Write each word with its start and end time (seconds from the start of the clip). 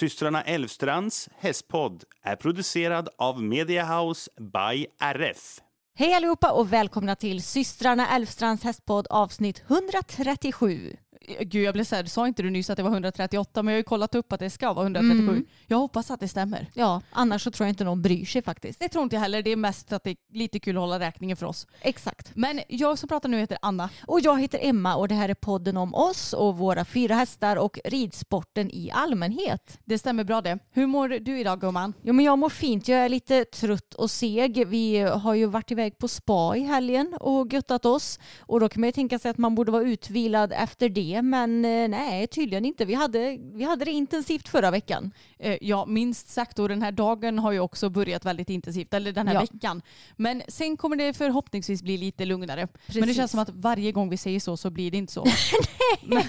Systrarna 0.00 0.42
Elvstrands 0.42 1.28
hästpodd 1.38 2.04
är 2.22 2.36
producerad 2.36 3.08
av 3.18 3.42
Mediahouse 3.42 4.30
by 4.40 4.86
RF. 5.00 5.58
Hej 5.98 6.14
allihopa 6.14 6.52
och 6.52 6.72
välkomna 6.72 7.16
till 7.16 7.42
systrarna 7.42 8.08
Älvstrands 8.08 8.64
hästpodd 8.64 9.06
avsnitt 9.10 9.62
137. 9.68 10.96
Gud 11.40 11.62
jag 11.64 11.74
blev 11.74 11.84
såhär, 11.84 12.04
sa 12.04 12.28
inte 12.28 12.42
du 12.42 12.50
nyss 12.50 12.70
att 12.70 12.76
det 12.76 12.82
var 12.82 12.90
138 12.90 13.62
men 13.62 13.72
jag 13.72 13.76
har 13.76 13.80
ju 13.80 13.84
kollat 13.84 14.14
upp 14.14 14.32
att 14.32 14.40
det 14.40 14.50
ska 14.50 14.72
vara 14.72 14.84
137. 14.84 15.18
Mm. 15.18 15.46
Jag 15.66 15.78
hoppas 15.78 16.10
att 16.10 16.20
det 16.20 16.28
stämmer. 16.28 16.66
Ja, 16.74 17.02
annars 17.10 17.42
så 17.42 17.50
tror 17.50 17.66
jag 17.66 17.70
inte 17.70 17.84
någon 17.84 18.02
bryr 18.02 18.24
sig 18.24 18.42
faktiskt. 18.42 18.80
Det 18.80 18.88
tror 18.88 19.04
inte 19.04 19.16
jag 19.16 19.20
heller, 19.20 19.42
det 19.42 19.50
är 19.50 19.56
mest 19.56 19.92
att 19.92 20.04
det 20.04 20.10
är 20.10 20.16
lite 20.32 20.60
kul 20.60 20.76
att 20.76 20.80
hålla 20.80 20.98
räkningen 20.98 21.36
för 21.36 21.46
oss. 21.46 21.66
Exakt. 21.80 22.30
Men 22.34 22.60
jag 22.68 22.98
som 22.98 23.08
pratar 23.08 23.28
nu 23.28 23.38
heter 23.38 23.58
Anna. 23.62 23.90
Och 24.06 24.20
jag 24.20 24.40
heter 24.40 24.58
Emma 24.62 24.96
och 24.96 25.08
det 25.08 25.14
här 25.14 25.28
är 25.28 25.34
podden 25.34 25.76
om 25.76 25.94
oss 25.94 26.32
och 26.32 26.58
våra 26.58 26.84
fyra 26.84 27.14
hästar 27.14 27.56
och 27.56 27.78
ridsporten 27.84 28.70
i 28.70 28.90
allmänhet. 28.92 29.78
Det 29.84 29.98
stämmer 29.98 30.24
bra 30.24 30.40
det. 30.40 30.58
Hur 30.72 30.86
mår 30.86 31.08
du 31.08 31.40
idag 31.40 31.60
gumman? 31.60 31.94
Jo 32.02 32.12
men 32.12 32.24
jag 32.24 32.38
mår 32.38 32.50
fint, 32.50 32.88
jag 32.88 32.98
är 32.98 33.08
lite 33.08 33.44
trött 33.44 33.94
och 33.94 34.10
seg. 34.10 34.66
Vi 34.66 34.98
har 35.00 35.34
ju 35.34 35.46
varit 35.46 35.70
iväg 35.70 35.98
på 35.98 36.08
spa 36.08 36.56
i 36.56 36.60
helgen 36.60 37.14
och 37.20 37.52
göttat 37.52 37.86
oss. 37.86 38.18
Och 38.38 38.60
då 38.60 38.68
kan 38.68 38.80
man 38.80 38.88
ju 38.88 38.92
tänka 38.92 39.18
sig 39.18 39.30
att 39.30 39.38
man 39.38 39.54
borde 39.54 39.72
vara 39.72 39.82
utvilad 39.82 40.52
efter 40.52 40.88
det 40.88 41.09
men 41.22 41.64
eh, 41.64 41.88
nej 41.88 42.26
tydligen 42.26 42.64
inte. 42.64 42.84
Vi 42.84 42.94
hade, 42.94 43.38
vi 43.54 43.64
hade 43.64 43.84
det 43.84 43.90
intensivt 43.90 44.48
förra 44.48 44.70
veckan. 44.70 45.10
Eh, 45.38 45.58
ja 45.60 45.86
minst 45.86 46.28
sagt 46.28 46.58
och 46.58 46.68
den 46.68 46.82
här 46.82 46.92
dagen 46.92 47.38
har 47.38 47.52
ju 47.52 47.60
också 47.60 47.90
börjat 47.90 48.24
väldigt 48.24 48.50
intensivt, 48.50 48.94
eller 48.94 49.12
den 49.12 49.28
här 49.28 49.34
Ja. 49.34 49.40
veckan. 49.40 49.82
Men 50.16 50.42
sen 50.48 50.76
kommer 50.76 50.96
det 50.96 51.12
förhoppningsvis 51.14 51.82
bli 51.82 51.96
lite 51.98 52.24
lugnare. 52.24 52.60
Men 52.60 52.68
det 52.86 53.00
Precis. 53.00 53.16
känns 53.16 53.30
som 53.30 53.40
att 53.40 53.50
varje 53.50 53.92
gång 53.92 54.08
vi 54.10 54.16
säger 54.16 54.40
så 54.40 54.56
så 54.56 54.70
blir 54.70 54.90
det 54.90 54.96
inte 54.98 55.12
så. 55.12 55.26
men 56.02 56.22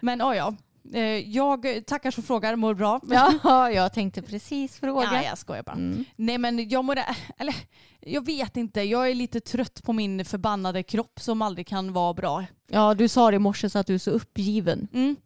men 0.00 0.18
ja, 0.18 0.34
ja. 0.34 0.54
Eh, 0.94 1.00
Jag 1.30 1.86
tackar 1.86 2.10
som 2.10 2.22
frågar, 2.22 2.56
mår 2.56 2.74
bra. 2.74 3.00
Ja, 3.44 3.70
jag 3.74 3.92
tänkte 3.92 4.22
precis 4.22 4.78
fråga. 4.80 5.08
Ja, 5.12 5.22
jag 5.22 5.38
skojar 5.38 5.62
bara. 5.62 5.76
Mm. 5.76 6.04
Nej 6.16 6.38
men 6.38 6.68
jag 6.68 6.84
mår, 6.84 6.98
eller 7.38 7.54
jag 8.00 8.26
vet 8.26 8.56
inte, 8.56 8.80
jag 8.82 9.10
är 9.10 9.14
lite 9.14 9.40
trött 9.40 9.82
på 9.82 9.92
min 9.92 10.24
förbannade 10.24 10.82
kropp 10.82 11.20
som 11.20 11.42
aldrig 11.42 11.66
kan 11.66 11.92
vara 11.92 12.14
bra. 12.14 12.44
Ja, 12.70 12.94
du 12.94 13.08
sa 13.08 13.30
det 13.30 13.34
i 13.36 13.38
morse 13.38 13.70
så 13.70 13.78
att 13.78 13.86
du 13.86 13.94
är 13.94 13.98
så 13.98 14.10
uppgiven. 14.10 14.88
Mm. 14.94 15.16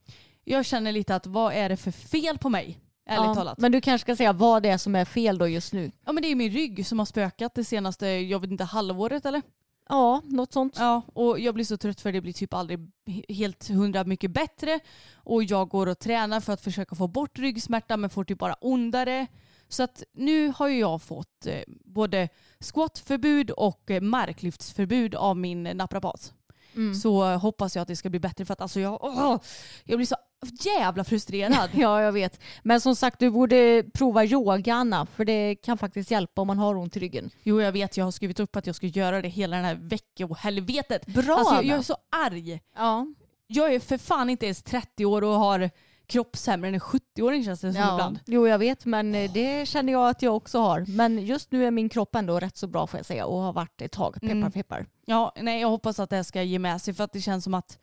Jag 0.44 0.66
känner 0.66 0.92
lite 0.92 1.14
att 1.16 1.26
vad 1.26 1.52
är 1.52 1.68
det 1.68 1.76
för 1.76 1.90
fel 1.90 2.38
på 2.38 2.48
mig? 2.48 2.78
Ärligt 3.08 3.26
Ja, 3.26 3.34
talat. 3.34 3.58
Men 3.58 3.72
du 3.72 3.80
kanske 3.80 4.04
ska 4.04 4.16
säga 4.16 4.32
vad 4.32 4.62
det 4.62 4.68
är 4.68 4.78
som 4.78 4.94
är 4.94 5.04
fel 5.04 5.38
då 5.38 5.48
just 5.48 5.72
nu. 5.72 5.90
Ja 6.06 6.12
men 6.12 6.22
det 6.22 6.30
är 6.30 6.34
min 6.34 6.52
rygg 6.52 6.86
som 6.86 6.98
har 6.98 7.06
spökat 7.06 7.54
det 7.54 7.64
senaste, 7.64 8.06
jag 8.06 8.40
vet 8.40 8.50
inte, 8.50 8.64
halvåret 8.64 9.26
eller? 9.26 9.42
Ja, 9.88 10.22
något 10.24 10.52
sånt. 10.52 10.74
Ja, 10.78 11.02
och 11.14 11.40
jag 11.40 11.54
blir 11.54 11.64
så 11.64 11.76
trött 11.76 12.00
för 12.00 12.12
det 12.12 12.20
blir 12.20 12.32
typ 12.32 12.54
aldrig 12.54 12.90
helt 13.28 13.68
hundra 13.68 14.04
mycket 14.04 14.30
bättre. 14.30 14.80
Och 15.14 15.44
jag 15.44 15.68
går 15.68 15.86
och 15.86 15.98
tränar 15.98 16.40
för 16.40 16.52
att 16.52 16.60
försöka 16.60 16.96
få 16.96 17.08
bort 17.08 17.38
ryggsmärta 17.38 17.96
men 17.96 18.10
får 18.10 18.24
typ 18.24 18.38
bara 18.38 18.54
ondare. 18.60 19.26
Så 19.68 19.82
att 19.82 20.02
nu 20.12 20.52
har 20.56 20.68
ju 20.68 20.78
jag 20.78 21.02
fått 21.02 21.46
eh, 21.46 21.60
både 21.84 22.28
squatförbud 22.60 23.50
och 23.50 23.90
eh, 23.90 24.00
marklyftsförbud 24.00 25.14
av 25.14 25.36
min 25.36 25.62
naprapat. 25.62 26.32
Mm. 26.76 26.94
Så 26.94 27.24
hoppas 27.24 27.76
jag 27.76 27.82
att 27.82 27.88
det 27.88 27.96
ska 27.96 28.10
bli 28.10 28.20
bättre 28.20 28.44
för 28.44 28.52
att 28.52 28.60
alltså 28.60 28.80
jag, 28.80 29.04
åh, 29.04 29.38
jag 29.84 29.98
blir 29.98 30.06
så 30.06 30.16
jävla 30.64 31.04
frustrerad. 31.04 31.68
Ja, 31.74 32.02
jag 32.02 32.12
vet. 32.12 32.40
Men 32.62 32.80
som 32.80 32.96
sagt, 32.96 33.18
du 33.18 33.30
borde 33.30 33.84
prova 33.94 34.24
yoga, 34.24 34.74
Anna. 34.74 35.06
För 35.06 35.24
det 35.24 35.54
kan 35.54 35.78
faktiskt 35.78 36.10
hjälpa 36.10 36.40
om 36.40 36.46
man 36.46 36.58
har 36.58 36.74
ont 36.74 36.96
i 36.96 37.00
ryggen. 37.00 37.30
Jo 37.42 37.60
jag 37.60 37.72
vet, 37.72 37.96
jag 37.96 38.04
har 38.04 38.12
skrivit 38.12 38.40
upp 38.40 38.56
att 38.56 38.66
jag 38.66 38.76
ska 38.76 38.86
göra 38.86 39.22
det 39.22 39.28
hela 39.28 39.56
den 39.56 39.64
här 39.64 39.74
veckohelvetet. 39.74 41.06
Bra, 41.06 41.36
Alltså 41.36 41.54
jag, 41.54 41.64
jag 41.64 41.78
är 41.78 41.82
så 41.82 41.96
arg. 42.26 42.60
Ja. 42.76 43.06
Jag 43.46 43.74
är 43.74 43.80
för 43.80 43.98
fan 43.98 44.30
inte 44.30 44.44
ens 44.46 44.62
30 44.62 45.04
år 45.06 45.24
och 45.24 45.34
har 45.34 45.70
kropp 46.06 46.36
sämre 46.36 46.68
än 46.68 46.74
en 46.74 46.80
70-åring 46.80 47.44
känns 47.44 47.60
det 47.60 47.72
som 47.72 47.82
ja. 47.82 47.94
ibland. 47.94 48.18
Jo, 48.26 48.48
jag 48.48 48.58
vet. 48.58 48.84
Men 48.84 49.14
eh, 49.14 49.32
det 49.32 49.68
känner 49.68 49.92
jag 49.92 50.08
att 50.08 50.22
jag 50.22 50.36
också 50.36 50.58
har. 50.58 50.84
Men 50.88 51.18
just 51.18 51.52
nu 51.52 51.66
är 51.66 51.70
min 51.70 51.88
kropp 51.88 52.14
ändå 52.14 52.40
rätt 52.40 52.56
så 52.56 52.66
bra 52.66 52.86
får 52.86 52.98
jag 52.98 53.06
säga. 53.06 53.26
Och 53.26 53.38
har 53.38 53.52
varit 53.52 53.82
ett 53.82 53.92
tag. 53.92 54.14
Peppar, 54.14 54.30
Mm. 54.32 54.52
peppar. 54.52 54.86
Ja, 55.04 55.32
nej 55.40 55.60
jag 55.60 55.68
hoppas 55.68 56.00
att 56.00 56.10
det 56.10 56.16
här 56.16 56.22
ska 56.22 56.42
ge 56.42 56.58
med 56.58 56.82
sig 56.82 56.94
för 56.94 57.04
att 57.04 57.12
det 57.12 57.20
känns 57.20 57.44
som 57.44 57.54
att 57.54 57.78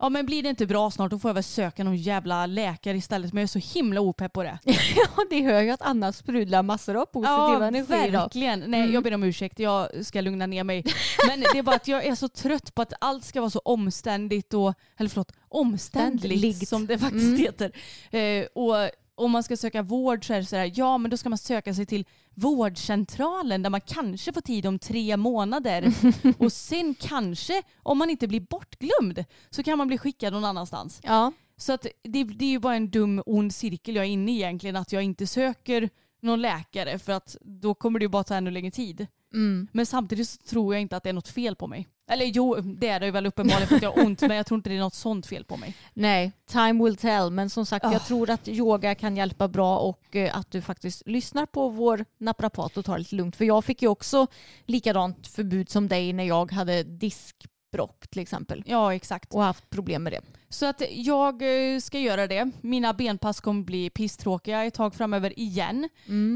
Ja 0.00 0.08
men 0.08 0.26
blir 0.26 0.42
det 0.42 0.48
inte 0.48 0.66
bra 0.66 0.90
snart 0.90 1.10
då 1.10 1.18
får 1.18 1.28
jag 1.28 1.34
väl 1.34 1.42
söka 1.42 1.84
någon 1.84 1.96
jävla 1.96 2.46
läkare 2.46 2.96
istället 2.96 3.32
men 3.32 3.40
jag 3.40 3.42
är 3.56 3.60
så 3.60 3.78
himla 3.78 4.00
opepp 4.00 4.32
på 4.32 4.42
det. 4.42 4.58
Ja, 4.96 5.24
det 5.30 5.42
hör 5.42 5.60
ju 5.62 5.70
att 5.70 5.82
Anna 5.82 6.12
sprudlar 6.12 6.62
massor 6.62 6.96
av 6.96 7.04
positiva 7.06 7.66
energi 7.66 8.08
idag. 8.08 8.20
verkligen. 8.22 8.60
Nej 8.66 8.80
Mm. 8.80 8.94
jag 8.94 9.02
ber 9.02 9.14
om 9.14 9.22
ursäkt, 9.22 9.58
jag 9.58 10.06
ska 10.06 10.20
lugna 10.20 10.46
ner 10.46 10.64
mig. 10.64 10.84
Men 11.28 11.40
det 11.40 11.58
är 11.58 11.62
bara 11.62 11.76
att 11.76 11.88
jag 11.88 12.06
är 12.06 12.14
så 12.14 12.28
trött 12.28 12.74
på 12.74 12.82
att 12.82 12.92
allt 13.00 13.24
ska 13.24 13.40
vara 13.40 13.50
så 13.50 13.58
omständigt 13.64 14.54
och, 14.54 14.74
eller 14.96 15.10
förlåt, 15.10 15.32
omständligt 15.48 16.38
Ständligt. 16.40 16.68
som 16.68 16.86
det 16.86 16.98
faktiskt 16.98 17.24
Mm. 17.24 17.38
heter. 17.40 17.72
Eh, 18.10 18.46
och 18.54 18.90
om 19.20 19.30
man 19.30 19.42
ska 19.42 19.56
söka 19.56 19.82
vård 19.82 20.26
så 20.26 20.34
är 20.34 20.38
det 20.38 20.44
sådär, 20.44 20.72
ja 20.74 20.98
men 20.98 21.10
då 21.10 21.16
ska 21.16 21.28
man 21.28 21.38
söka 21.38 21.74
sig 21.74 21.86
till 21.86 22.04
vårdcentralen 22.34 23.62
där 23.62 23.70
man 23.70 23.80
kanske 23.80 24.32
får 24.32 24.40
tid 24.40 24.66
om 24.66 24.78
tre 24.78 25.16
månader. 25.16 25.92
och 26.38 26.52
sen 26.52 26.94
kanske, 26.94 27.62
om 27.82 27.98
man 27.98 28.10
inte 28.10 28.28
blir 28.28 28.40
bortglömd, 28.40 29.24
så 29.50 29.62
kan 29.62 29.78
man 29.78 29.88
bli 29.88 29.98
skickad 29.98 30.32
någon 30.32 30.44
annanstans. 30.44 31.00
Ja. 31.02 31.32
Så 31.56 31.72
att 31.72 31.86
det, 32.02 32.24
det 32.24 32.44
är 32.44 32.50
ju 32.50 32.58
bara 32.58 32.76
en 32.76 32.90
dum 32.90 33.22
ond 33.26 33.54
cirkel 33.54 33.96
jag 33.96 34.04
är 34.04 34.08
inne 34.08 34.32
i 34.32 34.34
egentligen, 34.34 34.76
att 34.76 34.92
jag 34.92 35.02
inte 35.02 35.26
söker 35.26 35.88
någon 36.20 36.40
läkare 36.40 36.98
för 36.98 37.12
att 37.12 37.36
då 37.40 37.74
kommer 37.74 37.98
det 37.98 38.04
ju 38.04 38.08
bara 38.08 38.24
ta 38.24 38.34
ännu 38.34 38.50
längre 38.50 38.70
tid. 38.70 39.06
Mm. 39.32 39.68
Men 39.72 39.86
samtidigt 39.86 40.28
så 40.28 40.36
tror 40.36 40.74
jag 40.74 40.80
inte 40.80 40.96
att 40.96 41.02
det 41.02 41.08
är 41.08 41.12
något 41.12 41.28
fel 41.28 41.56
på 41.56 41.66
mig. 41.66 41.88
Eller 42.10 42.26
jo, 42.26 42.54
det 42.60 42.88
är 42.88 43.00
det 43.00 43.10
väl 43.10 43.26
uppenbarligen 43.26 43.68
för 43.68 43.76
att 43.76 43.82
jag 43.82 43.92
har 43.92 44.04
ont 44.06 44.20
men 44.20 44.36
jag 44.36 44.46
tror 44.46 44.58
inte 44.58 44.70
det 44.70 44.76
är 44.76 44.80
något 44.80 44.94
sånt 44.94 45.26
fel 45.26 45.44
på 45.44 45.56
mig. 45.56 45.76
Nej, 45.94 46.32
time 46.46 46.84
will 46.84 46.96
tell. 46.96 47.30
Men 47.30 47.50
som 47.50 47.66
sagt, 47.66 47.84
Ah. 47.84 47.92
jag 47.92 48.06
tror 48.06 48.30
att 48.30 48.48
yoga 48.48 48.94
kan 48.94 49.16
hjälpa 49.16 49.48
bra 49.48 49.78
och 49.78 50.16
eh, 50.16 50.36
att 50.36 50.50
du 50.50 50.62
faktiskt 50.62 51.02
lyssnar 51.06 51.46
på 51.46 51.68
vår 51.68 52.04
naprapat 52.18 52.76
och 52.76 52.84
tar 52.84 52.92
det 52.92 52.98
lite 52.98 53.16
lugnt. 53.16 53.36
För 53.36 53.44
jag 53.44 53.64
fick 53.64 53.82
ju 53.82 53.88
också 53.88 54.26
likadant 54.66 55.26
förbud 55.26 55.68
som 55.70 55.88
dig 55.88 56.12
när 56.12 56.24
jag 56.24 56.52
hade 56.52 56.82
diskbrock 56.82 58.08
till 58.10 58.22
exempel. 58.22 58.62
Ja 58.66 58.94
exakt. 58.94 59.34
Och 59.34 59.42
haft 59.42 59.70
problem 59.70 60.02
med 60.02 60.12
det. 60.12 60.20
Så 60.48 60.66
att 60.66 60.82
jag 60.90 61.42
eh, 61.74 61.78
ska 61.80 61.98
göra 61.98 62.26
det. 62.26 62.50
Mina 62.60 62.92
benpass 62.92 63.40
kommer 63.40 63.62
bli 63.64 63.90
pisstråkiga 63.90 64.64
ett 64.64 64.74
tag 64.74 64.94
framöver 64.94 65.38
igen. 65.38 65.88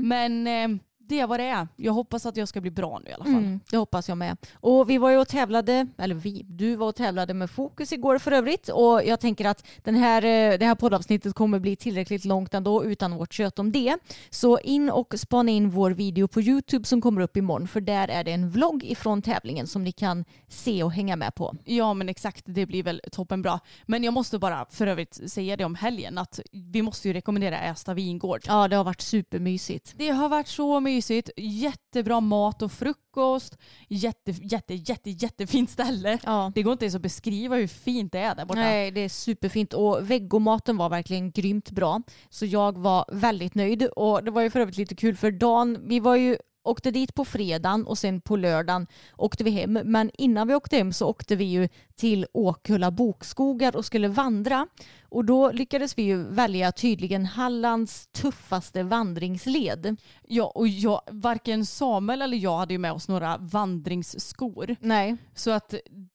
Men 0.05 0.47
eh, 0.47 0.69
det 1.09 1.21
är 1.21 1.27
vad 1.27 1.41
det 1.41 1.45
är. 1.45 1.69
Jag 1.77 1.93
hoppas 1.93 2.27
att 2.27 2.37
jag 2.37 2.49
ska 2.49 2.61
bli 2.61 2.71
bra 2.71 3.01
nu 3.05 3.11
i 3.11 3.13
alla 3.13 3.25
fall. 3.25 3.35
Mm, 3.35 3.61
det 3.71 3.77
hoppas 3.77 4.09
jag 4.09 4.19
med. 4.19 4.37
Och 4.55 4.91
vi 4.91 4.99
var 4.99 5.11
ju 5.11 5.17
och 5.17 5.29
tävlade, 5.29 5.87
eller 5.99 6.15
vi, 6.15 6.43
du 6.49 6.77
var 6.77 6.89
och 6.89 6.95
tävlade 6.95 7.35
med 7.35 7.51
Fokus 7.51 7.93
igår 7.93 8.19
för 8.19 8.33
övrigt. 8.33 8.69
Och 8.69 9.05
jag 9.05 9.21
tänker 9.21 9.45
att 9.45 9.67
den 9.83 9.95
här, 9.95 10.25
eh, 10.25 10.59
det 10.59 10.67
här 10.67 10.75
poddavsnittet 10.75 11.35
kommer 11.35 11.59
bli 11.59 11.77
tillräckligt 11.77 12.25
långt 12.25 12.55
ändå 12.55 12.85
utan 12.85 13.17
vårt 13.17 13.33
kött 13.33 13.59
om 13.59 13.73
det. 13.73 13.99
Så 14.31 14.59
in 14.59 14.91
och 14.91 15.15
spana 15.17 15.51
in 15.51 15.71
vår 15.71 15.91
video 15.91 16.29
på 16.29 16.41
YouTube 16.41 16.85
som 16.85 17.01
kommer 17.01 17.21
upp 17.21 17.37
imorgon. 17.37 17.69
För 17.69 17.81
där 17.81 18.09
är 18.09 18.25
det 18.25 18.33
en 18.33 18.51
vlogg 18.51 18.85
ifrån 18.85 19.23
tävlingen 19.23 19.67
som 19.67 19.85
ni 19.85 19.93
kan 19.93 20.25
se 20.49 20.83
och 20.83 20.93
hänga 20.93 21.17
med 21.17 21.35
på. 21.35 21.55
Ja 21.65 21.95
men 21.95 22.09
exakt, 22.09 22.43
det 22.47 22.67
blir 22.67 22.83
väl 22.83 23.01
toppen 23.13 23.43
bra. 23.43 23.61
Men 23.87 24.05
jag 24.05 24.15
måste 24.15 24.39
bara 24.39 24.67
för 24.71 24.87
övrigt 24.87 25.31
säga 25.31 25.57
det 25.57 25.65
om 25.65 25.75
helgen 25.75 26.19
att 26.19 26.41
vi 26.53 26.83
måste 26.83 27.09
ju 27.09 27.15
rekommendera 27.15 27.61
Ästa 27.61 27.95
vingård. 27.95 28.41
Ja, 28.47 28.69
det 28.69 28.77
har 28.77 28.85
varit 28.85 29.01
supermysigt. 29.01 29.95
Det 29.97 30.09
har 30.09 30.29
varit 30.29 30.49
så 30.49 30.81
mysigt 30.81 30.94
mysigt, 30.95 31.31
jättebra 31.37 32.21
mat 32.21 32.63
och 32.63 32.73
frukost, 32.73 33.59
jätte, 33.89 34.31
jätte, 34.31 34.75
jätte, 34.75 35.11
jättefint 35.11 35.71
ställe. 35.71 36.19
Ja. 36.25 36.53
Det 36.55 36.63
går 36.63 36.73
inte 36.73 36.85
ens 36.85 36.95
att 36.95 37.03
beskriva 37.03 37.57
hur 37.57 37.67
fint 37.67 38.13
det 38.13 38.19
är 38.19 38.35
där 38.35 38.45
borta. 38.45 38.61
Nej, 38.61 38.91
det 38.91 39.01
är 39.01 39.09
superfint 39.09 39.75
och 39.75 40.11
veggomaten 40.11 40.77
var 40.77 40.89
verkligen 40.89 41.31
grymt 41.31 41.71
bra. 41.71 42.03
Så 42.31 42.47
jag 42.47 42.79
var 42.79 43.05
väldigt 43.13 43.55
nöjd 43.55 43.83
och 43.83 44.25
det 44.25 44.31
var 44.31 44.43
ju 44.43 44.51
för 44.51 44.61
övrigt 44.61 44.77
lite 44.77 44.97
kul 44.97 45.17
för 45.17 45.31
dagen, 45.31 45.79
vi 45.89 46.01
var 46.01 46.17
ju 46.17 46.37
åkte 46.65 46.91
dit 46.91 47.15
på 47.15 47.25
fredagen 47.25 47.87
och 47.87 47.99
sen 47.99 48.21
på 48.21 48.37
lördagen 48.37 48.87
åkte 49.17 49.45
vi 49.45 49.51
hem. 49.51 49.73
Men 49.73 50.11
innan 50.19 50.49
vi 50.49 50.55
åkte 50.55 50.77
hem 50.77 50.93
så 50.93 51.07
åkte 51.07 51.37
vi 51.37 51.45
ju 51.45 51.69
till 51.97 52.27
Åkulla 52.33 52.91
bokskogar 52.91 53.77
och 53.77 53.85
skulle 53.85 54.09
vandra. 54.09 54.67
Och 55.09 55.25
då 55.25 55.53
lyckades 55.53 55.99
vi 55.99 56.03
ju 56.03 56.23
välja 56.23 56.73
tydligen 56.73 57.27
Hallands 57.27 58.07
tuffaste 58.07 58.83
vandringsled. 58.83 59.97
Ja, 60.29 60.53
och 60.55 60.69
jag, 60.69 61.01
varken 61.07 61.67
Samuel 61.67 62.23
eller 62.23 62.37
jag 62.37 62.59
hade 62.59 62.75
ju 62.75 62.79
med 62.79 62.93
oss 62.93 63.09
några 63.09 63.37
vandringsskor. 63.37 64.77
Nej. 64.81 65.17
Så 65.35 65.51
att 65.51 65.75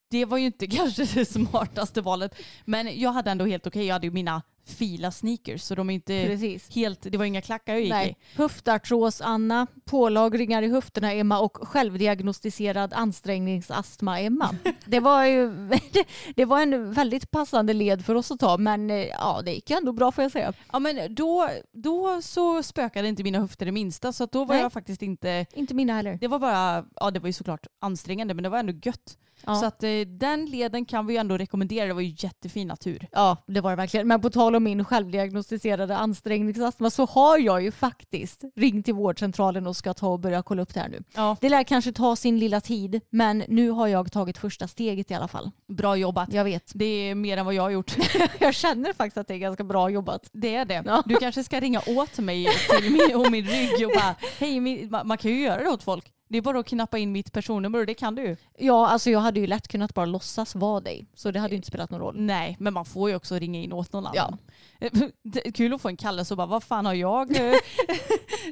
det 0.10 0.26
var 0.26 0.38
ju 0.38 0.46
inte 0.46 0.68
kanske 0.78 1.06
det 1.06 1.26
smartaste 1.26 2.02
valet. 2.02 2.36
Men 2.66 3.00
jag 3.00 3.12
hade 3.12 3.32
ändå 3.32 3.46
helt 3.46 3.68
okej. 3.68 3.86
Jag 3.86 3.96
hade 3.96 4.08
ju 4.08 4.14
mina 4.14 4.42
fila 4.70 5.12
sneakers 5.12 5.62
så 5.62 5.76
de 5.76 5.90
är 5.90 5.94
inte 5.94 6.26
Precis. 6.28 6.76
helt, 6.76 7.02
det 7.02 7.18
var 7.18 7.26
inga 7.26 7.42
klackar 7.42 7.74
jag 7.74 7.82
gick 7.82 7.92
Nej. 7.92 8.18
i. 8.34 8.38
Höftartros 8.38 9.22
Anna, 9.22 9.68
pålagringar 9.86 10.62
i 10.62 10.68
höfterna 10.72 11.14
Emma 11.14 11.40
och 11.40 11.58
självdiagnostiserad 11.62 12.94
ansträngningsastma 12.94 14.20
Emma. 14.20 14.56
Det 14.86 15.00
var 15.00 15.26
ju 15.26 15.70
det 16.36 16.46
var 16.46 16.62
en 16.62 16.94
väldigt 16.94 17.32
passande 17.32 17.74
led 17.74 18.06
för 18.06 18.16
oss 18.16 18.32
att 18.32 18.40
ta 18.40 18.58
men 18.58 18.90
eh, 18.90 18.98
ja 18.98 19.42
det 19.46 19.52
gick 19.54 19.70
ju 19.70 19.78
ändå 19.78 19.92
bra 19.94 20.12
får 20.12 20.22
jag 20.22 20.32
säga. 20.32 20.54
Ja 20.72 20.80
men 20.80 21.16
då, 21.16 21.50
då 21.74 22.22
så 22.22 22.64
spökade 22.64 23.08
inte 23.08 23.24
mina 23.24 23.40
höfter 23.40 23.66
det 23.66 23.72
minsta 23.72 24.14
så 24.14 24.26
då 24.26 24.46
var 24.46 24.56
Nej. 24.56 24.64
jag 24.64 24.74
faktiskt 24.74 25.02
inte, 25.02 25.46
Inte 25.54 25.74
mina 25.74 25.94
heller. 25.94 26.18
det 26.22 26.28
var 26.28 26.40
bara, 26.40 26.86
ja 26.96 27.12
det 27.12 27.20
var 27.20 27.28
ju 27.28 27.34
såklart 27.34 27.68
ansträngande 27.82 28.34
men 28.34 28.44
det 28.44 28.50
var 28.50 28.60
ändå 28.60 28.74
gött. 28.84 29.18
Ja. 29.46 29.56
Så 29.56 29.66
att 29.66 29.84
eh, 29.84 29.90
den 30.08 30.46
leden 30.46 30.86
kan 30.86 31.08
vi 31.08 31.14
ju 31.14 31.20
ändå 31.20 31.38
rekommendera, 31.38 31.88
det 31.88 31.94
var 31.94 32.02
ju 32.02 32.16
jättefin 32.18 32.68
natur. 32.68 33.08
Ja, 33.12 33.38
det 33.48 33.62
var 33.62 33.70
det 33.70 33.76
verkligen. 33.76 34.08
Men 34.08 34.22
på 34.22 34.30
tal 34.30 34.56
om 34.56 34.59
min 34.60 34.86
självdiagnostiserade 34.86 35.98
ansträngningsastma 35.98 36.90
så 36.90 37.06
har 37.06 37.38
jag 37.38 37.62
ju 37.64 37.72
faktiskt 37.72 38.44
ringt 38.56 38.86
till 38.86 38.94
vårdcentralen 38.94 39.68
och 39.68 39.76
ska 39.76 39.94
ta 39.94 40.08
och 40.08 40.20
börja 40.20 40.42
kolla 40.42 40.62
upp 40.62 40.74
det 40.74 40.80
här 40.80 40.90
nu. 40.90 41.04
Ja, 41.16 41.38
Det 41.42 41.50
lär 41.50 41.64
kanske 41.64 41.92
ta 41.92 42.16
sin 42.16 42.40
lilla 42.40 42.62
tid, 42.62 43.02
men 43.10 43.44
nu 43.48 43.70
har 43.70 43.88
jag 43.88 44.12
tagit 44.12 44.38
första 44.38 44.68
steget 44.68 45.12
i 45.12 45.14
alla 45.14 45.28
fall. 45.28 45.52
bra 45.68 45.96
jobbat. 45.96 46.34
Jag 46.34 46.44
vet. 46.44 46.72
Det 46.76 46.86
är 46.86 47.16
mer 47.16 47.38
än 47.38 47.46
vad 47.46 47.54
jag 47.56 47.64
har 47.64 47.70
gjort. 47.70 47.96
Jag 48.40 48.54
känner 48.56 48.94
faktiskt 48.94 49.18
att 49.18 49.28
det 49.28 49.34
är 49.34 49.38
ganska 49.38 49.64
bra 49.64 49.90
jobbat. 49.90 50.30
Det 50.34 50.56
är 50.56 50.66
det. 50.66 50.84
Ja. 50.86 51.04
Du 51.06 51.16
kanske 51.16 51.44
ska 51.44 51.60
ringa 51.60 51.82
åt 51.88 52.20
mig 52.20 52.48
till 52.80 52.92
min, 52.92 53.16
och 53.16 53.32
min 53.32 53.46
rygg 53.46 53.86
och 53.88 53.92
bara 53.96 54.16
hej, 54.40 54.60
man 55.04 55.18
kan 55.18 55.32
ju 55.32 55.42
göra 55.42 55.64
det 55.64 55.70
åt 55.70 55.84
folk. 55.84 56.06
Det 56.32 56.38
är 56.38 56.42
bara 56.42 56.60
att 56.60 56.66
knappa 56.68 56.98
in 56.98 57.12
mitt 57.12 57.32
personnummer 57.34 57.80
och 57.80 57.86
det 57.86 57.94
kan 57.94 58.16
du. 58.16 58.38
Ja, 58.58 58.88
alltså 58.88 59.10
jag 59.10 59.20
hade 59.20 59.40
ju 59.40 59.48
lätt 59.48 59.68
kunnat 59.68 59.94
bara 59.94 60.06
låtsas 60.06 60.56
vara 60.56 60.80
dig, 60.80 61.06
så 61.16 61.32
det 61.32 61.40
hade 61.40 61.52
ju 61.52 61.56
inte 61.56 61.68
spelat 61.68 61.90
någon 61.90 62.00
roll. 62.00 62.16
Nej, 62.18 62.56
men 62.60 62.74
man 62.74 62.86
får 62.86 63.10
ju 63.10 63.16
också 63.16 63.36
ringa 63.40 63.60
in 63.60 63.74
åt 63.74 63.94
någon 63.94 64.08
Ja. 64.14 64.22
annan. 64.22 64.40
Det 65.24 65.48
är 65.48 65.52
kul 65.52 65.74
att 65.74 65.82
få 65.82 65.88
en 65.88 65.98
kallelse 65.98 66.34
och 66.34 66.38
bara 66.38 66.48
vad 66.48 66.64
fan 66.64 66.86
har 66.86 66.94
jag 66.94 67.36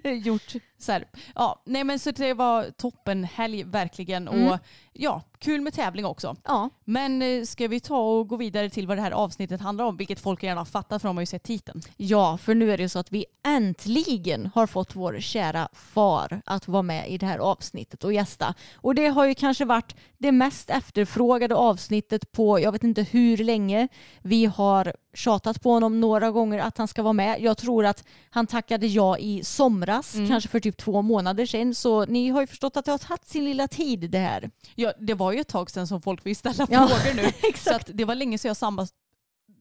eh, 0.04 0.12
gjort? 0.26 0.54
Så 0.80 0.92
här. 0.92 1.08
Ja, 1.36 1.62
nej 1.66 1.84
men 1.84 2.00
så 2.00 2.12
det 2.12 2.34
var 2.34 2.64
toppen 2.78 3.24
helg 3.24 3.64
verkligen 3.64 4.28
Mm. 4.28 4.48
och 4.48 4.58
ja, 4.94 5.22
kul 5.40 5.62
med 5.62 5.74
tävling 5.74 6.06
också. 6.06 6.36
Ja, 6.46 6.70
Men 6.86 7.22
eh, 7.22 7.44
ska 7.44 7.68
vi 7.68 7.80
ta 7.80 7.98
och 8.00 8.28
gå 8.28 8.36
vidare 8.36 8.70
till 8.70 8.88
vad 8.88 8.98
det 8.98 9.02
här 9.02 9.12
avsnittet 9.12 9.62
handlar 9.62 9.86
om, 9.86 9.98
vilket 9.98 10.20
folk 10.20 10.44
gärna 10.44 10.66
fattar 10.66 11.00
för 11.00 11.08
de 11.10 11.18
har 11.18 11.22
ju 11.22 11.26
sett 11.26 11.44
titeln. 11.44 11.82
ja, 11.98 12.38
för 12.38 12.56
nu 12.56 12.72
är 12.72 12.78
det 12.78 12.90
så 12.90 13.00
att 13.00 13.12
vi 13.12 13.26
äntligen 13.72 14.50
har 14.56 14.68
fått 14.68 14.96
vår 14.96 15.20
kära 15.20 15.68
far 15.74 16.42
att 16.46 16.68
vara 16.68 16.82
med 16.82 17.10
i 17.12 17.18
det 17.18 17.26
här 17.26 17.38
avsnittet 17.40 18.04
och 18.04 18.14
gästa. 18.14 18.54
Och 18.76 18.96
det 18.96 19.08
har 19.08 19.26
ju 19.26 19.36
kanske 19.36 19.66
varit 19.66 19.96
det 20.18 20.32
mest 20.32 20.70
efterfrågade 20.70 21.56
avsnittet 21.56 22.32
på 22.32 22.60
jag 22.60 22.72
vet 22.72 22.84
inte 22.84 23.04
hur 23.04 23.38
länge. 23.38 23.88
Vi 24.22 24.46
har 24.46 24.94
tjatat 25.14 25.62
på 25.64 25.72
honom 25.72 26.00
några 26.00 26.32
gånger 26.32 26.60
att 26.60 26.78
han 26.78 26.88
ska 26.88 27.04
vara 27.04 27.14
med. 27.14 27.42
Jag 27.42 27.58
tror 27.58 27.86
att 27.86 28.04
han 28.30 28.48
tackade 28.48 28.88
ja 28.88 29.18
i 29.18 29.44
somras, 29.44 30.14
kanske 30.28 30.50
för 30.50 30.60
typ 30.72 30.78
två 30.78 31.02
månader 31.02 31.46
sedan. 31.46 31.76
Så 31.76 32.06
ni 32.06 32.30
har 32.30 32.42
ju 32.42 32.48
förstått 32.48 32.78
att 32.78 32.86
det 32.86 32.92
har 32.92 32.98
tagit 32.98 33.28
sin 33.28 33.46
lilla 33.46 33.68
tid 33.68 34.12
det 34.12 34.18
här. 34.18 34.52
Ja, 34.76 34.94
det 35.00 35.14
var 35.14 35.32
ju 35.32 35.40
ett 35.40 35.48
tag 35.48 35.70
sedan 35.72 35.88
som 35.88 36.02
folk 36.02 36.24
fick 36.24 36.38
ställa 36.38 36.68
Ja, 36.70 36.88
frågor 36.90 37.16
nu. 37.16 37.32
Så 37.56 37.80
det 37.94 38.06
var 38.06 38.16
länge 38.16 38.38
sedan 38.38 38.50
jag 38.50 38.58
samma 38.58 38.88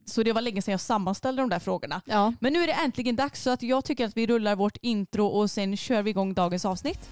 så 0.05 0.23
det 0.23 0.33
var 0.33 0.41
länge 0.41 0.61
sedan 0.61 0.71
jag 0.71 0.81
sammanställde 0.81 1.41
de 1.41 1.49
där 1.49 1.59
frågorna. 1.59 2.01
Ja. 2.05 2.33
Men 2.39 2.53
nu 2.53 2.63
är 2.63 2.67
det 2.67 2.73
äntligen 2.73 3.15
dags 3.15 3.43
så 3.43 3.49
att 3.49 3.63
jag 3.63 3.85
tycker 3.85 4.05
att 4.05 4.17
vi 4.17 4.27
rullar 4.27 4.55
vårt 4.55 4.77
intro 4.81 5.25
och 5.27 5.51
sen 5.51 5.77
kör 5.77 6.01
vi 6.01 6.09
igång 6.09 6.33
dagens 6.33 6.65
avsnitt. 6.65 7.09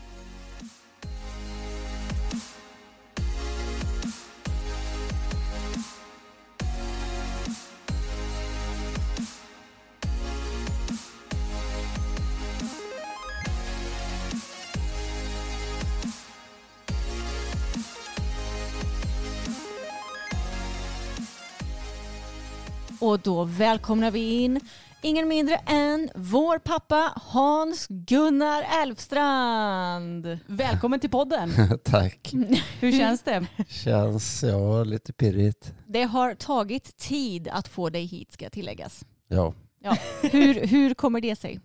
Och 23.05 23.19
då 23.19 23.43
välkomnar 23.43 24.11
vi 24.11 24.43
in 24.43 24.59
ingen 25.01 25.27
mindre 25.27 25.55
än 25.55 26.09
vår 26.15 26.59
pappa 26.59 27.13
Hans 27.15 27.87
Gunnar 27.89 28.65
Elfstrand. 28.81 30.39
Välkommen 30.45 30.99
till 30.99 31.09
podden. 31.09 31.51
Tack. 31.83 32.33
Hur 32.79 32.91
känns 32.91 33.21
det? 33.23 33.47
Känns 33.67 34.43
ja, 34.43 34.83
lite 34.83 35.13
pirrigt. 35.13 35.73
Det 35.87 36.03
har 36.03 36.33
tagit 36.35 36.97
tid 36.97 37.47
att 37.47 37.67
få 37.67 37.89
dig 37.89 38.05
hit 38.05 38.31
ska 38.31 38.49
tilläggas. 38.49 39.05
Ja, 39.27 39.53
Ja. 39.85 39.97
Hur, 40.21 40.67
hur 40.67 40.93
kommer 40.93 41.21
det 41.21 41.35
sig? 41.35 41.59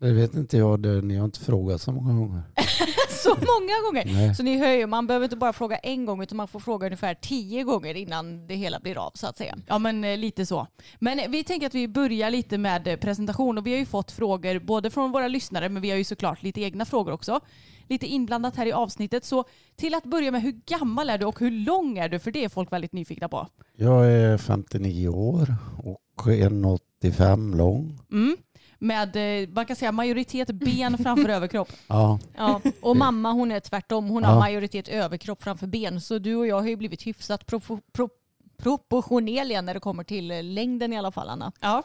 det 0.00 0.12
vet 0.12 0.34
inte 0.34 0.56
jag. 0.56 0.80
Det, 0.80 1.02
ni 1.02 1.16
har 1.16 1.24
inte 1.24 1.40
frågat 1.40 1.80
så 1.80 1.92
många 1.92 2.12
gånger. 2.12 2.42
Så 3.26 3.34
många 3.34 3.74
gånger. 3.86 4.04
Nej. 4.06 4.34
Så 4.34 4.42
ni 4.42 4.58
hör 4.58 4.70
ju, 4.70 4.86
man 4.86 5.06
behöver 5.06 5.24
inte 5.24 5.36
bara 5.36 5.52
fråga 5.52 5.76
en 5.76 6.06
gång 6.06 6.22
utan 6.22 6.36
man 6.36 6.48
får 6.48 6.60
fråga 6.60 6.86
ungefär 6.86 7.14
tio 7.14 7.64
gånger 7.64 7.94
innan 7.94 8.46
det 8.46 8.54
hela 8.54 8.80
blir 8.80 9.06
av 9.06 9.10
så 9.14 9.26
att 9.26 9.36
säga. 9.36 9.56
Ja 9.66 9.78
men 9.78 10.04
eh, 10.04 10.18
lite 10.18 10.46
så. 10.46 10.66
Men 10.98 11.18
eh, 11.18 11.28
vi 11.28 11.44
tänker 11.44 11.66
att 11.66 11.74
vi 11.74 11.88
börjar 11.88 12.30
lite 12.30 12.58
med 12.58 12.88
eh, 12.88 12.96
presentation 12.96 13.58
och 13.58 13.66
vi 13.66 13.70
har 13.70 13.78
ju 13.78 13.86
fått 13.86 14.12
frågor 14.12 14.58
både 14.58 14.90
från 14.90 15.12
våra 15.12 15.28
lyssnare 15.28 15.68
men 15.68 15.82
vi 15.82 15.90
har 15.90 15.96
ju 15.96 16.04
såklart 16.04 16.42
lite 16.42 16.60
egna 16.60 16.84
frågor 16.84 17.12
också. 17.12 17.40
Lite 17.88 18.06
inblandat 18.06 18.56
här 18.56 18.66
i 18.66 18.72
avsnittet. 18.72 19.24
Så 19.24 19.44
till 19.76 19.94
att 19.94 20.04
börja 20.04 20.30
med, 20.30 20.42
hur 20.42 20.60
gammal 20.66 21.10
är 21.10 21.18
du 21.18 21.26
och 21.26 21.40
hur 21.40 21.50
lång 21.50 21.98
är 21.98 22.08
du? 22.08 22.18
För 22.18 22.30
det 22.30 22.44
är 22.44 22.48
folk 22.48 22.72
väldigt 22.72 22.92
nyfikna 22.92 23.28
på. 23.28 23.48
Jag 23.76 24.06
är 24.06 24.38
59 24.38 25.08
år 25.08 25.54
och 25.84 26.26
1,85 26.26 27.56
lång. 27.56 27.98
Mm. 28.12 28.36
Med, 28.78 29.42
eh, 29.42 29.48
man 29.48 29.66
kan 29.66 29.76
säga 29.76 29.92
majoritet 29.92 30.50
ben 30.50 30.98
framför 31.02 31.28
överkropp. 31.28 31.72
Ja, 31.86 32.18
Ja, 32.36 32.60
och 32.80 32.96
mamma 32.96 33.32
hon 33.32 33.52
är 33.52 33.60
tvärtom. 33.60 34.08
Hon 34.08 34.24
har 34.24 34.32
Ja. 34.32 34.38
majoritet 34.38 34.88
överkropp 34.88 35.42
framför 35.42 35.66
ben. 35.66 36.00
Så 36.00 36.18
du 36.18 36.36
och 36.36 36.46
jag 36.46 36.60
har 36.60 36.68
ju 36.68 36.76
blivit 36.76 37.06
hyfsat 37.06 37.46
pro, 37.46 37.60
pro, 37.92 38.08
proportionerliga 38.56 39.60
när 39.62 39.74
det 39.74 39.80
kommer 39.80 40.04
till 40.04 40.30
eh, 40.30 40.42
längden 40.42 40.92
i 40.92 40.98
alla 40.98 41.12
fall 41.12 41.28
Anna. 41.28 41.52
Ja, 41.60 41.82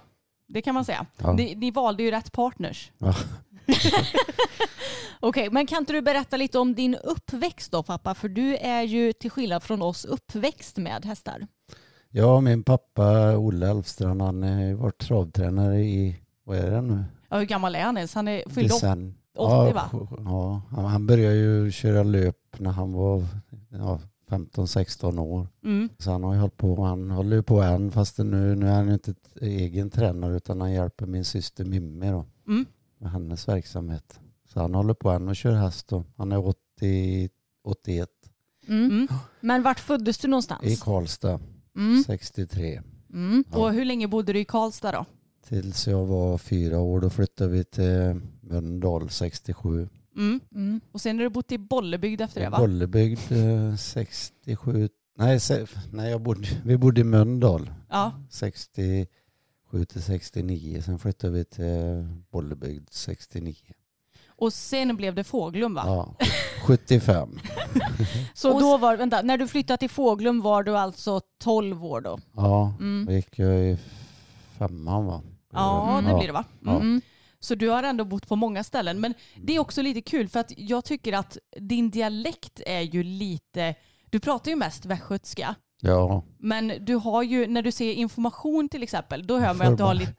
det 0.48 0.62
kan 0.62 0.74
man 0.76 0.86
säga. 0.86 1.06
Ja. 1.18 1.34
Ni, 1.34 1.56
ni 1.56 1.72
valde 1.72 2.04
ju 2.04 2.12
rätt 2.12 2.32
partners. 2.32 2.92
ja. 2.98 3.14
Okej, 5.20 5.50
men 5.52 5.68
kan 5.68 5.78
inte 5.78 5.94
du 5.94 6.02
berätta 6.02 6.38
lite 6.38 6.60
om 6.60 6.76
din 6.76 6.96
uppväxt 6.96 7.72
då 7.72 7.84
pappa? 7.84 8.16
För 8.16 8.30
du 8.30 8.56
är 8.58 8.82
ju 8.84 9.14
till 9.14 9.32
skillnad 9.32 9.64
från 9.64 9.82
oss 9.82 10.06
uppväxt 10.06 10.78
med 10.78 11.06
hästar. 11.06 11.48
ja 12.10 12.42
min 12.42 12.64
pappa 12.64 13.38
Olle 13.38 13.70
Elfstrand 13.70 14.22
han 14.22 14.44
har 14.44 14.74
varit 14.74 14.98
travtränare 14.98 15.80
i, 15.82 16.16
vad 16.52 16.60
är 16.60 16.72
det 16.72 16.82
nu? 16.82 17.04
Ja, 17.30 17.38
hur 17.38 17.46
gammal 17.46 17.76
är 17.76 17.84
han 17.84 17.98
ens? 17.98 18.14
Han 18.16 18.28
är 18.28 18.44
fylld 18.50 18.72
åt- 18.72 18.82
Decen- 18.82 19.14
80 19.38 19.74
va? 19.74 19.90
ja, 19.92 20.62
Ja, 20.76 20.82
han- 20.88 21.08
började 21.08 21.36
ju 21.36 21.72
köra 21.72 22.04
löp 22.04 22.38
när 22.60 22.72
han 22.72 22.94
var 22.94 23.24
ja, 23.70 24.00
15-16 24.30 25.20
år. 25.20 25.48
Mm. 25.64 25.90
Så 25.98 26.12
han 26.12 26.24
har 26.24 26.34
ju 26.34 26.40
hållit 26.40 26.58
på, 26.58 26.84
han 26.84 27.12
håller 27.12 27.36
ju 27.36 27.44
på 27.44 27.62
än 27.62 27.92
fast 27.92 28.18
nu, 28.18 28.56
nu 28.56 28.68
är 28.68 28.74
han 28.74 28.88
ju 28.88 28.94
inte 28.94 29.14
egen 29.42 29.90
tränare 29.90 30.36
utan 30.38 30.62
han 30.62 30.72
hjälper 30.72 31.06
min 31.06 31.26
syster 31.26 31.66
Mimmi 31.66 32.10
då 32.10 32.26
Mm. 32.48 32.66
med 32.98 33.12
hennes 33.12 33.48
verksamhet. 33.48 34.20
Så 34.54 34.60
han 34.60 34.76
håller 34.76 34.94
på 34.94 35.10
än 35.10 35.28
och 35.30 35.36
kör 35.36 35.54
häst 35.56 35.88
då. 35.88 36.04
Han 36.18 36.32
är 36.32 36.48
80, 36.48 37.30
81 37.64 38.10
Mm. 38.68 38.86
Mm. 38.92 39.08
Men 39.42 39.64
vart 39.64 39.80
föddes 39.80 40.18
du 40.18 40.28
i 40.28 40.32
någonstans? 40.32 40.82
Karlstad, 40.84 41.40
Mm. 41.76 42.04
63. 42.04 42.82
Mm. 43.14 43.44
Ja. 43.52 43.58
Och 43.60 43.74
hur 43.74 43.86
länge 43.86 44.08
bodde 44.08 44.34
du 44.34 44.40
i 44.40 44.46
Karlstad 44.46 44.92
då? 44.92 45.06
Tills 45.48 45.88
jag 45.88 46.06
var 46.06 46.38
fyra 46.38 46.80
år 46.80 47.00
då 47.02 47.10
flyttade 47.10 47.50
vi 47.50 47.64
till 47.64 48.22
Mölndal 48.42 49.10
67. 49.10 49.90
Mm. 50.18 50.40
Mm. 50.56 50.82
Och 50.92 51.02
sen 51.02 51.18
har 51.18 51.24
du 51.24 51.30
bott 51.30 51.52
i 51.52 51.58
Bollebygd 51.58 52.22
efter 52.22 52.42
det 52.42 52.50
va? 52.50 52.58
Bollebygd 52.58 53.20
eh, 53.32 53.76
67. 53.76 54.90
Nej, 55.18 55.40
se, 55.40 55.66
nej 55.92 56.12
jag 56.12 56.22
bodde, 56.22 56.48
vi 56.66 56.78
bodde 56.78 57.02
i 57.02 57.04
Mölndal 57.04 57.72
Ja. 57.90 58.12
67 58.30 59.86
till 59.88 60.04
69. 60.04 60.82
Sen 60.82 61.00
flyttade 61.00 61.34
vi 61.34 61.46
till 61.46 62.08
Bollebygd 62.32 62.88
69. 62.92 63.56
Och 64.28 64.54
sen 64.54 64.96
blev 64.96 65.16
det 65.16 65.24
Fåglum 65.24 65.74
va? 65.74 65.84
Ja, 65.86 66.16
75. 66.66 67.40
Så 68.34 68.60
då 68.60 68.78
var, 68.78 68.98
vänta, 68.98 69.22
när 69.22 69.38
du 69.38 69.48
flyttade 69.48 69.78
till 69.78 69.90
Fåglum 69.90 70.42
var 70.42 70.64
du 70.64 70.78
alltså 70.78 71.22
12 71.44 71.86
år 71.86 72.02
då? 72.02 72.20
Ja, 72.36 72.74
Mm. 72.80 73.06
då 73.06 73.14
gick 73.14 73.40
jag 73.40 73.60
i 73.70 73.78
femman 74.58 75.06
va? 75.06 75.22
Ja, 75.54 76.04
det 76.08 76.14
blir 76.16 76.28
det 76.28 76.34
va? 76.34 76.46
Mm. 76.66 77.02
Så 77.40 77.56
du 77.56 77.70
har 77.70 77.84
ändå 77.84 78.06
bott 78.06 78.28
på 78.28 78.36
många 78.36 78.64
ställen. 78.64 79.00
Men 79.00 79.14
det 79.36 79.56
är 79.56 79.60
också 79.60 79.82
lite 79.82 80.02
kul 80.02 80.28
för 80.30 80.40
att 80.40 80.54
jag 80.58 80.86
tycker 80.86 81.14
att 81.14 81.38
din 81.60 81.90
dialekt 81.90 82.62
är 82.66 82.82
ju 82.82 83.04
lite, 83.04 83.76
du 84.10 84.20
pratar 84.20 84.52
ju 84.52 84.58
mest 84.58 84.86
västgötska. 84.86 85.56
Ja, 85.82 86.24
Men 86.38 86.74
du 86.80 86.96
har 86.96 87.24
ju, 87.24 87.48
när 87.48 87.62
du 87.62 87.72
säger 87.72 87.94
information 87.94 88.70
till 88.70 88.84
exempel, 88.84 89.28
då 89.28 89.38
hör 89.38 89.54
man 89.54 89.68
att 89.68 89.78
du 89.78 89.84
har 89.84 89.94
lite... 89.94 90.14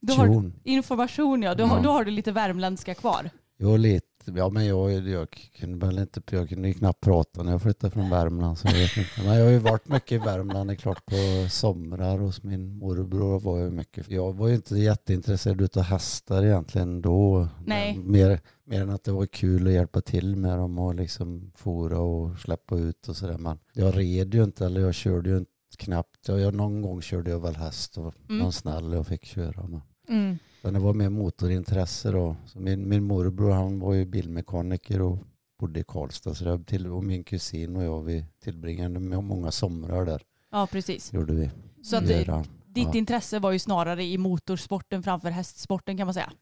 Du 0.00 0.12
har, 0.12 0.52
information 0.64 1.42
ja, 1.42 1.50
har, 1.50 1.58
Ja. 1.58 1.80
då 1.82 1.90
har 1.90 2.04
du 2.04 2.10
lite 2.10 2.32
värmländska 2.32 2.94
kvar. 2.94 3.30
Jo, 3.58 3.76
lite. 3.76 4.06
Ja, 4.36 4.48
men 4.48 4.66
jag, 4.66 5.08
jag 5.08 5.30
kunde 5.58 5.86
väl 5.86 5.98
inte, 5.98 6.22
jag 6.30 6.48
kunde 6.48 6.68
ju 6.68 6.74
knappt 6.74 7.00
prata 7.00 7.42
när 7.42 7.52
jag 7.52 7.62
flyttade 7.62 7.90
från 7.90 8.10
Värmland. 8.10 8.58
Så 8.58 8.68
jag, 8.68 8.74
vet 8.74 8.96
inte. 8.96 9.10
Men 9.24 9.36
jag 9.36 9.44
har 9.44 9.50
ju 9.50 9.58
varit 9.58 9.88
mycket 9.88 10.12
i 10.12 10.18
Värmland, 10.18 10.70
det 10.70 10.74
är 10.74 10.76
klart 10.76 11.06
på 11.06 11.48
somrar 11.50 12.18
hos 12.18 12.42
min 12.42 12.78
morbror 12.78 13.40
var 13.40 13.58
jag 13.58 13.72
mycket. 13.72 14.10
Jag 14.10 14.32
var 14.32 14.48
ju 14.48 14.54
inte 14.54 14.78
jätteintresserad 14.78 15.76
av 15.76 15.82
hästar 15.82 16.44
egentligen 16.44 17.02
då. 17.02 17.48
Nej. 17.66 17.98
Mer, 17.98 18.40
mer 18.64 18.82
än 18.82 18.90
att 18.90 19.04
det 19.04 19.12
var 19.12 19.26
kul 19.26 19.66
att 19.66 19.72
hjälpa 19.72 20.00
till 20.00 20.36
med 20.36 20.58
dem 20.58 20.78
och 20.78 20.94
liksom 20.94 21.52
fora 21.56 21.98
och 21.98 22.38
släppa 22.38 22.76
ut 22.76 23.08
och 23.08 23.16
sådär. 23.16 23.38
Men 23.38 23.58
jag 23.72 23.98
red 23.98 24.34
ju 24.34 24.44
inte 24.44 24.66
eller 24.66 24.80
jag 24.80 24.94
körde 24.94 25.30
ju 25.30 25.36
inte 25.36 25.50
knappt. 25.78 26.28
Jag, 26.28 26.40
jag, 26.40 26.54
någon 26.54 26.82
gång 26.82 27.02
körde 27.02 27.30
jag 27.30 27.40
väl 27.40 27.56
häst 27.56 27.98
och 27.98 28.14
Mm. 28.28 28.38
någon 28.38 28.52
snäll 28.52 28.92
jag 28.92 29.06
fick 29.06 29.24
köra. 29.24 29.66
Men. 29.68 29.80
Mm. 30.08 30.38
Men 30.66 30.74
det 30.74 30.80
var 30.80 30.94
mer 30.94 31.08
motorintresse 31.08 32.10
då. 32.10 32.36
Så 32.46 32.58
min, 32.60 32.88
min 32.88 33.04
morbror 33.04 33.50
han 33.52 33.80
var 33.80 33.94
ju 33.94 34.04
bilmekaniker 34.04 35.02
och 35.02 35.18
bodde 35.60 35.80
i 35.80 35.84
Karlstad. 35.88 36.34
Så 36.34 36.44
det 36.44 36.64
till, 36.64 36.86
och 36.86 37.04
min 37.04 37.24
kusin 37.24 37.76
och 37.76 37.82
jag 37.84 38.02
vi 38.02 38.24
tillbringade 38.44 39.00
må- 39.00 39.20
många 39.20 39.50
somrar 39.50 40.04
där. 40.04 40.22
Ja, 40.50 40.66
precis. 40.72 41.12
Gjorde 41.12 41.34
vi. 41.34 41.50
Så 41.82 41.96
att 41.96 42.02
I 42.04 42.06
det, 42.06 42.20
Öran. 42.20 42.44
ditt 42.66 42.88
Ja. 42.92 42.98
intresse 42.98 43.38
var 43.38 43.52
ju 43.52 43.58
snarare 43.58 44.04
i 44.04 44.18
motorsporten 44.18 45.02
framför 45.02 45.30
hästsporten 45.30 45.96
kan 45.96 46.06
man 46.06 46.14
säga. 46.14 46.32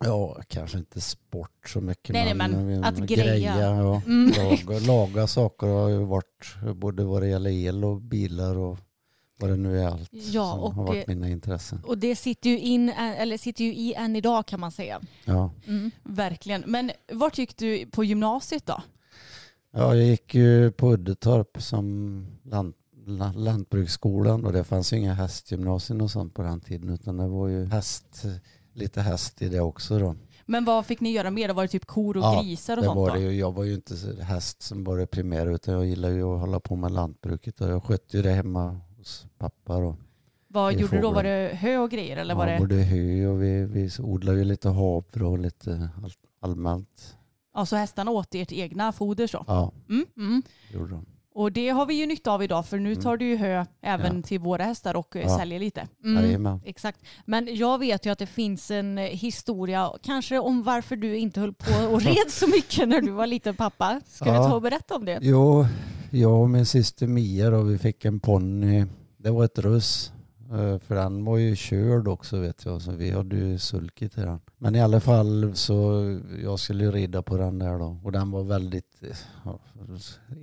Ja, 0.00 0.36
kanske 0.48 0.78
inte 0.78 1.00
sport 1.00 1.68
så 1.68 1.80
mycket. 1.80 2.12
Nej, 2.12 2.34
nej, 2.34 2.48
men 2.48 2.84
att 2.84 2.96
greja. 2.96 3.60
ja. 3.60 4.02
Mm. 4.06 4.32
Laga, 4.36 4.78
laga 4.86 5.26
saker 5.26 5.66
har 5.66 5.88
ju 5.88 5.98
varit 6.04 6.54
både 6.76 7.04
vad 7.04 7.22
det 7.22 7.28
gäller 7.28 7.50
el 7.50 7.84
och 7.84 8.00
bilar 8.00 8.56
och 8.58 8.78
vad 9.40 9.50
det 9.50 9.56
nu 9.56 9.80
är 9.80 9.86
allt 9.86 10.08
Ja, 10.12 10.50
som 10.50 10.60
och, 10.60 10.74
har 10.74 10.86
varit 10.86 11.06
mina 11.06 11.28
intressen. 11.28 11.82
Och 11.86 11.98
det 11.98 12.16
sitter 12.16 12.50
ju, 12.50 12.58
in, 12.58 12.88
eller 12.88 13.36
sitter 13.38 13.64
ju 13.64 13.74
i 13.74 13.94
än 13.94 14.16
idag 14.16 14.46
kan 14.46 14.60
man 14.60 14.72
säga. 14.72 15.00
Ja. 15.24 15.50
Mm. 15.66 15.90
Verkligen. 16.02 16.62
Men 16.66 16.90
vart 17.12 17.38
gick 17.38 17.56
du 17.56 17.86
på 17.86 18.04
gymnasiet 18.04 18.66
då? 18.66 18.82
Ja, 19.72 19.94
jag 19.94 20.06
gick 20.06 20.34
ju 20.34 20.70
på 20.72 20.92
Uddetorp 20.92 21.62
som 21.62 22.26
lant, 22.44 22.76
la- 23.06 23.32
lantbruksskolan 23.32 24.44
och 24.44 24.52
det 24.52 24.64
fanns 24.64 24.92
ju 24.92 24.96
inga 24.96 25.14
hästgymnasium 25.14 26.00
och 26.00 26.10
sånt 26.10 26.34
på 26.34 26.42
den 26.42 26.60
tiden 26.60 26.88
utan 26.90 27.16
det 27.16 27.28
var 27.28 27.48
ju 27.48 27.66
häst, 27.66 28.24
lite 28.74 29.00
häst 29.00 29.42
i 29.42 29.48
det 29.48 29.60
också 29.60 29.98
då. 29.98 30.16
Men 30.46 30.64
vad 30.64 30.86
fick 30.86 31.00
ni 31.00 31.12
göra 31.12 31.30
mer? 31.30 31.48
då? 31.48 31.54
Var 31.54 31.62
det 31.62 31.68
typ 31.68 31.86
kor 31.86 32.16
och 32.16 32.22
Ja, 32.22 32.42
grisar 32.42 32.76
och 32.76 32.82
Det 32.82 32.86
sånt 32.86 32.96
var 32.96 33.14
det 33.16 33.20
ju. 33.20 33.32
Jag 33.38 33.52
var 33.52 33.64
ju 33.64 33.74
inte 33.74 33.94
häst 34.22 34.62
som 34.62 34.84
var 34.84 34.98
det 34.98 35.06
primära 35.06 35.50
utan 35.54 35.74
jag 35.74 35.86
gillar 35.86 36.08
ju 36.10 36.22
att 36.22 36.40
hålla 36.40 36.60
på 36.60 36.76
med 36.76 36.90
lantbruket 36.92 37.60
och 37.60 37.68
jag 37.68 37.84
skötte 37.84 38.16
ju 38.16 38.22
det 38.22 38.30
hemma 38.30 38.80
hos 39.00 39.26
pappa 39.38 39.80
då. 39.80 39.96
Vad 40.48 40.72
gjorde 40.74 40.96
du 40.96 41.02
då? 41.02 41.10
Var 41.10 41.22
det 41.22 41.50
hö 41.54 41.78
och 41.78 41.90
grejer 41.90 42.16
eller 42.16 42.34
var 42.34 42.46
ja, 42.46 42.52
det? 42.52 42.58
både 42.58 42.74
hö 42.74 43.26
och 43.26 43.42
vi, 43.42 43.64
vi 43.64 43.90
odlade 44.00 44.38
ju 44.38 44.44
lite 44.44 44.68
havre 44.68 45.24
och 45.24 45.38
lite 45.38 45.90
all, 46.04 46.12
allmänt. 46.40 47.16
Ja, 47.54 47.66
så 47.66 47.76
hästarna 47.76 48.10
åt 48.10 48.34
ert 48.34 48.52
egna 48.52 48.92
foder 48.92 49.26
så. 49.26 49.44
Ja, 49.46 49.72
Mm. 49.88 50.06
Mm. 50.16 50.42
gjorde 50.72 50.90
de. 50.90 51.06
Och 51.34 51.52
det 51.52 51.68
har 51.68 51.86
vi 51.86 51.94
ju 51.94 52.06
nytta 52.06 52.30
av 52.32 52.42
idag 52.42 52.66
för 52.66 52.78
nu 52.78 52.96
tar 52.96 53.16
du 53.16 53.24
ju 53.24 53.36
hö 53.36 53.64
även 53.80 54.16
Ja. 54.16 54.22
till 54.22 54.40
våra 54.40 54.64
hästar 54.64 54.96
och 54.96 55.16
eh, 55.16 55.22
Ja. 55.22 55.38
säljer 55.38 55.58
lite. 55.60 55.88
Mm. 56.04 56.60
Exakt. 56.64 57.00
Men 57.24 57.56
jag 57.56 57.78
vet 57.78 58.06
ju 58.06 58.10
att 58.12 58.18
det 58.18 58.26
finns 58.26 58.70
en 58.70 58.98
eh, 58.98 59.04
historia, 59.04 59.90
kanske 60.02 60.38
om 60.38 60.62
varför 60.62 60.96
du 60.96 61.16
inte 61.16 61.40
höll 61.40 61.52
på 61.52 61.92
och 61.92 62.02
red 62.02 62.30
så 62.30 62.46
mycket 62.48 62.88
när 62.88 63.00
du 63.00 63.10
var 63.10 63.26
liten 63.26 63.54
pappa. 63.56 64.00
Ska 64.06 64.24
du 64.24 64.30
ta 64.36 64.54
och 64.54 64.62
berätta 64.62 64.94
om 64.96 65.04
det? 65.04 65.18
Jo, 65.22 65.66
jag 66.10 66.40
och 66.42 66.50
min 66.50 66.66
syster 66.66 67.06
Mia 67.06 67.50
då, 67.50 67.62
vi 67.62 67.78
fick 67.78 68.04
en 68.04 68.20
ponny. 68.20 68.84
Det 69.16 69.30
var 69.30 69.44
ett 69.44 69.58
russ. 69.58 70.12
eh, 70.50 70.78
För 70.78 70.94
den 70.94 71.24
var 71.24 71.36
ju 71.38 71.56
körd 71.56 72.08
också 72.08 72.38
vet 72.38 72.64
jag, 72.64 72.82
så 72.82 72.90
vi 72.92 73.10
hade 73.10 73.36
ju 73.36 73.58
sulkit 73.58 74.12
till 74.12 74.22
den. 74.22 74.38
Men 74.58 74.74
i 74.76 74.80
alla 74.80 75.00
fall 75.00 75.50
så, 75.54 76.02
jag 76.42 76.58
skulle 76.58 76.84
ju 76.84 76.90
rida 76.90 77.22
på 77.22 77.36
den 77.36 77.58
där 77.58 77.78
då. 77.78 78.00
Och 78.04 78.12
den 78.12 78.30
var 78.30 78.42
väldigt... 78.44 79.02
eh, 79.02 79.08
Ja, 79.44 79.58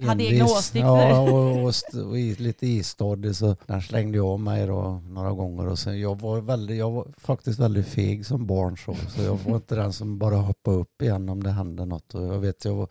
Hade 0.08 0.24
egna 0.24 0.46
åsikter. 0.46 0.80
Ja, 0.80 1.20
och, 1.22 1.64
och, 1.64 1.74
och 2.10 2.20
i- 2.20 2.36
lite 2.36 2.68
istadig 2.68 3.36
så 3.36 3.56
den 3.66 3.82
slängde 3.82 4.18
jag 4.18 4.26
av 4.28 4.40
mig 4.40 4.68
då 4.68 5.02
några 5.10 5.32
gånger. 5.32 5.68
Och 5.68 5.80
sen, 5.80 6.00
jag, 6.00 6.22
var 6.22 6.42
väldigt, 6.42 6.78
jag 6.78 6.92
var 6.92 7.08
faktiskt 7.18 7.60
väldigt 7.60 7.88
feg 7.88 8.26
som 8.26 8.46
barn 8.48 8.78
så. 8.78 8.96
Så 8.96 9.22
jag 9.24 9.38
var 9.46 9.56
inte 9.56 9.76
den 9.76 9.94
som 9.94 10.18
bara 10.20 10.36
hoppade 10.36 10.78
upp 10.78 11.02
igen 11.02 11.30
om 11.30 11.44
det 11.44 11.52
hände 11.52 11.86
något. 11.86 12.16
Och 12.16 12.24
jag 12.24 12.40
vet, 12.40 12.66
jag 12.66 12.76
var 12.76 12.88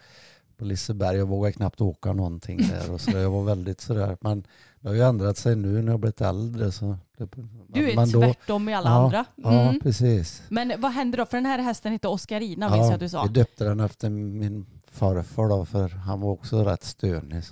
på 0.58 0.64
Liseberg. 0.64 1.16
Jag 1.16 1.26
vågade 1.26 1.52
knappt 1.52 1.80
åka 1.80 2.12
någonting 2.12 2.68
där. 2.68 2.90
Och 2.90 3.00
så 3.00 3.10
där. 3.10 3.18
Jag 3.20 3.30
var 3.30 3.42
väldigt 3.44 3.80
sådär. 3.80 4.16
Men 4.20 4.44
det 4.80 4.88
har 4.88 4.94
ju 4.94 5.02
ändrat 5.02 5.38
sig 5.38 5.56
nu 5.56 5.82
när 5.82 5.92
jag 5.92 6.00
blivit 6.00 6.20
äldre. 6.20 6.72
Så 6.72 6.98
det, 7.18 7.28
Du 7.68 7.90
är 7.90 7.96
men 7.96 8.10
då- 8.10 8.20
tvärtom 8.20 8.68
i 8.68 8.74
alla 8.74 8.90
Ja. 8.90 9.04
andra. 9.04 9.24
Ja, 9.36 9.60
Mm. 9.62 9.80
precis. 9.80 10.42
Men 10.48 10.72
vad 10.78 10.92
hände 10.92 11.16
då? 11.16 11.26
För 11.26 11.36
den 11.36 11.46
här 11.46 11.58
hästen 11.58 11.92
hette 11.92 12.08
Oscarina 12.08 12.70
minns 12.70 12.84
jag 12.84 12.94
att 12.94 13.00
du 13.00 13.08
sa. 13.08 13.22
vi 13.22 13.28
döpte 13.28 13.64
den 13.64 13.80
efter 13.80 14.10
min 14.10 14.66
farfar 14.92 15.48
då, 15.48 15.64
för 15.64 15.88
han 15.88 16.20
var 16.20 16.30
också 16.30 16.64
rätt 16.64 16.84
stönig. 16.84 17.42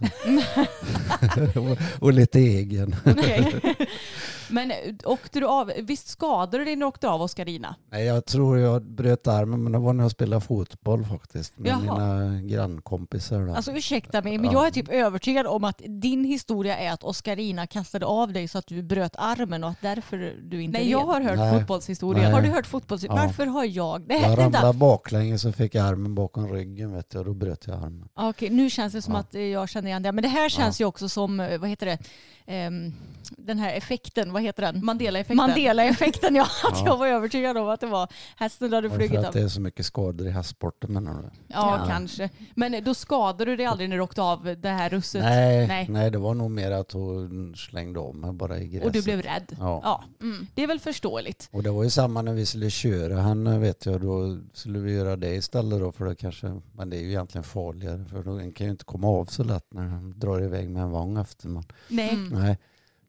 Och, 1.57 1.79
och 2.03 2.13
lite 2.13 2.39
egen. 2.39 2.97
Men 4.51 4.71
eh, 4.71 4.77
åkte 5.05 5.41
du 5.41 5.47
av, 5.47 5.73
visst 5.83 6.09
skadade 6.09 6.59
du 6.59 6.65
dig 6.65 6.77
när 6.77 6.81
du 6.81 6.87
åkte 6.89 7.09
av 7.09 7.23
Oscarina? 7.23 7.75
Nej, 7.91 8.05
jag 8.05 8.25
tror 8.25 8.59
jag 8.59 8.83
bröt 8.83 9.27
armen, 9.27 9.63
men 9.63 9.73
det 9.73 9.79
var 9.79 9.93
när 9.93 10.05
jag 10.05 10.11
spelade 10.11 10.41
fotboll 10.41 11.05
faktiskt. 11.05 11.59
Med 11.59 11.71
Jaha. 11.71 11.81
mina 11.81 12.41
grannkompisar. 12.43 13.41
Då. 13.47 13.55
Alltså 13.55 13.73
ursäkta 13.73 14.23
mig, 14.23 14.39
men 14.39 14.47
Ja. 14.47 14.53
jag 14.53 14.67
är 14.67 14.71
typ 14.71 14.89
övertygad 14.89 15.47
om 15.47 15.65
att 15.65 15.83
din 15.87 16.25
historia 16.25 16.79
är 16.79 16.93
att 16.93 17.05
Oscarina 17.05 17.67
kastade 17.67 18.07
av 18.07 18.33
dig 18.33 18.49
så 18.49 18.59
att 18.59 18.67
du 18.67 18.83
bröt 18.83 19.15
armen 19.19 19.65
och 19.65 19.71
att 19.71 19.81
därför 19.81 20.17
du 20.43 20.63
inte 20.63 20.79
Nej, 20.79 20.85
red. 20.87 20.93
jag 20.93 21.07
har 21.07 21.21
hört 21.21 21.39
Nej. 21.39 21.59
fotbollshistorier. 21.59 22.23
Nej. 22.25 22.33
Har 22.33 22.43
du 22.43 22.49
hört 22.49 22.67
fotbolls... 22.67 23.03
Ja. 23.05 23.15
Varför 23.15 23.47
har 23.47 23.65
jag... 23.65 24.09
Det 24.09 24.15
jag 24.15 24.39
ramlade 24.39 24.79
baklänges 24.79 25.45
och 25.45 25.55
fick 25.55 25.75
armen 25.75 26.15
bakom 26.15 26.49
ryggen 26.53 26.93
vet 26.93 27.11
du, 27.11 27.19
och 27.19 27.25
då 27.25 27.35
bröt 27.35 27.67
jag 27.67 27.77
armen. 27.77 28.09
Okej, 28.15 28.51
nu 28.51 28.71
känns 28.71 28.93
det 28.93 29.03
som 29.03 29.15
Ja. 29.15 29.21
att 29.21 29.35
eh, 29.35 29.41
jag 29.41 29.69
känner 29.69 29.89
igen 29.89 30.03
det. 30.03 30.13
Men 30.13 30.23
det 30.23 30.29
här 30.29 30.49
känns 30.49 30.81
ju 30.81 30.85
också 30.85 31.09
som, 31.09 31.41
eh, 31.41 31.59
vad 31.59 31.71
heter 31.71 31.87
det, 31.87 31.99
Ehm, 32.47 32.93
den 33.31 33.59
här 33.59 33.73
effekten, 33.75 34.33
vad 34.35 34.43
heter 34.43 34.63
den? 34.63 34.85
Mandela-effekten. 34.85 35.37
Mandela-effekten, 35.37 36.35
ja. 36.35 36.43
Att 36.43 36.79
Ja. 36.79 36.83
jag 36.87 36.97
var 36.97 37.07
övertygad 37.07 37.57
om 37.59 37.69
att 37.69 37.81
det 37.81 37.87
var 37.87 38.09
hästen 38.37 38.71
du 38.71 38.77
hade 38.77 38.89
Var 38.89 38.99
det 38.99 38.99
flugit 38.99 39.13
för 39.13 39.19
av. 39.19 39.25
att 39.29 39.33
det 39.33 39.41
är 39.41 39.49
så 39.49 39.61
mycket 39.61 39.87
skador 39.87 40.27
i 40.27 40.31
hästsporten 40.31 40.93
menar 40.93 41.13
du? 41.23 41.31
Ja, 41.49 41.79
Ja. 41.81 41.87
kanske. 41.89 42.31
Men 42.55 42.85
då 42.85 42.95
skadade 42.95 43.45
du 43.45 43.57
dig 43.57 43.67
aldrig 43.67 43.89
när 43.89 43.97
du 43.97 44.03
åkte 44.03 44.23
av 44.23 44.57
det 44.59 44.69
här 44.69 44.91
russet? 44.91 45.23
Nej, 45.23 45.67
Nej. 45.67 45.87
nej. 45.91 46.11
det 46.11 46.19
var 46.19 46.35
nog 46.35 46.51
mer 46.51 46.71
att 46.71 46.93
hon 46.93 47.55
slängde 47.57 48.01
om 48.01 48.21
mig 48.21 48.33
bara 48.33 48.59
i 48.59 48.69
gräset. 48.69 48.87
Och 48.87 48.93
du 48.93 49.03
blev 49.03 49.23
rädd? 49.23 49.57
Ja. 49.61 49.81
ja. 49.85 50.05
Mm. 50.23 50.47
Det 50.55 50.63
är 50.63 50.67
väl 50.67 50.81
förståeligt. 50.81 51.49
Och 51.53 51.63
det 51.63 51.71
var 51.71 51.85
ju 51.85 51.91
samma 51.91 52.23
när 52.23 52.33
vi 52.33 52.47
skulle 52.47 52.71
köra. 52.71 53.21
Han 53.21 53.61
vet 53.61 53.87
jag, 53.87 54.01
då 54.01 54.39
skulle 54.53 54.79
vi 54.79 54.93
göra 54.95 55.17
det 55.17 55.35
istället 55.35 55.81
då 55.81 55.93
för 55.93 56.05
det 56.05 56.15
kanske, 56.15 56.61
men 56.73 56.91
det 56.91 56.97
är 56.97 57.01
ju 57.01 57.09
egentligen 57.09 57.45
farligare 57.45 58.05
för 58.05 58.23
då 58.23 58.39
kan 58.53 58.67
ju 58.67 58.71
inte 58.71 58.85
komma 58.85 59.09
av 59.09 59.25
så 59.25 59.45
lätt 59.45 59.67
när 59.75 59.83
han 59.83 60.19
drar 60.19 60.41
iväg 60.43 60.71
med 60.71 60.83
en 60.83 60.91
vagn 60.91 61.17
efter 61.17 61.49
man. 61.49 61.65
Nej. 61.89 62.11
Mm. 62.11 62.29
Nej. 62.43 62.59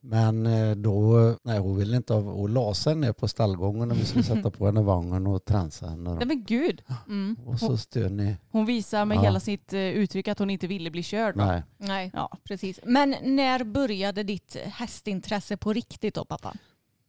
Men 0.08 0.46
eh, 0.46 0.76
då, 0.76 1.36
nej 1.44 1.60
hon 1.60 1.78
ville 1.78 1.98
inte 1.98 2.14
av, 2.14 2.24
hon 2.24 2.54
la 2.54 2.74
sig 2.74 2.96
ner 2.96 3.14
på 3.14 3.28
stallgången 3.28 3.88
när 3.88 3.96
vi 3.96 4.06
skulle 4.06 4.24
sätta 4.24 4.52
på 4.52 4.66
henne 4.66 4.82
vagnen 4.82 5.28
och 5.28 5.46
transa 5.46 5.88
henne. 5.88 6.10
Nej 6.10 6.20
Då. 6.20 6.26
men 6.26 6.44
gud. 6.44 6.82
Mm. 7.08 7.36
Och 7.46 7.60
så 7.60 7.78
stör 7.78 8.10
ni. 8.10 8.36
Hon 8.52 8.66
visar 8.66 9.06
med 9.06 9.18
Ja. 9.18 9.22
hela 9.22 9.40
sitt 9.40 9.74
eh, 9.74 9.80
uttryck 9.80 10.28
att 10.28 10.40
hon 10.40 10.50
inte 10.50 10.68
ville 10.68 10.92
bli 10.92 11.04
körd. 11.04 11.36
va? 11.38 11.46
Nej. 11.46 11.64
Nej, 11.78 12.12
Ja. 12.14 12.38
precis. 12.44 12.80
Men 12.84 13.16
när 13.24 13.64
började 13.64 14.24
ditt 14.24 14.56
hästintresse 14.64 15.58
på 15.58 15.74
riktigt 15.74 16.16
då 16.16 16.26
pappa? 16.26 16.54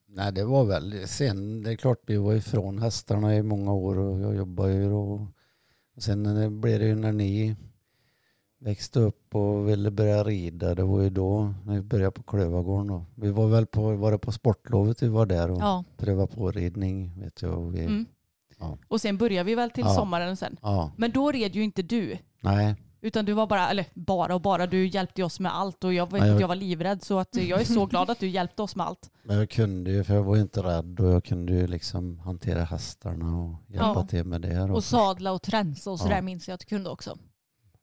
nej, 0.09 0.33
det 0.33 0.45
var 0.45 0.65
väl 0.65 1.09
sen, 1.09 1.63
det 1.63 1.71
är 1.71 1.77
klart 1.77 2.01
vi 2.07 2.17
var 2.17 2.35
ifrån 2.35 2.79
hästarna 2.79 3.37
i 3.37 3.43
många 3.43 3.73
år 3.73 3.99
och 3.99 4.21
jag 4.21 4.37
jobbade 4.37 4.73
ju 4.75 4.93
och, 4.93 5.21
och 5.97 6.03
sen 6.03 6.23
det 6.23 6.51
blev 6.51 6.79
det 6.81 6.87
ju 6.87 6.95
när 6.95 7.13
ni 7.13 7.57
växte 8.67 9.01
upp 9.01 9.35
och 9.35 9.69
ville 9.69 9.91
börja 9.91 10.25
rida, 10.25 10.75
det 10.75 10.83
var 10.83 11.03
ju 11.03 11.11
då 11.11 11.55
när 11.65 11.75
vi 11.75 11.83
började 11.83 12.11
på 12.11 12.23
Klövargården. 12.23 12.87
då. 12.87 13.05
Vi 13.15 13.31
var 13.31 13.47
väl 13.49 13.67
på, 13.67 13.97
var 13.97 14.13
det 14.13 14.19
på 14.19 14.33
sportlovet 14.33 15.03
vi 15.03 15.09
var 15.09 15.27
där 15.27 15.51
och 15.51 15.59
Ja. 15.61 15.85
prövade 15.97 16.29
på 16.35 16.51
ridning 16.51 17.21
vet 17.21 17.43
jag. 17.43 17.59
Och 17.59 17.75
vi, 17.75 17.81
Mm. 17.81 18.07
Ja. 18.59 18.79
Och 18.89 19.01
sen 19.01 19.19
börjar 19.19 19.45
vi 19.45 19.55
väl 19.55 19.71
till 19.71 19.85
Ja. 19.85 19.95
sommaren 19.95 20.37
sen. 20.37 20.57
Ja, 20.63 20.91
Men 20.97 21.11
då 21.11 21.33
red 21.33 21.55
ju 21.57 21.63
inte 21.65 21.83
du. 21.83 22.19
nej. 22.41 22.75
Utan 23.01 23.25
du 23.25 23.33
var 23.33 23.47
bara, 23.47 23.69
eller 23.71 23.87
bara 23.95 24.35
och 24.35 24.41
bara, 24.41 24.67
du 24.67 24.87
hjälpte 24.87 25.23
oss 25.23 25.41
med 25.41 25.57
allt 25.57 25.85
och 25.85 25.95
jag 25.95 26.13
vet 26.13 26.27
jag- 26.27 26.41
jag 26.41 26.49
var 26.49 26.55
livrädd 26.55 27.03
så 27.03 27.19
att 27.19 27.37
jag 27.37 27.61
är 27.61 27.65
så 27.65 27.87
glad 27.91 28.11
att 28.11 28.21
du 28.21 28.29
hjälpte 28.29 28.63
oss 28.63 28.77
med 28.77 28.87
allt. 28.87 29.11
Men 29.23 29.37
jag 29.37 29.51
kunde 29.51 29.91
ju, 29.91 30.05
för 30.05 30.15
jag 30.15 30.23
var 30.23 30.37
ju 30.37 30.43
inte 30.43 30.63
rädd 30.63 31.01
och 31.01 31.07
jag 31.13 31.25
kunde 31.25 31.53
ju 31.53 31.67
liksom 31.67 32.19
hantera 32.19 32.65
hästarna 32.65 33.39
och 33.39 33.55
hjälpa 33.69 33.93
Ja. 33.97 34.07
till 34.07 34.25
med 34.25 34.41
det. 34.41 34.67
då. 34.67 34.75
Och 34.75 34.85
sadla 34.85 35.33
och 35.33 35.43
tränsa 35.43 35.91
och 35.91 35.99
sådär 36.01 36.17
Ja. 36.17 36.23
minns 36.23 36.49
jag 36.49 36.55
att 36.55 36.61
du 36.61 36.67
kunde 36.67 36.91
också. 36.91 37.19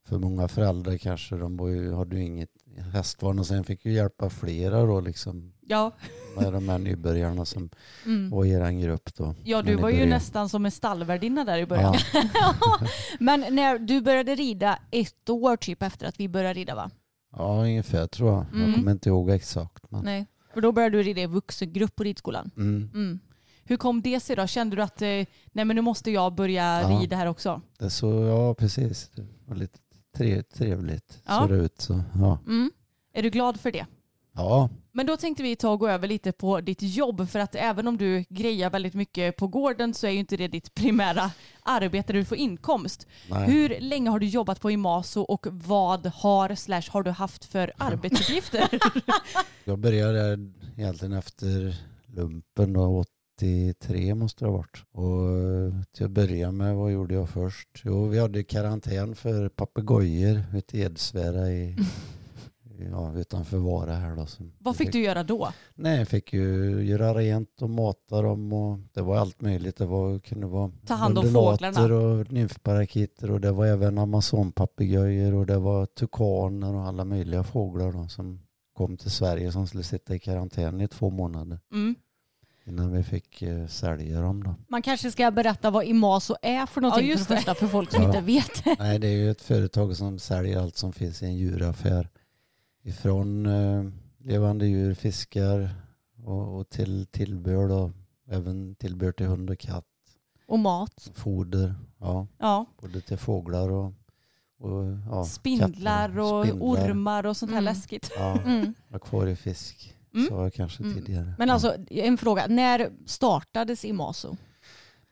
För 0.06 0.20
många 0.20 0.48
föräldrar 0.48 0.98
kanske, 0.98 1.36
de 1.36 1.58
ju, 1.72 1.94
hade 1.94 2.16
ju 2.16 2.24
inget 2.24 2.50
hästvana 2.94 3.42
och 3.42 3.48
sen 3.48 3.64
fick 3.64 3.86
ju 3.86 3.92
hjälpa 3.94 4.30
flera 4.30 4.86
då 4.86 5.00
liksom 5.02 5.54
Ja, 5.62 5.92
med 6.38 6.54
de 6.54 6.70
här 6.70 6.78
nybörjarna 6.78 7.46
som 7.46 7.70
Mm. 8.06 8.30
var 8.30 8.46
i 8.46 8.50
er 8.52 8.72
grupp 8.72 9.16
då. 9.16 9.36
ja 9.44 9.62
du 9.62 9.76
var 9.76 9.90
ju 9.90 10.06
nästan 10.06 10.50
som 10.50 10.66
en 10.66 10.72
stallvärdinna 10.72 11.44
där 11.46 11.58
i 11.58 11.66
början. 11.66 11.96
Ja, 12.34 12.56
Men 13.20 13.46
när 13.56 13.80
du 13.80 14.02
började 14.02 14.36
rida 14.36 14.80
ett 14.92 15.30
år 15.30 15.58
typ 15.58 15.84
efter 15.84 16.08
att 16.08 16.20
vi 16.20 16.30
började 16.30 16.54
rida 16.60 16.76
va? 16.76 16.92
ja, 17.36 17.62
ungefär 17.64 18.08
tror 18.08 18.30
jag. 18.34 18.46
Mm. 18.54 18.66
Jag 18.66 18.76
kommer 18.76 18.92
inte 18.92 19.10
ihåg 19.10 19.30
exakt. 19.30 19.92
Men, 19.92 20.04
Nej. 20.06 20.26
För 20.54 20.62
då 20.62 20.72
började 20.72 20.98
du 20.98 21.04
rida 21.04 21.22
i 21.22 21.26
vuxengrupp 21.26 21.96
på 21.96 22.04
ridskolan. 22.04 22.52
mm. 22.58 22.90
Mm. 22.94 23.20
Hur 23.66 23.78
kom 23.78 24.02
det 24.02 24.20
sig 24.20 24.36
då? 24.36 24.48
Kände 24.48 24.76
du 24.76 24.82
att 24.82 25.02
eh, 25.02 25.08
nej 25.52 25.66
men 25.66 25.68
nu 25.68 25.82
måste 25.82 26.12
jag 26.12 26.36
börja 26.36 26.82
Ja. 26.82 27.00
rida 27.02 27.16
här 27.16 27.28
också? 27.28 27.62
Det 27.80 27.90
så, 27.90 28.12
ja 28.24 28.54
precis. 28.54 29.12
Det 29.16 29.26
var 29.46 29.56
lite 29.56 29.80
tre, 30.18 30.44
trevligt. 30.44 31.20
Ja. 31.26 31.40
Såg 31.40 31.50
det 31.50 31.56
ut 31.56 31.82
så. 31.82 32.02
Ja. 32.16 32.40
Mm. 32.48 32.72
Är 33.14 33.24
du 33.24 33.30
glad 33.30 33.60
för 33.60 33.72
det? 33.72 33.86
ja, 34.36 34.70
Men 34.92 35.06
då 35.06 35.18
tänkte 35.18 35.44
vi 35.44 35.56
ta 35.56 35.70
och 35.70 35.80
gå 35.80 35.88
över 35.90 36.08
lite 36.08 36.32
på 36.32 36.62
ditt 36.62 36.82
jobb 36.82 37.30
för 37.30 37.40
att 37.40 37.56
även 37.56 37.88
om 37.88 37.98
du 37.98 38.26
grejar 38.30 38.70
väldigt 38.70 38.94
mycket 38.94 39.38
på 39.38 39.48
gården 39.48 39.94
så 39.94 40.08
är 40.08 40.12
ju 40.12 40.20
inte 40.20 40.38
det 40.38 40.48
ditt 40.48 40.74
primära 40.74 41.32
arbete 41.64 42.14
där 42.14 42.20
du 42.20 42.26
får 42.26 42.38
inkomst. 42.38 43.08
nej. 43.30 43.52
Hur 43.52 43.80
länge 43.80 44.10
har 44.10 44.20
du 44.20 44.26
jobbat 44.26 44.62
på 44.62 44.72
Imaso 44.72 45.22
och 45.22 45.48
vad 45.52 46.06
har 46.08 46.56
slash 46.56 46.84
har 46.90 47.04
du 47.04 47.12
haft 47.12 47.46
för 47.46 47.74
arbetsuppgifter? 47.78 48.70
Jag 49.66 49.80
började 49.80 50.38
egentligen 50.78 51.14
efter 51.14 51.76
lumpen 52.08 52.76
och 52.76 53.06
83 53.38 54.16
måste 54.16 54.46
det 54.46 54.50
ha 54.52 54.58
varit. 54.58 54.84
Och 54.92 55.30
eh, 55.38 55.74
till 55.92 56.06
att 56.06 56.12
börja 56.12 56.52
med, 56.52 56.76
vad 56.76 56.92
gjorde 56.92 57.14
jag 57.14 57.30
först? 57.30 57.70
Jo, 57.84 58.08
vi 58.08 58.20
hade 58.20 58.44
karantän 58.44 59.16
för 59.16 59.50
papegojor 59.50 60.44
ute 60.56 60.78
i 60.78 60.82
Edsvära 60.82 61.52
i, 61.52 61.78
ja, 62.92 63.14
utanför 63.18 63.58
Vara 63.58 63.94
här 63.96 64.16
då. 64.16 64.26
vad 64.60 64.76
fick 64.76 64.92
du 64.92 65.00
göra 65.04 65.24
då? 65.24 65.50
Nej, 65.76 65.98
jag 65.98 66.08
fick 66.08 66.34
ju 66.34 66.82
göra 66.86 67.14
rent 67.14 67.62
och 67.62 67.70
mata 67.70 68.22
dem 68.22 68.54
och 68.54 68.80
det 68.94 69.02
var 69.02 69.18
allt 69.18 69.42
möjligt. 69.42 69.78
Det 69.78 69.86
var, 69.86 70.20
kunde 70.20 70.48
vara 70.48 70.72
Ta 70.86 70.94
hand 70.94 71.18
om 71.18 71.34
fåglarna. 71.34 71.96
och 71.96 72.32
nymfparakiter 72.32 73.32
och 73.32 73.42
det 73.42 73.52
var 73.52 73.66
även 73.66 73.98
amazonpapegojor 73.98 75.34
och 75.34 75.46
det 75.46 75.58
var 75.60 75.86
tukaner 75.86 76.76
och 76.76 76.82
alla 76.88 77.06
möjliga 77.06 77.44
fåglar 77.44 77.92
då, 77.92 78.08
som 78.08 78.40
kom 78.74 78.98
till 78.98 79.12
Sverige 79.12 79.52
som 79.52 79.68
skulle 79.68 79.84
sitta 79.84 80.16
i 80.16 80.20
karantän 80.20 80.82
i 80.82 80.88
två 80.88 81.10
månader 81.10 81.60
Mm. 81.74 81.96
Innan 82.66 82.92
vi 82.92 83.04
fick 83.04 83.42
eh, 83.42 83.68
sälja 83.68 84.22
dem. 84.22 84.44
Då. 84.44 84.56
Man 84.68 84.82
kanske 84.82 85.12
ska 85.12 85.32
berätta 85.32 85.72
vad 85.72 85.86
Imaso 85.86 86.36
är 86.42 86.66
för 86.66 86.82
någonting 86.82 87.06
Ja, 87.08 87.12
just 87.12 87.28
för 87.28 87.34
det 87.34 87.40
första 87.42 87.56
för 87.56 87.68
folk 87.68 87.92
som 87.92 88.02
Ja. 88.04 88.08
inte 88.08 88.22
vet. 88.22 88.66
Nej, 88.80 89.00
det 89.00 89.08
är 89.08 89.12
ju 89.18 89.32
ett 89.32 89.42
företag 89.42 89.96
som 89.98 90.20
säljer 90.20 90.60
allt 90.60 90.78
som 90.78 90.94
finns 90.94 91.24
i 91.24 91.26
en 91.26 91.36
djuraffär. 91.38 92.10
Ifrån 92.84 93.46
eh, 93.46 93.84
levande 94.20 94.66
djur, 94.68 94.94
fiskar 94.94 95.70
och, 96.26 96.60
och 96.60 96.70
till 96.70 97.06
tillbehör 97.12 97.68
då. 97.68 97.92
Även 98.30 98.76
tillbehör 98.76 99.12
till 99.12 99.26
hund 99.26 99.50
och 99.50 99.60
katt. 99.60 99.86
Och 100.48 100.60
mat. 100.60 101.12
Foder, 101.16 101.76
ja. 102.00 102.28
Ja. 102.38 102.66
Både 102.82 103.02
till 103.02 103.18
fåglar 103.18 103.70
och, 103.72 103.86
och 104.60 104.84
ja, 105.12 105.26
Spindlar 105.26 106.08
katter. 106.08 106.20
och 106.20 106.46
Spindlar. 106.46 106.68
ormar 106.92 107.26
och 107.26 107.38
sånt 107.38 107.52
här 107.52 107.58
Mm. 107.60 107.74
läskigt. 107.74 108.12
Ja, 108.18 108.40
Mm. 108.46 108.74
akvariefisk 108.92 109.94
Mm. 110.14 110.28
jag 110.38 110.54
kanske 110.54 110.84
Mm. 110.84 110.96
tidigare. 110.96 111.34
Men 111.38 111.48
Ja. 111.48 111.54
alltså 111.54 111.76
en 111.90 112.18
fråga, 112.18 112.48
när 112.48 112.92
startades 113.06 113.86
Imaso? 113.86 114.36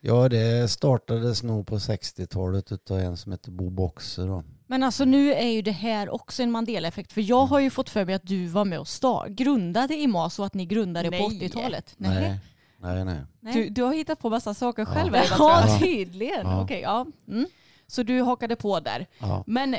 Ja, 0.03 0.29
det 0.29 0.71
startades 0.71 1.43
nog 1.43 1.67
på 1.67 1.79
60-talet 1.79 2.71
utav 2.71 2.99
en 2.99 3.17
som 3.17 3.31
heter 3.31 3.51
Bo 3.51 3.69
Boxer. 3.69 4.27
Då. 4.27 4.43
Men 4.67 4.83
alltså 4.83 5.05
nu 5.05 5.33
är 5.33 5.47
ju 5.47 5.61
det 5.61 5.71
här 5.71 6.09
också 6.13 6.43
en 6.43 6.51
Mandela-effekt 6.51 7.13
för 7.13 7.21
jag 7.21 7.45
har 7.45 7.59
ju 7.59 7.69
fått 7.69 7.89
för 7.89 8.05
mig 8.05 8.15
att 8.15 8.27
du 8.27 8.45
var 8.47 8.65
med 8.65 8.79
och 8.79 8.85
sta- 8.87 9.27
grundade 9.29 9.95
Imaso 9.95 10.41
och 10.41 10.45
att 10.45 10.53
ni 10.53 10.65
grundade 10.65 11.11
på 11.11 11.29
Nej. 11.29 11.39
80-talet. 11.39 11.93
Nej, 11.97 12.39
nej, 12.81 13.05
nej. 13.05 13.17
Nej. 13.39 13.53
Du, 13.53 13.69
du 13.69 13.83
har 13.83 13.93
hittat 13.93 14.19
på 14.19 14.29
massa 14.29 14.53
saker 14.53 14.81
Ja. 14.81 14.85
själv. 14.85 15.15
Ja, 15.15 15.23
Ja. 15.67 15.79
tydligen. 15.79 16.47
Ja. 16.47 16.63
Okej, 16.63 16.81
ja. 16.81 17.05
Mm. 17.27 17.45
Så 17.91 18.03
du 18.03 18.21
hakade 18.21 18.55
på 18.55 18.79
där. 18.79 19.07
Ja. 19.19 19.43
Men 19.47 19.75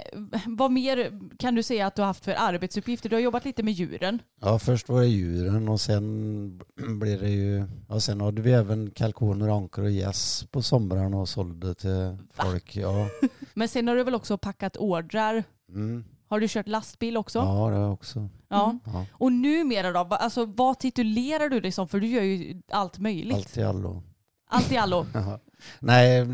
vad 0.47 0.71
mer 0.71 1.21
kan 1.39 1.55
du 1.55 1.63
säga 1.63 1.87
att 1.87 1.95
du 1.95 2.03
har 2.03 2.07
haft 2.07 2.25
för 2.25 2.35
arbetsuppgifter? 2.39 3.09
Du 3.09 3.17
har 3.17 3.21
jobbat 3.21 3.45
lite 3.45 3.63
med 3.63 3.75
djuren. 3.75 4.23
Ja, 4.41 4.59
först 4.59 4.89
var 4.89 5.01
det 5.01 5.07
djuren 5.07 5.69
och 5.69 5.81
sen 5.81 6.61
blev 7.01 7.21
det 7.21 7.31
ju... 7.31 7.65
Ja, 7.89 8.01
sen 8.01 8.21
hade 8.21 8.43
vi 8.43 8.53
även 8.53 8.91
kalkoner, 8.91 9.49
ankor 9.57 9.85
och 9.85 9.91
gäss 9.91 10.47
på 10.51 10.63
somrarna 10.63 11.17
och 11.17 11.29
sålde 11.29 11.75
till 11.75 12.17
folk. 12.33 12.77
Ja, 12.77 13.09
Men 13.55 13.69
sen 13.69 13.89
har 13.89 13.97
du 13.97 14.05
väl 14.05 14.15
också 14.15 14.39
packat 14.39 14.77
ordrar. 14.77 15.45
mm. 15.69 16.05
Har 16.29 16.41
du 16.41 16.49
kört 16.49 16.69
lastbil 16.69 17.17
också? 17.17 17.39
ja 17.39 17.45
det 17.45 17.77
har 17.77 17.83
jag 17.83 17.93
också. 17.93 18.29
Ja. 18.49 18.79
Ja. 18.85 19.07
Och 19.13 19.33
numera 19.33 19.93
då, 19.93 19.99
alltså, 19.99 20.45
vad 20.45 20.79
titulerar 20.79 21.49
du 21.49 21.61
dig 21.61 21.73
som? 21.73 21.89
För 21.89 22.01
du 22.01 22.07
gör 22.07 22.23
ju 22.23 22.63
allt 22.71 22.99
möjligt. 22.99 23.37
Allt 23.37 23.57
i 23.57 23.63
allo. 23.63 24.03
Allt 24.49 24.73
i 24.73 24.77
allo. 24.77 25.07
Nej, 25.81 26.27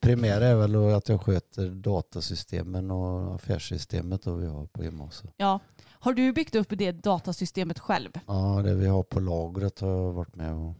primära 0.00 0.46
är 0.46 0.54
väl 0.54 0.94
att 0.94 1.08
jag 1.08 1.22
sköter 1.22 1.68
datasystemen 1.70 2.90
och 2.90 3.34
affärssystemet 3.34 4.22
då 4.22 4.34
vi 4.34 4.46
har 4.46 4.66
på 4.66 4.84
Imaso. 4.84 5.28
Ja. 5.36 5.60
Har 5.88 6.12
du 6.12 6.32
byggt 6.32 6.54
upp 6.54 6.68
det 6.70 6.92
datasystemet 6.92 7.78
själv? 7.78 8.10
Ja, 8.26 8.62
det 8.64 8.74
vi 8.74 8.86
har 8.86 9.02
på 9.02 9.20
lagret 9.20 9.80
har 9.80 9.88
jag 9.88 10.12
varit 10.12 10.36
med 10.36 10.54
och, 10.54 10.74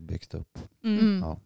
byggt 0.00 0.34
upp. 0.34 0.58
Mm. 0.84 1.20
Ja. 1.20 1.38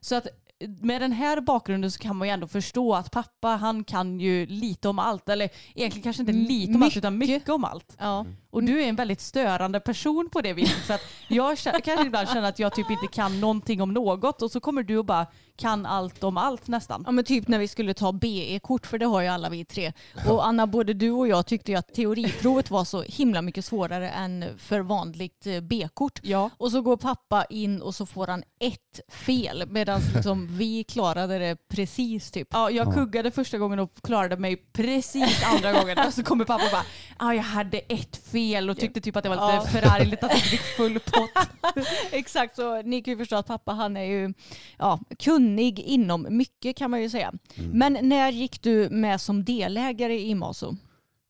Så 0.00 0.14
att 0.14 0.26
med 0.68 1.00
den 1.00 1.12
här 1.12 1.40
bakgrunden 1.40 1.90
så 1.90 1.98
kan 1.98 2.16
man 2.16 2.28
ju 2.28 2.34
ändå 2.34 2.46
förstå 2.46 2.94
att 2.94 3.10
pappa 3.10 3.48
han 3.48 3.84
kan 3.84 4.20
ju 4.20 4.46
lite 4.46 4.88
om 4.88 4.98
allt. 4.98 5.28
Eller 5.28 5.50
egentligen 5.74 6.02
kanske 6.02 6.22
inte 6.22 6.32
Mm, 6.32 6.44
lite 6.44 6.74
om 6.74 6.82
allt 6.82 6.96
utan 6.96 7.18
mycket 7.18 7.48
om 7.48 7.64
allt. 7.64 7.96
Ja. 7.98 8.26
Och 8.50 8.64
du 8.64 8.82
är 8.82 8.88
en 8.88 8.96
väldigt 8.96 9.20
störande 9.20 9.80
person 9.80 10.28
på 10.32 10.40
det 10.40 10.52
viset. 10.52 10.86
För 10.86 10.94
att 10.94 11.00
jag 11.28 11.58
kanske 11.58 12.06
ibland 12.06 12.28
känner 12.28 12.48
att 12.48 12.58
jag 12.58 12.74
typ 12.74 12.90
inte 12.90 13.06
kan 13.06 13.40
någonting 13.40 13.82
om 13.82 13.94
något 13.94 14.42
och 14.42 14.50
så 14.50 14.60
kommer 14.60 14.82
du 14.82 14.98
och 14.98 15.04
bara 15.04 15.26
kan 15.56 15.86
allt 15.86 16.24
om 16.24 16.36
allt 16.36 16.68
nästan. 16.68 17.02
Ja 17.06 17.12
men 17.12 17.24
typ 17.24 17.48
när 17.48 17.58
vi 17.58 17.68
skulle 17.68 17.94
ta 17.94 18.12
BE-kort 18.12 18.86
för 18.86 18.98
det 18.98 19.06
har 19.06 19.20
ju 19.20 19.28
alla 19.28 19.48
vi 19.48 19.64
tre. 19.64 19.92
Och 20.28 20.46
Anna, 20.46 20.66
både 20.66 20.92
du 20.94 21.10
och 21.10 21.28
jag 21.28 21.46
tyckte 21.46 21.72
ju 21.72 21.78
att 21.78 21.94
teoriprovet 21.94 22.70
var 22.70 22.84
så 22.84 23.02
himla 23.02 23.42
mycket 23.42 23.64
svårare 23.64 24.10
än 24.10 24.44
för 24.58 24.80
vanligt 24.80 25.46
eh, 25.46 25.60
B-kort. 25.60 26.20
Ja. 26.22 26.50
Och 26.56 26.70
så 26.70 26.80
går 26.82 26.96
pappa 26.96 27.44
in 27.44 27.82
och 27.82 27.94
så 27.94 28.06
får 28.06 28.26
han 28.26 28.42
ett 28.60 29.00
fel 29.08 29.64
medan 29.68 30.00
liksom 30.14 30.48
vi 30.58 30.84
klarade 30.84 31.38
det 31.38 31.56
precis 31.68 32.30
typ. 32.30 32.48
Ja, 32.50 32.70
jag 32.70 32.88
Ja. 32.88 32.92
kuggade 32.92 33.30
första 33.30 33.58
gången 33.58 33.78
och 33.78 33.90
klarade 34.02 34.36
mig 34.36 34.56
precis 34.56 35.42
andra 35.44 35.72
gången. 35.72 35.98
Och 36.06 36.14
så 36.14 36.22
kommer 36.22 36.44
pappa 36.44 36.64
och 36.64 36.70
bara, 36.72 36.84
ah, 37.28 37.32
jag 37.32 37.42
hade 37.42 37.78
ett 37.78 38.16
fel 38.16 38.70
och 38.70 38.78
tyckte 38.78 39.00
typ 39.00 39.16
att 39.16 39.22
det 39.22 39.28
var 39.28 39.36
lite 39.36 39.74
Ja. 39.74 39.80
förargligt 39.80 40.22
att 40.24 40.30
jag 40.30 40.40
fick 40.40 40.60
full 40.60 41.00
pott. 41.00 41.48
Exakt, 42.10 42.56
så 42.56 42.82
ni 42.82 43.02
kan 43.02 43.12
ju 43.12 43.18
förstå 43.18 43.36
att 43.36 43.46
pappa 43.46 43.72
han 43.72 43.96
är 43.96 44.04
ju 44.04 44.34
ja, 44.78 45.00
kunnig 45.44 45.80
inom 45.80 46.26
mycket 46.30 46.76
kan 46.76 46.90
man 46.90 47.02
ju 47.02 47.10
säga. 47.10 47.32
Mm. 47.54 47.70
Men 47.78 48.08
när 48.08 48.32
gick 48.32 48.62
du 48.62 48.88
med 48.90 49.20
som 49.20 49.44
delägare 49.44 50.14
i 50.20 50.28
Imaso? 50.28 50.76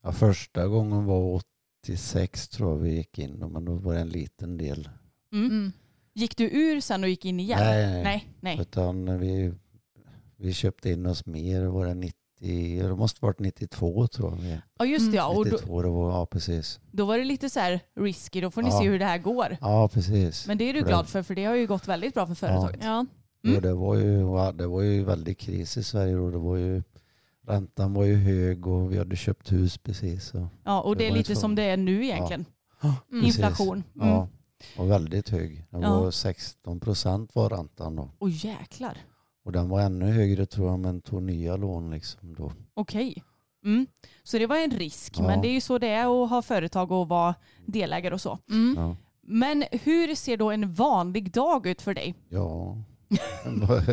Ja, 0.03 0.13
första 0.13 0.67
gången 0.67 1.05
var 1.05 1.41
86 1.85 2.49
tror 2.49 2.71
jag 2.71 2.77
vi 2.79 2.95
gick 2.97 3.19
in 3.19 3.41
då, 3.41 3.49
men 3.49 3.65
då 3.65 3.75
var 3.75 3.95
det 3.95 4.01
en 4.01 4.09
liten 4.09 4.59
del. 4.59 4.89
Mm. 5.33 5.73
Gick 6.15 6.37
du 6.37 6.45
ur 6.51 6.81
sen 6.81 7.03
och 7.05 7.09
gick 7.11 7.25
in 7.25 7.41
igen? 7.41 7.59
Nej, 7.61 8.03
nej. 8.03 8.29
nej. 8.41 8.59
Utan 8.61 9.19
vi, 9.21 9.53
vi 10.37 10.53
köpte 10.53 10.91
in 10.91 11.07
oss 11.07 11.27
mer, 11.27 11.61
det 11.61 11.69
var 11.69 11.87
det 11.87 11.95
90, 11.95 12.19
det 12.89 12.97
måste 12.97 13.19
varit 13.25 13.39
92 13.41 14.07
tror 14.07 14.45
jag. 14.45 14.59
Ja 14.79 14.85
just 14.87 15.11
det 15.11 15.17
ja, 15.17 15.29
och 15.29 15.45
då, 15.45 15.51
92 15.51 15.83
det 15.83 15.89
var, 15.89 16.11
ja 16.11 16.27
precis. 16.27 16.81
då 16.91 17.05
var 17.05 17.19
det 17.19 17.25
lite 17.25 17.51
så 17.51 17.61
här 17.61 17.81
risky, 18.01 18.41
då 18.41 18.51
får 18.51 18.63
ni 18.63 18.69
Ja. 18.69 18.81
se 18.81 18.89
hur 18.89 18.99
det 18.99 19.05
här 19.05 19.19
går. 19.19 19.57
Ja 19.61 19.89
precis. 19.89 20.47
Men 20.47 20.59
det 20.59 20.65
är 20.65 20.75
du 20.75 20.81
För 20.81 20.89
glad 20.89 21.05
det- 21.05 21.09
för, 21.11 21.23
för 21.23 21.35
det 21.35 21.45
har 21.45 21.55
ju 21.55 21.67
gått 21.67 21.89
väldigt 21.89 22.15
bra 22.15 22.27
för 22.27 22.35
företaget. 22.35 22.81
Ja. 22.85 23.07
Mm. 23.45 23.57
Och 23.57 23.63
det, 23.63 23.75
var 23.75 23.95
ju, 23.95 24.21
ja, 24.21 24.53
det 24.53 24.67
var 24.67 24.83
ju 24.83 25.05
väldigt 25.05 25.39
kris 25.39 25.77
i 25.77 25.83
Sverige 25.83 26.15
då. 26.15 26.31
Det 26.31 26.39
var 26.39 26.57
ju, 26.57 26.83
räntan 27.47 27.95
var 27.95 28.05
ju 28.05 28.17
hög 28.17 28.67
och 28.67 28.93
vi 28.93 28.99
hade 28.99 29.17
köpt 29.17 29.53
hus 29.53 29.79
precis. 29.79 30.33
Ja, 30.65 30.81
och 30.83 30.97
det 30.97 31.05
Det 31.05 31.11
är 31.11 31.15
lite 31.17 31.37
som 31.37 31.55
det 31.55 31.63
är 31.63 31.77
nu 31.77 32.05
egentligen. 32.05 32.45
Mm. 33.13 33.25
Inflation. 33.25 33.83
Mm. 33.95 34.09
Ja, 34.09 34.29
och 34.77 34.91
väldigt 34.91 35.29
hög. 35.29 35.65
Den 35.71 35.81
Ja. 35.83 36.01
var 36.01 36.11
16 36.11 36.81
procent 36.81 37.35
var 37.35 37.49
räntan 37.51 37.97
då. 37.97 38.11
Och 38.19 38.31
jäklar. 38.31 38.97
Och 39.45 39.53
den 39.53 39.69
var 39.69 39.81
ännu 39.81 40.07
högre 40.07 40.47
tror 40.47 40.69
jag 40.71 40.79
men 40.79 41.01
tog 41.01 41.23
nya 41.23 41.57
lån 41.57 41.91
liksom 41.91 42.35
då. 42.35 42.53
Okej. 42.75 43.23
Mm. 43.65 43.87
Så 44.23 44.39
det 44.39 44.47
var 44.47 44.57
en 44.57 44.71
risk, 44.71 45.15
Ja. 45.19 45.27
men 45.27 45.41
det 45.41 45.49
är 45.49 45.53
ju 45.53 45.61
så 45.61 45.79
det 45.79 45.89
är 45.89 46.25
att 46.25 46.31
ha 46.31 46.43
företag 46.43 46.93
och 46.93 47.09
vara 47.09 47.35
delägare 47.67 48.15
och 48.15 48.21
så. 48.21 48.39
Mm. 48.51 48.75
Ja. 48.79 48.97
Men 49.27 49.65
hur 49.71 50.15
ser 50.15 50.37
då 50.37 50.51
en 50.51 50.73
vanlig 50.75 51.33
dag 51.33 51.67
ut 51.67 51.83
för 51.83 51.95
dig? 51.95 52.15
Ja, 52.29 52.77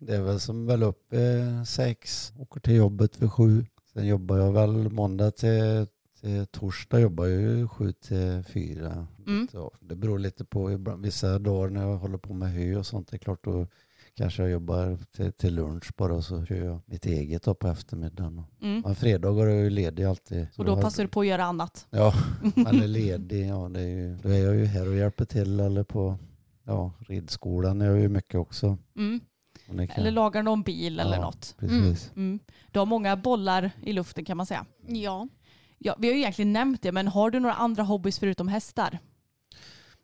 det 0.00 0.14
är 0.14 0.22
väl 0.22 0.40
som 0.40 0.66
väl 0.66 0.82
upp 0.82 1.12
eh, 1.12 1.64
sex, 1.64 2.32
åker 2.38 2.60
till 2.60 2.74
jobbet 2.74 3.22
vid 3.22 3.32
sju. 3.32 3.66
Sen 3.92 4.06
jobbar 4.06 4.36
jag 4.38 4.52
väl 4.52 4.90
måndag 4.90 5.30
till, 5.30 5.86
till 6.20 6.46
torsdag 6.46 7.00
jobbar 7.00 7.26
jag 7.26 7.40
ju 7.40 7.68
sju 7.68 7.92
till 7.92 8.44
fyra. 8.52 9.06
Mm. 9.26 9.48
Så 9.52 9.72
det 9.80 9.96
beror 9.96 10.18
lite 10.18 10.44
på 10.44 10.80
vissa 10.98 11.38
dagar 11.38 11.70
när 11.70 11.88
jag 11.88 11.96
håller 11.96 12.18
på 12.18 12.32
med 12.34 12.52
hö 12.52 12.76
och 12.76 12.86
sånt. 12.86 13.08
Det 13.10 13.16
är 13.16 13.18
klart 13.18 13.44
då 13.44 13.66
kanske 14.14 14.42
jag 14.42 14.50
jobbar 14.50 14.98
till, 15.16 15.32
till 15.32 15.54
lunch 15.54 15.92
bara 15.96 16.14
och 16.14 16.24
så 16.24 16.44
kör 16.44 16.56
jag 16.64 16.80
mitt 16.86 17.06
eget 17.06 17.42
då 17.42 17.54
på 17.54 17.68
eftermiddagen. 17.68 18.42
Mm. 18.62 18.80
Men 18.84 18.94
fredagar 18.94 19.46
är 19.46 19.50
jag 19.54 19.64
ju 19.64 19.70
ledig 19.70 20.04
alltid. 20.04 20.46
Och 20.56 20.64
då 20.64 20.74
har- 20.74 20.82
passar 20.82 21.02
du 21.02 21.08
på 21.08 21.20
att 21.20 21.26
göra 21.26 21.44
annat. 21.44 21.86
Ja, 21.90 22.14
man 22.56 22.82
är 22.82 22.86
ledig. 22.86 23.48
Ja, 23.48 23.68
det 23.68 23.80
är 23.80 23.86
ju, 23.88 24.16
då 24.22 24.28
är 24.28 24.44
jag 24.44 24.54
ju 24.56 24.64
här 24.64 24.88
och 24.88 24.96
hjälper 24.96 25.24
till 25.24 25.60
eller 25.60 25.84
på 25.84 26.18
ja, 26.66 26.92
ridskolan 27.08 27.80
är 27.80 27.86
jag 27.86 28.00
ju 28.00 28.08
mycket 28.08 28.34
också. 28.34 28.78
Mm. 28.96 29.20
Och 29.68 29.76
det 29.76 29.86
kan- 29.86 29.96
Eller 30.00 30.10
lagar 30.10 30.42
någon 30.42 30.62
bil 30.62 31.00
eller 31.00 31.16
Ja. 31.16 31.20
något. 31.22 31.54
Precis. 31.58 32.10
Mm. 32.16 32.38
Du 32.72 32.78
har 32.78 32.86
många 32.86 33.16
bollar 33.16 33.70
i 33.82 33.92
luften 33.92 34.24
kan 34.24 34.36
man 34.36 34.46
säga. 34.46 34.66
Ja. 34.86 35.28
Ja, 35.78 35.96
vi 35.98 36.06
har 36.08 36.14
ju 36.14 36.20
egentligen 36.20 36.52
nämnt 36.52 36.82
det, 36.82 36.92
men 36.92 37.08
har 37.08 37.30
du 37.30 37.40
några 37.40 37.54
andra 37.54 37.82
hobbys 37.82 38.18
förutom 38.18 38.48
hästar? 38.48 38.98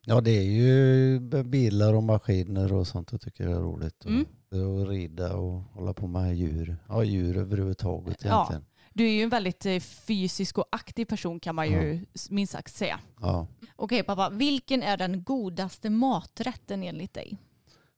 Ja, 0.06 0.20
det 0.20 0.30
är 0.30 0.42
ju 0.42 1.20
bilar 1.44 1.94
och 1.94 2.02
maskiner 2.02 2.72
och 2.72 2.86
sånt 2.86 3.12
jag 3.12 3.20
tycker 3.20 3.44
jag 3.44 3.52
är 3.52 3.60
roligt. 3.60 4.04
Och, 4.04 4.10
Mm. 4.10 4.26
och 4.68 4.88
rida 4.88 5.36
och 5.36 5.60
hålla 5.60 5.94
på 5.94 6.06
med 6.06 6.36
djur. 6.36 6.76
Ja, 6.88 7.04
djur 7.04 7.36
överhuvudtaget 7.36 8.24
Ja. 8.24 8.52
Du 8.94 9.04
är 9.04 9.10
ju 9.12 9.22
en 9.22 9.28
väldigt 9.28 9.66
eh, 9.66 9.80
fysisk 9.80 10.58
och 10.58 10.64
aktiv 10.72 11.04
person 11.04 11.40
kan 11.40 11.54
man 11.54 11.68
ju 11.70 12.06
s- 12.14 12.30
minst 12.30 12.52
sagt 12.52 12.74
säga. 12.74 13.00
Ja. 13.20 13.46
Okej 13.76 14.02
pappa, 14.02 14.30
vilken 14.30 14.82
är 14.82 14.96
den 14.96 15.22
godaste 15.24 15.90
maträtten 15.90 16.82
enligt 16.82 17.14
dig? 17.14 17.38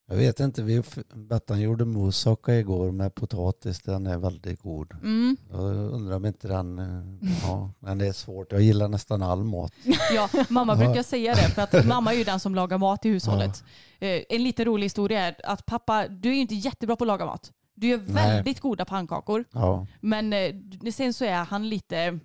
Jag 0.07 0.17
vet 0.17 0.41
inte, 0.41 0.63
vi, 0.63 0.83
Bettan 1.15 1.61
gjorde 1.61 1.85
moussaka 1.85 2.55
igår 2.55 2.91
med 2.93 3.15
potatis. 3.15 3.81
Den 3.83 4.07
är 4.07 4.19
väldigt 4.19 4.61
god. 4.63 4.93
Mm. 4.93 5.37
Jag 5.51 5.61
undrar 5.77 6.17
om 6.17 6.25
inte 6.27 6.49
den... 6.49 6.79
eh, 6.79 7.29
Ja, 7.43 7.71
men 7.79 7.99
det 7.99 8.07
är 8.07 8.13
svårt. 8.13 8.53
Jag 8.53 8.61
gillar 8.63 8.89
nästan 8.89 9.23
all 9.23 9.45
mat. 9.45 9.73
Ja, 10.15 10.29
mamma 10.49 10.73
Ja. 10.73 10.85
brukar 10.87 11.03
säga 11.03 11.35
det 11.35 11.51
för 11.55 11.63
att 11.63 11.87
mamma 11.87 12.13
är 12.15 12.19
ju 12.19 12.25
den 12.25 12.41
som 12.41 12.55
lagar 12.55 12.79
mat 12.79 13.05
i 13.05 13.09
hushållet. 13.09 13.65
Eh, 13.99 14.21
En 14.29 14.43
lite 14.45 14.65
rolig 14.65 14.85
historia 14.85 15.21
är 15.21 15.37
att 15.45 15.67
pappa, 15.67 16.09
du 16.09 16.29
är 16.29 16.35
ju 16.35 16.41
inte 16.41 16.55
jättebra 16.55 16.97
på 16.97 17.05
att 17.05 17.09
laga 17.09 17.27
mat. 17.27 17.53
Du 17.75 17.87
gör 17.87 17.99
Nej. 17.99 18.15
väldigt 18.15 18.61
goda 18.61 18.85
pannkakor. 18.85 19.45
Ja. 19.53 19.87
Men 20.01 20.33
eh, 20.33 20.55
sen 20.93 21.15
så 21.15 21.25
är 21.25 21.45
han 21.45 21.69
lite... 21.69 22.19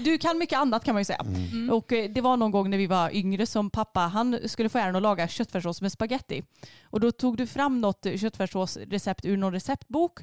Du 0.00 0.18
kan 0.18 0.38
mycket 0.38 0.58
annat 0.58 0.84
kan 0.84 0.94
man 0.94 1.00
ju 1.00 1.04
säga. 1.04 1.24
Mm. 1.52 1.70
Och 1.70 1.92
eh, 1.92 2.10
det 2.10 2.20
var 2.20 2.36
någon 2.36 2.50
gång 2.50 2.70
när 2.70 2.78
vi 2.78 2.86
var 2.86 3.16
yngre 3.16 3.46
som 3.46 3.70
pappa, 3.70 4.00
han 4.00 4.38
skulle 4.48 4.68
få 4.68 4.78
äran 4.78 4.96
att 4.96 5.02
laga 5.02 5.28
köttfärssås 5.28 5.80
med 5.82 5.92
spaghetti. 5.92 6.42
Och 6.82 7.00
då 7.00 7.12
tog 7.12 7.36
du 7.36 7.46
fram 7.46 7.80
något 7.80 8.06
köttfärssåsrecept 8.16 9.24
ur 9.24 9.36
någon 9.36 9.52
receptbok. 9.52 10.20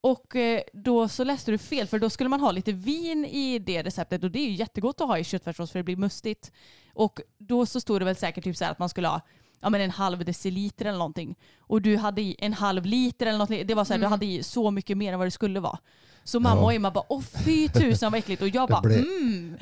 Och 0.00 0.36
eh, 0.36 0.60
då 0.72 1.08
så 1.08 1.24
läste 1.24 1.50
du 1.50 1.58
fel 1.58 1.86
för 1.86 1.98
då 1.98 2.10
skulle 2.10 2.28
man 2.28 2.40
ha 2.40 2.50
lite 2.50 2.72
vin 2.72 3.24
i 3.24 3.58
det 3.58 3.82
receptet 3.82 4.24
och 4.24 4.30
det 4.30 4.38
är 4.38 4.48
ju 4.48 4.54
jättegott 4.54 5.00
att 5.00 5.06
ha 5.06 5.18
i 5.18 5.24
köttfärssås 5.24 5.72
för 5.72 5.78
det 5.78 5.82
blir 5.82 5.96
mustigt. 5.96 6.52
Och 6.94 7.20
då 7.38 7.66
så 7.66 7.80
stod 7.80 8.00
det 8.00 8.04
väl 8.04 8.16
säkert 8.16 8.44
typ 8.44 8.56
så 8.56 8.64
här 8.64 8.72
att 8.72 8.78
man 8.78 8.88
skulle 8.88 9.08
ha 9.08 9.20
ja, 9.64 9.70
men 9.70 9.80
en 9.80 9.90
halv 9.90 10.24
deciliter 10.24 10.84
eller 10.84 10.98
någonting. 10.98 11.34
Och 11.58 11.82
du 11.82 11.96
hade 11.96 12.22
i 12.22 12.36
en 12.38 12.52
halv 12.52 12.84
liter 12.86 13.26
eller 13.26 13.38
något. 13.38 13.48
Det 13.68 13.74
var 13.74 13.84
så 13.84 13.92
här, 13.92 14.00
du 14.00 14.06
hade 14.06 14.26
i 14.26 14.42
så 14.42 14.70
mycket 14.70 14.96
mer 14.96 15.12
än 15.12 15.18
vad 15.18 15.26
det 15.26 15.30
skulle 15.30 15.60
vara. 15.60 15.78
Så 16.26 16.40
mamma 16.40 16.60
Ja. 16.60 16.64
och 16.64 16.72
Emma 16.74 16.90
bara, 16.90 17.04
åh 17.08 17.20
fy 17.22 17.68
tusan 17.68 18.12
vad 18.12 18.18
äckligt. 18.18 18.42
Och 18.42 18.48
jag 18.48 18.68
bara, 18.68 18.80
blev- 18.80 18.98
mm. 18.98 19.56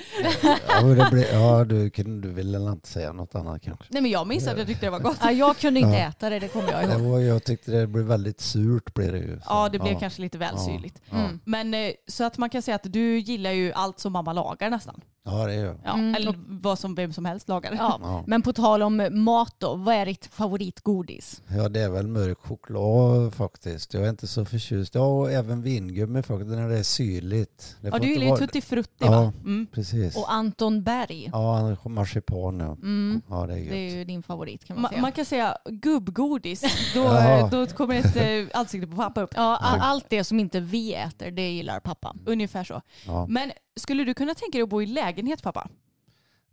Ja, 0.68 0.82
det 0.82 1.08
blir, 1.12 1.32
ja 1.32 1.64
du, 1.64 1.88
du 2.20 2.32
vill 2.32 2.52
väl 2.52 2.68
inte 2.68 2.88
säga 2.88 3.12
något 3.12 3.34
annat 3.34 3.62
kanske? 3.62 3.84
Nej 3.88 4.02
men 4.02 4.10
jag 4.10 4.26
minns 4.26 4.46
att 4.46 4.58
jag 4.58 4.66
tyckte 4.66 4.86
det 4.86 4.90
var 4.90 4.98
gott. 5.00 5.18
Ja, 5.22 5.30
jag 5.32 5.58
kunde 5.58 5.80
inte 5.80 5.92
Ja. 5.92 6.08
äta 6.08 6.30
det, 6.30 6.38
det 6.38 6.48
kommer 6.48 6.72
jag 6.72 6.88
Det 6.88 6.94
ihåg. 6.94 7.10
var, 7.10 7.18
jag 7.18 7.44
tyckte 7.44 7.70
det 7.70 7.86
blev 7.86 8.04
väldigt 8.04 8.40
surt 8.40 8.94
blev 8.94 9.12
det 9.12 9.18
ju. 9.18 9.36
Så, 9.36 9.42
Ja 9.48 9.68
det 9.68 9.78
blev 9.78 9.92
ja. 9.92 9.98
kanske 10.00 10.22
lite 10.22 10.38
väl 10.38 10.54
Ja. 10.56 10.64
syrligt. 10.66 11.00
Ja. 11.10 11.16
Mm. 11.18 11.40
Men 11.44 11.74
eh, 11.74 11.90
så 12.08 12.24
att 12.24 12.38
man 12.38 12.50
kan 12.50 12.62
säga 12.62 12.74
att 12.74 12.92
du 12.92 13.18
gillar 13.18 13.50
ju 13.50 13.72
allt 13.72 13.98
som 13.98 14.12
mamma 14.12 14.32
lagar 14.32 14.70
nästan. 14.70 15.00
Ja, 15.24 15.46
det 15.46 15.54
gör 15.54 15.64
jag. 15.64 15.76
Ja, 15.85 15.92
Mm. 15.94 16.14
Eller 16.14 16.35
vad 16.62 16.78
som 16.78 16.94
vem 16.94 17.12
som 17.12 17.24
helst 17.24 17.48
lagar. 17.48 17.72
Ja. 17.78 17.98
Ja. 18.02 18.24
Men 18.26 18.42
på 18.42 18.52
tal 18.52 18.82
om 18.82 19.08
mat 19.12 19.54
då, 19.58 19.74
vad 19.74 19.94
är 19.94 20.06
ditt 20.06 20.26
favoritgodis? 20.26 21.42
Ja, 21.48 21.68
det 21.68 21.80
är 21.80 21.88
väl 21.90 22.06
mörk 22.06 22.38
choklad 22.38 23.35
faktiskt. 23.35 23.94
Jag 23.94 24.04
är 24.04 24.08
inte 24.11 24.26
så 24.26 24.44
förtjust. 24.44 24.94
Ja, 24.94 25.00
och 25.06 25.32
även 25.32 25.62
vingummi 25.62 26.22
faktiskt, 26.22 26.50
när 26.50 26.68
det 26.68 26.78
är 26.78 26.82
syrligt. 26.82 27.76
Det 27.80 27.88
Ja 27.88 27.92
får 27.92 27.98
du 27.98 28.06
inte 28.06 28.08
gillar 28.08 28.24
ju 28.24 28.30
vara- 28.30 28.38
tutti 28.40 28.61
frutti 28.61 29.04
Ja. 29.04 29.11
va? 29.11 29.32
Mm. 29.40 29.66
Precis. 29.72 30.16
Och 30.16 30.32
Anton 30.32 30.82
Berg. 30.82 31.28
Ja, 31.32 31.76
marsipan 31.85 32.61
ja. 32.61 32.72
Mm. 32.72 33.22
Ja, 33.28 33.46
det 33.46 33.52
är 33.52 33.56
Det 33.56 33.76
är 33.76 33.85
gött. 33.85 33.94
ju 33.94 34.04
din 34.04 34.22
favorit 34.22 34.64
kan 34.64 34.76
man 34.80 34.85
Ma- 34.85 34.88
säga. 34.88 35.00
man 35.00 35.12
kan 35.12 35.24
säga 35.24 35.56
gubbgodis. 35.70 36.61
Då, 36.94 37.00
Jaha. 37.00 37.48
då 37.50 37.66
kommer 37.66 37.94
ett 37.94 38.16
eh, 38.16 38.61
ansikte 38.61 38.87
på 38.87 38.96
pappa 38.96 39.20
upp. 39.22 39.30
Ja, 39.37 39.56
a- 39.56 39.78
allt 39.80 40.06
det 40.11 40.24
som 40.24 40.40
inte 40.40 40.61
vi 40.61 40.94
äter, 40.94 41.30
det 41.30 41.50
gillar 41.50 41.80
pappa. 41.80 42.16
Ungefär 42.26 42.64
så. 42.64 42.80
Ja. 43.06 43.26
Men 43.26 43.52
skulle 43.76 44.04
du 44.04 44.14
kunna 44.14 44.35
tänka 44.35 44.58
dig 44.58 44.62
att 44.62 44.68
bo 44.68 44.82
i 44.82 44.87
lägenhet 44.87 45.42
pappa? 45.42 45.68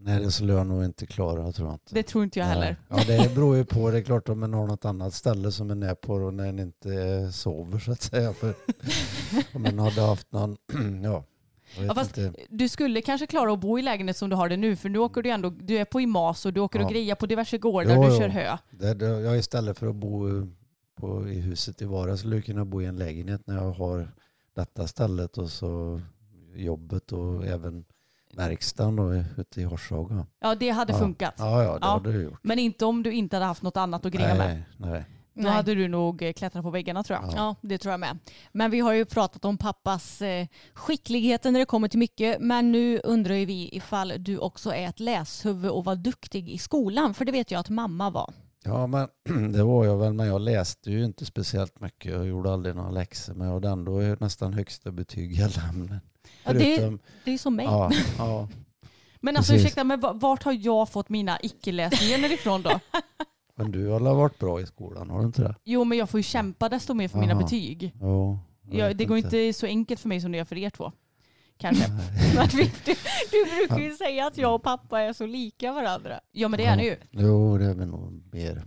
Nej, 0.02 0.20
det 0.20 0.32
skulle 0.32 0.54
jag 0.54 0.68
nog 0.68 0.86
inte 0.86 1.06
klara 1.06 1.52
tror 1.52 1.68
jag 1.68 1.76
inte. 1.76 1.96
Det 1.96 2.04
tror 2.04 2.24
inte 2.24 2.40
jag 2.40 2.46
heller. 2.46 2.78
Nej. 2.90 3.06
Ja, 3.08 3.18
det 3.18 3.36
beror 3.36 3.56
ju 3.58 3.66
på. 3.66 3.92
Det 3.92 3.98
är 3.98 4.02
klart 4.02 4.30
om 4.30 4.40
man 4.40 4.54
har 4.54 4.68
något 4.68 4.86
annat 4.86 5.14
ställe 5.14 5.52
som 5.52 5.68
man 5.68 5.84
är 5.84 5.96
på 5.96 6.14
och 6.14 6.34
när 6.34 6.46
man 6.46 6.60
inte 6.60 7.32
sover 7.32 7.80
så 7.80 7.92
att 7.92 8.02
säga. 8.02 8.34
För 8.34 8.54
om 9.54 9.62
man 9.62 9.80
hade 9.80 10.02
haft 10.02 10.32
någon, 10.32 10.58
ja, 11.04 11.24
Ja, 11.88 11.94
fast 11.96 12.18
inte. 12.18 12.40
du 12.50 12.70
skulle 12.70 13.02
kanske 13.02 13.28
klara 13.28 13.54
att 13.54 13.60
bo 13.60 13.80
i 13.80 13.82
lägenhet 13.82 14.18
som 14.18 14.30
du 14.30 14.36
har 14.36 14.50
det 14.50 14.58
nu 14.58 14.76
för 14.76 14.90
nu 14.90 15.00
åker 15.00 15.22
du 15.22 15.30
ändå, 15.30 15.50
du 15.50 15.78
är 15.78 15.86
på 15.86 16.02
IMAS 16.02 16.46
och 16.46 16.54
du 16.54 16.60
åker 16.60 16.80
och 16.80 16.86
Ja. 16.86 16.90
grejar 16.90 17.16
på 17.16 17.26
diverse 17.26 17.58
gårdar, 17.58 17.96
Jo, 17.96 18.04
du 18.04 18.10
jo. 18.10 18.18
kör 18.18 18.28
hö. 18.30 18.58
Det, 18.72 18.94
det, 18.94 19.06
jag 19.08 19.38
istället 19.38 19.78
för 19.78 19.88
att 19.88 19.96
bo 19.96 20.28
på, 20.96 21.28
i 21.30 21.40
huset 21.40 21.82
i 21.82 21.86
Vara 21.86 22.18
skulle 22.18 22.36
jag 22.36 22.46
kunna 22.46 22.66
bo 22.66 22.82
i 22.82 22.86
en 22.86 22.98
lägenhet 22.98 23.42
när 23.48 23.56
jag 23.56 23.72
har 23.72 24.12
detta 24.56 24.88
stället 24.88 25.38
och 25.38 25.50
så 25.50 26.02
jobbet 26.56 27.12
och 27.12 27.46
även 27.46 27.86
verkstaden 28.34 28.96
då, 28.96 29.14
ute 29.42 29.62
i 29.62 29.64
Horshaga. 29.64 30.26
Ja 30.40 30.56
det 30.56 30.70
hade 30.70 30.94
Ja. 30.94 31.00
funkat. 31.00 31.34
Ja, 31.38 31.64
ja, 31.64 31.72
det 31.72 31.80
Ja. 31.82 31.88
hade 31.92 32.12
du 32.12 32.24
gjort. 32.24 32.40
Men 32.44 32.60
inte 32.60 32.86
om 32.86 33.04
du 33.04 33.12
inte 33.12 33.36
hade 33.36 33.46
haft 33.46 33.62
något 33.62 33.78
annat 33.78 34.06
att 34.06 34.12
greja 34.14 34.36
med. 34.36 34.48
Nej, 34.78 34.92
nej. 34.92 35.06
Då 35.34 35.44
Nej. 35.44 35.52
hade 35.52 35.76
du 35.76 35.88
nog 35.88 36.22
eh, 36.22 36.34
klättrat 36.34 36.64
på 36.64 36.70
väggarna 36.70 37.04
tror 37.04 37.20
jag. 37.22 37.30
Ja. 37.32 37.34
Ja, 37.36 37.56
det 37.62 37.78
tror 37.78 37.92
jag 37.92 38.00
med. 38.00 38.20
Men 38.52 38.72
vi 38.72 38.80
har 38.80 38.94
ju 38.94 39.06
pratat 39.06 39.46
om 39.46 39.58
pappas 39.58 40.22
eh, 40.22 40.48
skicklighet 40.74 41.44
när 41.44 41.60
det 41.60 41.66
kommer 41.66 41.88
till 41.88 42.00
mycket. 42.00 42.42
Men 42.42 42.72
nu 42.72 43.00
undrar 43.04 43.36
ju 43.36 43.46
vi 43.46 43.70
ifall 43.76 44.14
du 44.20 44.38
också 44.38 44.74
är 44.74 44.90
ett 44.90 45.00
läshuvud 45.00 45.72
och 45.72 45.86
var 45.86 45.96
duktig 45.96 46.50
i 46.50 46.58
skolan. 46.58 47.14
För 47.14 47.26
det 47.26 47.32
vet 47.32 47.52
jag 47.52 47.60
att 47.60 47.70
mamma 47.70 48.10
var. 48.10 48.34
Ja, 48.64 48.88
men 48.88 49.08
det 49.54 49.64
var 49.64 49.86
jag 49.86 49.98
väl, 49.98 50.14
men 50.14 50.28
jag 50.28 50.42
läste 50.42 50.92
ju 50.92 51.06
inte 51.06 51.26
speciellt 51.26 51.80
mycket. 51.80 52.12
Jag 52.12 52.28
gjorde 52.28 52.54
aldrig 52.54 52.76
några 52.76 52.92
läxor, 52.92 53.34
men 53.34 53.48
jag 53.48 53.54
hade 53.54 53.70
ändå 53.70 53.92
nästan 54.20 54.54
högsta 54.54 54.92
betyg 54.92 55.40
i 55.40 55.44
alla 55.44 55.70
ämnen. 55.70 56.00
Ja, 56.44 56.54
det, 56.54 56.60
Förutom, 56.60 57.00
det 57.26 57.32
är 57.34 57.38
som 57.38 57.56
mig. 57.56 57.66
ja, 57.66 57.92
ja, 58.18 58.48
Men 59.22 59.38
alltså 59.38 59.54
Precis. 59.54 59.66
ursäkta, 59.66 59.84
men 59.84 60.00
va- 60.00 60.14
vart 60.14 60.44
har 60.44 60.54
jag 60.66 60.90
fått 60.90 61.10
mina 61.10 61.40
icke-läsgener 61.42 62.34
ifrån 62.34 62.62
då? 62.62 62.80
men 63.56 63.72
du 63.72 63.88
har 63.88 64.00
varit 64.00 64.40
bra 64.40 64.62
i 64.62 64.66
skolan, 64.66 65.10
har 65.10 65.20
du 65.20 65.26
inte 65.26 65.42
det? 65.42 65.56
Jo 65.64 65.84
men 65.84 65.98
jag 65.98 66.10
får 66.10 66.20
ju 66.20 66.24
kämpa 66.24 66.70
desto 66.70 66.94
mer 66.94 67.08
för 67.08 67.20
mina 67.20 67.34
Aha. 67.34 67.42
betyg. 67.44 67.94
Jo, 68.02 68.40
jag 68.72 68.98
det 68.98 69.06
går 69.06 69.18
inte 69.18 69.54
så 69.54 69.66
enkelt 69.66 70.00
för 70.00 70.10
mig 70.10 70.22
som 70.22 70.32
det 70.32 70.38
gör 70.38 70.46
för 70.46 70.58
er 70.58 70.70
två. 70.70 70.92
Kanske. 71.60 71.86
Vi- 72.58 72.72
du, 72.86 72.94
du 73.32 73.46
brukar 73.56 73.80
ju 73.84 73.96
säga 73.96 74.28
att 74.28 74.38
jag 74.38 74.56
och 74.56 74.64
pappa 74.64 75.02
är 75.02 75.14
så 75.14 75.26
lika 75.26 75.72
varandra. 75.74 76.20
Ja 76.32 76.48
men 76.48 76.58
det 76.58 76.66
är 76.66 76.76
ni 76.76 76.84
ju. 76.86 76.96
Jo, 77.12 77.58
det 77.58 77.66
är 77.66 77.74
väl 77.74 77.88
nog 77.88 78.24
mer. 78.32 78.64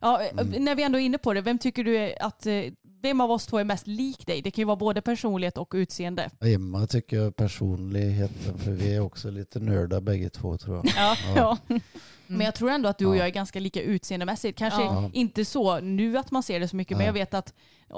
Ja, 0.00 0.22
eh, 0.22 0.28
Mm. 0.40 0.64
När 0.64 0.74
vi 0.74 0.82
ändå 0.82 0.98
är 0.98 1.02
inne 1.04 1.18
på 1.18 1.32
det, 1.34 1.40
vem 1.40 1.58
tycker 1.58 1.84
du 1.84 2.14
att, 2.20 2.46
eh, 2.46 2.62
vem 3.02 3.20
av 3.20 3.30
oss 3.30 3.46
två 3.46 3.58
är 3.58 3.64
mest 3.64 3.86
lik 3.86 4.26
dig? 4.26 4.42
Det 4.42 4.50
kan 4.50 4.62
ju 4.62 4.66
vara 4.66 4.76
både 4.76 5.00
personlighet 5.00 5.58
och 5.58 5.72
utseende. 5.74 6.30
Emma 6.40 6.86
tycker 6.86 7.16
jag 7.16 7.36
personligheten, 7.36 8.58
för 8.58 8.70
vi 8.70 8.94
är 8.94 9.00
också 9.00 9.30
lite 9.30 9.58
nördar 9.60 10.00
bägge 10.00 10.30
två 10.30 10.58
tror 10.58 10.76
jag. 10.76 10.86
Ja. 10.96 11.16
Ja. 11.36 11.58
Men 12.26 12.40
jag 12.46 12.54
tror 12.54 12.70
ändå 12.70 12.88
att 12.88 12.98
du 12.98 13.06
och 13.06 13.14
Ja. 13.14 13.18
jag 13.18 13.26
är 13.26 13.30
ganska 13.30 13.60
lika 13.60 13.82
utseendemässigt. 13.82 14.58
Kanske 14.58 14.82
Ja. 14.82 15.10
inte 15.12 15.44
så 15.44 15.80
nu 15.80 16.18
att 16.18 16.30
man 16.30 16.42
ser 16.42 16.60
det 16.60 16.68
så 16.68 16.76
mycket, 16.76 16.96
men 16.96 17.06
jag 17.06 17.12
vet 17.12 17.34
att 17.34 17.54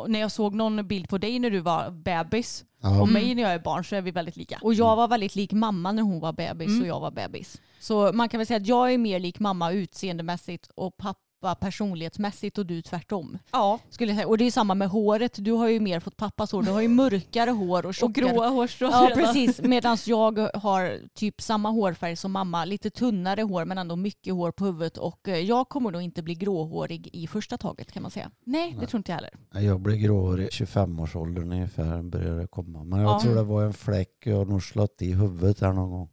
när 0.09 0.21
jag 0.21 0.33
såg 0.33 0.55
någon 0.55 0.87
bild 0.89 1.09
på 1.09 1.19
dig 1.19 1.39
när 1.39 1.51
du 1.51 1.61
var 1.61 1.91
bebis 1.91 2.65
Ja. 2.83 3.01
och 3.03 3.09
mig 3.09 3.35
när 3.35 3.43
jag 3.43 3.53
är 3.53 3.59
barn 3.59 3.85
så 3.85 3.97
är 3.97 4.01
vi 4.03 4.11
väldigt 4.11 4.37
lika. 4.37 4.59
Och 4.63 4.75
jag 4.75 4.97
var 4.97 5.09
väldigt 5.09 5.37
lik 5.37 5.53
mamma 5.53 5.93
när 5.93 6.03
hon 6.03 6.21
var 6.21 6.33
bebis 6.33 6.69
Mm. 6.69 6.81
och 6.83 6.87
jag 6.89 7.01
var 7.01 7.11
bebis. 7.11 7.61
Så 7.81 8.13
man 8.13 8.29
kan 8.29 8.39
väl 8.39 8.47
säga 8.47 8.57
att 8.57 8.67
jag 8.67 8.93
är 8.93 8.99
mer 8.99 9.19
lik 9.21 9.39
mamma 9.39 9.73
utseendemässigt 9.73 10.71
och 10.75 10.97
pappa 10.97 11.21
personlighetsmässigt 11.55 12.59
och 12.59 12.67
du 12.67 12.83
tvärtom. 12.83 13.39
Ja, 13.53 13.79
Skulle 13.91 14.11
jag 14.13 14.17
säga. 14.17 14.29
Och 14.29 14.39
det 14.39 14.45
är 14.45 14.51
samma 14.51 14.75
med 14.75 14.89
håret. 14.89 15.33
Du 15.45 15.53
har 15.53 15.69
ju 15.69 15.81
mer 15.81 16.01
fått 16.01 16.17
pappas 16.17 16.53
hår. 16.53 16.63
Du 16.63 16.71
har 16.71 16.81
ju 16.81 16.89
mörkare 16.89 17.51
hår 17.51 17.79
och 17.83 17.89
och 17.89 17.95
tjockare. 17.95 18.29
gråa 18.29 18.49
hårstrån. 18.49 18.91
Ja 18.93 19.11
precis. 19.15 19.61
Medan 19.63 19.97
jag 20.07 20.39
har 20.55 20.99
typ 21.15 21.41
samma 21.41 21.71
hårfärg 21.71 22.17
som 22.17 22.33
mamma. 22.33 22.65
Lite 22.65 22.91
tunnare 22.91 23.43
hår 23.43 23.65
men 23.65 23.79
ändå 23.79 23.97
mycket 23.97 24.35
hår 24.35 24.51
på 24.51 24.65
huvudet. 24.65 24.97
Och 24.99 25.29
eh, 25.29 25.39
jag 25.39 25.69
kommer 25.69 25.91
nog 25.91 26.03
inte 26.03 26.23
bli 26.23 26.35
gråhårig 26.35 27.09
i 27.13 27.27
första 27.27 27.59
taget 27.59 27.93
kan 27.93 28.03
man 28.03 28.11
säga. 28.11 28.31
Nej, 28.45 28.77
det 28.81 28.87
tror 28.87 28.99
inte 28.99 29.13
jag 29.13 29.17
heller. 29.17 29.67
Jag 29.69 29.81
blev 29.81 29.97
gråhårig 29.97 30.47
i 30.47 30.51
25-årsåldern 30.51 31.53
ungefär, 31.53 32.03
började 32.03 32.47
komma. 32.47 32.85
Men 32.85 33.01
jag 33.01 33.11
Ja. 33.11 33.21
tror 33.21 33.35
det 33.35 33.43
var 33.43 33.63
en 33.65 33.73
fläck, 33.73 34.11
jag 34.25 34.37
har 34.37 34.45
nog 34.45 34.63
slått 34.63 35.03
i 35.03 35.13
huvudet 35.13 35.61
här 35.61 35.73
någon 35.73 35.91
gång. 35.91 36.09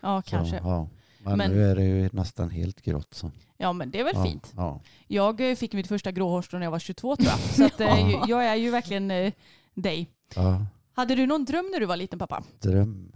Ja, 0.00 0.22
Så, 0.22 0.30
kanske. 0.30 0.56
ja. 0.56 0.88
Men, 1.18 1.38
Men- 1.38 1.50
nu 1.50 1.64
är 1.70 1.76
det 1.76 1.84
ju 1.84 2.08
nästan 2.12 2.50
helt 2.50 2.82
grått. 2.82 3.14
Så. 3.14 3.30
Ja, 3.56 3.72
men 3.72 3.90
det 3.90 4.00
är 4.00 4.04
väl 4.04 4.12
ja, 4.16 4.24
fint. 4.24 4.52
Ja. 4.56 4.80
Jag 5.06 5.50
eh, 5.50 5.54
fick 5.56 5.72
mitt 5.72 5.86
första 5.86 6.12
gråhårstrå 6.12 6.58
när 6.58 6.66
jag 6.66 6.70
var 6.70 6.78
22 6.78 7.16
tror 7.16 7.28
jag. 7.28 7.38
Så 7.38 7.64
att, 7.64 7.80
eh, 7.80 8.24
jag 8.28 8.46
är 8.46 8.54
ju 8.54 8.70
verkligen 8.70 9.10
eh, 9.10 9.32
dig. 9.74 10.10
Hade 10.92 11.14
du 11.14 11.26
någon 11.26 11.44
dröm 11.44 11.68
när 11.72 11.80
du 11.80 11.86
var 11.86 11.96
liten 11.96 12.18
pappa? 12.18 12.42
Dröm. 12.60 13.12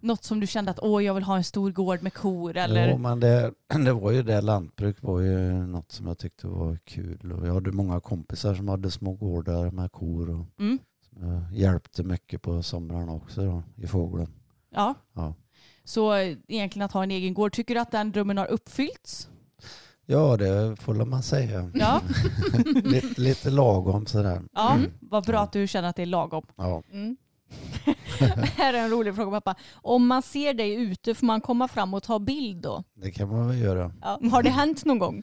Något 0.00 0.24
som 0.24 0.40
du 0.40 0.46
kände 0.46 0.70
att 0.70 0.78
åh, 0.82 1.04
jag 1.04 1.14
vill 1.14 1.22
ha 1.24 1.36
en 1.36 1.44
stor 1.44 1.70
gård 1.72 2.02
med 2.02 2.14
kor 2.14 2.56
eller? 2.56 2.88
Ja, 2.88 2.96
men 2.96 3.20
det, 3.20 3.52
det 3.84 3.92
var 3.92 4.10
ju 4.12 4.22
det. 4.22 4.40
Lantbruk 4.40 5.02
var 5.02 5.20
ju 5.20 5.52
något 5.52 5.92
som 5.92 6.06
jag 6.06 6.18
tyckte 6.18 6.46
var 6.46 6.76
kul. 6.84 7.32
Och 7.32 7.46
jag 7.46 7.54
hade 7.54 7.72
många 7.72 8.00
kompisar 8.00 8.54
som 8.54 8.68
hade 8.68 8.90
små 8.90 9.12
gårdar 9.12 9.70
med 9.70 9.92
kor. 9.92 10.30
Och 10.30 10.46
Mm. 10.60 10.78
hjälpte 11.52 12.02
mycket 12.02 12.42
på 12.42 12.62
somrarna 12.62 13.12
också 13.12 13.44
då, 13.44 13.62
i 13.82 13.86
fågeln. 13.86 14.32
Ja. 14.70 14.94
Ja. 15.14 15.34
Så 15.86 16.14
egentligen 16.48 16.84
att 16.86 16.92
ha 16.92 17.02
en 17.02 17.10
egen 17.10 17.34
gård, 17.34 17.52
tycker 17.52 17.74
du 17.74 17.80
att 17.80 17.90
den 17.90 18.12
drömmen 18.12 18.38
har 18.38 18.46
uppfyllts? 18.46 19.28
Ja, 20.06 20.36
det 20.36 20.76
får 20.80 20.94
man 20.94 21.22
säga. 21.22 21.70
Ja. 21.74 22.00
lite, 22.84 23.20
lite 23.20 23.50
lagom 23.50 24.06
sådär. 24.06 24.42
Ja, 24.54 24.74
Mm. 24.74 24.90
vad 25.00 25.24
bra 25.24 25.40
att 25.40 25.52
du 25.52 25.66
känner 25.66 25.88
att 25.88 25.96
det 25.96 26.02
är 26.02 26.06
lagom. 26.06 26.46
Ja. 26.56 26.82
Mm. 26.92 27.16
här 28.56 28.74
är 28.74 28.78
en 28.78 28.90
rolig 28.90 29.14
fråga 29.14 29.40
pappa. 29.40 29.60
Om 29.74 30.06
man 30.06 30.22
ser 30.22 30.54
dig 30.54 30.74
ute, 30.74 31.14
får 31.14 31.26
man 31.26 31.40
komma 31.40 31.68
fram 31.68 31.94
och 31.94 32.02
ta 32.02 32.18
bild 32.18 32.62
då? 32.62 32.82
Det 32.94 33.10
kan 33.10 33.28
man 33.28 33.48
väl 33.48 33.58
göra. 33.58 33.92
Ja. 34.02 34.20
Har 34.32 34.42
det 34.42 34.50
hänt 34.50 34.84
någon 34.84 34.98
gång? 34.98 35.22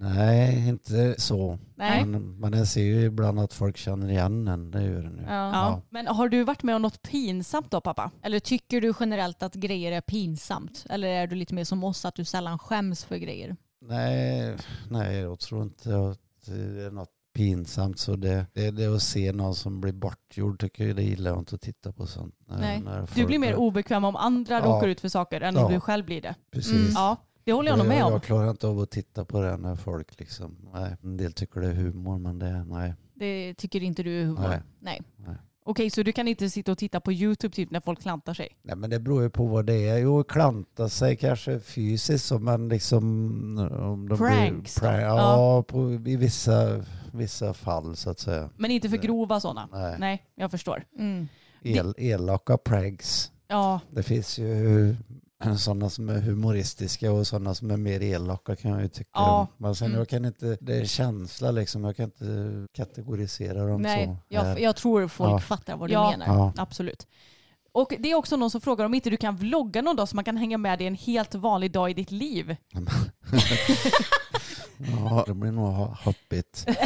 Nej, 0.00 0.68
inte 0.68 1.14
så. 1.20 1.58
Nej. 1.76 2.04
Men, 2.04 2.40
men 2.40 2.52
jag 2.52 2.68
ser 2.68 2.82
ju 2.82 3.04
ibland 3.04 3.40
att 3.40 3.52
folk 3.52 3.76
känner 3.76 4.08
igen 4.10 4.48
en. 4.48 4.70
Det 4.70 4.82
gör 4.82 5.02
det 5.02 5.10
nu. 5.10 5.22
Ja. 5.28 5.50
Ja. 5.52 5.82
Men 5.90 6.06
har 6.06 6.28
du 6.28 6.44
varit 6.44 6.62
med 6.62 6.76
om 6.76 6.82
något 6.82 7.02
pinsamt 7.02 7.70
då 7.70 7.80
pappa? 7.80 8.10
Eller 8.22 8.40
tycker 8.40 8.80
du 8.80 8.94
generellt 9.00 9.42
att 9.42 9.54
grejer 9.54 9.92
är 9.92 10.00
pinsamt? 10.00 10.86
Eller 10.90 11.08
är 11.08 11.26
du 11.26 11.36
lite 11.36 11.54
mer 11.54 11.64
som 11.64 11.84
oss, 11.84 12.04
att 12.04 12.14
du 12.14 12.24
sällan 12.24 12.58
skäms 12.58 13.04
för 13.04 13.16
grejer? 13.16 13.56
Nej, 13.80 14.56
nej, 14.90 15.16
jag 15.16 15.38
tror 15.38 15.62
inte 15.62 15.96
att 15.96 16.18
det 16.46 16.82
är 16.84 16.90
något 16.90 17.10
pinsamt. 17.34 17.98
Så 17.98 18.16
det, 18.16 18.46
det, 18.52 18.70
det 18.70 18.86
att 18.86 19.02
se 19.02 19.32
någon 19.32 19.54
som 19.54 19.80
blir 19.80 19.92
bortgjord 19.92 20.60
tycker 20.60 20.86
jag 20.86 20.96
det 20.96 21.02
gillar 21.02 21.30
jag 21.30 21.38
inte 21.38 21.54
att 21.54 21.60
titta 21.60 21.92
på 21.92 22.06
sånt. 22.06 22.34
När, 22.46 22.58
Nej. 22.60 22.80
när 22.80 23.08
Du 23.14 23.26
blir 23.26 23.38
mer 23.38 23.54
obekväm 23.56 24.04
om 24.04 24.16
andra 24.16 24.54
Ja. 24.54 24.64
råkar 24.64 24.88
ut 24.88 25.00
för 25.00 25.08
saker 25.08 25.40
än 25.40 25.56
om 25.56 25.62
Ja. 25.62 25.68
du 25.68 25.80
själv 25.80 26.04
blir 26.06 26.20
det. 26.22 26.34
Precis. 26.52 26.72
Mm. 26.72 26.92
Ja, 26.94 27.16
det 27.44 27.52
håller 27.52 27.70
jag 27.70 27.78
nog 27.78 27.86
med 27.88 28.04
om. 28.04 28.12
jag 28.12 28.22
klarar 28.22 28.50
inte 28.50 28.66
av 28.66 28.80
att 28.80 28.90
titta 28.90 29.24
på 29.24 29.40
det 29.40 29.56
när 29.56 29.76
folk 29.76 30.20
liksom, 30.20 30.56
nej, 30.74 30.96
en 31.02 31.16
del 31.16 31.32
tycker 31.32 31.60
det 31.60 31.66
är 31.66 31.74
humor 31.74 32.18
men 32.18 32.38
det, 32.38 32.64
nej. 32.64 32.94
Det 33.14 33.54
tycker 33.54 33.82
inte 33.82 34.02
du 34.02 34.20
är 34.20 34.24
humor? 34.24 34.48
Nej. 34.80 35.02
Nej. 35.18 35.36
Okej, 35.66 35.90
så 35.90 36.02
du 36.02 36.12
kan 36.12 36.28
inte 36.28 36.50
sitta 36.50 36.72
och 36.72 36.78
titta 36.78 37.00
på 37.00 37.12
YouTube 37.12 37.54
typ 37.54 37.70
när 37.70 37.80
folk 37.80 38.02
klantar 38.02 38.34
sig? 38.34 38.48
Nej 38.62 38.76
men 38.76 38.90
det 38.90 39.00
beror 39.00 39.22
ju 39.22 39.30
på 39.30 39.46
vad 39.46 39.66
det 39.66 39.88
är. 39.88 39.98
Jo, 39.98 40.24
klanta 40.24 40.88
sig 40.88 41.16
kanske 41.16 41.60
fysiskt 41.60 42.32
men 42.40 42.68
liksom 42.68 43.02
om 43.80 44.08
de 44.08 44.18
Pranks 44.18 44.80
blir, 44.80 44.88
prank, 44.90 45.02
ja, 45.02 45.64
På, 45.68 45.92
i 45.92 46.16
vissa, 46.16 46.84
vissa 47.12 47.54
fall 47.54 47.96
så 47.96 48.10
att 48.10 48.18
säga. 48.18 48.50
Men 48.56 48.70
inte 48.70 48.88
för 48.88 48.96
grova 48.96 49.40
sådana? 49.40 49.68
Nej. 49.72 49.96
Nej, 49.98 50.24
jag 50.34 50.50
förstår. 50.50 50.84
Mm. 50.98 51.28
El, 51.62 51.94
elaka 51.98 52.58
pranks. 52.58 53.32
Ja, 53.48 53.80
Det 53.90 54.02
finns 54.02 54.38
ju 54.38 54.96
sådana 55.58 55.90
som 55.90 56.08
är 56.08 56.20
humoristiska 56.20 57.12
och 57.12 57.26
sådana 57.26 57.54
som 57.54 57.70
är 57.70 57.76
mer 57.76 58.02
elaka 58.02 58.56
kan 58.56 58.70
jag 58.70 58.82
ju 58.82 58.88
tycka. 58.88 59.10
Ja. 59.14 59.46
Men 59.56 59.74
sen 59.74 59.86
Mm. 59.86 59.98
jag 59.98 60.08
kan 60.08 60.24
inte, 60.24 60.56
det 60.60 60.76
är 60.76 60.84
känsla 60.84 61.50
liksom, 61.50 61.84
jag 61.84 61.96
kan 61.96 62.04
inte 62.04 62.66
kategorisera 62.76 63.66
dem 63.66 63.82
Nej, 63.82 64.06
så. 64.06 64.16
jag, 64.28 64.42
här. 64.42 64.58
jag 64.58 64.76
tror 64.76 65.08
folk 65.08 65.30
Ja. 65.32 65.38
fattar 65.38 65.76
vad 65.76 65.88
du 65.88 65.92
Ja. 65.92 66.10
menar. 66.10 66.26
Ja. 66.26 66.52
absolut. 66.56 67.06
Och 67.72 67.92
det 67.98 68.10
är 68.10 68.14
också 68.14 68.36
någon 68.36 68.50
som 68.50 68.60
frågar 68.60 68.84
om 68.84 68.94
inte 68.94 69.10
du 69.10 69.16
kan 69.16 69.36
vlogga 69.36 69.82
någon 69.82 69.96
dag 69.96 70.08
så 70.08 70.16
man 70.16 70.24
kan 70.24 70.36
hänga 70.36 70.58
med 70.58 70.78
dig 70.78 70.86
en 70.86 70.94
helt 70.94 71.34
vanlig 71.34 71.72
dag 71.72 71.90
i 71.90 71.94
ditt 71.94 72.10
liv. 72.10 72.56
ja, 74.78 75.24
det 75.26 75.34
blir 75.34 75.52
nog 75.52 75.66
ha- 75.66 75.98
hoppigt. 76.04 76.66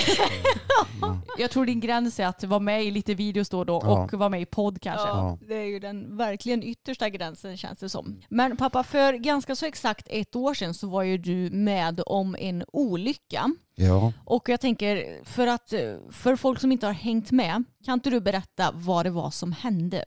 Ja. 1.01 1.19
Jag 1.39 1.51
tror 1.51 1.67
din 1.67 1.81
gräns 1.81 2.21
är 2.21 2.27
att 2.27 2.45
vara 2.45 2.61
med 2.61 2.85
i 2.85 2.91
lite 2.91 3.15
videos 3.15 3.49
då 3.49 3.59
och 3.59 3.67
då 3.67 3.81
Ja. 3.85 4.05
och 4.05 4.13
vara 4.15 4.29
med 4.29 4.41
i 4.41 4.47
podd 4.47 4.81
kanske. 4.83 5.09
Ja, 5.09 5.39
det 5.49 5.55
är 5.55 5.65
ju 5.65 5.79
den 5.79 6.17
verkligen 6.17 6.63
yttersta 6.63 7.09
gränsen 7.09 7.57
känns 7.57 7.79
det 7.79 7.89
som. 7.89 8.21
Men 8.29 8.57
pappa, 8.57 8.83
för 8.83 9.13
ganska 9.13 9.57
så 9.57 9.67
exakt 9.67 10.07
ett 10.11 10.37
år 10.37 10.55
sedan 10.55 10.75
så 10.75 10.89
var 10.89 11.03
ju 11.03 11.19
du 11.19 11.51
med 11.51 12.01
om 12.07 12.37
en 12.39 12.65
olycka. 12.73 13.51
ja. 13.75 14.13
Och 14.25 14.49
jag 14.49 14.61
tänker, 14.61 15.25
för, 15.25 15.47
att, 15.47 15.73
för 16.11 16.37
folk 16.37 16.61
som 16.61 16.73
inte 16.73 16.87
har 16.87 16.93
hängt 16.93 17.31
med, 17.31 17.65
kan 17.85 17.95
inte 17.95 18.11
du 18.11 18.21
berätta 18.21 18.71
vad 18.75 19.07
det 19.07 19.11
var 19.11 19.31
som 19.31 19.53
hände? 19.53 20.05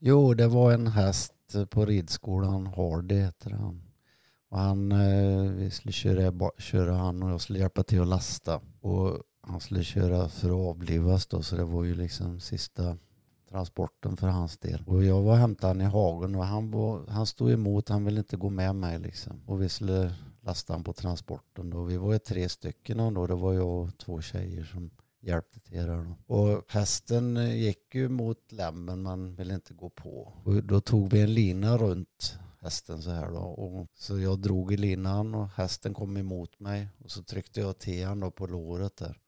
Jo, 0.00 0.34
det 0.34 0.48
var 0.48 0.72
en 0.72 0.86
häst 0.86 1.34
på 1.70 1.86
ridskolan, 1.86 2.66
Hardy 2.66 3.14
heter 3.14 3.50
han. 3.50 3.82
Och 4.48 4.58
han, 4.58 4.92
eh, 4.92 5.52
vi 5.52 5.70
skulle 5.70 5.92
köra, 5.92 6.50
köra 6.58 6.94
han 6.94 7.22
och 7.22 7.30
jag 7.30 7.40
skulle 7.40 7.58
hjälpa 7.58 7.82
till 7.82 8.00
att 8.00 8.08
lasta. 8.08 8.60
Och 8.80 9.22
han 9.40 9.60
skulle 9.60 9.84
köra 9.84 10.28
för 10.28 10.48
att 10.48 10.76
avlivas 10.76 11.26
då, 11.26 11.42
så 11.42 11.56
det 11.56 11.64
var 11.64 11.84
ju 11.84 11.94
liksom 11.94 12.40
sista 12.40 12.96
transporten 13.50 14.16
för 14.16 14.26
hans 14.26 14.58
del. 14.58 14.84
Och 14.86 15.04
jag 15.04 15.22
var 15.22 15.32
och 15.32 15.38
hämtade 15.38 15.72
han 15.72 15.80
i 15.80 15.84
hagen 15.84 16.34
och 16.34 16.44
han, 16.44 16.70
var, 16.70 17.06
han 17.08 17.26
stod 17.26 17.50
emot, 17.50 17.88
han 17.88 18.04
ville 18.04 18.18
inte 18.18 18.36
gå 18.36 18.50
med 18.50 18.74
mig 18.74 18.98
liksom. 18.98 19.40
Och 19.46 19.62
vi 19.62 19.68
skulle 19.68 20.14
lasta 20.40 20.72
han 20.72 20.84
på 20.84 20.92
transporten 20.92 21.70
då. 21.70 21.82
Vi 21.82 21.96
var 21.96 22.12
ju 22.12 22.18
tre 22.18 22.48
stycken 22.48 23.14
då, 23.14 23.26
det 23.26 23.34
var 23.34 23.52
jag 23.52 23.68
och 23.68 23.98
två 23.98 24.20
tjejer 24.20 24.64
som 24.64 24.90
hjälpte 25.20 25.60
till 25.60 25.86
där 25.86 26.14
då. 26.26 26.34
Och 26.34 26.64
hästen 26.68 27.36
eh, 27.36 27.56
gick 27.56 27.94
ju 27.94 28.08
mot 28.08 28.52
lämmen 28.52 29.02
men 29.02 29.34
ville 29.34 29.54
inte 29.54 29.74
gå 29.74 29.90
på. 29.90 30.32
Och 30.44 30.64
då 30.64 30.80
tog 30.80 31.10
vi 31.10 31.20
en 31.22 31.34
lina 31.34 31.78
runt 31.78 32.38
hästen 32.60 33.02
så 33.02 33.10
här 33.10 33.30
då. 33.30 33.38
Och 33.38 33.86
så 33.94 34.18
jag 34.18 34.38
drog 34.38 34.72
i 34.72 34.76
linan 34.76 35.34
och 35.34 35.48
hästen 35.48 35.94
kom 35.94 36.16
emot 36.16 36.60
mig. 36.60 36.88
Och 36.98 37.10
så 37.10 37.22
tryckte 37.22 37.60
jag 37.60 37.78
till 37.78 38.06
han 38.06 38.20
då 38.20 38.30
på 38.30 38.46
låret 38.46 38.96
där. 38.96 39.18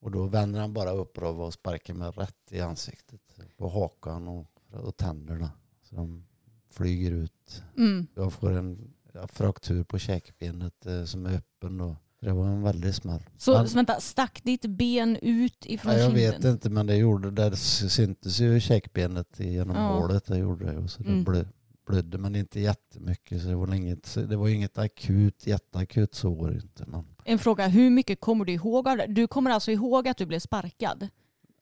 Och 0.00 0.10
då 0.10 0.26
vänder 0.26 0.60
han 0.60 0.72
bara 0.72 0.90
upp 0.90 1.18
och 1.18 1.52
sparkar 1.52 1.94
mig 1.94 2.10
rätt 2.10 2.52
i 2.52 2.60
ansiktet. 2.60 3.20
På 3.56 3.68
hakan 3.68 4.28
och, 4.28 4.46
och 4.70 4.96
tänderna. 4.96 5.50
Så 5.82 5.96
de 5.96 6.26
flyger 6.70 7.10
ut. 7.10 7.62
Mm. 7.76 8.06
Jag 8.14 8.32
får 8.32 8.52
en 8.52 8.94
fraktur 9.28 9.84
på 9.84 9.98
käkbenet 9.98 10.86
eh, 10.86 11.04
som 11.04 11.26
är 11.26 11.34
öppen 11.36 11.78
då. 11.78 11.96
Det 12.20 12.32
var 12.32 12.46
en 12.46 12.62
väldig 12.62 12.94
smäll. 12.94 13.22
Så, 13.38 13.52
Men- 13.58 13.68
så 13.68 13.74
vänta, 13.74 14.00
stack 14.00 14.40
ditt 14.44 14.66
ben 14.66 15.16
ut 15.22 15.66
ifrån 15.66 15.92
Ja, 15.92 15.98
jag 15.98 16.12
kinden? 16.12 16.32
vet 16.32 16.44
inte 16.44 16.70
men 16.70 16.86
det 16.86 16.96
gjorde 16.96 17.30
det 17.30 17.56
syntes 17.56 18.40
ju 18.40 18.60
käkbenet 18.60 19.40
genom 19.40 19.76
Ja. 19.76 19.82
hålet. 19.98 20.24
Det 20.26 20.38
gjorde 20.38 20.64
det. 20.72 20.78
Och 20.78 20.90
så 20.90 21.02
det 21.02 21.08
Mm. 21.08 21.24
blö, 21.24 21.44
blödde 21.86 22.18
men 22.18 22.36
inte 22.36 22.60
jättemycket. 22.60 23.42
Så 23.42 23.48
det 23.48 23.54
var 23.54 23.74
inget, 23.74 24.14
det 24.28 24.36
var 24.36 24.48
inget 24.48 24.78
akut, 24.78 25.46
jätteakut 25.46 26.14
så 26.14 26.34
var 26.34 26.50
det 26.50 26.56
inte. 26.56 26.84
Men, 26.86 27.04
En 27.24 27.38
fråga, 27.38 27.66
hur 27.66 27.90
mycket 27.90 28.20
kommer 28.20 28.44
du 28.44 28.52
ihåg 28.52 28.88
av 28.88 28.96
det? 28.96 29.06
Du 29.06 29.26
kommer 29.26 29.50
alltså 29.50 29.70
ihåg 29.70 30.08
att 30.08 30.16
du 30.16 30.26
blev 30.26 30.38
sparkad? 30.38 31.08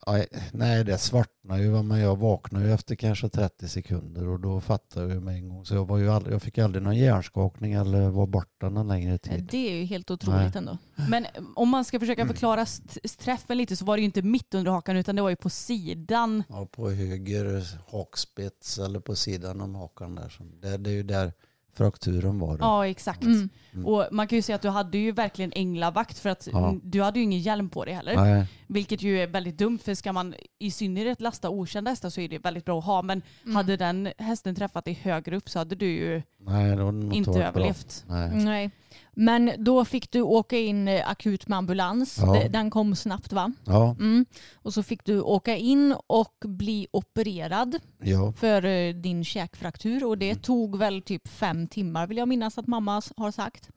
Aj, 0.05 0.27
nej 0.53 0.83
det 0.83 0.97
svartnade 0.97 1.63
ju 1.63 1.83
men 1.83 1.99
jag 1.99 2.15
vaknade 2.15 2.65
ju 2.65 2.73
efter 2.73 2.95
kanske 2.95 3.29
30 3.29 3.67
sekunder 3.69 4.27
och 4.27 4.39
då 4.39 4.61
fattade 4.61 5.13
jag 5.13 5.23
med 5.23 5.35
en 5.35 5.49
gång. 5.49 5.65
Så 5.65 5.75
jag, 5.75 5.87
var 5.87 5.97
ju 5.97 6.09
aldrig, 6.11 6.33
jag 6.35 6.41
fick 6.41 6.57
aldrig 6.57 6.83
någon 6.83 6.95
hjärnskakning 6.97 7.73
eller 7.73 8.09
var 8.09 8.27
borta 8.27 8.69
någon 8.69 8.87
längre 8.87 9.13
Eh, 9.13 9.17
tid. 9.17 9.47
Det 9.51 9.71
är 9.71 9.75
ju 9.75 9.83
helt 9.85 10.11
otroligt 10.11 10.39
Nej. 10.39 10.51
ändå. 10.55 10.77
Men 11.09 11.25
om 11.55 11.69
man 11.69 11.85
ska 11.85 11.99
försöka 11.99 12.27
förklara 12.27 12.61
st- 12.61 13.07
träffen 13.07 13.57
lite 13.57 13.75
så 13.75 13.85
var 13.85 13.97
det 13.97 14.01
ju 14.01 14.05
inte 14.05 14.21
mitt 14.21 14.53
under 14.53 14.71
hakan 14.71 14.97
utan 14.97 15.15
det 15.15 15.21
var 15.21 15.29
ju 15.29 15.35
på 15.35 15.49
sidan. 15.49 16.43
Ja, 16.49 16.65
på 16.71 16.89
höger 16.91 17.67
hakspets 17.91 18.77
eller 18.77 18.99
på 18.99 19.15
sidan 19.15 19.61
om 19.61 19.75
hakan 19.75 20.15
där. 20.15 20.33
Det, 20.61 20.77
det 20.77 20.89
är 20.89 20.93
ju 20.93 21.03
där 21.03 21.33
frakturen 21.73 22.39
var. 22.39 22.57
Då. 22.57 22.65
Ja, 22.65 22.87
exakt. 22.87 23.23
Mm. 23.23 23.49
Mm. 23.73 23.85
Och 23.85 24.05
man 24.11 24.27
kan 24.27 24.35
ju 24.35 24.41
säga 24.41 24.55
att 24.55 24.61
du 24.61 24.69
hade 24.69 24.97
ju 24.97 25.11
verkligen 25.11 25.51
änglavakt 25.55 26.19
för 26.19 26.29
att 26.29 26.47
Ja. 26.51 26.75
du 26.83 27.01
hade 27.01 27.19
ju 27.19 27.23
ingen 27.25 27.39
hjälm 27.39 27.69
på 27.69 27.85
dig 27.85 27.93
heller. 27.93 28.15
Nej, 28.15 28.45
Vilket 28.67 29.01
ju 29.01 29.19
är 29.23 29.27
väldigt 29.27 29.57
dumt 29.57 29.79
för 29.83 29.95
ska 29.95 30.13
man 30.13 30.33
i 30.59 30.71
synnerhet 30.71 31.21
lasta 31.21 31.49
okända 31.49 31.91
hästar 31.91 32.09
så 32.09 32.21
är 32.21 32.27
det 32.29 32.37
väldigt 32.39 32.65
bra 32.65 32.79
att 32.79 32.85
ha. 32.85 33.01
Men 33.01 33.21
Mm. 33.43 33.55
hade 33.55 33.77
den 33.77 34.09
hästen 34.17 34.55
träffat 34.55 34.85
dig 34.85 34.93
högre 35.03 35.35
upp 35.35 35.49
så 35.49 35.59
hade 35.59 35.75
du 35.75 35.85
ju 35.87 36.21
nej, 36.37 36.75
det 36.75 37.15
inte 37.15 37.43
överlevt. 37.43 38.03
Nej. 38.07 38.31
Nej. 38.35 38.71
Men 39.15 39.51
då 39.57 39.85
fick 39.85 40.11
du 40.11 40.21
åka 40.21 40.57
in 40.57 40.87
eh, 40.87 41.09
akut 41.09 41.47
med 41.47 41.57
ambulans. 41.57 42.17
Ja. 42.21 42.47
Den 42.49 42.69
kom 42.69 42.95
snabbt 42.95 43.33
va? 43.33 43.51
Ja, 43.65 43.95
Mm. 43.99 44.25
Och 44.55 44.73
så 44.73 44.83
fick 44.83 45.05
du 45.05 45.21
åka 45.21 45.55
in 45.55 45.95
och 46.07 46.33
bli 46.45 46.87
opererad 46.91 47.75
ja. 48.03 48.31
för 48.37 48.65
eh, 48.65 48.93
din 48.93 49.23
käkfraktur 49.25 50.03
och 50.05 50.17
det 50.17 50.29
Mm. 50.29 50.41
tog 50.41 50.77
väl 50.77 51.01
typ 51.01 51.27
fem 51.27 51.67
timmar 51.67 52.07
vill 52.07 52.17
jag 52.17 52.27
minnas 52.27 52.57
att 52.57 52.67
mamma 52.67 53.01
har 53.17 53.31
sagt. 53.31 53.69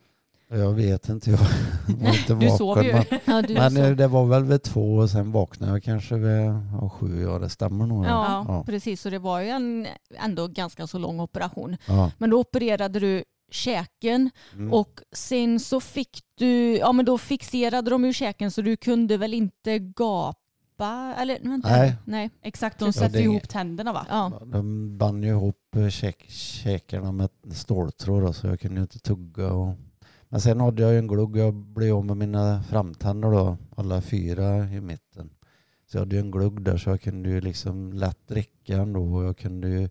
Jag 0.49 0.73
vet 0.73 1.09
inte, 1.09 1.31
jag 1.31 1.39
var 1.89 2.09
inte 2.09 2.35
Du 2.35 2.49
vaken. 2.49 2.85
ju. 2.85 2.93
Men, 2.93 3.45
Ja, 3.49 3.71
men 3.71 3.77
eh, 3.77 3.91
det 3.91 4.07
var 4.09 4.27
väl 4.27 4.45
vid 4.45 4.63
två 4.63 4.97
och 4.97 5.11
sen 5.11 5.33
vaknade 5.33 5.73
jag 5.73 5.83
kanske 5.83 6.15
vid 6.17 6.47
ja, 6.81 6.89
sju. 6.91 7.23
Ja, 7.23 7.39
det 7.39 7.49
stämmer 7.49 7.87
nog. 7.87 8.05
Ja, 8.05 8.45
Ja. 8.49 8.65
precis. 8.67 9.01
Så 9.01 9.11
det 9.11 9.19
var 9.19 9.41
ju 9.41 9.49
en 9.49 9.87
ändå 10.25 10.47
ganska 10.47 10.87
så 10.87 10.99
lång 10.99 11.21
operation. 11.21 11.77
Men 12.19 12.31
då 12.31 12.41
opererade 12.41 13.01
du 13.01 13.25
käken 13.51 14.31
Mm. 14.55 14.73
och 14.73 15.01
sen 15.13 15.61
så 15.61 15.81
fick 15.81 16.19
du, 16.35 16.77
ja 16.77 16.93
men 16.93 17.05
då 17.05 17.19
fixerade 17.19 17.91
de 17.91 18.05
ju 18.05 18.13
käken 18.13 18.51
så 18.51 18.63
du 18.63 18.77
kunde 18.77 19.17
väl 19.17 19.35
inte 19.35 19.79
gapa 19.79 21.15
eller 21.19 21.39
vänta. 21.43 21.69
Nej. 21.69 21.97
Nej. 22.05 22.31
Exakt, 22.43 22.79
de 22.79 22.85
Ja, 22.85 22.93
sätter 22.93 23.19
är 23.19 23.23
ihop 23.23 23.49
tänderna 23.49 23.93
va? 23.93 24.07
Ja. 24.11 24.41
De 24.47 24.99
band 24.99 25.25
ju 25.25 25.31
ihop 25.31 25.77
eh, 25.77 25.89
käk, 25.89 26.25
käkarna 26.31 27.13
med 27.13 27.29
ståltråd 27.53 28.23
då, 28.23 28.33
så 28.33 28.47
jag 28.47 28.61
kunde 28.61 28.77
ju 28.77 28.83
inte 28.83 28.99
tugga. 28.99 29.53
Och... 29.53 29.75
Men 30.29 30.41
sen 30.41 30.61
hade 30.61 30.83
jag 30.83 30.93
ju 30.93 30.99
en 30.99 31.07
glugg. 31.07 31.37
Jag 31.37 31.55
blev 31.55 31.97
av 31.97 32.05
med 32.05 32.17
mina 32.17 32.63
framtänder 32.63 33.31
då, 33.31 33.57
alla 33.77 34.01
fyra 34.03 34.69
i 34.69 34.81
mitten. 34.81 35.31
Så 35.87 35.97
jag 35.97 36.01
hade 36.01 36.17
ju 36.17 36.21
en 36.21 36.31
glugg 36.31 36.63
där 36.63 36.77
så 36.77 36.91
jag 36.91 37.01
kunde 37.01 37.29
ju 37.29 37.41
liksom 37.41 37.93
lätt 37.93 38.29
dricka 38.29 38.77
ändå 38.77 39.15
och 39.15 39.25
jag 39.25 39.37
kunde 39.39 39.69
ju 39.69 39.89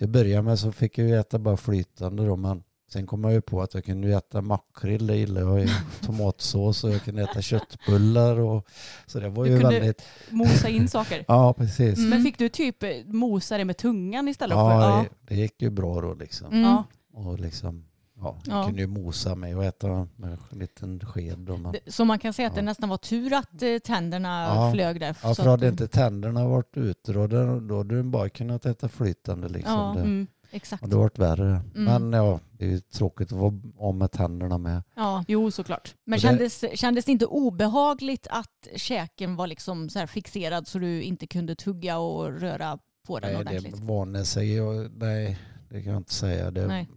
till 0.00 0.06
att 0.06 0.10
börja 0.10 0.42
med 0.42 0.58
så 0.58 0.72
fick 0.72 0.98
jag 0.98 1.08
ju 1.08 1.16
äta 1.18 1.38
bara 1.38 1.56
flytande 1.56 2.26
då 2.26 2.36
men 2.36 2.62
sen 2.92 3.06
kom 3.06 3.24
jag 3.24 3.32
ju 3.32 3.40
på 3.40 3.62
att 3.62 3.74
jag 3.74 3.84
kunde 3.84 4.08
äta 4.16 4.40
makrill, 4.42 5.06
det 5.06 5.16
gillar 5.16 5.40
jag 5.58 5.68
tomatsås 6.06 6.84
och 6.84 6.90
jag 6.90 7.02
kunde 7.04 7.22
äta 7.22 7.42
köttbullar 7.42 8.38
och 8.40 8.66
så 9.06 9.20
det 9.20 9.28
var 9.28 9.44
Du 9.44 9.50
ju 9.50 9.60
kunde- 9.60 9.74
väldigt, 9.78 10.02
Mosa 10.30 10.68
in 10.68 10.88
saker. 10.88 11.24
ja 11.28 11.52
precis. 11.52 11.98
Mm. 11.98 12.10
Men 12.10 12.22
fick 12.22 12.38
du 12.38 12.48
typ 12.48 12.82
eh, 12.82 12.90
mosa 13.06 13.58
det 13.58 13.64
med 13.64 13.76
tungan 13.76 14.28
istället 14.28 14.54
för? 14.56 14.70
Ja, 14.70 15.04
det, 15.20 15.34
det 15.34 15.40
gick 15.40 15.62
ju 15.62 15.70
bra 15.70 16.00
då 16.00 16.14
liksom. 16.14 16.46
Mm. 16.46 16.60
ja. 16.62 16.84
Och 17.12 17.38
liksom, 17.40 17.84
ja, 18.22 18.38
jag 18.44 18.58
Ja. 18.58 18.64
kunde 18.66 18.80
ju 18.80 18.86
mosa 18.86 19.34
mig 19.34 19.54
och 19.56 19.64
äta 19.64 19.88
med 20.16 20.38
en 20.52 20.58
liten 20.58 21.00
sked. 21.00 21.38
Det- 21.84 21.92
Så 21.92 22.04
man 22.04 22.18
kan 22.18 22.32
säga 22.32 22.48
att 22.48 22.54
det 22.54 22.60
Ja. 22.60 22.64
nästan 22.64 22.88
var 22.88 22.96
tur 22.96 23.32
att 23.32 23.62
eh, 23.62 23.78
tänderna 23.78 24.44
Ja. 24.54 24.72
flög 24.74 25.00
där. 25.00 25.16
ja, 25.22 25.34
för 25.34 25.44
hade 25.44 25.68
inte 25.68 25.88
tänderna 25.88 26.48
varit 26.48 26.76
ute 26.76 27.12
då, 27.12 27.26
då, 27.26 27.36
hade 27.76 27.84
du 27.96 28.02
bara 28.02 28.28
kunnat 28.28 28.66
äta 28.66 28.88
flytande 28.88 29.48
liksom. 29.48 29.72
Ja, 29.72 29.92
det, 29.94 30.00
Mm. 30.00 30.26
Exakt. 30.52 30.82
och 30.82 30.88
det 30.88 30.96
varit 30.96 31.18
värre. 31.18 31.48
Mm. 31.74 31.84
Men 31.84 32.12
ja, 32.12 32.40
det 32.52 32.64
är 32.64 32.68
ju 32.68 32.80
tråkigt 32.80 33.32
att 33.32 33.38
vara 33.38 33.54
av 33.78 33.94
med 33.94 34.10
tänderna 34.12 34.58
med. 34.58 34.82
Ja. 34.96 35.24
Jo, 35.28 35.50
såklart. 35.50 35.94
Men 36.04 36.16
Och 36.16 36.20
det- 36.22 36.28
kändes, 36.28 36.64
kändes 36.80 37.04
det 37.04 37.12
inte 37.12 37.26
obehagligt 37.26 38.26
att 38.30 38.68
käken 38.76 39.36
var 39.36 39.46
liksom 39.46 39.88
så 39.88 39.98
här 39.98 40.06
fixerad 40.06 40.68
så 40.68 40.78
du 40.78 41.02
inte 41.02 41.26
kunde 41.26 41.54
tugga 41.54 41.98
och 41.98 42.40
röra 42.40 42.78
på 43.06 43.18
den 43.20 43.32
Nej, 43.32 43.44
det 43.44 43.50
ordentligt? 43.50 43.78
vande 43.84 44.24
sig. 44.24 44.54
Jag, 44.56 44.90
nej, 44.96 45.38
det 45.68 45.82
kan 45.82 45.92
jag 45.92 46.00
inte 46.00 46.14
säga. 46.14 46.50
Det, 46.50 46.66
Nej. 46.66 46.88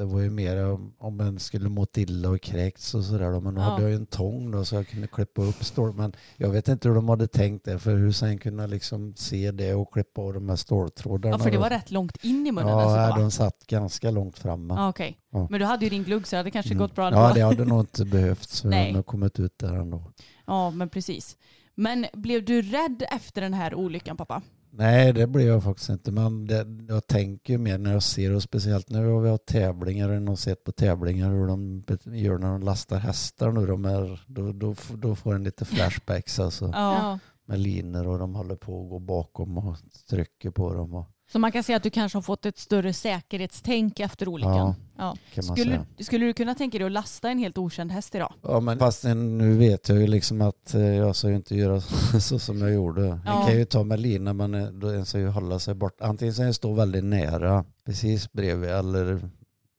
Det 0.00 0.06
var 0.06 0.20
ju 0.20 0.30
mer 0.30 0.64
om, 0.66 0.92
om 0.98 1.16
man 1.16 1.38
skulle 1.38 1.68
mått 1.68 1.96
illa 1.98 2.28
och 2.30 2.40
kräkts 2.42 2.94
och 2.94 3.04
sådär. 3.04 3.32
då. 3.32 3.40
Men 3.40 3.54
då 3.54 3.60
Ja. 3.60 3.64
hade 3.64 3.82
jag 3.82 3.90
ju 3.90 3.96
en 3.96 4.06
tång 4.06 4.50
då 4.50 4.64
så 4.64 4.74
jag 4.74 4.88
kunde 4.88 5.06
klippa 5.06 5.42
upp 5.42 5.64
stål. 5.64 5.92
Men 5.94 6.12
jag 6.36 6.50
vet 6.50 6.68
inte 6.68 6.88
hur 6.88 6.94
de 6.94 7.08
hade 7.08 7.26
tänkt 7.26 7.64
det. 7.64 7.78
För 7.78 7.96
hur 7.96 8.12
sen 8.12 8.38
kunna 8.38 8.66
liksom 8.66 9.14
se 9.16 9.50
det 9.50 9.74
och 9.74 9.92
klippa 9.92 10.20
av 10.22 10.32
de 10.34 10.48
här 10.48 10.56
ståltrådarna. 10.56 11.34
Ja, 11.34 11.38
för 11.38 11.50
det 11.50 11.56
då. 11.56 11.62
var 11.62 11.70
rätt 11.70 11.90
långt 11.90 12.16
in 12.24 12.46
i 12.46 12.52
munnen 12.52 12.68
Ja, 12.72 12.76
va? 12.86 13.18
de 13.18 13.30
satt 13.30 13.66
ganska 13.66 14.10
långt 14.10 14.38
framme. 14.38 14.74
Ja, 14.74 14.88
okej. 14.88 15.18
Ja. 15.32 15.46
Men 15.50 15.60
du 15.60 15.66
hade 15.66 15.84
ju 15.84 15.90
din 15.90 16.04
glugg 16.04 16.26
så 16.26 16.36
det 16.36 16.38
hade 16.38 16.50
kanske 16.50 16.72
Mm. 16.72 16.78
gått 16.82 16.94
bra 16.94 17.06
ändå. 17.06 17.18
Ja, 17.18 17.32
det 17.34 17.40
hade 17.40 17.64
nog 17.64 17.80
inte 17.80 18.04
behövts. 18.04 18.56
Så 18.56 18.68
Nej. 18.68 18.86
jag 18.86 18.92
hade 18.92 19.02
kommit 19.02 19.40
ut 19.40 19.58
där 19.58 19.74
ändå. 19.74 20.02
Ja, 20.46 20.70
men 20.70 20.88
precis. 20.88 21.36
Men 21.74 22.06
blev 22.12 22.44
du 22.44 22.62
rädd 22.62 23.02
efter 23.10 23.40
den 23.40 23.54
här 23.54 23.74
olyckan 23.74 24.16
pappa? 24.16 24.42
Nej, 24.72 25.12
det 25.12 25.26
blir 25.26 25.46
jag 25.46 25.64
faktiskt 25.64 25.88
inte. 25.88 26.12
Men 26.12 26.46
det, 26.46 26.66
jag 26.88 27.06
tänker 27.06 27.52
ju 27.52 27.58
mer 27.58 27.78
när 27.78 27.92
jag 27.92 28.02
ser 28.02 28.34
och 28.34 28.42
speciellt 28.42 28.90
när 28.90 29.20
vi 29.20 29.28
har 29.28 29.38
tävlingar 29.38 30.30
och 30.30 30.38
sett 30.38 30.64
på 30.64 30.72
tävlingar 30.72 31.30
hur 31.30 31.46
de 31.46 31.84
gör 32.04 32.38
när 32.38 32.52
de 32.52 32.62
lastar 32.62 32.98
hästar 32.98 33.52
nu. 33.52 33.66
De 33.66 33.84
är, 33.84 34.24
då, 34.26 34.52
då, 34.52 34.74
då 34.94 35.14
får 35.14 35.34
en 35.34 35.44
lite 35.44 35.64
flashbacks 35.64 36.40
alltså. 36.40 36.64
Ja. 36.64 36.94
Ja. 36.94 37.18
Med 37.46 37.58
linor 37.58 38.06
och 38.06 38.18
de 38.18 38.34
håller 38.34 38.56
på 38.56 38.82
att 38.82 38.90
gå 38.90 38.98
bakom 38.98 39.58
och 39.58 39.76
trycker 40.10 40.50
på 40.50 40.74
dem. 40.74 40.94
Och, 40.94 41.06
Så 41.32 41.38
man 41.38 41.52
kan 41.52 41.62
säga 41.62 41.76
att 41.76 41.82
du 41.82 41.90
kanske 41.90 42.16
har 42.18 42.22
fått 42.22 42.46
ett 42.46 42.58
större 42.58 42.92
säkerhetstänk 42.92 44.00
efter 44.00 44.28
olyckan? 44.28 44.56
Ja. 44.56 44.74
Ja. 45.00 45.16
kan 45.34 45.46
man 45.46 45.56
Skulle, 45.56 45.70
säga. 45.70 45.86
skulle 45.98 46.26
du 46.26 46.32
kunna 46.32 46.54
tänka 46.54 46.78
dig 46.78 46.86
att 46.86 46.92
lasta 46.92 47.30
en 47.30 47.38
helt 47.38 47.58
okänd 47.58 47.92
häst 47.92 48.14
idag? 48.14 48.32
Ja, 48.42 48.60
men 48.60 48.78
fast 48.78 49.04
nu 49.04 49.56
vet 49.56 49.88
jag 49.88 49.98
ju 49.98 50.06
liksom 50.06 50.40
att 50.40 50.74
eh, 50.74 50.80
jag 50.80 51.16
ska 51.16 51.28
ju 51.28 51.36
inte 51.36 51.54
göra 51.56 51.80
så 52.20 52.38
som 52.38 52.60
jag 52.60 52.72
gjorde. 52.72 53.02
Ja. 53.02 53.20
Jag 53.24 53.46
kan 53.48 53.58
ju 53.58 53.64
ta 53.64 53.84
med 53.84 54.00
lina 54.00 54.32
men 54.32 54.54
eh, 54.54 54.66
då 54.68 54.88
en 54.88 55.06
ska 55.06 55.18
ju 55.18 55.28
hålla 55.28 55.58
sig 55.58 55.74
bort. 55.74 56.00
Antingen 56.00 56.34
ska 56.34 56.42
jag 56.44 56.54
stå 56.54 56.72
väldigt 56.72 57.04
nära, 57.04 57.64
precis 57.84 58.32
bredvid 58.32 58.70
eller 58.70 59.20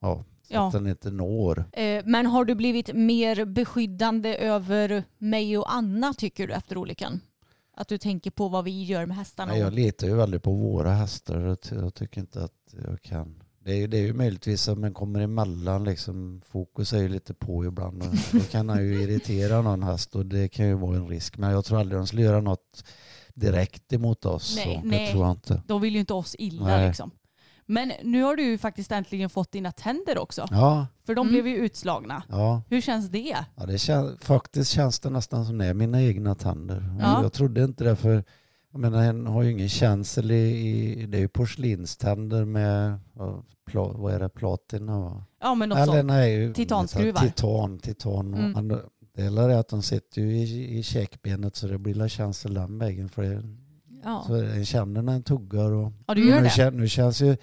ja, 0.01 0.23
så 0.47 0.53
Ja. 0.53 0.67
att 0.67 0.73
den 0.73 0.87
inte 0.87 1.11
når. 1.11 1.65
Eh, 1.73 2.03
Men 2.05 2.25
har 2.25 2.45
du 2.45 2.55
blivit 2.55 2.93
mer 2.93 3.45
beskyddande 3.45 4.35
över 4.35 5.03
mig 5.17 5.57
och 5.57 5.73
Anna 5.73 6.13
tycker 6.13 6.47
du 6.47 6.53
efter 6.53 6.77
olyckan? 6.77 7.19
Att 7.77 7.87
du 7.87 7.97
tänker 7.97 8.31
på 8.31 8.47
vad 8.49 8.63
vi 8.63 8.83
gör 8.83 9.05
med 9.05 9.17
hästarna? 9.17 9.51
Nej, 9.51 9.61
jag 9.61 9.73
litar 9.73 10.07
ju 10.07 10.15
väldigt 10.15 10.43
på 10.43 10.51
våra 10.53 10.91
hästar. 10.91 11.57
Jag 11.71 11.93
tycker 11.93 12.21
inte 12.21 12.43
att 12.43 12.73
jag 12.87 13.01
kan. 13.01 13.40
Det 13.63 13.71
är, 13.71 13.75
ju- 13.75 13.87
det 13.87 13.97
är 13.97 14.01
ju 14.01 14.13
möjligtvis 14.13 14.67
att 14.67 14.77
man 14.77 14.93
kommer 14.93 15.19
emellan. 15.19 15.83
Liksom, 15.83 16.41
fokus 16.45 16.93
är 16.93 16.97
ju 17.01 17.09
lite 17.09 17.33
på 17.33 17.65
ibland. 17.65 18.03
och 18.03 18.13
Då 18.31 18.39
kan 18.39 18.69
han 18.69 18.83
ju 18.87 19.01
irritera 19.03 19.61
någon 19.61 19.83
häst 19.83 20.15
och 20.15 20.25
det 20.25 20.47
kan 20.47 20.67
ju 20.67 20.73
vara 20.73 20.95
en 20.97 21.07
risk. 21.07 21.37
Men 21.37 21.51
jag 21.51 21.65
tror 21.65 21.79
aldrig 21.79 21.99
de 21.99 22.07
skulle 22.07 22.21
göra 22.21 22.41
något 22.41 22.83
direkt 23.33 23.93
emot 23.93 24.25
oss. 24.25 24.55
Nej, 24.65 24.81
nej. 24.83 25.05
Det 25.05 25.11
tror 25.11 25.23
jag 25.25 25.31
inte. 25.31 25.63
De 25.67 25.81
vill 25.81 25.93
ju 25.93 25.99
inte 25.99 26.13
oss 26.13 26.35
illa 26.39 26.65
Nej. 26.65 26.87
liksom. 26.87 27.11
Men 27.65 27.91
nu 28.03 28.23
har 28.23 28.35
du 28.35 28.43
ju 28.43 28.57
faktiskt 28.57 28.91
äntligen 28.91 29.29
fått 29.29 29.51
dina 29.51 29.71
tänder 29.71 30.17
också. 30.17 30.45
Ja, 30.51 30.87
För 31.05 31.15
de 31.15 31.27
Mm. 31.27 31.31
blev 31.33 31.47
ju 31.47 31.55
utslagna. 31.65 32.23
ja. 32.29 32.61
Hur 32.69 32.81
känns 32.81 33.09
det? 33.09 33.35
ja 33.55 33.65
det 33.65 33.77
kän, 33.77 34.17
faktiskt 34.21 34.71
känns 34.71 34.99
det 34.99 35.09
nästan 35.09 35.45
som 35.45 35.57
det 35.57 35.65
är 35.65 35.73
mina 35.73 36.01
egna 36.01 36.35
tänder. 36.35 36.95
Ja. 36.99 37.23
Jag 37.23 37.33
trodde 37.33 37.63
inte 37.63 37.83
det 37.83 37.95
för 37.95 38.23
jag 38.71 38.81
menar, 38.81 39.03
en 39.03 39.27
har 39.27 39.43
ju 39.43 39.51
ingen 39.51 39.69
känsel 39.69 40.31
i, 40.31 41.01
i 41.01 41.05
det 41.05 41.17
är 41.17 41.21
ju 41.21 41.27
porslinständer 41.27 42.45
med 42.45 42.99
vad, 43.13 43.43
pla, 43.65 43.87
vad 43.87 44.13
är 44.13 44.19
det, 44.19 44.29
platina 44.29 44.99
va? 44.99 45.25
Ja 45.41 45.55
men 45.55 45.69
något 45.69 45.77
Eller 45.77 45.93
sånt. 45.93 46.05
nej, 46.05 46.53
Titanskruvar. 46.53 47.21
Titan, 47.21 47.79
titan. 47.79 48.33
Mm. 48.33 48.55
Mm. 48.55 48.79
Det 49.15 49.21
är 49.21 49.29
att 49.59 49.67
de 49.67 49.81
sitter 49.81 50.21
ju 50.21 50.37
i, 50.37 50.77
i 50.77 50.83
käkbenet 50.83 51.55
så 51.55 51.67
det 51.67 51.77
blir 51.77 51.95
känsel 52.07 52.53
den 52.53 52.79
vägen. 52.79 53.09
För 53.09 53.23
det, 53.23 53.43
Ja. 54.03 54.23
så 54.27 54.33
en 54.35 54.65
känner 54.65 55.01
när 55.01 55.13
en 55.13 55.23
tuggar. 55.23 55.71
Och, 55.71 55.91
Ja 56.07 56.15
du 56.15 56.29
gör 56.29 56.37
nu, 56.37 56.43
det? 56.43 56.49
kän, 56.49 56.77
nu 56.77 56.87
känns 56.89 57.21
ju, 57.21 57.37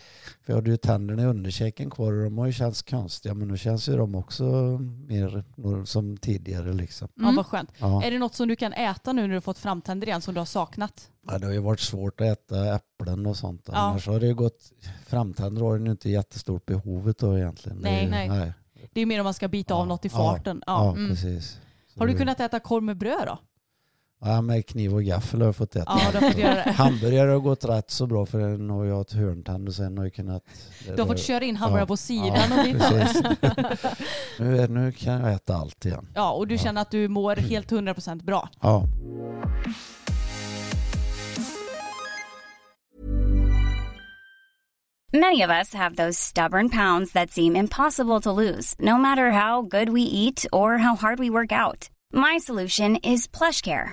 för 0.44 0.52
jag 0.52 0.54
hade 0.54 0.70
ju 0.70 0.76
tänderna 0.76 1.22
i 1.22 1.26
underkäken 1.26 1.90
kvar 1.90 2.12
och 2.12 2.24
de 2.24 2.38
har 2.38 2.46
ju 2.46 2.52
känts 2.52 2.82
konstiga 2.82 3.34
men 3.34 3.48
nu 3.48 3.56
känns 3.56 3.88
ju 3.88 3.96
de 3.96 4.14
också 4.14 4.44
mer 5.08 5.44
som 5.84 6.16
tidigare 6.16 6.72
liksom. 6.72 7.08
Ja 7.14 7.22
Mm. 7.22 7.36
vad 7.36 7.46
skönt. 7.46 7.72
Ja. 7.78 8.02
Är 8.04 8.10
det 8.10 8.18
något 8.18 8.34
som 8.34 8.48
du 8.48 8.56
kan 8.56 8.72
äta 8.72 9.12
nu 9.12 9.26
när 9.26 9.34
du 9.34 9.40
fått 9.40 9.58
framtänder 9.58 10.06
igen 10.06 10.20
som 10.20 10.34
du 10.34 10.40
har 10.40 10.44
saknat? 10.46 11.10
Ja, 11.30 11.38
det 11.38 11.46
har 11.46 11.52
ju 11.52 11.60
varit 11.60 11.80
svårt 11.80 12.20
att 12.20 12.26
äta 12.26 12.74
äpplen 12.74 13.26
och 13.26 13.36
sånt. 13.36 13.62
Ja. 13.66 13.74
Annars 13.76 14.06
har 14.06 14.20
det 14.20 14.26
ju 14.26 14.34
gått, 14.34 14.72
framtänder 15.06 15.62
har 15.62 15.76
ju 15.78 15.90
inte 15.90 16.10
jättestort 16.10 16.66
behovet 16.66 17.18
då 17.18 17.38
egentligen. 17.38 17.82
Det 17.82 17.88
är 17.88 17.92
Nej, 17.92 18.04
ju- 18.04 18.10
nej. 18.10 18.28
nej. 18.28 18.52
Det 18.92 19.00
är 19.00 19.06
mer 19.06 19.20
om 19.20 19.24
man 19.24 19.34
ska 19.34 19.48
bita 19.48 19.74
av 19.74 19.80
Ja, 19.80 19.84
något 19.84 20.04
i 20.04 20.08
ja, 20.12 20.16
farten. 20.16 20.62
Ja. 20.66 20.84
Ja, 20.84 20.92
Mm. 20.96 21.10
precis. 21.10 21.58
Så 21.94 22.00
Har 22.00 22.06
du 22.06 22.12
det- 22.12 22.18
kunnat 22.18 22.40
äta 22.40 22.60
korv 22.60 22.82
med 22.82 22.96
bröd 22.96 23.26
då? 23.26 23.38
Ja, 24.20 24.40
med 24.40 24.66
kniv 24.66 24.94
och 24.94 25.04
gaffel 25.04 25.40
har 25.40 25.48
jag 25.48 25.56
fått 25.56 25.76
äta. 25.76 26.00
Ja, 26.14 26.20
det. 26.20 26.70
Hamburgare 26.70 27.30
har 27.30 27.38
gått 27.38 27.64
rätt 27.64 27.90
så 27.90 28.06
bra 28.06 28.26
för 28.26 28.38
nu 28.56 28.72
har 28.72 28.84
jag 28.84 29.00
ett 29.00 29.12
hörntand 29.12 29.68
och 29.68 29.74
sen 29.74 29.98
har 29.98 30.04
jag 30.04 30.14
kunnat... 30.14 30.42
Du 30.96 31.02
har 31.02 31.06
fått 31.08 31.18
köra 31.20 31.44
in 31.44 31.56
hamburgare 31.56 31.82
Ja, 31.82 31.86
på 31.86 31.96
sidan 31.96 32.52
och 32.58 32.64
bita. 32.64 32.88
precis. 32.88 33.22
nu, 34.38 34.60
är, 34.60 34.68
nu 34.68 34.92
kan 34.92 35.12
jag 35.20 35.32
äta 35.32 35.54
allt 35.56 35.84
igen. 35.86 36.08
Ja, 36.14 36.30
och 36.32 36.46
du 36.48 36.54
Ja. 36.54 36.60
känner 36.60 36.82
att 36.82 36.90
du 36.90 37.08
mår 37.08 37.36
helt 37.36 37.70
100% 37.72 38.24
bra. 38.24 38.48
Ja. 38.60 38.84
Many 45.12 45.40
of 45.42 45.50
us 45.50 45.72
have 45.74 45.96
those 45.96 46.18
stubborn 46.18 46.68
pounds 46.68 47.12
that 47.12 47.30
seem 47.30 47.56
impossible 47.56 48.20
to 48.20 48.30
lose, 48.30 48.74
no 48.78 48.98
matter 48.98 49.30
how 49.30 49.62
good 49.62 49.88
we 49.88 50.02
eat 50.02 50.44
or 50.52 50.76
how 50.76 50.94
hard 50.96 51.18
we 51.18 51.30
work 51.30 51.50
out. 51.50 51.88
My 52.12 52.38
solution 52.38 52.96
is 52.96 53.26
PlushCare. 53.26 53.92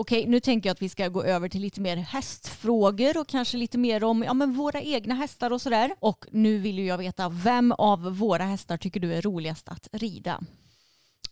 Okej, 0.00 0.26
nu 0.26 0.40
tänker 0.40 0.68
jag 0.68 0.74
att 0.74 0.82
vi 0.82 0.88
ska 0.88 1.08
gå 1.08 1.22
över 1.22 1.48
till 1.48 1.60
lite 1.60 1.80
mer 1.80 1.96
hästfrågor 1.96 3.20
och 3.20 3.28
kanske 3.28 3.56
lite 3.56 3.78
mer 3.78 4.04
om 4.04 4.22
ja, 4.22 4.34
men 4.34 4.52
våra 4.54 4.80
egna 4.80 5.14
hästar 5.14 5.52
och 5.52 5.60
sådär. 5.62 5.90
Och 6.00 6.24
nu 6.32 6.58
vill 6.58 6.78
ju 6.78 6.86
jag 6.86 6.98
veta, 6.98 7.28
vem 7.28 7.72
av 7.72 8.18
våra 8.18 8.44
hästar 8.44 8.76
tycker 8.76 9.00
du 9.00 9.14
är 9.14 9.22
roligast 9.22 9.68
att 9.68 9.88
rida? 9.92 10.40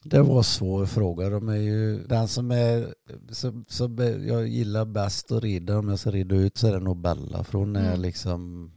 Det 0.03 0.23
var 0.23 0.39
en 0.39 0.45
svår 0.45 0.87
fråga. 0.87 1.29
De 1.31 1.49
är 1.49 1.57
ju, 1.57 2.07
den 2.07 2.29
som, 2.29 2.51
är, 2.51 2.95
som, 3.31 3.65
som 3.69 3.99
jag 4.29 4.49
gillar 4.49 4.85
bäst 4.85 5.33
att 5.33 5.43
rida, 5.43 5.79
om 5.79 5.89
jag 5.89 5.99
ska 5.99 6.11
rida 6.11 6.37
ut 6.37 6.57
så 6.57 6.67
är 6.69 6.73
det 6.73 6.81
nog 6.81 6.97
Bella. 7.01 7.45
För 7.45 7.59
hon 7.59 7.77
är 7.77 7.89
Mm. 7.89 8.01
liksom 8.01 8.71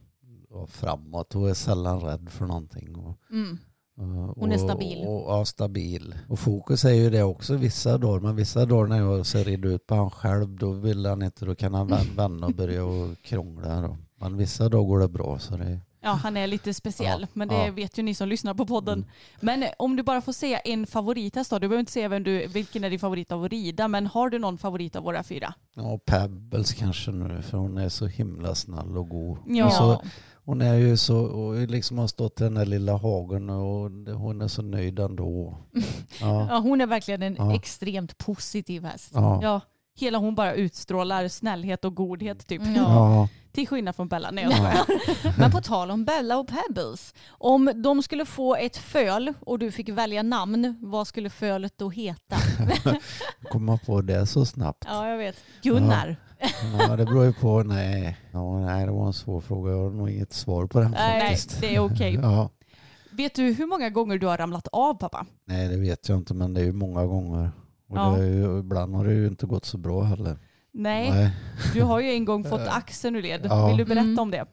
framåt 0.67 1.35
och 1.35 1.49
är 1.49 1.53
sällan 1.53 1.99
rädd 2.01 2.29
för 2.29 2.45
någonting. 2.45 2.95
Och, 2.95 3.17
Mm. 3.31 3.57
Och, 3.99 4.35
Hon 4.37 4.51
är 4.51 4.57
stabil. 4.57 5.07
Och, 5.07 5.25
och, 5.27 5.33
ja, 5.33 5.45
stabil. 5.45 6.15
Och 6.27 6.39
fokus 6.39 6.85
är 6.85 6.93
ju 6.93 7.09
det 7.09 7.23
också 7.23 7.55
vissa 7.55 7.97
dagar. 7.97 8.19
Men 8.19 8.35
vissa 8.35 8.65
dagar 8.65 8.87
när 8.87 8.97
jag 8.99 9.25
ser 9.25 9.43
rider 9.43 9.69
ut 9.69 9.87
på 9.87 9.95
han 9.95 10.09
själv 10.11 10.57
då 10.57 10.71
vill 10.71 11.05
han 11.05 11.21
inte. 11.21 11.45
Då 11.45 11.55
kan 11.55 11.73
han 11.73 11.87
vän- 11.87 12.07
vända 12.15 12.47
och 12.47 12.53
börja 12.53 12.85
och 12.85 13.21
krångla. 13.21 13.81
Då. 13.81 13.97
Men 14.21 14.37
vissa 14.37 14.69
dagar 14.69 14.87
går 14.87 14.99
det 14.99 15.07
bra. 15.07 15.39
Så 15.39 15.57
det, 15.57 15.79
Ja, 16.01 16.09
han 16.09 16.37
är 16.37 16.47
lite 16.47 16.73
speciell, 16.73 17.21
Ja, 17.21 17.27
men 17.33 17.47
det 17.47 17.65
ja. 17.65 17.71
vet 17.71 17.97
ju 17.99 18.03
ni 18.03 18.13
som 18.15 18.27
lyssnar 18.29 18.53
på 18.53 18.65
podden. 18.65 18.99
Mm. 18.99 19.09
Men 19.39 19.63
eh, 19.63 19.69
om 19.77 19.95
du 19.95 20.03
bara 20.03 20.21
får 20.21 20.33
säga 20.33 20.59
en 20.59 20.87
favorithäst 20.87 21.49
då, 21.51 21.59
du 21.59 21.67
behöver 21.67 21.79
inte 21.79 21.91
säga 21.91 22.09
vem 22.09 22.23
du, 22.23 22.47
vilken 22.47 22.83
är 22.83 22.89
din 22.89 22.99
favorit 22.99 23.31
av 23.31 23.43
att 23.43 23.51
rida, 23.51 23.87
men 23.87 24.07
har 24.07 24.29
du 24.29 24.39
någon 24.39 24.57
favorit 24.57 24.95
av 24.95 25.03
våra 25.03 25.23
fyra? 25.23 25.53
ja, 25.75 25.99
Pebbles 26.05 26.73
kanske 26.73 27.11
nu. 27.11 27.41
För 27.41 27.57
hon 27.57 27.77
är 27.77 27.89
så 27.89 28.05
himla 28.05 28.55
snäll 28.55 28.97
och 28.97 29.09
god. 29.09 29.37
Ja. 29.47 29.65
Och 29.65 29.73
så, 29.73 30.01
hon 30.49 30.61
är 30.61 30.73
ju 30.75 30.97
så, 30.97 31.17
och 31.19 31.67
liksom 31.67 31.97
har 31.97 32.07
stått 32.07 32.41
i 32.41 32.43
den 32.43 32.53
där 32.53 32.65
lilla 32.65 32.97
hagen 32.97 33.49
och 33.49 33.91
hon 34.15 34.41
är 34.41 34.47
så 34.47 34.61
nöjd 34.61 34.99
ändå. 34.99 35.57
Ja, 36.21 36.47
Ja, 36.49 36.57
hon 36.59 36.81
är 36.81 36.87
verkligen 36.87 37.21
en 37.23 37.35
Ja. 37.37 37.55
extremt 37.55 38.17
positiv 38.17 38.83
häst. 38.83 39.11
ja. 39.13 39.39
Ja, 39.43 39.61
hela 39.99 40.17
hon 40.17 40.35
bara 40.35 40.53
utstrålar 40.53 41.27
snällhet 41.27 41.85
och 41.85 41.95
godhet 41.95 42.47
typ. 42.47 42.61
Ja. 42.75 43.27
Till 43.59 43.67
skillnad 43.67 43.95
från 43.95 44.07
Bella. 44.07 44.31
Nej, 44.31 44.43
jag. 44.49 44.99
Men 45.37 45.51
på 45.51 45.61
tal 45.61 45.91
om 45.91 46.05
Bella 46.05 46.37
och 46.37 46.47
Pebbles. 46.47 47.13
Om 47.29 47.71
de 47.75 48.03
skulle 48.03 48.25
få 48.25 48.55
ett 48.55 48.77
föl 48.77 49.33
och 49.39 49.59
du 49.59 49.71
fick 49.71 49.89
välja 49.89 50.23
namn, 50.23 50.77
vad 50.81 51.07
skulle 51.07 51.29
fölet 51.29 51.73
då 51.77 51.89
heta? 51.89 52.35
Komma 53.51 53.77
på 53.77 54.01
det 54.01 54.25
så 54.25 54.45
snabbt. 54.45 54.83
Ja, 54.87 55.09
jag 55.09 55.17
vet. 55.17 55.35
Gunnar. 55.61 56.15
Ja, 56.79 56.95
det 56.95 57.05
beror 57.05 57.25
ju 57.25 57.33
på. 57.33 57.63
Nej. 57.63 58.17
Ja, 58.31 58.59
nej, 58.59 58.85
det 58.85 58.91
var 58.91 59.07
en 59.07 59.13
svår 59.13 59.41
fråga. 59.41 59.71
Jag 59.71 59.83
har 59.83 59.89
nog 59.89 60.09
inget 60.09 60.33
svar 60.33 60.65
på 60.67 60.79
den 60.79 60.91
Nej, 60.91 61.21
faktiskt. 61.21 61.61
det 61.61 61.75
är 61.75 61.79
okej. 61.79 62.13
Ja, 62.21 62.49
Vet 63.11 63.35
du 63.35 63.43
hur 63.43 63.65
många 63.65 63.89
gånger 63.89 64.17
du 64.17 64.27
har 64.27 64.37
ramlat 64.37 64.67
av 64.67 64.93
pappa? 64.93 65.25
nej, 65.45 65.67
det 65.67 65.77
vet 65.77 66.09
jag 66.09 66.17
inte, 66.17 66.33
men 66.33 66.53
det 66.53 66.61
är 66.61 66.65
ju 66.65 66.73
många 66.73 67.05
gånger. 67.05 67.51
Och 67.89 67.97
Ja. 67.97 68.17
ju, 68.17 68.59
ibland 68.59 68.95
har 68.95 69.05
det 69.05 69.13
ju 69.13 69.27
inte 69.27 69.45
gått 69.45 69.65
så 69.65 69.77
bra 69.77 70.03
heller. 70.03 70.37
Nej, 70.71 71.31
du 71.73 71.81
har 71.81 71.99
ju 71.99 72.09
en 72.11 72.25
gång 72.25 72.43
fått 72.43 72.61
axeln 72.67 73.15
ur 73.15 73.21
led. 73.21 73.41
Ja. 73.49 73.67
Vill 73.67 73.77
du 73.77 73.85
berätta 73.85 74.01
Mm. 74.07 74.19
om 74.19 74.31
det? 74.31 74.45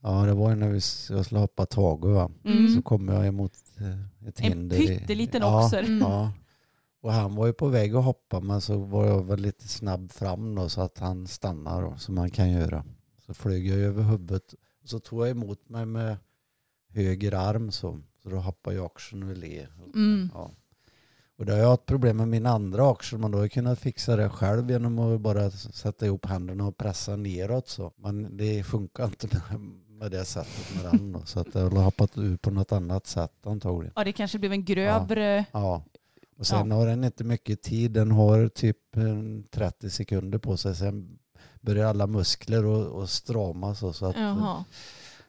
Ja, 0.00 0.22
det 0.26 0.34
var 0.34 0.50
ju 0.50 0.56
när 0.56 0.68
vi, 0.68 0.80
jag 1.16 1.24
skulle 1.24 1.40
hoppa 1.40 1.66
Tage 1.66 2.04
va. 2.04 2.30
Mm. 2.44 2.74
Så 2.76 2.82
kom 2.82 3.08
jag 3.08 3.26
emot 3.26 3.52
eh, 3.78 4.28
ett 4.28 4.40
En 4.40 4.44
hinder. 4.52 4.76
i- 4.82 4.86
pytteliten 4.86 5.42
ja, 5.42 5.64
oxer. 5.64 5.82
Mm. 5.82 5.98
Ja. 5.98 6.32
Och 7.02 7.12
han 7.12 7.34
var 7.34 7.46
ju 7.46 7.52
på 7.52 7.66
väg 7.68 7.94
att 7.96 8.04
hoppa 8.04 8.40
men 8.40 8.60
så 8.60 8.78
var 8.78 9.06
jag 9.06 9.24
väl 9.24 9.40
lite 9.40 9.68
snabb 9.68 10.12
fram 10.12 10.54
då 10.54 10.68
så 10.68 10.80
att 10.80 10.98
han 10.98 11.26
stannar 11.26 11.82
då, 11.82 11.96
som 11.96 12.14
man 12.14 12.30
kan 12.30 12.50
göra. 12.50 12.84
Så 13.26 13.34
flög 13.34 13.66
jag 13.66 13.78
över 13.78 14.02
huvudet 14.02 14.52
och 14.82 14.88
så 14.88 14.98
tog 14.98 15.22
jag 15.22 15.30
emot 15.30 15.68
mig 15.68 15.86
med 15.86 16.16
höger 16.94 17.34
arm 17.34 17.70
så, 17.72 18.00
så 18.22 18.28
då 18.28 18.36
hoppade 18.36 18.76
jag 18.76 18.86
axeln 18.86 19.22
ur 19.22 19.34
led. 19.36 19.66
Mm. 19.94 20.30
Ja. 20.34 20.50
Och 21.38 21.46
då 21.46 21.52
har 21.52 21.60
jag 21.60 21.68
haft 21.68 21.86
problem 21.86 22.16
med 22.16 22.28
min 22.28 22.46
andra 22.46 22.90
axel 22.90 23.18
men 23.18 23.30
då 23.30 23.38
har 23.38 23.44
jag 23.44 23.52
kunnat 23.52 23.78
fixa 23.78 24.16
det 24.16 24.28
själv 24.28 24.70
genom 24.70 24.98
att 24.98 25.20
bara 25.20 25.50
sätta 25.50 26.06
ihop 26.06 26.26
händerna 26.26 26.66
och 26.66 26.76
pressa 26.76 27.16
neråt 27.16 27.68
så. 27.68 27.92
Men 27.96 28.36
det 28.36 28.62
funkar 28.62 29.04
inte 29.04 29.28
med, 29.88 30.10
det 30.10 30.24
sättet 30.24 30.74
med 30.74 30.92
den 30.92 31.12
då. 31.12 31.22
Så 31.24 31.40
att 31.40 31.54
jag 31.54 31.70
har 31.70 31.82
hoppat 31.82 32.18
ut 32.18 32.42
på 32.42 32.50
något 32.50 32.72
annat 32.72 33.06
sätt 33.06 33.46
antagligen. 33.46 33.92
Ja, 33.96 34.04
det 34.04 34.12
kanske 34.12 34.38
blev 34.38 34.52
en 34.52 34.64
grövre... 34.64 35.44
Ja. 35.52 35.82
Och 36.38 36.46
sen 36.46 36.70
har 36.70 36.86
den 36.86 37.04
inte 37.04 37.24
mycket 37.24 37.62
tid. 37.62 37.90
Den 37.90 38.10
har 38.10 38.48
typ 38.48 38.96
en 38.96 39.44
30 39.50 39.90
sekunder 39.90 40.38
på 40.38 40.56
sig. 40.56 40.76
Sen 40.76 41.18
börjar 41.60 41.88
alla 41.88 42.06
muskler 42.06 42.64
och, 42.64 42.86
och 42.86 43.10
stramas. 43.10 43.82
Och 43.82 43.94
så 43.94 44.06
att 44.06 44.16
Jaha. 44.16 44.64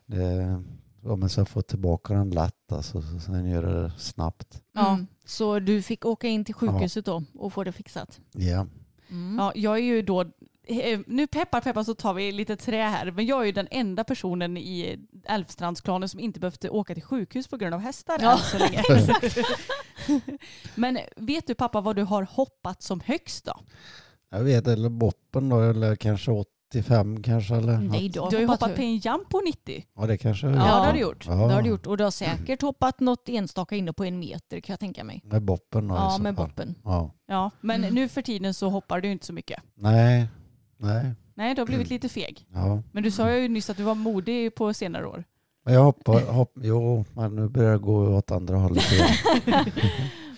det, 0.05 0.64
om 1.04 1.20
man 1.20 1.30
ska 1.30 1.45
få 1.45 1.62
tillbaka 1.62 2.14
den 2.14 2.30
lätt 2.30 2.72
alltså, 2.72 3.02
så 3.02 3.20
sen 3.20 3.50
gör 3.50 3.64
det 3.64 3.91
snabbt. 3.97 4.62
Ja. 4.74 4.89
Mm. 4.93 5.08
Så 5.26 5.60
du 5.60 5.82
fick 5.82 6.06
åka 6.06 6.28
in 6.28 6.45
till 6.45 6.56
sjukhuset 6.56 7.06
då 7.06 7.24
och 7.36 7.54
få 7.54 7.64
det 7.64 7.72
fixat? 7.72 8.20
Ja. 8.34 8.68
Mm. 9.10 9.36
Ja, 9.39 9.52
jag 9.56 9.74
är 9.78 9.82
ju 9.84 10.02
då... 10.02 10.22
eh, 10.64 11.00
Nu 11.08 11.28
peppar 11.28 11.62
peppar 11.62 11.84
så 11.84 11.95
tar 11.95 12.14
vi 12.14 12.32
lite 12.32 12.56
trä 12.58 12.84
här. 12.84 13.12
Men 13.12 13.26
jag 13.26 13.41
är 13.41 13.45
ju 13.45 13.52
den 13.52 13.68
enda 13.72 14.04
personen 14.04 14.58
i 14.58 15.00
Älvstrandsklanen 15.26 16.10
som 16.10 16.20
inte 16.20 16.39
behövt 16.39 16.66
åka 16.66 16.93
till 16.93 17.04
sjukhus 17.04 17.47
på 17.47 17.58
grund 17.58 17.74
av 17.74 17.80
hästar 17.80 18.18
Ja. 18.22 18.32
än 18.32 18.38
så 18.38 18.58
länge. 18.58 18.84
Men 20.76 20.97
vet 21.16 21.47
du 21.47 21.56
pappa 21.56 21.82
vad 21.82 21.95
du 21.95 22.04
har 22.04 22.24
hoppat 22.32 22.82
som 22.84 23.00
högst 23.00 23.45
då? 23.45 23.54
Jag 24.30 24.43
vet, 24.43 24.68
eller 24.68 24.89
boppen 24.89 25.50
då, 25.50 25.62
eller 25.62 25.95
kanske 25.95 26.32
85 26.70 27.24
kanske. 27.24 27.55
Eller 27.55 27.78
Nej, 27.78 28.03
något. 28.03 28.13
du 28.13 28.20
har, 28.20 28.30
Du 28.30 28.36
har 28.36 28.41
ju 28.41 28.47
hoppat 28.47 28.61
hoppat 28.61 28.70
högt. 28.70 28.78
på 28.78 28.84
en 28.84 28.97
jump 29.13 29.30
på 29.30 29.41
90. 29.45 29.86
Ja, 29.95 30.05
det 30.07 30.17
kanske 30.17 30.47
jag 30.47 30.55
Ja, 30.55 30.59
det 30.59 30.70
har 30.86 30.93
du 30.93 30.99
gjort. 30.99 31.26
Ja. 31.28 31.34
Det 31.36 31.53
har 31.53 31.61
du 31.61 31.70
gjort. 31.70 31.88
Och 31.88 31.97
du 31.97 32.03
har 32.03 32.11
säkert 32.11 32.61
hoppat 32.61 32.99
något 32.99 33.30
enstaka 33.30 33.76
inne 33.76 33.93
på 33.93 34.03
en 34.05 34.20
meter 34.20 34.59
kan 34.59 34.74
jag 34.74 34.80
tänka 34.80 35.03
mig. 35.03 35.22
Med 35.24 35.41
boppen 35.43 35.88
då, 35.88 35.95
i 35.95 35.97
Ja, 35.97 36.09
så 36.09 36.22
med 36.22 36.36
fall. 36.36 36.47
boppen. 36.47 36.76
Ja. 36.84 37.11
Ja, 37.28 37.51
men 37.61 37.84
Mm. 37.84 37.95
nu 37.95 38.07
för 38.09 38.22
tiden 38.22 38.53
så 38.53 38.70
hoppar 38.70 39.01
du 39.01 39.11
inte 39.11 39.26
så 39.26 39.34
mycket. 39.34 39.61
Nej, 39.78 40.28
nej. 40.78 41.11
Nej, 41.36 41.55
du 41.55 41.61
har 41.61 41.65
blivit 41.65 41.89
lite 41.89 42.09
feg. 42.09 42.45
Ja. 42.53 42.82
Men 42.91 43.03
du 43.03 43.11
sa 43.11 43.32
ju 43.36 43.47
nyss 43.47 43.70
att 43.70 43.78
du 43.78 43.84
var 43.84 43.95
modig 43.95 44.55
på 44.55 44.74
senare 44.74 45.05
år. 45.07 45.24
Jag 45.65 45.84
hoppar, 45.84 46.22
hopp, 46.32 46.53
jo, 46.61 47.05
men 47.13 47.36
nu 47.36 47.49
börjar 47.49 47.72
det 47.72 47.78
gå 47.78 48.15
åt 48.17 48.32
andra 48.32 48.57
hållet 48.57 48.91
igen. 48.91 49.07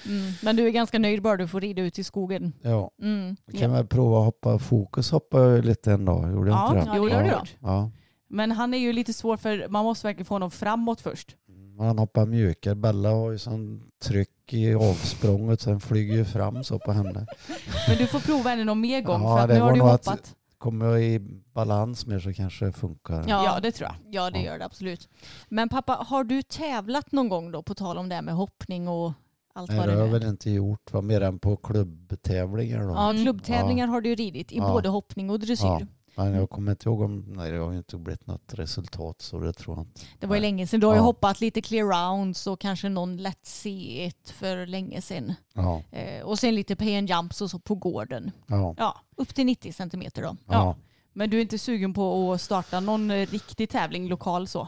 Mm. 0.06 0.32
Men 0.41 0.56
du 0.56 0.68
är 0.68 0.72
ganska 0.72 0.99
nöjd 0.99 1.22
bara 1.22 1.38
du 1.38 1.47
får 1.47 1.62
rida 1.62 1.82
ut 1.82 1.99
i 1.99 2.04
skogen. 2.04 2.54
Ja. 2.62 2.91
Mm. 3.02 3.36
Kan 3.60 3.72
väl 3.72 3.88
prova 3.88 4.20
att 4.20 4.26
hoppa 4.26 4.60
fokus 4.60 5.12
hoppa 5.12 5.38
lite 5.47 5.91
en 5.91 6.06
dag. 6.06 6.32
Gjorde 6.34 6.49
jag 6.49 6.60
Ja, 6.60 6.80
inte 6.80 6.91
det? 6.91 6.97
jo, 6.97 7.08
det 7.10 7.16
har 7.16 7.24
du. 7.24 7.30
Ja. 7.60 7.91
Men 8.30 8.52
han 8.52 8.74
är 8.74 8.78
ju 8.78 8.93
lite 8.93 9.14
svår 9.14 9.38
för 9.38 9.68
man 9.70 9.86
måste 9.86 10.08
verkligen 10.08 10.26
få 10.26 10.36
honom 10.36 10.52
framåt 10.52 11.02
först. 11.02 11.36
Han 11.80 11.99
hoppar 11.99 12.26
mjukare. 12.26 12.76
Bella 12.76 13.10
har 13.10 13.32
ju 13.32 13.38
sån 13.38 13.84
tryck 14.04 14.54
i 14.54 14.74
avsprånget 14.76 15.62
så 15.62 15.70
den 15.70 15.80
flyger 15.80 16.16
ju 16.16 16.26
fram 16.26 16.64
så 16.64 16.80
på 16.80 16.91
henne. 16.91 17.26
Men 17.89 17.97
du 17.97 18.08
får 18.08 18.20
prova 18.20 18.49
henne 18.49 18.64
någon 18.64 18.82
mer 18.82 19.02
gång 19.02 19.22
Ja, 19.22 19.36
för 19.38 19.43
att 19.43 19.49
det 19.49 19.54
nu 19.56 19.62
har 19.62 19.72
du 19.72 19.78
nog 19.80 19.88
att- 19.88 20.06
hoppat. 20.06 20.36
Kommer 20.58 20.86
jag 20.86 21.04
i 21.04 21.20
balans 21.54 22.06
mer 22.06 22.20
så 22.20 22.34
kanske 22.34 22.66
det 22.66 22.72
funkar. 22.72 23.26
Ja. 23.28 23.60
det 23.62 23.72
tror 23.72 23.89
jag. 23.89 23.95
Ja, 24.14 24.30
det 24.30 24.39
Ja. 24.39 24.45
gör 24.45 24.60
det 24.60 24.66
absolut. 24.66 25.10
Men 25.49 25.70
pappa, 25.70 25.93
har 26.08 26.24
du 26.24 26.41
tävlat 26.41 27.12
någon 27.12 27.30
gång 27.30 27.52
då 27.52 27.64
på 27.64 27.74
tal 27.76 27.97
om 27.97 28.10
det 28.10 28.16
här 28.16 28.22
med 28.22 28.34
hoppning 28.36 28.88
och 28.88 29.14
allt 29.54 29.74
vad 29.74 29.88
det 29.88 29.91
det 29.95 29.99
har 29.99 30.08
är? 30.08 30.12
väl 30.12 30.24
inte 30.24 30.52
gjort. 30.52 30.93
Va? 30.93 31.02
Mer 31.02 31.22
än 31.22 31.39
på 31.39 31.56
klubbtävlingar 31.58 32.80
då. 32.84 32.89
Ja, 32.93 33.14
klubbtävlingar 33.24 33.88
har 33.88 34.02
du 34.02 34.16
ridit 34.16 34.52
i 34.52 34.58
Ja. 34.58 34.72
både 34.72 34.89
hoppning 34.89 35.30
och 35.30 35.39
dressyr. 35.39 35.66
Ja. 35.68 35.82
Men 36.16 36.34
jag 36.34 36.49
kommer 36.49 36.72
inte 36.72 36.89
ihåg 36.89 37.02
om... 37.02 37.20
Nej, 37.28 37.52
det 37.52 37.58
har 37.58 37.72
ju 37.72 37.78
inte 37.78 37.97
blivit 37.97 38.28
något 38.28 38.54
resultat 38.54 39.22
så 39.22 39.39
det 39.39 39.54
tror 39.54 39.78
jag 39.78 39.86
inte. 39.86 40.02
Det 40.20 40.28
var 40.28 40.36
ju 40.36 40.41
länge 40.41 40.68
sedan. 40.68 40.80
Du 40.80 40.88
har 40.88 40.93
ju 40.93 40.99
Ja. 40.99 41.04
hoppat 41.04 41.41
lite 41.41 41.62
clear 41.62 41.86
rounds 41.86 42.47
och 42.47 42.60
kanske 42.60 42.89
någon 42.89 43.18
lätt 43.18 43.43
C1 43.43 44.12
för 44.34 44.66
länge 44.66 45.02
sedan. 45.02 45.34
Ja, 45.54 45.82
Eh, 45.91 46.24
och 46.24 46.39
sen 46.39 46.56
lite 46.56 46.76
pay 46.76 46.97
and 46.97 47.10
jumps 47.10 47.41
och 47.41 47.49
så 47.52 47.60
på 47.60 47.76
gården. 47.76 48.32
ja, 48.47 48.76
Ja. 48.78 48.95
Upp 49.18 49.36
till 49.36 49.45
90 49.45 49.74
centimeter 49.74 50.22
då. 50.22 50.36
ja. 50.47 50.76
Men 51.14 51.30
du 51.30 51.38
är 51.38 51.41
inte 51.41 51.58
sugen 51.58 51.93
på 51.93 52.34
att 52.34 52.41
starta 52.41 52.80
någon 52.80 53.12
eh, 53.12 53.26
riktig 53.28 53.70
tävling 53.70 54.08
lokal 54.08 54.47
så? 54.47 54.68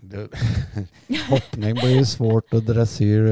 Det, 0.00 0.28
hoppning 1.28 1.74
blir 1.74 1.96
ju 1.98 2.04
svårt 2.04 2.54
och 2.54 2.62
dressyr, 2.62 3.22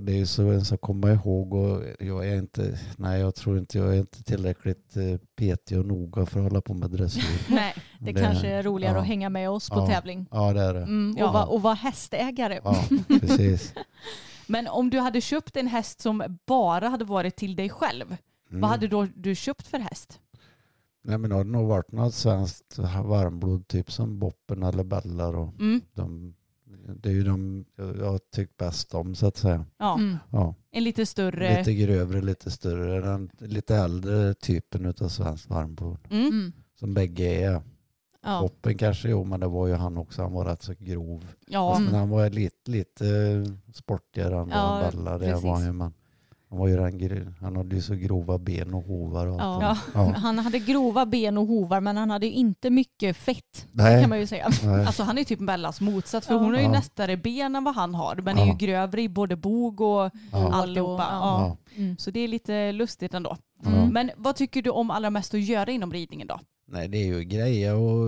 det 0.00 0.12
är 0.12 0.16
ju 0.16 0.26
så 0.26 0.42
en 0.50 0.64
ska 0.64 0.76
komma 0.76 1.12
ihåg 1.12 1.54
och 1.54 1.82
jag 1.98 2.28
är 2.28 2.36
inte, 2.36 2.78
nej 2.96 3.20
jag 3.20 3.34
tror 3.34 3.58
inte 3.58 3.78
jag 3.78 3.94
är 3.94 3.98
inte 3.98 4.22
tillräckligt 4.24 4.96
eh, 4.96 5.18
petig 5.36 5.78
och 5.78 5.86
noga 5.86 6.26
för 6.26 6.38
att 6.40 6.44
hålla 6.44 6.60
på 6.60 6.74
med 6.74 6.90
dressyr. 6.90 7.24
Nej. 7.54 7.74
Det, 7.98 8.12
kanske 8.12 8.46
är 8.48 8.62
roligare 8.62 8.94
ja. 8.94 9.00
att 9.00 9.06
hänga 9.06 9.28
med 9.28 9.50
oss 9.50 9.70
på 9.70 9.76
Ja. 9.78 9.86
tävling. 9.86 10.26
Ja 10.30 10.52
det 10.52 10.60
är 10.60 10.74
det. 10.74 10.82
Mm, 10.82 11.12
och, 11.12 11.18
Ja. 11.20 11.44
och 11.44 11.62
vara 11.62 11.74
hästägare. 11.74 12.60
Ja, 12.64 12.84
precis. 13.20 13.74
Men 14.46 14.66
om 14.68 14.90
du 14.90 14.98
hade 14.98 15.20
köpt 15.20 15.56
en 15.56 15.66
häst 15.66 16.00
som 16.00 16.38
bara 16.46 16.88
hade 16.88 17.04
varit 17.04 17.36
till 17.36 17.56
dig 17.56 17.68
själv, 17.70 18.16
Mm. 18.50 18.60
vad 18.60 18.70
hade 18.70 18.88
då 18.88 19.06
du 19.14 19.34
köpt 19.34 19.66
för 19.66 19.78
häst? 19.78 20.20
Nej 21.10 21.18
men 21.18 21.30
det 21.30 21.36
har 21.36 21.44
nog 21.44 21.68
varit 21.68 21.92
något 21.92 22.14
svenskt 22.14 22.78
varmblod 23.04 23.68
typ 23.68 23.92
som 23.92 24.18
Boppen 24.18 24.62
eller 24.62 24.84
Bellar 24.84 25.36
och 25.36 25.54
Mm. 25.60 25.80
de, 25.94 26.34
det 26.96 27.08
är 27.08 27.12
ju 27.12 27.22
de 27.24 27.64
jag 27.76 27.96
jag 27.96 28.10
har 28.12 28.18
tyckt 28.18 28.56
bäst 28.56 28.94
om 28.94 29.14
så 29.14 29.26
att 29.26 29.36
säga. 29.36 29.64
Ja. 29.78 29.94
Mm. 29.98 30.16
Ja. 30.30 30.54
En 30.70 30.84
lite 30.84 31.06
större... 31.06 31.58
Lite 31.58 31.74
grövre, 31.74 32.20
lite 32.22 32.50
större, 32.50 33.00
den 33.00 33.30
lite 33.38 33.76
äldre 33.76 34.34
typen 34.34 34.86
av 35.00 35.08
svenskt 35.08 35.50
varmblod. 35.50 35.98
Mm. 36.10 36.26
Mm. 36.28 36.52
Som 36.80 36.94
bägge 36.94 37.24
är. 37.24 37.62
Ja. 38.24 38.40
Boppen 38.40 38.78
kanske 38.78 39.08
jo, 39.10 39.24
men 39.24 39.40
det 39.40 39.46
var 39.48 39.66
ju 39.66 39.74
han 39.74 39.98
också. 39.98 40.22
Han 40.22 40.32
var 40.32 40.44
rätt 40.44 40.62
så 40.62 40.74
grov. 40.78 41.26
Ja. 41.46 41.76
Mm. 41.76 41.84
Men 41.90 41.94
han 42.00 42.08
var 42.08 42.30
lite, 42.30 42.70
lite 42.70 43.04
sportigare 43.72 44.40
än 44.40 44.48
Ja, 44.48 44.80
vad 44.82 44.92
Bella 44.92 45.18
det 45.18 45.26
precis. 45.26 45.44
var 45.44 45.54
han 45.54 45.64
ju. 45.64 45.72
Men 45.72 45.92
han, 46.50 46.58
var 46.58 46.68
ju 46.68 46.76
den, 46.76 47.34
han 47.40 47.56
hade 47.56 47.76
ju 47.76 47.82
så 47.82 47.94
grova 47.94 48.38
ben 48.38 48.74
och 48.74 48.82
hovar 48.84 49.26
och 49.26 49.40
allt. 49.42 49.62
Ja. 49.62 49.78
Ja. 49.94 50.12
Han 50.16 50.38
hade 50.38 50.58
grova 50.58 51.06
ben 51.06 51.38
och 51.38 51.46
hovar 51.46 51.80
men 51.80 51.96
han 51.96 52.10
hade 52.10 52.26
ju 52.26 52.32
inte 52.32 52.70
mycket 52.70 53.16
fett. 53.16 53.66
Nej. 53.72 54.00
kan 54.00 54.08
man 54.10 54.18
ju 54.20 54.26
säga. 54.26 54.48
Nej. 54.64 54.86
Alltså 54.86 55.02
han 55.02 55.18
är 55.18 55.24
typ 55.24 55.38
Bellas 55.46 55.80
motsats 55.80 56.26
för 56.26 56.34
Ja. 56.34 56.40
hon 56.40 56.50
har 56.50 56.58
ju 56.58 56.64
Ja. 56.66 56.70
nästare 56.72 57.16
ben 57.16 57.56
än 57.56 57.64
vad 57.64 57.74
han 57.74 57.94
har 57.94 58.16
men 58.16 58.38
är 58.38 58.46
ju 58.46 58.52
grövre 58.52 59.02
i 59.02 59.08
både 59.08 59.36
bog 59.36 59.80
och 59.80 60.10
Ja. 60.32 60.52
alltihopa. 60.52 61.02
Ja. 61.10 61.18
Ja. 61.20 61.56
Ja. 61.74 61.82
Mm. 61.82 61.96
Så 61.98 62.10
det 62.10 62.20
är 62.20 62.28
lite 62.28 62.72
lustigt 62.72 63.14
ändå. 63.14 63.36
Ja. 63.62 63.70
Mm. 63.70 63.88
Men 63.88 64.10
vad 64.16 64.36
tycker 64.36 64.62
du 64.62 64.70
om 64.70 64.90
allra 64.90 65.10
mest 65.10 65.34
att 65.34 65.40
göra 65.40 65.70
inom 65.70 65.92
ridningen 65.92 66.26
då? 66.26 66.40
Nej, 66.72 66.88
det 66.88 66.98
är 66.98 67.06
ju 67.06 67.24
grejer 67.24 67.74
och 67.74 68.06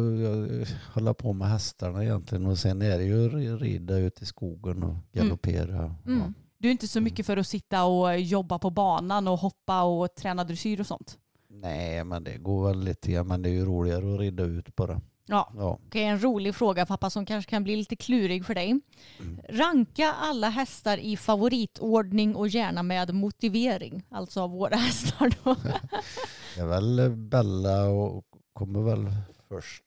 hålla 0.94 1.14
på 1.14 1.32
med 1.32 1.48
hästarna 1.48 2.04
egentligen. 2.04 2.46
Och 2.46 2.58
sen 2.58 2.82
är 2.82 2.98
det 2.98 3.04
ju 3.04 3.28
ri- 3.28 3.56
rida 3.56 3.96
ut 3.98 4.22
i 4.22 4.26
skogen 4.26 4.82
och 4.82 4.94
galoppera. 5.12 5.94
Ja. 6.04 6.12
Mm. 6.12 6.34
Du 6.62 6.68
är 6.68 6.72
inte 6.72 6.88
så 6.88 7.00
mycket 7.00 7.26
för 7.26 7.36
att 7.36 7.46
sitta 7.46 7.84
och 7.84 8.18
jobba 8.18 8.58
på 8.58 8.70
banan 8.70 9.28
och 9.28 9.38
hoppa 9.38 9.82
och 9.82 10.14
träna 10.14 10.44
dressyr 10.44 10.80
och 10.80 10.86
sånt? 10.86 11.18
Nej, 11.48 12.04
men 12.04 12.24
det 12.24 12.36
går 12.36 12.68
väl 12.68 12.84
lite 12.84 13.12
grann. 13.12 13.26
Men 13.26 13.42
det 13.42 13.48
är 13.48 13.52
ju 13.52 13.64
roligare 13.64 14.14
att 14.14 14.20
rida 14.20 14.42
ut 14.42 14.76
bara. 14.76 15.00
Ja. 15.26 15.52
Ja. 15.56 15.78
Okej, 15.86 16.04
en 16.04 16.22
rolig 16.22 16.54
fråga 16.54 16.86
pappa 16.86 17.10
som 17.10 17.26
kanske 17.26 17.50
kan 17.50 17.64
bli 17.64 17.76
lite 17.76 17.96
klurig 17.96 18.46
för 18.46 18.54
dig. 18.54 18.80
Mm. 19.20 19.40
Ranka 19.48 20.12
alla 20.12 20.48
hästar 20.48 20.98
i 20.98 21.16
favoritordning 21.16 22.36
och 22.36 22.48
gärna 22.48 22.82
med 22.82 23.14
motivering. 23.14 24.02
Alltså 24.10 24.40
av 24.40 24.50
våra 24.50 24.76
hästar 24.86 25.34
då. 25.44 25.54
Det 26.54 26.60
är 26.60 26.66
väl 26.66 27.10
Bella 27.10 27.84
och 27.84 28.24
kommer 28.52 28.80
väl 28.80 29.06
först. 29.54 29.82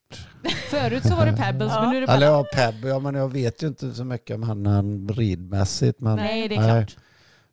Förut 0.70 1.03
så 1.03 1.16
var 1.16 1.26
det 1.26 1.34
Pebbles 1.38 1.72
men 1.80 1.89
nu 1.89 1.97
är 1.97 2.01
det 2.01 2.07
Eller 2.07 2.20
Bella. 2.20 2.26
ja, 2.26 2.45
Peb. 2.55 2.76
Ja, 2.86 2.99
men 2.99 3.16
jag 3.16 3.30
vet 3.30 3.63
ju 3.63 3.68
inte 3.68 3.93
så 3.93 4.03
mycket 4.03 4.36
om 4.36 4.43
han, 4.43 5.09
ridmässigt. 5.09 5.99
Men, 6.01 6.16
Nej, 6.16 6.47
det 6.47 6.55
är 6.55 6.59
Nej. 6.59 6.86
klart. 6.86 6.97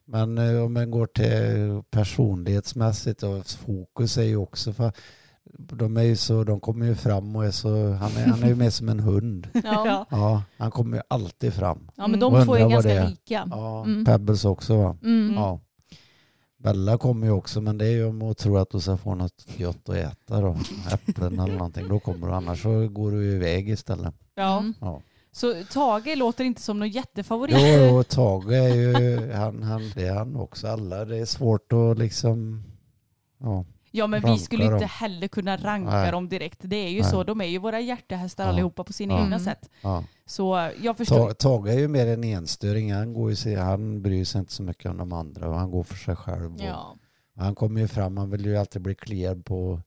Men 0.04 0.38
eh, 0.38 0.62
om 0.64 0.72
man 0.72 0.90
går 0.90 1.06
till 1.06 1.82
personlighetsmässigt 1.90 3.22
och 3.22 3.46
fokus 3.46 4.18
är 4.18 4.22
ju 4.22 4.36
också 4.36 4.72
för 4.72 4.92
de 5.54 5.96
är 5.96 6.02
ju 6.02 6.16
så, 6.16 6.44
de 6.44 6.60
kommer 6.60 6.86
ju 6.86 6.94
fram 6.94 7.36
och 7.36 7.44
är 7.44 7.50
så, 7.50 7.68
han 7.92 8.10
är, 8.16 8.26
han 8.26 8.42
är 8.42 8.48
ju 8.48 8.54
mer 8.54 8.70
som 8.70 8.88
en 8.88 9.00
hund. 9.00 9.48
Ja. 9.64 10.06
Ja, 10.10 10.42
han 10.58 10.70
kommer 10.70 10.96
ju 10.96 11.02
alltid 11.08 11.54
fram. 11.54 11.90
Ja 11.96 12.06
men 12.06 12.20
de 12.20 12.44
två 12.44 12.54
är 12.56 12.68
ganska 12.68 12.92
är. 12.92 13.08
lika. 13.08 13.48
Ja, 13.50 13.84
Mm. 13.84 14.04
Pebbles 14.04 14.44
också 14.44 14.76
va? 14.76 14.96
Mm. 15.02 15.34
Ja. 15.34 15.60
Bella 16.62 16.98
kommer 16.98 17.26
ju 17.26 17.32
också 17.32 17.60
men 17.60 17.78
det 17.78 17.86
är 17.86 17.90
ju 17.90 18.04
om 18.04 18.22
att 18.22 18.38
tro 18.38 18.56
att 18.56 18.70
du 18.70 18.80
ska 18.80 18.96
få 18.96 19.14
något 19.14 19.46
gött 19.56 19.88
att 19.88 19.96
äta 19.96 20.40
då. 20.40 20.56
Äpplen 20.92 21.40
eller 21.40 21.54
någonting. 21.54 21.88
Då 21.88 22.00
kommer 22.00 22.26
du. 22.26 22.32
Annars 22.32 22.62
så 22.62 22.88
går 22.88 23.10
du 23.10 23.24
iväg 23.24 23.70
istället. 23.70 24.14
Ja. 24.34 24.58
Mm. 24.58 24.74
Ja. 24.80 25.02
Så 25.32 25.64
Tage 25.72 26.16
låter 26.16 26.44
inte 26.44 26.62
som 26.62 26.78
någon 26.78 26.88
jättefavorit. 26.88 27.56
Jo, 27.58 27.66
jo 27.66 28.02
Tage 28.02 28.52
är 28.52 28.74
ju, 28.74 29.32
han, 29.32 29.62
han, 29.62 29.92
det 29.94 30.06
är 30.06 30.14
han 30.14 30.36
också. 30.36 30.68
Alla, 30.68 31.04
det 31.04 31.18
är 31.18 31.24
svårt 31.24 31.72
att 31.72 31.98
liksom, 31.98 32.62
ja. 33.38 33.64
Ja 33.94 34.06
men 34.06 34.22
vi 34.22 34.38
skulle 34.38 34.64
dem. 34.64 34.72
inte 34.74 34.86
heller 34.86 35.28
kunna 35.28 35.56
ranka 35.56 35.90
Nej. 35.90 36.10
dem 36.12 36.28
direkt. 36.28 36.58
Det 36.62 36.76
är 36.76 36.88
ju 36.90 37.00
Nej. 37.00 37.10
så. 37.10 37.24
De 37.24 37.40
är 37.40 37.44
ju 37.44 37.58
våra 37.58 37.80
hjärtehästar 37.80 38.44
Ja. 38.44 38.50
allihopa 38.50 38.84
på 38.84 38.92
sina 38.92 39.14
Ja. 39.14 39.18
egna 39.18 39.26
Mm. 39.36 39.40
sätt. 39.44 39.70
ja. 39.82 40.04
Så 40.26 40.70
jag 40.82 40.96
förstår. 40.96 41.28
Ta- 41.28 41.34
Tage 41.34 41.68
är 41.68 41.78
ju 41.78 41.88
mer 41.88 42.06
en 42.06 42.24
enstöring. 42.24 42.92
Han, 42.92 43.12
går 43.14 43.30
ju, 43.30 43.36
sig- 43.36 43.54
han 43.54 44.02
bryr 44.02 44.24
sig 44.24 44.38
inte 44.38 44.52
så 44.52 44.62
mycket 44.62 44.90
om 44.90 44.96
de 44.96 45.12
andra 45.12 45.48
och 45.48 45.54
han 45.54 45.70
går 45.70 45.82
för 45.82 45.94
sig 45.96 46.16
själv. 46.16 46.54
Och 46.54 46.60
Ja. 46.60 46.94
Han 47.36 47.54
kommer 47.54 47.80
ju 47.80 47.88
fram, 47.88 48.16
han 48.16 48.30
vill 48.30 48.44
ju 48.44 48.56
alltid 48.56 48.82
bli 48.82 48.94
kliad 48.94 49.44
på 49.44 49.80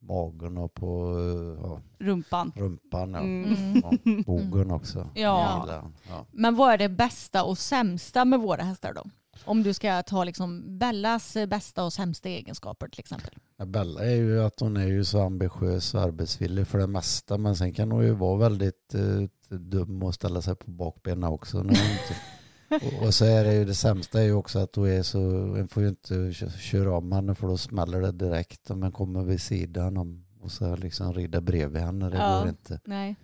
magen 0.00 0.58
och 0.58 0.74
på 0.74 1.14
ja, 1.62 1.80
Rumpan. 2.06 2.52
rumpan. 2.56 3.12
Ja. 3.12 3.20
Mm. 3.20 3.82
Ja, 3.84 4.22
bogen 4.26 4.70
också. 4.70 5.08
Ja. 5.14 5.66
Ja. 6.08 6.26
Men 6.32 6.56
vad 6.56 6.72
är 6.72 6.78
det 6.78 6.88
bästa 6.88 7.44
och 7.44 7.58
sämsta 7.58 8.24
med 8.24 8.40
våra 8.40 8.62
hästar 8.62 8.92
då? 8.94 9.02
Om 9.44 9.62
du 9.62 9.74
ska 9.74 10.02
ta 10.02 10.24
liksom 10.24 10.78
Bellas 10.78 11.36
eh, 11.36 11.46
bästa 11.46 11.84
och 11.84 11.92
sämsta 11.92 12.28
egenskaper 12.28 12.88
till 12.88 13.00
exempel. 13.00 13.34
Ja, 13.56 13.64
Bella 13.64 14.04
är 14.04 14.14
ju 14.16 14.42
att 14.42 14.60
hon 14.60 14.76
är 14.76 14.86
ju 14.86 15.04
så 15.04 15.20
ambitiös 15.22 15.94
och 15.94 16.00
arbetsvillig 16.02 16.66
för 16.66 16.78
det 16.78 16.86
mesta 16.86 17.38
men 17.38 17.56
sen 17.56 17.72
kan 17.74 17.92
hon 17.92 18.04
ju 18.04 18.10
vara 18.14 18.36
väldigt 18.38 18.94
eh, 18.94 19.56
dum 19.58 20.02
och 20.02 20.14
ställa 20.14 20.42
sig 20.42 20.56
på 20.56 20.70
bakbenen 20.70 21.24
också. 21.24 21.58
Och, 22.70 23.06
och 23.06 23.14
så 23.14 23.24
är 23.24 23.44
det 23.44 23.54
ju 23.54 23.64
det 23.64 23.74
sämsta 23.74 24.20
är 24.20 24.24
ju 24.24 24.32
också 24.32 24.58
att 24.58 24.76
hon 24.76 24.88
är 24.88 25.02
så, 25.02 25.18
en 25.54 25.68
får 25.68 25.82
ju 25.82 25.88
inte 25.88 26.32
kö- 26.34 26.50
köra 26.50 26.96
om 26.96 27.12
henne 27.12 27.34
för 27.34 27.46
då 27.48 27.56
smäller 27.58 28.00
det 28.00 28.12
direkt 28.12 28.70
om 28.70 28.80
man 28.80 28.92
kommer 28.92 29.22
vid 29.22 29.40
sidan 29.40 29.96
om 29.96 30.24
och 30.40 30.52
så 30.52 30.76
liksom 30.76 31.12
rida 31.12 31.40
bredvid 31.40 31.82
henne. 31.82 32.10
Det 32.10 32.16
Ja. 32.16 32.38
går 32.40 32.48
inte. 32.48 32.80
Nej, 32.84 33.16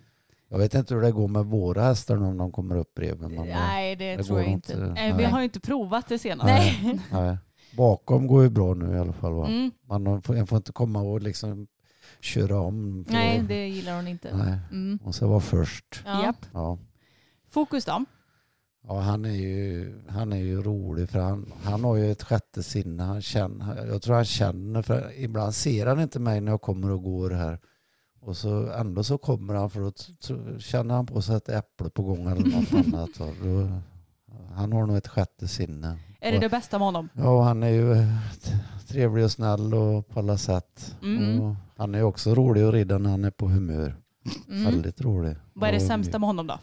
Jag 0.49 0.57
vet 0.57 0.73
inte 0.73 0.93
hur 0.93 1.01
det 1.01 1.11
går 1.11 1.27
med 1.27 1.45
våra 1.45 1.81
hästar 1.83 2.17
om 2.23 2.37
de 2.37 2.51
kommer 2.51 2.75
upp 2.77 2.93
bredvid. 2.93 3.31
Men 3.31 3.47
Nej 3.47 3.95
det, 3.95 4.15
det 4.15 4.23
tror 4.23 4.39
jag 4.39 4.47
inte. 4.47 4.73
Eh, 4.73 4.93
Vi 4.93 5.13
nej. 5.13 5.25
har 5.25 5.39
ju 5.39 5.43
inte 5.43 5.59
provat 5.59 6.07
det 6.07 6.19
senast. 6.19 6.45
Nej. 6.45 6.99
Nej. 7.11 7.37
Bakom 7.77 8.27
går 8.27 8.43
ju 8.43 8.49
bra 8.49 8.73
nu 8.73 8.95
i 8.95 8.99
alla 8.99 9.13
fall. 9.13 9.33
Va? 9.33 9.47
Mm. 9.47 9.71
Man 9.87 10.21
får, 10.21 10.45
får 10.45 10.55
inte 10.57 10.71
komma 10.71 11.01
och 11.01 11.21
liksom 11.21 11.67
köra 12.19 12.59
om. 12.59 13.05
för- 13.07 13.13
Nej 13.13 13.43
det 13.47 13.67
gillar 13.67 13.95
hon 13.95 14.07
inte. 14.07 14.37
Nej. 14.37 14.57
Mm. 14.71 14.99
Och 15.03 15.15
så 15.15 15.27
vara 15.27 15.39
först. 15.39 16.01
Ja. 16.05 16.33
Ja. 16.53 16.77
Fokus 17.49 17.85
då? 17.85 18.05
Ja, 18.87 18.99
han 18.99 19.25
är 19.25 19.29
ju, 19.35 19.93
han 20.09 20.33
är 20.33 20.37
ju 20.37 20.61
rolig 20.61 21.09
för 21.09 21.19
han, 21.19 21.53
han 21.63 21.83
har 21.83 21.95
ju 21.95 22.11
ett 22.11 22.23
sjätte 22.23 22.63
sinne. 22.63 23.03
Han 23.03 23.21
känner, 23.21 23.85
jag 23.87 24.01
tror 24.01 24.15
han 24.15 24.25
känner, 24.25 24.81
för 24.81 25.11
ibland 25.19 25.55
ser 25.55 25.85
han 25.85 25.99
inte 25.99 26.19
mig 26.19 26.41
när 26.41 26.51
jag 26.51 26.61
kommer 26.61 26.91
och 26.91 27.03
går 27.03 27.29
här. 27.29 27.59
Och 28.21 28.37
så 28.37 28.71
ändå 28.71 29.03
så 29.03 29.17
kommer 29.17 29.53
han 29.53 29.69
för 29.69 29.79
då 29.81 29.91
t- 29.91 30.13
t- 30.27 30.59
känner 30.59 30.95
han 30.95 31.05
på 31.05 31.21
sig 31.21 31.35
ett 31.35 31.49
äpple 31.49 31.89
på 31.89 32.03
gång 32.03 32.25
eller 32.27 32.45
något 32.55 32.73
annat. 32.87 33.09
Då, 33.43 33.69
han 34.55 34.73
har 34.73 34.85
nog 34.85 34.97
ett 34.97 35.07
sjätte 35.07 35.47
sinne. 35.47 35.97
Är 36.21 36.31
det 36.31 36.37
Och- 36.37 36.41
det 36.43 36.49
bästa 36.49 36.77
med 36.79 36.85
honom? 36.87 37.09
Ja, 37.13 37.41
han 37.43 37.63
är 37.63 37.69
ju 37.69 37.91
eh, 37.93 38.07
trevlig 38.87 39.25
och 39.25 39.31
snäll 39.31 39.73
och 39.73 40.07
på 40.07 40.19
alla 40.19 40.37
sätt. 40.37 40.95
Mm. 41.01 41.41
Och 41.41 41.55
han 41.77 41.95
är 41.95 42.03
också 42.03 42.35
rolig 42.35 42.63
att 42.63 42.73
rida 42.73 42.97
när 42.97 43.09
han 43.09 43.25
är 43.25 43.31
på 43.31 43.47
humör. 43.47 43.95
Mm. 44.49 44.63
Väldigt 44.65 45.01
rolig. 45.01 45.35
Vad 45.53 45.69
är 45.69 45.73
det 45.73 45.79
sämsta 45.79 46.19
med 46.19 46.27
honom 46.27 46.47
då? 46.47 46.59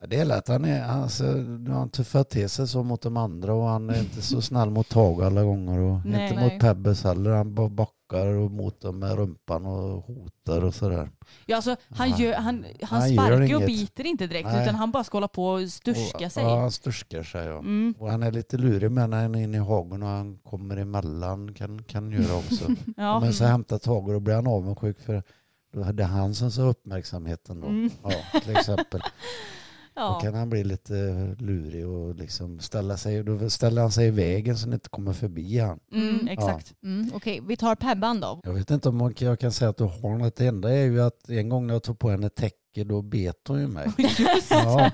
Det 0.00 0.16
är 0.16 0.24
lätt. 0.24 0.48
Han, 0.48 0.64
är, 0.64 0.84
alltså, 0.84 1.24
nu 1.24 1.70
har 1.70 1.78
han 1.78 1.88
tuffat 1.90 2.30
till 2.30 2.48
sig 2.48 2.68
så 2.68 2.82
mot 2.82 3.02
de 3.02 3.16
andra 3.16 3.54
och 3.54 3.68
han 3.68 3.90
är 3.90 3.98
inte 3.98 4.22
så 4.22 4.40
snäll 4.42 4.70
mot 4.70 4.88
Tage 4.88 5.22
alla 5.22 5.42
gånger 5.44 5.78
och 5.78 6.00
Nej. 6.06 6.22
inte 6.22 6.40
Nej. 6.40 6.52
mot 6.52 6.60
Pebbes 6.60 7.04
heller. 7.04 7.30
Han 7.30 7.54
bara 7.54 7.68
backar 7.68 8.26
och 8.26 8.50
mot 8.50 8.80
dem 8.80 8.98
med 8.98 9.16
rumpan 9.16 9.66
och 9.66 10.02
hotar 10.02 10.64
och 10.64 10.74
sådär. 10.74 11.10
Ja, 11.46 11.56
alltså, 11.56 11.76
han, 11.90 12.10
gör, 12.10 12.34
han, 12.34 12.64
han, 12.82 13.00
Han 13.00 13.10
sparkar 13.10 13.32
och 13.40 13.44
inget. 13.44 13.66
biter 13.66 14.06
inte 14.06 14.26
direkt 14.26 14.48
Nej. 14.48 14.62
utan 14.62 14.74
han 14.74 14.90
bara 14.90 15.04
ska 15.04 15.16
hålla 15.16 15.28
på 15.28 15.46
och 15.48 15.68
sturska 15.70 16.26
och, 16.26 16.32
sig. 16.32 16.44
Ja, 16.44 16.60
han 16.60 16.72
sturskar 16.72 17.22
sig. 17.22 17.46
Ja. 17.46 17.58
Mm. 17.58 17.94
Och 17.98 18.10
han 18.10 18.22
är 18.22 18.32
lite 18.32 18.56
lurig 18.58 18.90
med 18.90 19.10
när 19.10 19.22
han 19.22 19.34
är 19.34 19.42
inne 19.42 19.56
i 19.56 19.60
hagen 19.60 20.02
och 20.02 20.08
han 20.08 20.38
kommer 20.38 20.76
emellan. 20.76 21.54
Kan, 21.54 21.82
kan 21.82 22.12
göra 22.12 22.36
också. 22.36 22.64
Ja. 22.96 23.20
Men 23.20 23.32
så 23.32 23.44
hämtar 23.44 23.78
Tage 23.78 24.06
och 24.06 24.12
då 24.12 24.20
blir 24.20 24.34
han 24.34 24.46
avundsjuk 24.46 25.00
för 25.00 25.22
då 25.72 25.82
det 25.92 26.04
han 26.04 26.34
som 26.34 26.50
sa 26.50 26.62
uppmärksamheten 26.62 27.60
då. 27.60 27.66
Mm. 27.66 27.90
Ja, 28.02 28.40
till 28.40 28.56
exempel. 28.56 29.00
Då 29.96 30.02
Ja. 30.02 30.20
kan 30.22 30.34
han 30.34 30.50
bli 30.50 30.64
lite 30.64 30.94
lurig 31.38 31.86
och 31.88 32.14
liksom 32.14 32.60
ställa 32.60 32.96
sig, 32.96 33.22
då 33.24 33.50
ställer 33.50 33.82
han 33.82 33.90
sig 33.92 34.06
i 34.06 34.10
vägen 34.10 34.56
så 34.56 34.66
han 34.66 34.72
inte 34.72 34.88
kommer 34.88 35.12
förbi 35.12 35.58
han. 35.58 35.78
Mm, 35.92 36.28
exakt. 36.28 36.74
Mm. 36.82 37.10
Okej, 37.14 37.42
vi 37.48 37.56
tar 37.56 37.74
Pebban 37.74 38.20
då. 38.20 38.40
Jag 38.44 38.52
vet 38.52 38.70
inte 38.70 38.88
om 38.88 38.96
man, 38.96 39.14
jag 39.18 39.38
kan 39.40 39.52
säga 39.52 39.68
att 39.70 39.76
du 39.76 39.84
har 39.84 40.18
något. 40.18 40.36
Det 40.36 40.46
enda 40.46 40.70
är 40.72 40.84
ju 40.84 41.02
att 41.02 41.28
en 41.28 41.48
gång 41.48 41.66
när 41.66 41.74
jag 41.74 41.82
tog 41.82 41.98
på 41.98 42.10
henne 42.10 42.28
täcke 42.28 42.84
då 42.84 43.02
bet 43.02 43.48
hon 43.48 43.60
ju 43.60 43.66
mig. 43.68 43.88
Ja, 44.50 44.90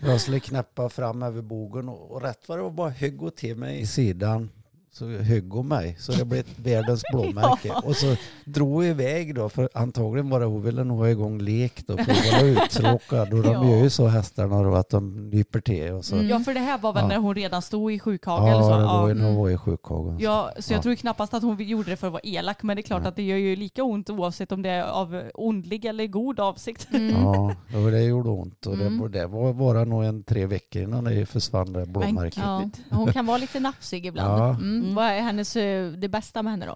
jag 0.00 0.20
skulle 0.20 0.40
knäppa 0.40 0.88
fram 0.88 1.22
över 1.22 1.42
bogen 1.42 1.88
och, 1.88 2.10
och 2.10 2.22
rätt 2.22 2.48
vad 2.48 2.58
det 2.58 2.62
var 2.62 2.70
bara 2.70 2.90
högg 2.90 3.18
hon 3.20 3.30
till 3.30 3.56
mig 3.56 3.80
i 3.80 3.86
sidan. 3.86 4.50
Så 4.92 5.06
högg 5.08 5.52
hon 5.52 5.68
mig 5.68 5.96
så 5.98 6.12
det 6.12 6.24
blev 6.24 6.44
världens 6.56 7.02
blåmärke. 7.12 7.72
Och 7.84 7.96
så 7.96 8.16
drog 8.44 8.68
hon 8.72 8.84
iväg 8.84 9.34
då 9.34 9.48
för 9.48 9.68
antagligen 9.74 10.28
bara 10.30 10.44
hon 10.44 10.62
ville 10.62 10.84
nog 10.84 10.98
ha 10.98 11.08
igång 11.08 11.38
lek 11.38 11.86
då 11.86 11.96
för 11.96 12.04
hon 12.04 12.54
var 12.56 12.62
uttråkad 12.64 13.32
och 13.34 13.42
de 13.42 13.52
Ja. 13.52 13.68
gör 13.70 13.82
ju 13.82 13.90
så 13.90 14.06
hästarna 14.06 14.62
då 14.62 14.74
att 14.74 14.88
de 14.88 15.30
nyper 15.30 15.60
till 15.60 15.92
och 15.92 16.04
så. 16.04 16.14
Mm. 16.14 16.28
Ja, 16.28 16.38
för 16.40 16.54
det 16.54 16.60
här 16.60 16.78
var 16.78 16.92
väl 16.92 17.02
Ja. 17.02 17.08
när 17.08 17.16
hon 17.18 17.34
redan 17.34 17.62
stod 17.62 17.92
i 17.92 17.98
sjukhagen 17.98 18.48
eller 18.48 18.62
så? 18.62 18.70
Ja, 18.70 18.76
det 18.76 18.84
var 18.84 19.08
ju 19.08 19.14
Ja. 19.14 19.18
när 19.20 19.24
hon 19.30 19.36
var 19.36 19.50
i 19.50 19.56
sjukhagen. 19.58 20.16
Ja, 20.20 20.50
så 20.58 20.72
jag 20.72 20.78
Ja. 20.78 20.82
tror 20.82 20.94
knappast 20.94 21.34
att 21.34 21.42
hon 21.42 21.56
gjorde 21.64 21.90
det 21.90 21.96
för 21.96 22.06
att 22.06 22.12
vara 22.12 22.22
elak, 22.24 22.62
men 22.62 22.76
det 22.76 22.80
är 22.80 22.84
klart 22.84 23.06
att 23.06 23.16
det 23.16 23.22
gör 23.22 23.36
ju 23.36 23.56
lika 23.56 23.82
ont 23.84 24.10
oavsett 24.10 24.52
om 24.52 24.62
det 24.62 24.70
är 24.70 24.82
av 24.82 25.22
ondlig 25.34 25.84
eller 25.84 26.06
god 26.06 26.40
avsikt. 26.40 26.88
Mm. 26.92 27.10
Ja, 27.72 27.78
det 27.90 28.02
gjorde 28.02 28.28
ont 28.28 28.66
och 28.66 28.74
Mm. 28.74 28.98
det, 29.12 29.18
det 29.18 29.26
var 29.26 29.52
bara 29.52 29.84
nog 29.84 30.04
en 30.04 30.22
tre 30.22 30.46
veckor 30.46 30.82
innan 30.82 31.04
det 31.04 31.26
försvann 31.26 31.72
det 31.72 31.86
blåmärket. 31.86 32.42
Ja, 32.44 32.70
hon 32.90 33.12
kan 33.12 33.26
vara 33.26 33.38
lite 33.38 33.60
nafsig 33.60 34.06
ibland. 34.06 34.56
Mm. 34.80 34.92
Mm. 34.92 34.94
Vad 34.94 35.04
är 35.04 35.20
hennes, 35.20 35.56
eh, 35.56 35.92
det 35.92 36.08
bästa 36.08 36.42
med 36.42 36.50
henne 36.52 36.66
då? 36.66 36.74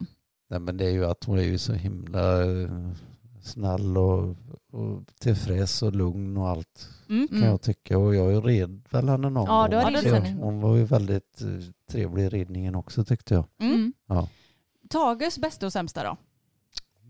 Nej, 0.50 0.60
men 0.60 0.76
det 0.76 0.84
är 0.86 0.90
ju 0.90 1.04
att 1.04 1.24
hon 1.24 1.38
är 1.38 1.42
ju 1.42 1.58
så 1.58 1.72
himla 1.72 2.42
eh, 2.44 2.68
snäll 3.42 3.98
och, 3.98 4.36
och 4.72 5.02
tillfreds 5.20 5.82
och 5.82 5.92
lugn 5.92 6.36
och 6.36 6.48
allt 6.48 6.88
Mm. 7.08 7.28
kan 7.28 7.40
jag 7.42 7.62
tycka. 7.62 7.98
Och 7.98 8.14
jag 8.14 8.48
red 8.48 8.82
väl 8.90 9.08
henne 9.08 9.30
någon 9.30 9.46
Ja, 9.46 9.68
du 9.68 9.76
har 9.76 9.92
gång. 9.92 10.02
Så 10.02 10.14
henne. 10.14 10.42
Hon 10.42 10.60
var 10.60 10.76
ju 10.76 10.84
väldigt 10.84 11.40
eh, 11.42 11.48
trevlig 11.90 12.24
i 12.24 12.28
ridningen 12.28 12.74
också 12.74 13.04
tyckte 13.04 13.34
jag. 13.34 13.44
Mm. 13.60 13.92
Ja, 14.06 14.28
Tages 14.88 15.38
bästa 15.38 15.66
och 15.66 15.72
sämsta 15.72 16.02
då? 16.04 16.16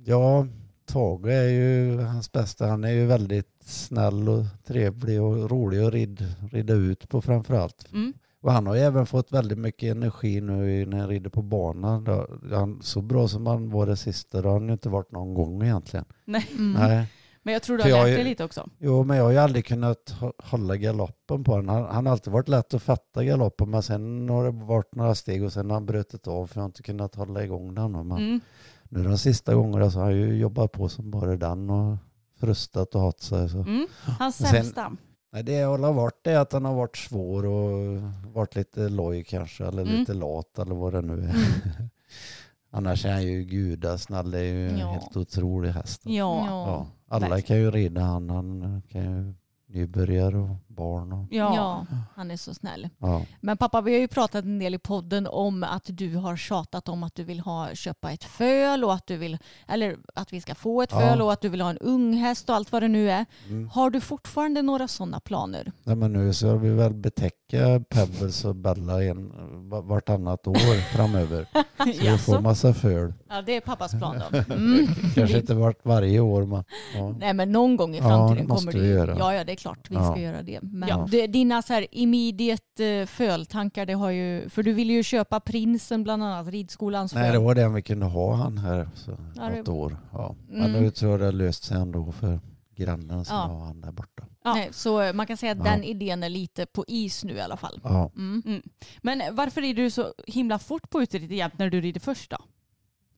ja 0.05 0.47
Tage 0.86 1.26
är 1.26 1.49
ju 1.49 2.01
hans 2.01 2.32
bästa. 2.32 2.66
Han 2.66 2.84
är 2.84 2.90
ju 2.90 3.07
väldigt 3.07 3.62
snäll 3.64 4.28
och 4.28 4.45
trevlig 4.66 5.22
och 5.22 5.51
rolig 5.51 5.82
att 5.82 5.92
rid, 5.92 6.34
rida 6.53 6.74
ut 6.74 7.09
på 7.09 7.22
framförallt. 7.22 7.86
Mm. 7.92 8.12
Och 8.45 8.53
han 8.53 8.66
har 8.66 8.74
ju 8.74 8.80
även 8.80 9.07
fått 9.07 9.32
väldigt 9.32 9.59
mycket 9.59 9.90
energi 9.97 10.40
nu 10.40 10.86
när 10.86 10.99
han 10.99 11.09
rider 11.09 11.30
på 11.30 11.42
banan. 11.42 12.05
Då- 12.05 12.26
Han, 12.53 12.82
så 12.82 13.01
bra 13.03 13.28
som 13.28 13.47
han 13.47 13.70
var 13.70 13.86
det 13.86 13.97
sista, 13.97 14.42
det 14.42 14.49
har 14.49 14.59
han 14.59 14.66
ju 14.66 14.72
inte 14.72 14.88
varit 14.88 15.12
någon 15.12 15.34
gång 15.34 15.62
egentligen. 15.62 16.05
Nej. 16.24 16.47
Mm. 16.53 16.72
Nej. 16.72 17.07
Men 17.42 17.53
jag 17.53 17.62
tror 17.62 17.76
du 17.76 17.82
har 17.82 17.90
jag 17.90 17.99
lärt 18.05 18.09
är- 18.12 18.14
dig 18.16 18.24
lite 18.24 18.45
också. 18.45 18.68
Jo, 18.78 19.05
men 19.05 19.16
jag 19.16 19.24
har 19.24 19.30
ju 19.30 19.38
aldrig 19.38 19.66
kunnat 19.66 20.14
hå- 20.20 20.32
hålla 20.38 20.76
galoppen 20.76 21.45
på 21.45 21.53
honom. 21.53 21.68
Han, 21.68 21.84
han 21.95 22.07
har 22.07 22.12
alltid 22.12 22.32
varit 22.32 22.49
lätt 22.49 22.74
att 22.74 22.82
fatta 22.82 23.24
galoppen, 23.24 23.70
men 23.70 23.82
sen 23.82 24.28
har 24.28 24.45
det 24.45 24.51
varit 24.51 24.95
några 24.95 25.14
steg 25.14 25.45
och 25.45 25.53
sen 25.53 25.66
har 25.70 25.74
han 25.76 25.86
brutit 25.86 26.26
av 26.26 26.47
för 26.47 26.57
jag 26.57 26.62
har 26.62 26.66
inte 26.68 26.82
kunnat 26.82 27.14
hålla 27.14 27.45
igång 27.45 27.74
den. 27.74 27.92
Men 27.92 28.11
Mm. 28.12 28.40
Nu 28.88 29.03
de 29.05 29.18
sista 29.18 29.55
gångerna 29.55 29.90
så 29.90 29.99
har 30.01 30.11
jag 30.11 30.18
ju 30.28 30.36
jobbat 30.38 30.72
på 30.72 30.88
som 30.88 31.11
bara 31.11 31.36
den 31.36 31.70
och 31.70 31.97
frustat 32.40 32.95
och 32.95 33.01
haft 33.01 33.22
sig. 33.22 33.49
Så. 33.49 33.59
Mm. 33.59 33.86
Hans 34.18 34.36
Sen- 34.36 34.47
sämsta. 34.47 34.92
Nej, 35.35 35.43
det 35.43 35.53
jag 35.53 35.78
har 35.78 35.93
varit 35.93 36.18
det 36.24 36.30
är 36.32 36.39
att 36.39 36.53
han 36.53 36.64
har 36.64 36.74
varit 36.74 36.97
svår 36.97 37.47
och 37.47 38.01
varit 38.35 38.57
lite 38.57 38.89
loj 38.89 39.24
kanske 39.24 39.64
eller 39.66 39.82
Mm. 39.82 39.95
lite 39.95 40.14
lat 40.14 40.59
eller 40.59 40.74
vad 40.74 40.93
det 40.93 41.01
nu 41.03 41.22
är. 41.24 41.35
Annars 42.70 43.05
är 43.07 43.12
han 43.12 43.22
ju 43.22 43.45
gudasnäll, 43.45 44.30
det 44.30 44.39
är 44.41 44.45
ju 44.45 44.68
en 44.68 44.78
Ja. 44.78 44.91
helt 44.93 45.16
otrolig 45.16 45.70
häst. 45.70 46.01
Ja. 46.05 46.47
Ja. 46.47 46.87
Alla 47.09 47.28
verkligen. 47.28 47.43
kan 47.47 47.57
ju 47.57 47.70
rida 47.85 48.01
han, 48.01 48.30
han 48.30 48.82
kan 48.89 49.03
ju 49.03 49.35
nybörjare 49.66 50.37
och 50.39 50.57
barn 50.77 51.12
och 51.12 51.27
Ja. 51.31 51.55
Ja, 51.55 51.87
han 52.14 52.31
är 52.31 52.37
så 52.37 52.55
snäll. 52.55 52.89
ja. 52.99 53.22
Men 53.41 53.57
pappa, 53.57 53.81
vi 53.81 53.93
har 53.93 54.01
ju 54.01 54.09
pratat 54.09 54.45
en 54.45 54.59
del 54.59 54.75
i 54.75 54.79
podden 54.79 55.27
om 55.27 55.62
att 55.64 55.85
du 55.87 56.16
har 56.16 56.37
tjatat 56.37 56.89
om 56.89 57.03
att 57.03 57.14
du 57.14 57.25
vill 57.25 57.41
ha, 57.41 57.68
köpa 57.75 58.12
ett 58.12 58.25
föl 58.25 58.85
och 58.85 58.95
att 58.95 59.07
du 59.07 59.16
vill, 59.16 59.39
eller 59.68 59.97
att 60.14 60.33
vi 60.33 60.41
ska 60.41 60.55
få 60.55 60.83
ett 60.83 60.91
Ja. 60.93 60.99
föl 61.01 61.22
och 61.22 61.33
att 61.33 61.41
du 61.41 61.49
vill 61.49 61.61
ha 61.61 61.70
en 61.70 61.79
unghäst 61.79 62.49
och 62.49 62.55
allt 62.57 62.72
vad 62.72 62.83
det 62.83 62.89
nu 62.89 63.11
är. 63.11 63.27
Mm. 63.49 63.68
Har 63.68 63.91
du 63.91 64.01
fortfarande 64.01 64.62
några 64.62 64.89
sådana 64.89 65.20
planer? 65.20 65.72
Nej, 65.85 65.97
men 65.97 66.12
nu 66.12 66.33
så 66.35 66.57
vi 66.57 66.70
väl 66.70 66.95
betäcka 66.95 67.81
Pebbles 67.89 68.45
och 68.45 68.57
Bella 68.57 69.05
en, 69.05 69.33
va- 69.68 69.81
vartannat 69.81 70.47
år 70.47 70.81
framöver. 70.97 71.47
Så 71.79 71.85
vi 72.11 72.18
får 72.18 72.41
massa 72.41 72.75
föl. 72.75 73.12
Ja, 73.29 73.43
det 73.43 73.57
är 73.57 73.61
pappas 73.61 73.91
plan 73.99 74.16
då. 74.33 74.39
Mm. 74.55 74.87
Kanske 75.14 75.39
inte 75.39 75.55
vart 75.55 75.85
varje 75.85 76.20
år 76.20 76.43
men 76.47 76.64
ja. 76.97 77.14
Nej 77.18 77.35
men 77.35 77.53
någon 77.53 77.77
gång 77.77 77.95
i 77.95 77.99
Ja, 77.99 78.03
framtiden 78.05 78.47
det 78.47 78.53
måste 78.53 78.72
kommer 78.72 79.07
det. 79.07 79.16
Ja, 79.18 79.35
ja 79.35 79.45
det 79.45 79.53
är 79.53 79.57
klart 79.57 79.91
vi 79.91 79.95
Ja. 79.95 80.11
ska 80.12 80.20
göra 80.20 80.43
det. 80.43 80.61
Men 80.73 80.89
Ja. 80.89 81.09
det, 81.11 81.27
dina 81.27 81.62
så 81.62 81.73
här 81.73 81.87
immediate 81.91 82.85
eh, 82.87 83.07
föltankar, 83.07 83.87
det 83.87 83.93
har 83.93 84.11
ju, 84.11 84.49
för 84.49 84.62
du 84.62 84.73
ville 84.73 84.93
ju 84.93 85.03
köpa 85.03 85.41
prinsen 85.41 86.03
bland 86.05 86.25
annat, 86.25 86.49
ridskolans 86.49 87.15
Nej 87.15 87.25
föl. 87.25 87.33
det 87.33 87.39
var 87.39 87.55
den 87.55 87.75
vi 87.75 87.83
kunde 87.83 88.07
ha 88.07 88.35
han 88.35 88.59
här 88.59 88.89
så, 88.95 89.11
Ja, 89.37 89.43
det- 89.43 89.57
något 89.59 89.69
år. 89.69 89.97
Ja. 90.12 90.35
Men 90.49 90.65
Mm. 90.71 90.83
nu 90.83 90.91
tror 90.91 91.11
jag 91.11 91.21
det 91.21 91.25
har 91.27 91.33
löst 91.33 91.65
sig 91.65 91.77
ändå 91.77 92.12
för 92.12 92.41
grannen 92.77 93.25
som 93.25 93.37
Ja. 93.37 93.43
har 93.43 93.67
han 93.67 93.81
där 93.81 93.93
borta. 93.93 94.23
Nej, 94.45 94.69
så 94.73 95.01
eh, 95.01 95.12
man 95.12 95.27
kan 95.27 95.37
säga 95.37 95.53
att 95.53 95.59
Ja. 95.59 95.65
den 95.65 95.85
idén 95.85 96.23
är 96.23 96.29
lite 96.29 96.67
på 96.67 96.85
is 96.89 97.25
nu 97.25 97.33
i 97.35 97.41
alla 97.41 97.57
fall. 97.57 97.81
Ja. 97.85 98.11
Mm. 98.17 98.43
Mm. 98.47 98.62
Men 99.03 99.23
varför 99.35 99.61
rider 99.61 99.83
du 99.83 99.91
så 99.91 100.12
himla 100.27 100.59
fort 100.59 100.91
på 100.91 101.03
uteridet 101.03 101.37
jämt 101.37 101.59
när 101.59 101.71
du 101.71 101.81
rider 101.81 102.01
först 102.01 102.31
då? 102.31 102.37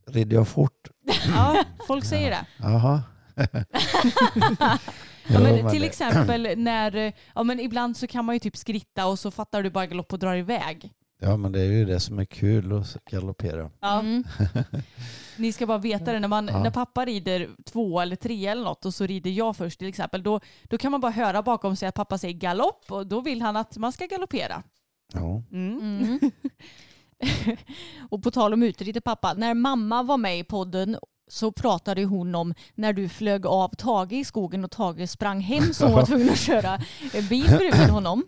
Rider 0.07 0.37
jag 0.37 0.49
fort? 0.49 0.89
Ja, 1.35 1.65
folk 1.87 2.05
säger 2.05 2.31
det. 2.31 2.47
Jaha. 2.59 3.03
Ja, 5.29 5.41
men 5.41 5.71
till 5.71 5.81
det- 5.81 5.87
exempel 5.87 6.49
när, 6.59 7.13
ja 7.35 7.43
men 7.43 7.61
ibland 7.61 7.97
så 7.97 8.07
kan 8.07 8.25
man 8.25 8.35
ju 8.35 8.39
typ 8.39 8.57
skritta 8.57 9.07
och 9.07 9.19
så 9.19 9.31
fattar 9.31 9.63
du 9.63 9.71
bara 9.71 9.87
galopp 9.87 10.13
och 10.13 10.19
drar 10.19 10.37
iväg. 10.37 10.93
Ja 11.21 11.37
men 11.37 11.53
det 11.53 11.61
är 11.61 11.65
ju 11.73 11.85
det 11.85 12.01
som 12.01 12.19
är 12.19 12.25
kul 12.25 12.73
att 12.73 12.97
galoppera. 13.11 13.71
Ja. 13.81 14.01
Mm. 14.01 14.25
Ni 15.37 15.53
ska 15.53 15.67
bara 15.67 15.79
veta 15.79 16.13
det, 16.13 16.21
när, 16.21 16.29
man, 16.29 16.49
Ja. 16.53 16.63
när 16.63 16.71
pappa 16.71 17.05
rider 17.05 17.49
två 17.65 18.01
eller 18.01 18.17
tre 18.17 18.47
eller 18.47 18.65
något 18.65 18.85
och 18.87 18.95
så 18.95 19.07
rider 19.07 19.31
jag 19.31 19.57
först 19.57 19.79
till 19.79 19.89
exempel, 19.89 20.23
då, 20.23 20.41
då 20.63 20.79
kan 20.79 20.93
man 20.93 21.01
bara 21.01 21.13
höra 21.13 21.43
bakom 21.43 21.77
sig 21.77 21.89
att 21.89 21.95
pappa 21.95 22.19
säger 22.19 22.35
galopp 22.35 22.85
och 22.93 23.07
då 23.07 23.21
vill 23.21 23.43
han 23.43 23.57
att 23.57 23.77
man 23.77 23.93
ska 23.93 24.07
galoppera. 24.07 24.63
Ja. 25.15 25.43
Mm. 25.53 25.79
Mm. 26.03 26.31
och 28.11 28.23
på 28.23 28.31
tal 28.31 28.53
om 28.53 28.63
uterider 28.63 29.01
pappa, 29.01 29.35
när 29.35 29.55
mamma 29.55 30.03
var 30.03 30.17
med 30.17 30.39
i 30.39 30.45
podden 30.45 30.97
så 31.29 31.53
pratade 31.53 32.05
hon 32.05 32.35
om 32.35 32.55
när 32.75 32.93
du 32.93 33.09
flög 33.09 33.47
av 33.47 33.69
Tage 33.69 34.13
i 34.13 34.25
skogen 34.25 34.65
och 34.65 34.71
Tage 34.71 35.09
sprang 35.11 35.41
hem 35.41 35.75
så 35.75 35.85
hon 35.87 35.95
var 35.95 36.07
tvungen 36.07 36.31
att 36.31 36.39
köra 36.39 36.79
bil 37.29 37.47
bredvid 37.47 37.91
honom. 37.91 38.25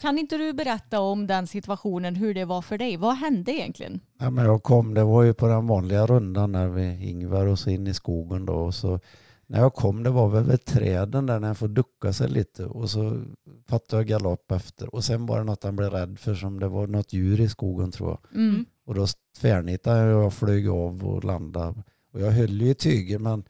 Kan 0.00 0.18
inte 0.18 0.36
du 0.36 0.52
berätta 0.52 1.00
om 1.00 1.26
den 1.26 1.46
situationen, 1.46 2.16
hur 2.16 2.34
det 2.34 2.44
var 2.44 2.62
för 2.62 2.78
dig? 2.78 2.96
Vad 2.96 3.16
hände 3.16 3.52
egentligen? 3.52 4.00
Ja, 4.18 4.30
men 4.30 4.44
jag 4.44 4.62
kom, 4.62 4.94
det 4.94 5.04
var 5.04 5.22
ju 5.22 5.34
på 5.34 5.46
den 5.46 5.66
vanliga 5.66 6.06
rundan 6.06 6.52
när 6.52 6.68
vi 6.68 7.08
Ingvar 7.10 7.46
och 7.46 7.58
så 7.58 7.70
in 7.70 7.86
i 7.86 7.94
skogen 7.94 8.46
då. 8.46 8.54
Och 8.54 8.74
så, 8.74 9.00
när 9.46 9.60
jag 9.60 9.74
kom, 9.74 10.02
det 10.02 10.10
var 10.10 10.28
väl 10.28 10.44
vid 10.44 10.64
träden 10.64 11.26
där 11.26 11.40
när 11.40 11.48
jag 11.48 11.58
får 11.58 11.68
ducka 11.68 12.12
sig 12.12 12.28
lite 12.28 12.64
och 12.64 12.90
så 12.90 13.22
fattade 13.68 14.02
jag 14.02 14.08
galopp 14.08 14.50
efter. 14.50 14.94
Och 14.94 15.04
sen 15.04 15.26
var 15.26 15.38
det 15.38 15.44
något 15.44 15.64
han 15.64 15.76
blev 15.76 15.90
rädd 15.90 16.18
för 16.18 16.34
som 16.34 16.60
det 16.60 16.68
var 16.68 16.86
något 16.86 17.12
djur 17.12 17.40
i 17.40 17.48
skogen 17.48 17.92
tror 17.92 18.10
jag. 18.10 18.40
Mm. 18.40 18.64
Och 18.86 18.94
då 18.94 19.06
tvärnitade 19.40 20.00
jag 20.00 20.18
och 20.18 20.24
jag 20.24 20.32
flög 20.32 20.68
av 20.68 21.04
och 21.04 21.24
landade. 21.24 21.74
Och 22.16 22.22
jag 22.22 22.30
höll 22.30 22.60
ju 22.62 22.70
i 22.70 22.74
tyger 22.74 23.18
men 23.18 23.44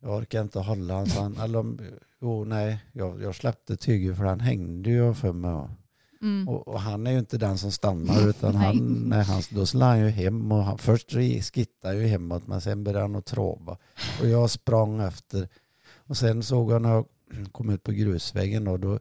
jag 0.00 0.16
orkade 0.16 0.42
inte 0.42 0.58
hålla 0.58 0.94
han. 0.94 1.06
Så 1.06 1.20
han 1.20 1.36
eller, 1.36 1.58
om- 1.58 1.80
jo, 2.20 2.44
nej, 2.44 2.78
jag, 2.92 3.22
jag 3.22 3.34
släppte 3.34 3.76
tyger 3.76 4.14
för 4.14 4.24
han 4.24 4.40
hängde 4.40 4.90
ju 4.90 5.14
för 5.14 5.32
mig. 5.32 5.68
Mm. 6.22 6.48
Och, 6.48 6.68
och 6.68 6.80
han 6.80 7.06
är 7.06 7.12
ju 7.12 7.18
inte 7.18 7.38
den 7.38 7.58
som 7.58 7.72
stannar 7.72 8.28
utan 8.28 8.54
han, 8.54 8.76
nej, 9.08 9.24
han, 9.24 9.42
då 9.50 9.66
slår 9.66 9.86
han 9.86 10.00
ju 10.00 10.08
hem 10.08 10.52
och 10.52 10.64
han, 10.64 10.78
först 10.78 11.10
skittade 11.12 11.94
han 11.94 11.98
ju 11.98 12.06
hemåt 12.06 12.46
men 12.46 12.60
sen 12.60 12.84
började 12.84 13.04
han 13.04 13.16
att 13.16 13.26
trava. 13.26 13.76
Och 14.20 14.28
jag 14.28 14.50
sprang 14.50 15.00
efter. 15.00 15.48
Och 15.94 16.16
sen 16.16 16.42
såg 16.42 16.72
jag 16.72 16.82
när 16.82 16.90
jag 16.90 17.06
kom 17.52 17.70
ut 17.70 17.82
på 17.82 17.92
grusvägen 17.92 18.64
då, 18.64 18.76
då, 18.76 18.98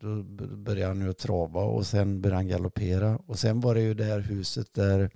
då 0.00 0.22
började 0.56 0.86
han 0.94 1.00
ju 1.00 1.10
att 1.10 1.18
trava 1.18 1.60
och 1.60 1.86
sen 1.86 2.20
började 2.20 2.36
han 2.36 2.48
galoppera. 2.48 3.18
Och 3.26 3.38
sen 3.38 3.60
var 3.60 3.74
det 3.74 3.80
ju 3.80 3.94
det 3.94 4.04
här 4.04 4.20
huset 4.20 4.74
där 4.74 5.10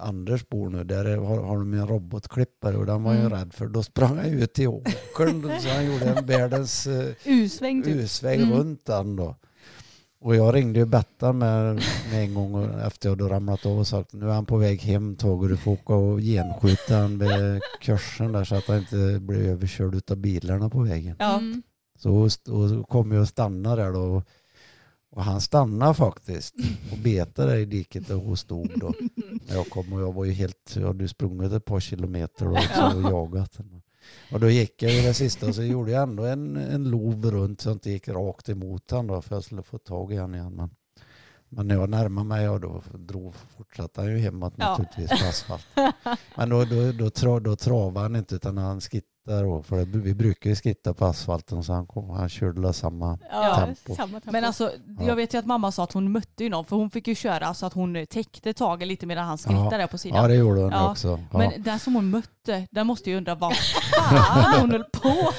Anders 0.00 0.48
bor 0.48 0.70
nu, 0.70 0.84
där 0.84 1.04
är- 1.04 1.16
har, 1.16 1.42
har 1.42 1.58
de 1.58 1.74
en 1.74 1.86
robotklippare 1.88 2.76
och 2.76 2.86
den 2.86 3.02
var 3.02 3.12
jag 3.14 3.20
Mm. 3.24 3.38
rädd 3.38 3.54
för. 3.54 3.66
Då 3.66 3.82
sprang 3.82 4.26
ju 4.28 4.44
ut 4.44 4.52
till 4.52 4.68
åkern 4.68 5.60
så 5.60 5.68
han 5.68 5.86
gjorde 5.92 6.04
en 6.04 6.26
världens 6.26 6.86
eh, 6.86 7.08
U-sväng 7.24 7.82
typ. 7.82 7.94
U-sväng 7.96 8.40
Mm. 8.42 8.52
runt 8.58 8.84
den 8.84 9.16
då. 9.16 9.36
Och 10.20 10.36
jag 10.36 10.54
ringde 10.54 10.78
ju 10.78 10.86
Bettan 10.86 11.38
med, 11.38 11.74
med 12.10 12.22
en 12.24 12.34
gång 12.34 12.54
och 12.54 12.80
efter 12.80 13.08
jag 13.08 13.18
då 13.18 13.28
ramlat 13.28 13.66
av 13.66 13.78
och 13.78 13.86
sagt 13.86 14.12
nu 14.12 14.28
är 14.28 14.32
han 14.32 14.46
på 14.46 14.56
väg 14.56 14.80
hem 14.82 15.16
Tage 15.16 15.42
och 15.42 15.48
du 15.48 15.56
får 15.56 15.72
åka 15.72 15.94
och 15.94 16.20
genskjuta 16.20 16.96
han 16.96 17.18
vid 17.18 17.60
kursen 17.80 18.32
där 18.32 18.44
så 18.44 18.54
att 18.54 18.66
han 18.66 18.78
inte 18.78 19.18
blir 19.20 19.48
överkörd 19.48 20.10
av 20.10 20.16
bilarna 20.16 20.70
på 20.70 20.80
vägen. 20.82 21.16
Mm. 21.18 21.62
Så 21.98 22.14
och 22.14 22.32
så 22.32 22.84
kom 22.88 23.12
jag 23.12 23.20
och 23.22 23.28
stannade 23.28 23.82
där 23.82 23.92
då. 23.92 24.00
Och 24.00 24.22
han 25.22 25.40
stannade 25.40 25.94
faktiskt 25.94 26.54
och 26.92 26.98
betade 26.98 27.58
i 27.60 27.64
diket 27.64 28.08
där 28.08 28.14
hon 28.14 28.36
stod 28.36 28.70
då. 28.76 28.94
När 29.46 29.54
jag 29.54 29.70
kom 29.70 29.92
och 29.92 30.00
jag 30.00 30.12
var 30.12 30.24
ju 30.24 30.32
helt, 30.32 30.76
jag 30.76 30.86
hade 30.86 31.08
sprungit 31.08 31.52
ett 31.52 31.64
par 31.64 31.80
kilometer 31.80 32.44
då 32.44 32.52
också 32.52 32.96
och 32.96 33.10
jagat. 33.10 33.58
Och 34.32 34.40
då 34.40 34.50
gick 34.50 34.82
jag 34.82 34.92
ju 34.92 35.02
det 35.02 35.14
sista 35.14 35.46
och 35.48 35.54
så 35.54 35.62
gjorde 35.62 35.90
jag 35.92 36.02
ändå 36.02 36.24
en, 36.24 36.56
en 36.56 36.90
lov 36.90 37.30
runt 37.30 37.60
så 37.60 37.68
jag 37.68 37.74
inte 37.76 37.90
gick 37.90 38.08
rakt 38.08 38.48
emot 38.48 38.90
han 38.90 39.06
då 39.06 39.22
för 39.22 39.36
jag 39.36 39.44
skulle 39.44 39.62
få 39.62 39.78
tag 39.78 40.12
i 40.12 40.16
han 40.16 40.34
igen. 40.34 40.52
Men, 40.54 40.70
men 41.48 41.68
när 41.68 41.74
jag 41.74 41.90
närmade 41.90 42.28
mig 42.28 42.48
och 42.48 42.60
då 42.60 42.82
drog, 42.94 43.34
fortsatte 43.56 44.00
han 44.00 44.10
ju 44.10 44.18
hemåt 44.18 44.54
Ja. 44.56 44.70
naturligtvis 44.70 45.20
på 45.20 45.26
asfalt. 45.28 45.66
Men 46.36 46.48
då, 46.48 46.64
då, 46.64 46.92
då, 46.92 47.10
tra, 47.10 47.40
då 47.40 47.56
travade 47.56 48.00
han 48.00 48.16
inte 48.16 48.34
utan 48.34 48.58
han 48.58 48.80
skittade 49.24 49.42
då. 49.42 49.62
För 49.62 49.76
det, 49.76 49.84
vi 49.98 50.14
brukar 50.14 50.50
ju 50.50 50.56
skitta 50.56 50.94
på 50.94 51.04
asfalten 51.06 51.62
så 51.64 51.72
han, 51.72 51.86
kom, 51.86 52.10
han 52.10 52.28
körde 52.28 52.72
samma 52.72 53.18
Ja, 53.30 53.56
tempo. 53.56 53.94
samma 53.94 54.12
tempo. 54.20 54.30
Men 54.32 54.44
alltså, 54.44 54.70
Ja. 54.98 55.06
jag 55.06 55.16
vet 55.16 55.34
ju 55.34 55.38
att 55.38 55.46
mamma 55.46 55.72
sa 55.72 55.84
att 55.84 55.92
hon 55.92 56.12
mötte 56.12 56.44
ju 56.44 56.50
någon 56.50 56.64
för 56.64 56.76
hon 56.76 56.90
fick 56.90 57.08
ju 57.08 57.14
köra 57.14 57.54
så 57.54 57.66
att 57.66 57.72
hon 57.72 58.06
täckte 58.10 58.52
Tage 58.52 58.82
lite 58.86 59.06
medan 59.06 59.26
han 59.26 59.38
skrittade 59.38 59.68
Ja. 59.70 59.78
där 59.78 59.86
på 59.86 59.98
sidan. 59.98 60.22
Ja 60.22 60.28
det 60.28 60.34
gjorde 60.34 60.60
hon 60.60 60.70
Ja, 60.72 60.90
också. 60.90 61.20
Ja. 61.32 61.38
Men 61.38 61.62
den 61.62 61.78
som 61.78 61.94
hon 61.94 62.10
mötte, 62.10 62.66
den 62.70 62.86
måste 62.86 63.10
ju 63.10 63.16
undra 63.16 63.34
vad 63.34 63.52
fan 64.10 64.60
hon 64.60 64.70
höll 64.70 64.84
på 64.84 65.32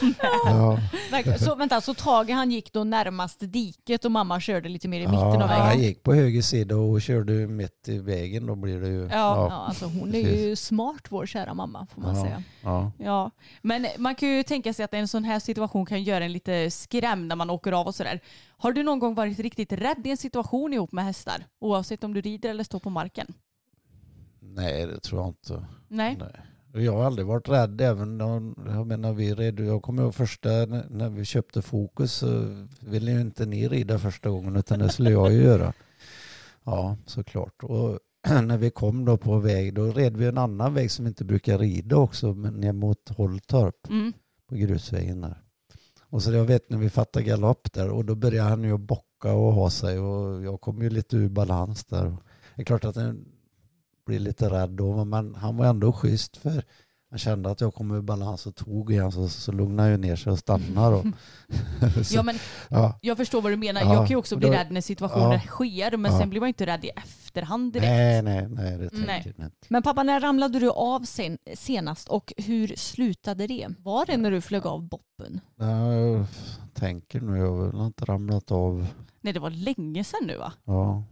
med. 1.11 1.39
Så 1.41 1.55
vänta, 1.55 1.81
så 1.81 1.93
Tage 1.93 2.29
han 2.31 2.51
gick 2.51 2.73
då 2.73 2.83
närmast 2.83 3.37
diket 3.39 4.05
och 4.05 4.11
mamma 4.11 4.39
körde 4.39 4.69
lite 4.69 4.87
mer 4.87 4.97
i 4.99 5.07
mitten 5.07 5.19
ja, 5.19 5.43
av 5.43 5.49
Han 5.49 5.67
vägen? 5.67 5.83
gick 5.83 6.03
på 6.03 6.13
höger 6.13 6.41
sida 6.41 6.75
och 6.75 7.01
körde 7.01 7.33
mitt 7.33 7.87
i 7.87 7.97
vägen. 7.99 8.45
Då 8.47 8.55
blir 8.55 8.81
det 8.81 8.87
ju... 8.87 9.01
Ja. 9.01 9.07
Ja, 9.11 9.65
alltså 9.67 9.85
hon 9.85 10.15
är 10.15 10.19
ju 10.19 10.55
smart 10.55 11.01
vår 11.09 11.25
kära 11.25 11.53
mamma 11.53 11.87
får 11.95 12.01
man 12.01 12.15
Ja. 12.15 12.23
säga. 12.23 12.43
ja. 12.63 12.91
Ja, 12.97 13.31
men 13.79 14.01
man 14.01 14.15
kan 14.15 14.29
ju 14.29 14.43
tänka 14.43 14.73
sig 14.73 14.85
att 14.85 14.93
en 14.93 15.07
sån 15.07 15.23
här 15.23 15.39
situation 15.39 15.85
kan 15.85 16.03
göra 16.03 16.25
en 16.25 16.31
lite 16.31 16.71
skrämd 16.71 17.27
när 17.27 17.35
man 17.35 17.49
åker 17.49 17.71
av 17.71 17.87
och 17.87 17.95
sådär. 17.95 18.19
Har 18.47 18.71
du 18.71 18.83
någon 18.83 18.99
gång 18.99 19.15
varit 19.15 19.39
riktigt 19.39 19.73
rädd 19.73 20.07
i 20.07 20.11
en 20.11 20.17
situation 20.17 20.73
ihop 20.73 20.91
med 20.91 21.03
hästar? 21.05 21.45
Oavsett 21.59 22.03
om 22.03 22.13
du 22.13 22.21
rider 22.21 22.49
eller 22.49 22.63
står 22.63 22.79
på 22.79 22.89
marken? 22.89 23.33
Nej 24.39 24.85
det 24.85 24.99
tror 24.99 25.21
jag 25.21 25.29
inte. 25.29 25.65
Nej? 25.87 26.17
Nej. 26.19 26.83
Jag 26.83 26.93
har 26.93 27.05
aldrig 27.05 27.27
varit 27.27 27.49
rädd 27.49 27.81
även 27.81 28.17
när, 28.17 28.53
jag 28.75 28.87
menar 28.87 29.13
vi 29.13 29.33
red, 29.33 29.59
jag 29.59 29.81
kommer 29.81 30.03
ihåg 30.03 30.15
första 30.15 30.49
när 30.49 30.89
när 30.89 31.09
vi 31.09 31.25
köpte 31.25 31.61
Fokus 31.61 32.13
så 32.13 32.65
ville 32.79 33.11
ju 33.11 33.21
inte 33.21 33.45
ni 33.45 33.67
rida 33.67 33.99
första 33.99 34.29
gången 34.29 34.55
utan 34.55 34.79
det 34.79 34.89
skulle 34.89 35.11
jag 35.11 35.33
ju 35.33 35.43
göra. 35.43 35.73
Ja 36.63 36.97
såklart. 37.05 37.63
Och 37.63 37.99
när 38.45 38.57
vi 38.57 38.69
kom 38.69 39.05
då 39.05 39.17
på 39.17 39.39
väg 39.39 39.73
då 39.73 39.91
red 39.91 40.17
vi 40.17 40.25
en 40.25 40.37
annan 40.37 40.73
väg 40.73 40.91
som 40.91 41.05
vi 41.05 41.09
inte 41.09 41.25
brukar 41.25 41.57
rida 41.57 41.97
också 41.97 42.33
men 42.33 42.53
ner 42.53 42.73
mot 42.73 43.09
Hålltorp 43.09 43.89
Mm. 43.89 44.13
på 44.49 44.55
grusvägen 44.55 45.21
där. 45.21 45.41
Och 46.09 46.23
så 46.23 46.33
jag 46.33 46.45
vet 46.45 46.69
när 46.69 46.77
vi 46.77 46.89
fattade 46.89 47.25
galopp 47.25 47.73
där 47.73 47.89
och 47.89 48.05
då 48.05 48.15
började 48.15 48.49
han 48.49 48.63
ju 48.63 48.77
bocka 48.77 49.33
och 49.33 49.53
ha 49.53 49.69
sig 49.69 49.99
och 49.99 50.43
jag 50.43 50.61
kom 50.61 50.81
ju 50.81 50.89
lite 50.89 51.17
ur 51.17 51.29
balans 51.29 51.85
där. 51.85 52.17
Det 52.55 52.61
är 52.61 52.65
klart 52.65 52.85
att 52.85 52.95
den 52.95 53.25
blir 54.05 54.19
lite 54.19 54.49
rädd 54.49 54.69
då 54.69 55.05
men 55.05 55.35
han 55.35 55.57
var 55.57 55.65
ändå 55.65 55.93
schysst 55.93 56.37
för 56.37 56.63
jag 57.15 57.19
kände 57.19 57.51
att 57.51 57.61
jag 57.61 57.73
kom 57.73 57.91
ur 57.91 58.01
balans 58.01 58.45
och 58.47 58.55
tog 58.55 58.91
igen 58.91 59.11
så, 59.11 59.29
så 59.29 59.51
lugnade 59.51 59.89
jag 59.89 59.99
ner 59.99 60.15
sig 60.15 60.31
och 60.31 60.39
stannade. 60.39 60.95
Och 60.95 61.05
så, 62.05 62.15
Ja, 62.15 62.23
men 62.23 62.35
ja. 62.69 62.99
jag 63.01 63.17
förstår 63.17 63.41
vad 63.41 63.51
du 63.51 63.55
menar. 63.57 63.81
Ja, 63.81 63.87
Jag 63.87 63.97
kan 63.97 64.07
ju 64.07 64.15
också 64.15 64.35
bli 64.37 64.47
då- 64.47 64.53
rädd 64.53 64.71
när 64.71 64.81
situationer 64.81 65.33
ja. 65.33 65.39
sker 65.39 65.97
men 65.97 66.11
Ja. 66.11 66.19
sen 66.19 66.29
blir 66.29 66.39
man 66.39 66.47
ju 66.47 66.49
inte 66.49 66.65
rädd 66.65 66.85
i 66.85 66.89
efterhand 66.89 67.73
direkt. 67.73 67.87
Nej, 67.89 68.21
nej, 68.21 68.47
nej, 68.49 68.77
det 68.77 68.89
Nej. 68.93 69.05
tänker 69.23 69.33
jag 69.37 69.45
inte. 69.47 69.67
Men 69.69 69.83
pappa, 69.83 70.03
när 70.03 70.19
ramlade 70.19 70.59
du 70.59 70.69
av 70.71 71.03
sen, 71.05 71.37
senast 71.53 72.07
och 72.09 72.33
hur 72.37 72.67
slutade 72.75 73.47
det? 73.47 73.67
Var 73.79 74.05
det 74.05 74.17
när 74.17 74.31
du 74.31 74.41
flög 74.41 74.65
av 74.67 74.81
boppen? 74.87 75.39
Jag 75.57 76.25
tänker 76.73 77.21
nu, 77.21 77.37
jag 77.37 77.55
har 77.55 77.71
väl 77.71 77.81
inte 77.85 78.05
ramlat 78.05 78.51
av. 78.51 78.87
Nej 79.21 79.33
det 79.33 79.39
var 79.39 79.49
länge 79.49 80.03
sedan 80.03 80.19
nu 80.27 80.37
va? 80.37 80.53
Ja, 80.65 81.03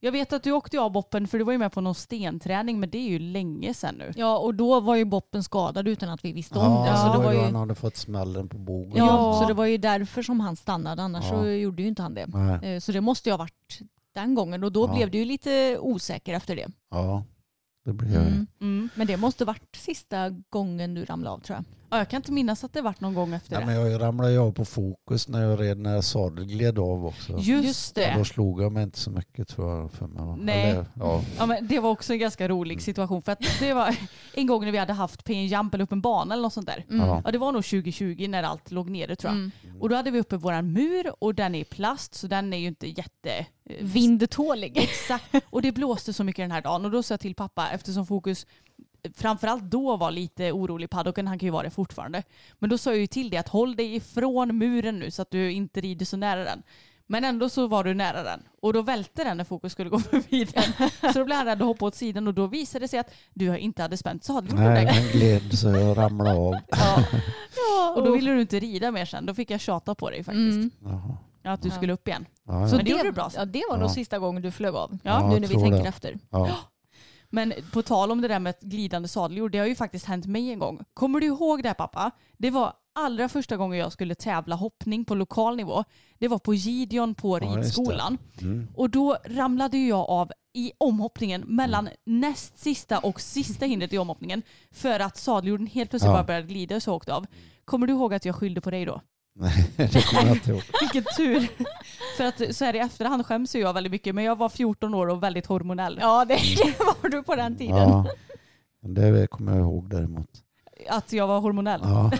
Jag 0.00 0.12
vet 0.12 0.32
att 0.32 0.42
du 0.42 0.52
åkte 0.52 0.80
av 0.80 0.92
boppen 0.92 1.28
för 1.28 1.38
du 1.38 1.44
var 1.44 1.52
ju 1.52 1.58
med 1.58 1.72
på 1.72 1.80
någon 1.80 1.94
stenträning 1.94 2.80
men 2.80 2.90
det 2.90 2.98
är 2.98 3.08
ju 3.08 3.18
länge 3.18 3.74
sedan 3.74 3.94
nu. 3.94 4.12
Ja, 4.16 4.38
och 4.38 4.54
då 4.54 4.80
var 4.80 4.96
ju 4.96 5.04
boppen 5.04 5.42
skadad 5.44 5.88
utan 5.88 6.08
att 6.08 6.24
vi 6.24 6.32
visste 6.32 6.58
om 6.58 6.64
ja, 6.72 6.84
det. 6.84 6.90
det 6.90 6.96
Så 6.98 7.18
det 7.18 7.24
var 7.26 7.32
ju 7.32 7.38
han 7.40 7.54
hade 7.54 7.74
fått 7.74 7.96
smällen 7.96 8.48
på 8.48 8.58
bogen. 8.58 8.92
Ja, 8.96 9.06
Ja. 9.06 9.40
så 9.40 9.48
det 9.48 9.54
var 9.54 9.64
ju 9.66 9.76
därför 9.78 10.22
som 10.22 10.40
han 10.40 10.56
stannade. 10.56 11.02
Annars 11.02 11.24
Ja. 11.24 11.30
så 11.30 11.46
gjorde 11.48 11.82
ju 11.82 11.88
inte 11.88 12.02
han 12.02 12.14
det. 12.14 12.26
Nej, 12.26 12.74
Eh, 12.74 12.80
Så 12.80 12.92
det 12.92 13.00
måste 13.00 13.28
ju 13.28 13.32
ha 13.32 13.38
varit 13.38 13.78
den 14.14 14.34
gången 14.34 14.64
och 14.64 14.72
då 14.72 14.86
Ja. 14.86 14.94
blev 14.94 15.10
du 15.10 15.18
ju 15.18 15.24
lite 15.24 15.78
osäker 15.80 16.34
efter 16.34 16.56
det. 16.56 16.66
ja, 16.90 17.24
det 17.84 17.92
jag. 18.12 18.22
Mm. 18.22 18.46
Mm. 18.60 18.88
Men 18.94 19.06
det 19.06 19.16
måste 19.16 19.44
varit 19.44 19.76
sista 19.76 20.30
gången 20.50 20.94
du 20.94 21.04
ramlade 21.04 21.34
av 21.34 21.38
tror 21.40 21.56
jag. 21.58 21.64
Ja, 21.90 21.98
jag 21.98 22.08
kan 22.08 22.16
inte 22.16 22.32
minnas 22.32 22.64
att 22.64 22.72
det 22.72 22.80
varit 22.82 23.00
någon 23.00 23.14
gång 23.14 23.34
efter 23.34 23.54
Ja, 23.54 23.60
det. 23.60 23.66
men 23.66 23.74
jag 23.74 24.00
ramlade 24.00 24.32
ju 24.32 24.38
av 24.38 24.52
på 24.52 24.64
fokus 24.64 25.28
när 25.28 25.42
jag 25.42 25.60
red 25.60 25.78
när 25.78 26.00
sadeln 26.00 26.48
gled 26.48 26.78
av 26.78 27.06
också. 27.06 27.38
Just 27.38 27.94
det. 27.94 28.14
Då 28.18 28.24
slog 28.24 28.62
jag 28.62 28.72
mig 28.72 28.82
inte 28.82 28.98
så 28.98 29.10
mycket 29.10 29.48
tror 29.48 29.76
jag 29.76 29.92
för 29.92 30.06
mig. 30.06 30.36
Nej. 30.38 30.70
Eller, 30.70 30.86
ja. 30.94 31.22
Ja, 31.38 31.46
men 31.46 31.68
det 31.68 31.80
var 31.80 31.90
också 31.90 32.12
en 32.12 32.18
ganska 32.18 32.48
rolig 32.48 32.82
situation 32.82 33.22
för 33.22 33.32
att 33.32 33.42
det 33.60 33.74
var 33.74 33.96
en 34.34 34.46
gång 34.46 34.64
när 34.64 34.72
vi 34.72 34.78
hade 34.78 34.92
haft 34.92 35.24
pay 35.24 35.46
jump 35.46 35.74
eller 35.74 35.84
upp 35.84 35.92
en 35.92 36.00
bana 36.00 36.34
eller 36.34 36.42
något 36.42 36.52
sånt 36.52 36.66
där. 36.66 36.84
Mm. 36.90 37.06
Ja. 37.06 37.22
Ja, 37.24 37.30
det 37.30 37.38
var 37.38 37.52
nog 37.52 37.64
2020 37.64 38.26
när 38.28 38.42
allt 38.42 38.70
låg 38.70 38.90
nere 38.90 39.16
tror 39.16 39.32
jag. 39.32 39.38
Mm. 39.38 39.80
Och 39.80 39.88
då 39.88 39.96
hade 39.96 40.10
vi 40.10 40.20
uppe 40.20 40.36
våran 40.36 40.72
mur 40.72 41.12
och 41.18 41.34
den 41.34 41.54
är 41.54 41.60
i 41.60 41.64
plast 41.64 42.14
så 42.14 42.26
den 42.26 42.52
är 42.52 42.56
ju 42.58 42.66
inte 42.66 42.86
jätte... 42.88 43.30
eh, 43.70 43.76
Vindtålig. 43.80 44.76
Exakt. 44.78 45.34
Och 45.50 45.62
det 45.62 45.72
blåste 45.72 46.12
så 46.12 46.24
mycket 46.24 46.42
den 46.42 46.50
här 46.50 46.62
dagen 46.62 46.84
och 46.84 46.90
då 46.90 47.02
sa 47.02 47.12
jag 47.12 47.20
till 47.20 47.34
pappa 47.34 47.68
eftersom 47.70 48.06
fokus 48.06 48.46
framförallt 49.16 49.62
då 49.62 49.96
var 49.96 50.10
lite 50.10 50.52
orolig 50.52 50.84
i 50.84 50.88
paddocken, 50.88 51.26
han 51.28 51.38
kan 51.38 51.46
ju 51.46 51.50
vara 51.50 51.62
det 51.62 51.70
fortfarande. 51.70 52.22
Men 52.58 52.70
då 52.70 52.78
sa 52.78 52.90
jag 52.90 52.98
ju 53.00 53.06
till 53.06 53.30
dig 53.30 53.38
att 53.38 53.48
håll 53.48 53.76
dig 53.76 53.94
ifrån 53.94 54.58
muren 54.58 54.98
nu 54.98 55.10
så 55.10 55.22
att 55.22 55.30
du 55.30 55.52
inte 55.52 55.80
rider 55.80 56.06
så 56.06 56.16
nära 56.16 56.44
den. 56.44 56.62
Men 57.08 57.24
ändå 57.24 57.48
så 57.48 57.66
var 57.66 57.84
du 57.84 57.94
nära 57.94 58.22
den 58.22 58.42
och 58.62 58.72
då 58.72 58.82
välte 58.82 59.24
den 59.24 59.36
när 59.36 59.44
fokus 59.44 59.72
skulle 59.72 59.90
gå 59.90 59.98
förbi 60.10 60.44
den. 60.44 60.88
Så 61.12 61.18
då 61.18 61.24
blev 61.24 61.36
han 61.36 61.46
rädd 61.46 61.60
och 61.62 61.68
hoppade 61.68 61.86
åt 61.88 61.94
sidan 61.94 62.26
och 62.28 62.34
då 62.34 62.46
visade 62.46 62.84
det 62.84 62.88
sig 62.88 62.98
att 62.98 63.10
du 63.34 63.58
inte 63.58 63.82
hade 63.82 63.96
spänt 63.96 64.24
sadeln. 64.24 64.56
Nej, 64.64 64.84
den 64.86 65.04
gled 65.20 65.58
så 65.58 65.68
jag 65.68 65.98
ramlade 65.98 66.30
av. 66.38 66.54
Ja. 67.56 67.90
Och 67.96 68.04
då 68.04 68.12
ville 68.12 68.30
du 68.30 68.40
inte 68.40 68.58
rida 68.60 68.90
mer 68.90 69.04
sen. 69.04 69.26
Då 69.26 69.34
fick 69.34 69.50
jag 69.50 69.60
tjata 69.60 69.94
på 69.94 70.10
dig 70.10 70.24
faktiskt. 70.24 70.56
Mm. 70.84 71.00
Att 71.44 71.62
du 71.62 71.70
skulle 71.70 71.92
upp 71.92 72.08
igen. 72.08 72.26
Ja, 72.46 72.68
Så 72.68 72.74
ja. 72.74 72.76
Men 72.76 72.84
det 72.84 72.90
gjorde 72.90 73.02
du 73.02 73.12
bra. 73.12 73.30
Ja, 73.36 73.44
det 73.44 73.62
var 73.70 73.76
nog 73.76 73.88
Ja. 73.88 73.94
sista 73.94 74.18
gången 74.18 74.42
du 74.42 74.50
flög 74.50 74.74
av. 74.74 74.98
Ja, 75.02 75.28
nu 75.28 75.40
när 75.40 75.48
vi 75.48 75.54
tänker 75.54 75.82
det. 75.82 75.88
efter. 75.88 76.18
Men 77.36 77.52
på 77.72 77.82
tal 77.82 78.10
om 78.10 78.20
det 78.20 78.28
där 78.28 78.38
med 78.38 78.54
glidande 78.60 79.08
sadeljord, 79.08 79.52
det 79.52 79.58
har 79.58 79.66
ju 79.66 79.74
faktiskt 79.74 80.04
hänt 80.06 80.26
mig 80.26 80.50
en 80.52 80.58
gång. 80.58 80.84
Kommer 80.94 81.20
du 81.20 81.26
ihåg 81.26 81.62
det 81.62 81.68
här 81.68 81.74
pappa? 81.74 82.10
Det 82.36 82.50
var 82.50 82.72
allra 82.94 83.28
första 83.28 83.56
gången 83.56 83.78
jag 83.78 83.92
skulle 83.92 84.14
tävla 84.14 84.54
hoppning 84.56 85.04
på 85.04 85.14
lokal 85.14 85.56
nivå. 85.56 85.84
Det 86.18 86.28
var 86.28 86.38
på 86.38 86.54
Gideon 86.54 87.14
på 87.14 87.38
Ja, 87.38 87.46
ridskolan. 87.56 88.18
Mm. 88.40 88.68
Och 88.74 88.90
då 88.90 89.16
ramlade 89.24 89.78
jag 89.78 90.10
av 90.10 90.32
i 90.54 90.72
omhoppningen 90.78 91.40
mellan 91.46 91.88
näst 92.06 92.58
sista 92.58 92.98
och 92.98 93.20
sista 93.20 93.66
hindret 93.66 93.92
i 93.92 93.98
omhoppningen 93.98 94.42
för 94.72 95.00
att 95.00 95.16
sadeljorden 95.16 95.66
helt 95.66 95.90
plötsligt 95.90 96.08
Ja. 96.10 96.16
bara 96.16 96.24
började 96.24 96.46
glida 96.46 96.76
och 96.76 96.82
så 96.82 96.94
åkte 96.94 97.14
av. 97.14 97.26
Kommer 97.64 97.86
du 97.86 97.92
ihåg 97.92 98.14
att 98.14 98.24
jag 98.24 98.34
skyllde 98.36 98.60
på 98.60 98.70
dig 98.70 98.84
då? 98.84 99.00
Nej, 99.38 99.70
det 99.76 100.06
kommer 100.06 100.26
jag 100.26 100.36
inte 100.36 100.50
ihåg. 100.50 100.62
Vilken 100.80 101.04
tur. 101.16 101.48
För 102.16 102.24
att 102.24 102.56
så 102.56 102.64
här 102.64 102.74
i 102.76 102.78
efterhand 102.78 103.26
skäms 103.26 103.54
jag 103.54 103.74
väldigt 103.74 103.90
mycket 103.90 104.14
men 104.14 104.24
jag 104.24 104.36
var 104.38 104.48
14 104.48 104.94
år 104.94 105.06
och 105.06 105.22
väldigt 105.22 105.46
hormonell. 105.46 105.98
Ja, 106.00 106.24
det, 106.24 106.34
det 106.56 106.78
var 107.02 107.10
du 107.10 107.22
på 107.22 107.36
den 107.36 107.56
tiden. 107.56 107.76
Ja. 107.76 108.06
Men 108.82 108.94
Det 108.94 109.26
kommer 109.26 109.52
jag 109.52 109.60
ihåg 109.60 109.90
däremot. 109.90 110.30
Att 110.88 111.12
jag 111.12 111.26
var 111.26 111.40
hormonell. 111.40 111.80
Ja. 111.84 112.12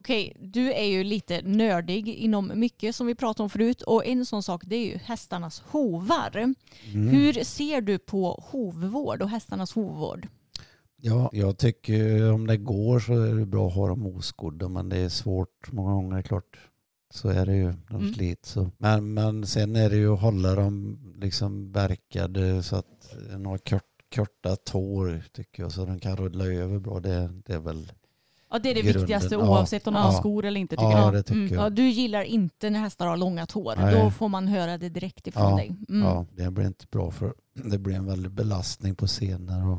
Okej, 0.00 0.36
du 0.40 0.72
är 0.72 0.84
ju 0.84 1.04
lite 1.04 1.42
nördig 1.42 2.08
inom 2.08 2.52
mycket 2.54 2.96
som 2.96 3.06
vi 3.06 3.14
pratade 3.14 3.42
om 3.42 3.50
förut 3.50 3.82
och 3.82 4.06
en 4.06 4.26
sån 4.26 4.42
sak 4.42 4.62
det 4.64 4.76
är 4.76 4.86
ju 4.86 4.98
hästarnas 4.98 5.62
hovar. 5.66 6.36
Mm. 6.36 6.54
Hur 7.08 7.44
ser 7.44 7.80
du 7.80 7.98
på 7.98 8.44
hovvård 8.50 9.22
och 9.22 9.28
hästarnas 9.28 9.72
hovvård? 9.72 10.28
Ja, 11.04 11.30
jag 11.32 11.58
tycker 11.58 12.32
om 12.32 12.46
det 12.46 12.56
går 12.56 12.98
så 13.00 13.12
är 13.22 13.34
det 13.34 13.46
bra 13.46 13.68
att 13.68 13.74
ha 13.74 13.88
dem 13.88 14.06
oskodda 14.06 14.68
men 14.68 14.88
det 14.88 14.96
är 14.98 15.08
svårt 15.08 15.72
många 15.72 15.92
gånger, 15.92 16.22
klart. 16.22 16.58
Så 17.14 17.28
är 17.28 17.46
det 17.46 17.56
ju, 17.56 17.72
de 17.88 17.96
Mm. 18.00 18.12
slits. 18.14 18.50
Så. 18.50 18.70
Men, 18.78 19.14
men 19.14 19.46
sen 19.46 19.76
är 19.76 19.90
det 19.90 19.96
ju 19.96 20.12
att 20.14 20.20
hålla 20.20 20.54
dem 20.54 20.98
liksom 21.16 21.72
verkade 21.72 22.62
så 22.62 22.76
att 22.76 23.14
de 23.32 23.46
har 23.46 23.58
kort, 23.58 23.82
korta 24.14 24.56
tår 24.56 25.22
tycker 25.32 25.62
jag 25.62 25.72
så 25.72 25.84
de 25.84 25.98
kan 25.98 26.16
rulla 26.16 26.44
över 26.44 26.78
bra. 26.78 27.00
Det, 27.00 27.30
det 27.46 27.52
är 27.52 27.58
väl, 27.58 27.92
Ja 28.50 28.58
det 28.58 28.70
är 28.70 28.74
det 28.74 28.80
Grunden, 28.82 29.00
viktigaste 29.00 29.34
ja. 29.34 29.48
oavsett 29.50 29.86
om 29.86 29.94
de 29.94 30.00
har 30.02 30.12
Ja. 30.12 30.18
skor 30.18 30.44
eller 30.44 30.60
inte 30.60 30.76
tycker 30.76 30.90
ja 30.90 30.98
jag. 31.00 31.12
det 31.12 31.22
tycker 31.22 31.40
Mm. 31.40 31.54
Ja, 31.54 31.62
jag. 31.62 31.72
du 31.74 31.88
gillar 31.88 32.22
inte 32.22 32.70
när 32.70 32.80
hästar 32.80 33.06
har 33.06 33.16
långa 33.16 33.46
tår. 33.46 33.74
Nej. 33.76 33.94
Då 34.04 34.10
får 34.10 34.28
man 34.28 34.48
höra 34.48 34.78
det 34.78 34.88
direkt 34.88 35.26
ifrån 35.26 35.50
Ja, 35.50 35.56
dig. 35.56 35.76
Mm. 35.88 36.02
Ja, 36.08 36.26
det 36.36 36.50
blir 36.50 36.66
inte 36.66 36.86
bra 36.90 37.10
för 37.10 37.34
det 37.54 37.78
blir 37.78 37.94
en 37.94 38.06
väldig 38.06 38.30
belastning 38.32 38.94
på 38.94 39.06
senare. 39.08 39.64
Och, 39.70 39.78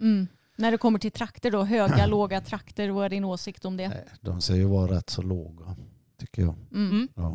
Mm. 0.00 0.26
När 0.60 0.70
det 0.70 0.78
kommer 0.78 0.98
till 0.98 1.10
trakter 1.12 1.50
då, 1.50 1.64
höga, 1.64 2.06
låga 2.06 2.40
trakter, 2.40 2.88
vad 2.90 3.04
är 3.04 3.08
din 3.08 3.24
åsikt 3.24 3.64
om 3.64 3.76
det? 3.76 3.88
nej, 3.88 4.04
de 4.20 4.40
ser 4.40 4.54
ju 4.54 4.64
vara 4.64 4.92
rätt 4.96 5.10
så 5.10 5.22
låga 5.22 5.76
tycker 6.18 6.42
jag. 6.42 6.54
Mm. 6.72 6.90
Mm. 6.90 7.08
Ja. 7.14 7.34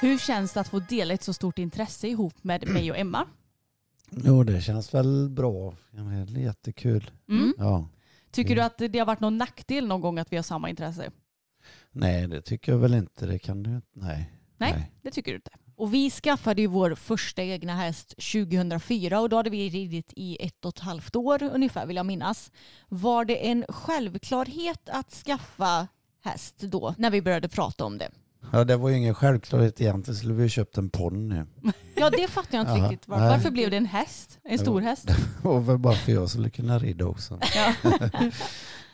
Hur 0.00 0.18
känns 0.18 0.52
det 0.52 0.60
att 0.60 0.68
få 0.68 0.78
dela 0.78 1.14
ett 1.14 1.22
så 1.22 1.32
stort 1.32 1.58
intresse 1.58 2.08
ihop 2.08 2.44
med 2.44 2.68
mig 2.68 2.90
och 2.90 2.98
Emma? 2.98 3.26
Jo, 4.10 4.42
det 4.44 4.60
känns 4.60 4.94
väl 4.94 5.28
bra. 5.30 5.74
Det 5.90 6.00
är 6.00 6.38
jättekul. 6.38 7.10
Mm. 7.28 7.54
Ja. 7.58 7.88
Tycker 8.30 8.50
Mm. 8.52 8.56
du 8.56 8.62
att 8.86 8.92
det 8.92 8.98
har 8.98 9.06
varit 9.06 9.20
någon 9.20 9.38
nackdel 9.38 9.86
någon 9.86 10.00
gång 10.00 10.18
att 10.18 10.32
vi 10.32 10.36
har 10.36 10.42
samma 10.42 10.70
intresse? 10.70 11.10
Nej, 11.92 12.28
det 12.28 12.42
tycker 12.42 12.72
jag 12.72 12.78
väl 12.78 12.94
inte. 12.94 13.26
Det 13.26 13.38
kan 13.38 13.62
du 13.62 13.70
inte. 13.70 13.88
Nej. 13.92 14.32
Nej. 14.56 14.92
Det 15.02 15.10
tycker 15.10 15.32
du 15.32 15.36
inte? 15.36 15.50
Och 15.76 15.94
vi 15.94 16.10
skaffade 16.10 16.62
ju 16.62 16.66
vår 16.66 16.94
första 16.94 17.42
egna 17.42 17.74
häst 17.74 18.14
2004 18.32 19.20
och 19.20 19.28
då 19.28 19.36
hade 19.36 19.50
vi 19.50 19.68
ridit 19.68 20.12
i 20.16 20.36
ett 20.46 20.64
och 20.64 20.68
ett 20.76 20.78
halvt 20.78 21.16
år 21.16 21.42
ungefär 21.42 21.86
vill 21.86 21.96
jag 21.96 22.06
minnas. 22.06 22.52
Var 22.88 23.24
det 23.24 23.48
en 23.48 23.64
självklarhet 23.68 24.88
att 24.88 25.10
skaffa 25.12 25.88
häst 26.24 26.54
då 26.58 26.94
när 26.98 27.10
vi 27.10 27.22
började 27.22 27.48
prata 27.48 27.84
om 27.84 27.98
det? 27.98 28.10
Ja, 28.52 28.64
det 28.64 28.76
var 28.76 28.88
ju 28.88 28.96
ingen 28.96 29.14
självklarhet 29.14 29.80
egentligen. 29.80 30.16
Skulle 30.16 30.34
vi 30.34 30.42
ha 30.42 30.48
köpt 30.48 30.78
en 30.78 30.90
ponny. 30.90 31.42
Ja 31.98 32.10
det 32.10 32.28
fattar 32.28 32.58
jag 32.58 32.68
inte 32.68 32.84
riktigt. 32.84 33.08
Varför, 33.08 33.24
nej. 33.24 33.36
Varför 33.36 33.50
blev 33.50 33.70
det 33.70 33.76
en 33.76 33.86
häst? 33.86 34.38
En 34.44 34.58
stor 34.58 34.80
häst? 34.80 35.06
Det 35.42 35.48
var 35.48 35.60
väl 35.60 35.78
bara 35.78 35.94
för 35.94 36.12
jag 36.12 36.30
skulle 36.30 36.50
kunna 36.50 36.78
rida 36.78 37.06
också. 37.06 37.40
Ja. 37.54 37.74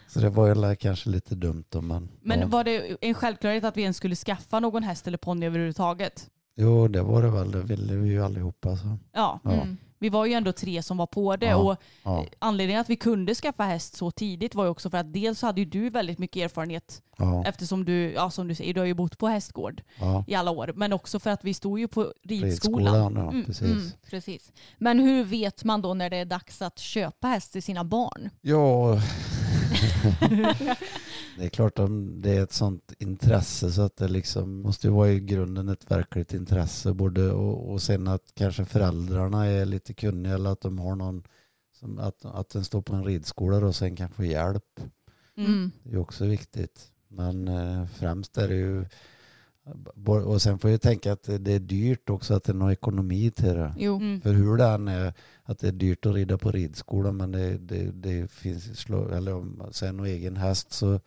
Så 0.07 0.21
det 0.21 0.31
var 0.31 0.69
ju 0.71 0.77
kanske 0.77 1.11
lite 1.11 1.35
dumt 1.35 1.65
då, 1.69 1.81
men... 1.81 2.09
Men 2.21 2.41
ja. 2.41 2.47
var 2.47 2.65
det 2.65 2.97
en 3.01 3.15
självklarhet 3.15 3.65
att 3.65 3.77
vi 3.77 3.83
ens 3.83 3.97
skulle 3.97 4.17
skaffa 4.17 4.61
någon 4.61 4.83
häst 4.83 5.07
eller 5.07 5.19
ponny 5.19 5.47
överhuvudtaget? 5.47 6.29
Jo, 6.57 6.89
det 6.89 7.03
var 7.03 7.23
det 7.23 7.31
väl. 7.31 7.51
Det 7.51 7.63
ville 7.63 7.95
vi 7.97 8.09
ju 8.09 8.25
allihopa. 8.25 8.77
Så. 8.77 8.99
Ja, 9.13 9.41
Ja. 9.45 9.51
Mm. 9.53 9.77
vi 9.99 10.09
var 10.09 10.27
ju 10.27 10.33
ändå 10.33 10.53
tre 10.53 10.83
som 10.83 10.97
var 10.97 11.07
på 11.07 11.37
det 11.37 11.47
Ja. 11.47 11.57
och 11.57 11.77
Ja, 12.05 12.27
anledningen 12.39 12.81
att 12.81 12.91
vi 12.91 12.97
kunde 12.97 13.35
skaffa 13.35 13.63
häst 13.63 13.97
så 13.97 14.11
tidigt 14.11 14.55
var 14.55 14.65
ju 14.65 14.71
också 14.71 14.91
för 14.91 14.99
att 14.99 15.13
dels 15.13 15.43
hade 15.43 15.61
ju 15.61 15.65
du 15.65 15.91
väldigt 15.91 16.19
mycket 16.19 16.45
erfarenhet 16.45 17.03
ja, 17.19 17.45
eftersom 17.47 17.85
du, 17.85 18.13
ja 18.13 18.31
som 18.31 18.49
du 18.49 18.55
säger, 18.55 18.75
du 18.75 18.81
har 18.81 18.87
ju 18.87 18.95
bott 18.95 19.19
på 19.19 19.29
hästgård 19.29 19.83
i 20.27 20.35
alla 20.35 20.51
år. 20.51 20.73
Men 20.77 20.93
också 20.93 21.19
för 21.19 21.31
att 21.31 21.45
vi 21.45 21.55
stod 21.55 21.79
ju 21.79 21.89
på 21.89 22.13
ridskolan. 22.25 22.51
Ridskolan, 22.51 23.15
ja, 23.17 23.31
Mm, 23.31 23.45
precis. 23.45 23.63
Mm, 23.71 23.91
precis. 24.11 24.53
Men 24.79 24.99
hur 25.01 25.25
vet 25.25 25.65
man 25.65 25.83
då 25.83 25.95
när 25.95 26.11
det 26.11 26.17
är 26.17 26.25
dags 26.25 26.63
att 26.63 26.79
köpa 26.79 27.29
häst 27.29 27.53
till 27.53 27.63
sina 27.63 27.85
barn? 27.85 28.31
Ja, 28.41 28.95
det 31.39 31.45
är 31.45 31.49
klart 31.49 31.79
om 31.79 32.23
det 32.23 32.37
är 32.37 32.43
ett 32.43 32.53
sånt 32.53 32.93
intresse 32.99 33.73
så 33.73 33.83
att 33.83 33.97
det 33.97 34.09
liksom 34.09 34.63
måste 34.63 34.87
ju 34.87 34.93
vara 34.93 35.11
i 35.11 35.21
grunden 35.21 35.69
ett 35.69 35.91
verkligt 35.91 36.35
intresse 36.35 36.93
både 36.93 37.33
och, 37.33 37.73
och 37.73 37.83
sen 37.83 38.09
att 38.09 38.33
kanske 38.35 38.65
föräldrarna 38.65 39.47
är 39.47 39.65
lite 39.65 39.95
kunniga 39.95 40.35
eller 40.35 40.51
att 40.51 40.61
de 40.61 40.79
har 40.79 40.97
någon 40.97 41.23
som 41.73 41.99
att, 41.99 42.25
att 42.25 42.49
den 42.49 42.65
står 42.65 42.83
på 42.83 42.95
en 42.95 43.05
ridskola 43.05 43.57
och 43.57 43.77
sen 43.77 43.97
kan 43.97 44.11
få 44.11 44.25
hjälp. 44.25 44.81
Mm. 45.37 45.71
Det 45.83 45.95
är 45.95 45.99
också 45.99 46.25
viktigt. 46.25 46.89
Men 47.09 47.49
eh, 47.49 47.87
främst 47.87 48.39
är 48.39 48.49
det 48.49 48.55
ju 48.55 48.85
och 50.07 50.43
sen 50.43 50.59
får 50.59 50.71
jag 50.71 50.81
tänka 50.81 51.13
att 51.13 51.23
det 51.41 51.53
är 51.53 51.61
dyrt 51.61 52.11
också 52.11 52.35
att 52.35 52.45
det 52.45 52.53
är 52.53 52.55
någon 52.55 52.73
ekonomi 52.73 53.31
till 53.31 53.55
det. 53.55 53.75
Jo. 53.79 53.97
Mm. 53.97 54.21
För 54.21 54.33
hur 54.33 54.57
det 54.57 54.65
än 54.65 54.89
är 54.89 55.15
att 55.43 55.59
det 55.59 55.69
är 55.69 55.73
dyrt 55.73 56.07
att 56.07 56.15
rida 56.15 56.39
på 56.39 56.51
ridskola 56.51 57.13
men 57.13 57.33
det, 57.33 57.59
det, 57.59 57.91
det 57.93 58.31
finns 58.31 58.79
slå, 58.79 59.09
eller 59.09 59.35
om 59.35 59.59
man 59.59 59.73
säger 59.73 59.93
någon 59.93 60.07
egen 60.07 60.37
häst 60.37 60.73
så, 60.73 61.01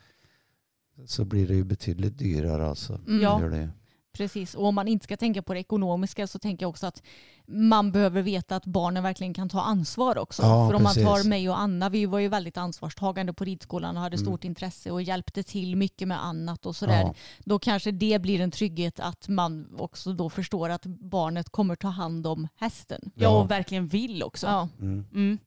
så 1.05 1.25
blir 1.25 1.47
det 1.47 1.55
ju 1.55 1.63
betydligt 1.63 2.17
dyrare 2.17 2.65
alltså. 2.65 2.99
Mm. 3.07 3.21
Ja. 3.21 3.41
Gör 3.41 3.49
det. 3.49 3.69
Precis, 4.17 4.55
och 4.55 4.65
om 4.65 4.75
man 4.75 4.87
inte 4.87 5.03
ska 5.03 5.17
tänka 5.17 5.41
på 5.41 5.53
det 5.53 5.59
ekonomiska 5.59 6.27
så 6.27 6.39
tänker 6.39 6.63
jag 6.63 6.69
också 6.69 6.87
att 6.87 7.03
man 7.47 7.91
behöver 7.91 8.21
veta 8.21 8.55
att 8.55 8.65
barnen 8.65 9.03
verkligen 9.03 9.33
kan 9.33 9.49
ta 9.49 9.61
ansvar 9.61 10.17
också. 10.17 10.41
Ja, 10.43 10.67
För 10.69 10.75
om 10.75 10.83
man 10.83 10.93
precis. 10.93 11.03
tar 11.23 11.29
mig 11.29 11.49
och 11.49 11.59
Anna, 11.59 11.89
vi 11.89 12.05
var 12.05 12.19
ju 12.19 12.27
väldigt 12.27 12.57
ansvarstagande 12.57 13.33
på 13.33 13.45
ridskolan 13.45 13.95
och 13.97 14.03
hade 14.03 14.15
Mm. 14.15 14.25
stort 14.25 14.43
intresse 14.43 14.91
och 14.91 15.01
hjälpte 15.01 15.43
till 15.43 15.75
mycket 15.75 16.07
med 16.07 16.25
annat 16.25 16.65
och 16.65 16.75
sådär. 16.75 17.01
Ja. 17.01 17.13
Då 17.45 17.59
kanske 17.59 17.91
det 17.91 18.19
blir 18.21 18.41
en 18.41 18.51
trygghet 18.51 18.99
att 18.99 19.27
man 19.27 19.75
också 19.77 20.13
då 20.13 20.29
förstår 20.29 20.69
att 20.69 20.85
barnet 20.85 21.49
kommer 21.49 21.75
ta 21.75 21.87
hand 21.87 22.27
om 22.27 22.47
hästen. 22.59 23.01
Ja, 23.03 23.11
Ja. 23.23 23.41
och 23.41 23.51
verkligen 23.51 23.87
vill 23.87 24.23
också. 24.23 24.47
Ja, 24.47 24.67
Mm. 24.79 25.05
Mm. 25.13 25.37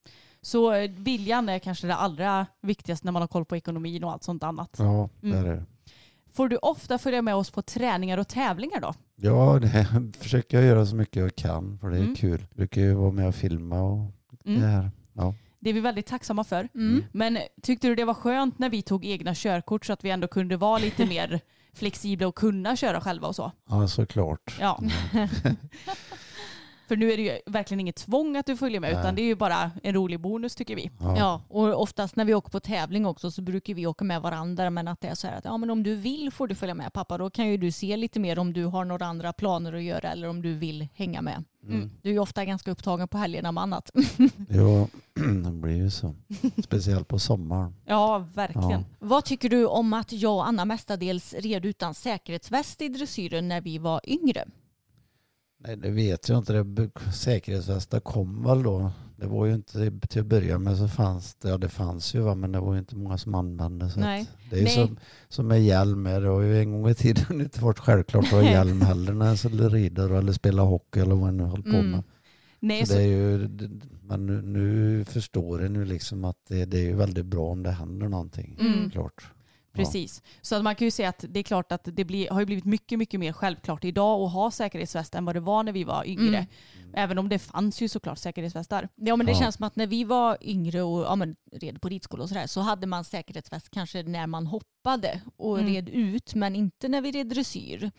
Så 0.42 0.72
eh, 0.72 0.90
viljan 0.90 1.48
är 1.48 1.58
kanske 1.58 1.86
det 1.86 1.94
allra 1.94 2.46
viktigaste 2.62 3.06
när 3.06 3.12
man 3.12 3.22
har 3.22 3.26
koll 3.28 3.44
på 3.44 3.56
ekonomin 3.56 4.04
och 4.04 4.12
allt 4.12 4.22
sånt 4.24 4.42
annat. 4.42 4.76
Ja, 4.78 5.08
Mm. 5.22 5.42
det 5.44 5.50
är 5.50 5.54
det. 5.56 5.64
Får 6.32 6.48
du 6.48 6.56
ofta 6.56 6.98
följa 6.98 7.22
med 7.22 7.34
oss 7.34 7.50
på 7.50 7.62
träningar 7.62 8.18
och 8.18 8.28
tävlingar 8.28 8.80
då? 8.80 8.94
Ja, 9.16 9.58
det 9.62 9.86
försöker 10.18 10.56
jag 10.56 10.66
göra 10.66 10.86
så 10.86 10.96
mycket 10.96 11.16
jag 11.16 11.36
kan 11.36 11.78
för 11.78 11.90
det 11.90 11.96
är 11.96 12.00
Mm. 12.02 12.14
kul. 12.14 12.40
Jag 12.48 12.56
brukar 12.56 12.80
ju 12.80 12.94
vara 12.94 13.10
med 13.12 13.28
och 13.28 13.34
filma 13.34 13.80
och 13.82 14.10
Mm. 14.44 14.60
det 14.60 14.66
här. 14.66 14.90
Ja. 15.12 15.34
Det 15.60 15.70
är 15.70 15.74
vi 15.74 15.80
väldigt 15.80 16.06
tacksamma 16.06 16.44
för. 16.44 16.68
mm. 16.74 17.04
Men 17.12 17.38
tyckte 17.62 17.88
du 17.88 17.94
det 17.94 18.04
var 18.04 18.14
skönt 18.14 18.58
när 18.58 18.70
vi 18.70 18.82
tog 18.82 19.04
egna 19.04 19.32
körkort 19.34 19.86
så 19.86 19.92
att 19.92 20.04
vi 20.04 20.10
ändå 20.10 20.28
kunde 20.28 20.56
vara 20.56 20.78
lite 20.78 21.06
mer 21.08 21.40
flexibla 21.74 22.26
och 22.28 22.34
kunna 22.34 22.76
köra 22.76 23.00
själva 23.00 23.28
och 23.28 23.36
så? 23.36 23.52
ja, 23.68 23.88
såklart. 23.88 24.56
Ja. 24.60 24.80
För 26.88 26.96
nu 26.96 27.12
är 27.12 27.16
det 27.16 27.22
ju 27.22 27.38
verkligen 27.46 27.80
inget 27.80 27.96
tvång 27.96 28.36
att 28.36 28.46
du 28.46 28.56
följer 28.56 28.80
med 28.80 28.92
Nej. 28.92 29.00
utan 29.00 29.14
det 29.14 29.22
är 29.22 29.26
ju 29.26 29.34
bara 29.34 29.70
en 29.82 29.94
rolig 29.94 30.20
bonus 30.20 30.54
tycker 30.54 30.76
vi. 30.76 30.90
Ja. 31.00 31.16
Ja, 31.18 31.42
och 31.48 31.82
oftast 31.82 32.16
när 32.16 32.24
vi 32.24 32.34
åker 32.34 32.50
på 32.50 32.60
tävling 32.60 33.06
också 33.06 33.30
så 33.30 33.42
brukar 33.42 33.74
vi 33.74 33.86
åka 33.86 34.04
med 34.04 34.22
varandra 34.22 34.70
men 34.70 34.88
att 34.88 35.00
det 35.00 35.08
är 35.08 35.14
så 35.14 35.26
här 35.26 35.38
att 35.38 35.44
ja, 35.44 35.56
men 35.56 35.70
om 35.70 35.82
du 35.82 35.94
vill 35.94 36.30
får 36.32 36.48
du 36.48 36.54
följa 36.54 36.74
med 36.74 36.92
pappa 36.92 37.18
då 37.18 37.30
kan 37.30 37.48
ju 37.48 37.56
du 37.56 37.72
se 37.72 37.96
lite 37.96 38.20
mer 38.20 38.38
om 38.38 38.52
du 38.52 38.64
har 38.64 38.84
några 38.84 39.06
andra 39.06 39.32
planer 39.32 39.72
att 39.72 39.82
göra 39.82 40.12
eller 40.12 40.28
om 40.28 40.42
du 40.42 40.54
vill 40.54 40.88
hänga 40.94 41.22
med. 41.22 41.44
Mm. 41.62 41.90
Du 42.02 42.08
är 42.08 42.12
ju 42.12 42.18
ofta 42.18 42.44
ganska 42.44 42.70
upptagen 42.70 43.08
på 43.08 43.18
helgerna 43.18 43.52
med 43.52 43.62
annat. 43.62 43.90
Jo, 44.48 44.88
det 45.44 45.50
blir 45.50 45.76
ju 45.76 45.90
så. 45.90 46.14
Speciellt 46.64 47.08
på 47.08 47.18
sommaren. 47.18 47.74
Ja, 47.84 48.26
verkligen. 48.34 48.70
Ja. 48.70 48.84
Vad 48.98 49.24
tycker 49.24 49.48
du 49.48 49.66
om 49.66 49.92
att 49.92 50.12
jag 50.12 50.34
och 50.34 50.48
Anna 50.48 50.64
mestadels 50.64 51.34
red 51.34 51.66
utan 51.66 51.94
säkerhetsväst 51.94 52.82
i 52.82 52.88
dressyren 52.88 53.48
när 53.48 53.60
vi 53.60 53.78
var 53.78 54.00
yngre? 54.04 54.44
Nej, 55.58 55.76
det 55.76 55.90
vet 55.90 56.28
jag 56.28 56.38
inte. 56.38 56.52
Det, 56.62 56.90
säkerhetsvästar 57.12 58.00
kom 58.00 58.44
väl 58.44 58.62
då. 58.62 58.90
Det 59.16 59.26
var 59.26 59.46
ju 59.46 59.54
inte 59.54 59.90
till 60.08 60.20
att 60.20 60.26
börja 60.26 60.58
med 60.58 60.76
så 60.76 60.88
fanns 60.88 61.34
det, 61.34 61.48
ja 61.48 61.58
det 61.58 61.68
fanns 61.68 62.14
ju 62.14 62.20
va, 62.20 62.34
men 62.34 62.52
det 62.52 62.60
var 62.60 62.72
ju 62.72 62.78
inte 62.78 62.96
många 62.96 63.18
som 63.18 63.34
använde. 63.34 63.90
Så 63.90 64.00
Nej. 64.00 64.28
det 64.50 64.56
är 64.56 64.60
ju 64.60 64.64
Nej. 64.64 64.74
som, 64.74 64.98
som 65.28 65.46
med 65.46 65.64
hjälm, 65.64 66.04
det 66.04 66.10
har 66.28 66.40
ju 66.40 66.60
en 66.60 66.72
gång 66.72 66.88
i 66.90 66.94
tiden 66.94 67.40
inte 67.40 67.60
varit 67.64 67.78
självklart 67.78 68.24
att 68.24 68.30
ha 68.30 68.42
hjälm 68.42 68.80
heller 68.80 69.12
när 69.12 69.26
jag 69.26 69.38
skulle 69.38 69.68
rida 69.68 70.18
eller 70.18 70.32
spela 70.32 70.62
hockey 70.62 71.00
eller 71.00 71.14
vad 71.14 71.28
jag 71.28 71.34
nu 71.34 71.44
höll 71.44 71.62
på 71.62 71.68
Mm. 71.68 71.90
med. 71.90 72.02
Nej, 72.60 72.86
Så 72.86 72.94
det 72.94 73.02
är 73.02 73.06
ju, 73.06 73.48
men 74.02 74.26
nu, 74.26 74.42
nu 74.42 75.04
förstår 75.04 75.62
jag 75.62 75.70
nu 75.70 75.84
liksom 75.84 76.24
att 76.24 76.36
det, 76.48 76.64
det 76.64 76.78
är 76.78 76.84
ju 76.84 76.96
väldigt 76.96 77.26
bra 77.26 77.46
om 77.50 77.62
det 77.62 77.70
händer 77.70 78.08
någonting. 78.08 78.56
Mm. 78.60 78.90
Klart. 78.90 79.30
Precis. 79.72 80.22
Så 80.42 80.56
att 80.56 80.62
man 80.64 80.74
kan 80.74 80.84
ju 80.86 80.90
säga 80.90 81.08
att 81.08 81.24
det 81.28 81.38
är 81.38 81.42
klart 81.44 81.72
att 81.72 81.84
det 81.92 82.04
blir, 82.04 82.30
har 82.30 82.40
ju 82.40 82.46
blivit 82.46 82.64
mycket, 82.64 82.98
mycket 82.98 83.20
mer 83.20 83.32
självklart 83.32 83.84
idag 83.84 84.20
att 84.22 84.32
ha 84.32 84.50
säkerhetsväst 84.50 85.14
än 85.14 85.24
vad 85.24 85.36
det 85.36 85.40
var 85.40 85.62
när 85.62 85.72
vi 85.72 85.84
var 85.84 86.06
yngre. 86.06 86.36
Mm. 86.36 86.94
Även 86.94 87.18
om 87.18 87.28
det 87.28 87.38
fanns 87.38 87.80
ju 87.80 87.88
såklart 87.88 88.18
säkerhetsvästar. 88.18 88.88
Ja 88.94 89.16
men 89.16 89.26
det 89.26 89.32
Ja. 89.32 89.38
känns 89.38 89.54
som 89.54 89.64
att 89.66 89.76
när 89.76 89.86
vi 89.86 90.04
var 90.04 90.38
yngre 90.40 90.82
och 90.82 91.00
ja, 91.02 91.16
men, 91.16 91.36
red 91.52 91.80
på 91.80 91.88
ridskola 91.88 92.22
och 92.22 92.28
sådär 92.28 92.46
så 92.46 92.60
hade 92.60 92.86
man 92.86 93.04
säkerhetsväst 93.04 93.70
kanske 93.70 94.02
när 94.02 94.26
man 94.26 94.46
hoppade 94.46 95.20
och 95.36 95.58
Mm. 95.58 95.72
red 95.74 95.88
ut 95.88 96.34
men 96.34 96.56
inte 96.56 96.88
när 96.88 97.00
vi 97.00 97.10
red 97.10 97.26
dressyr. 97.28 97.90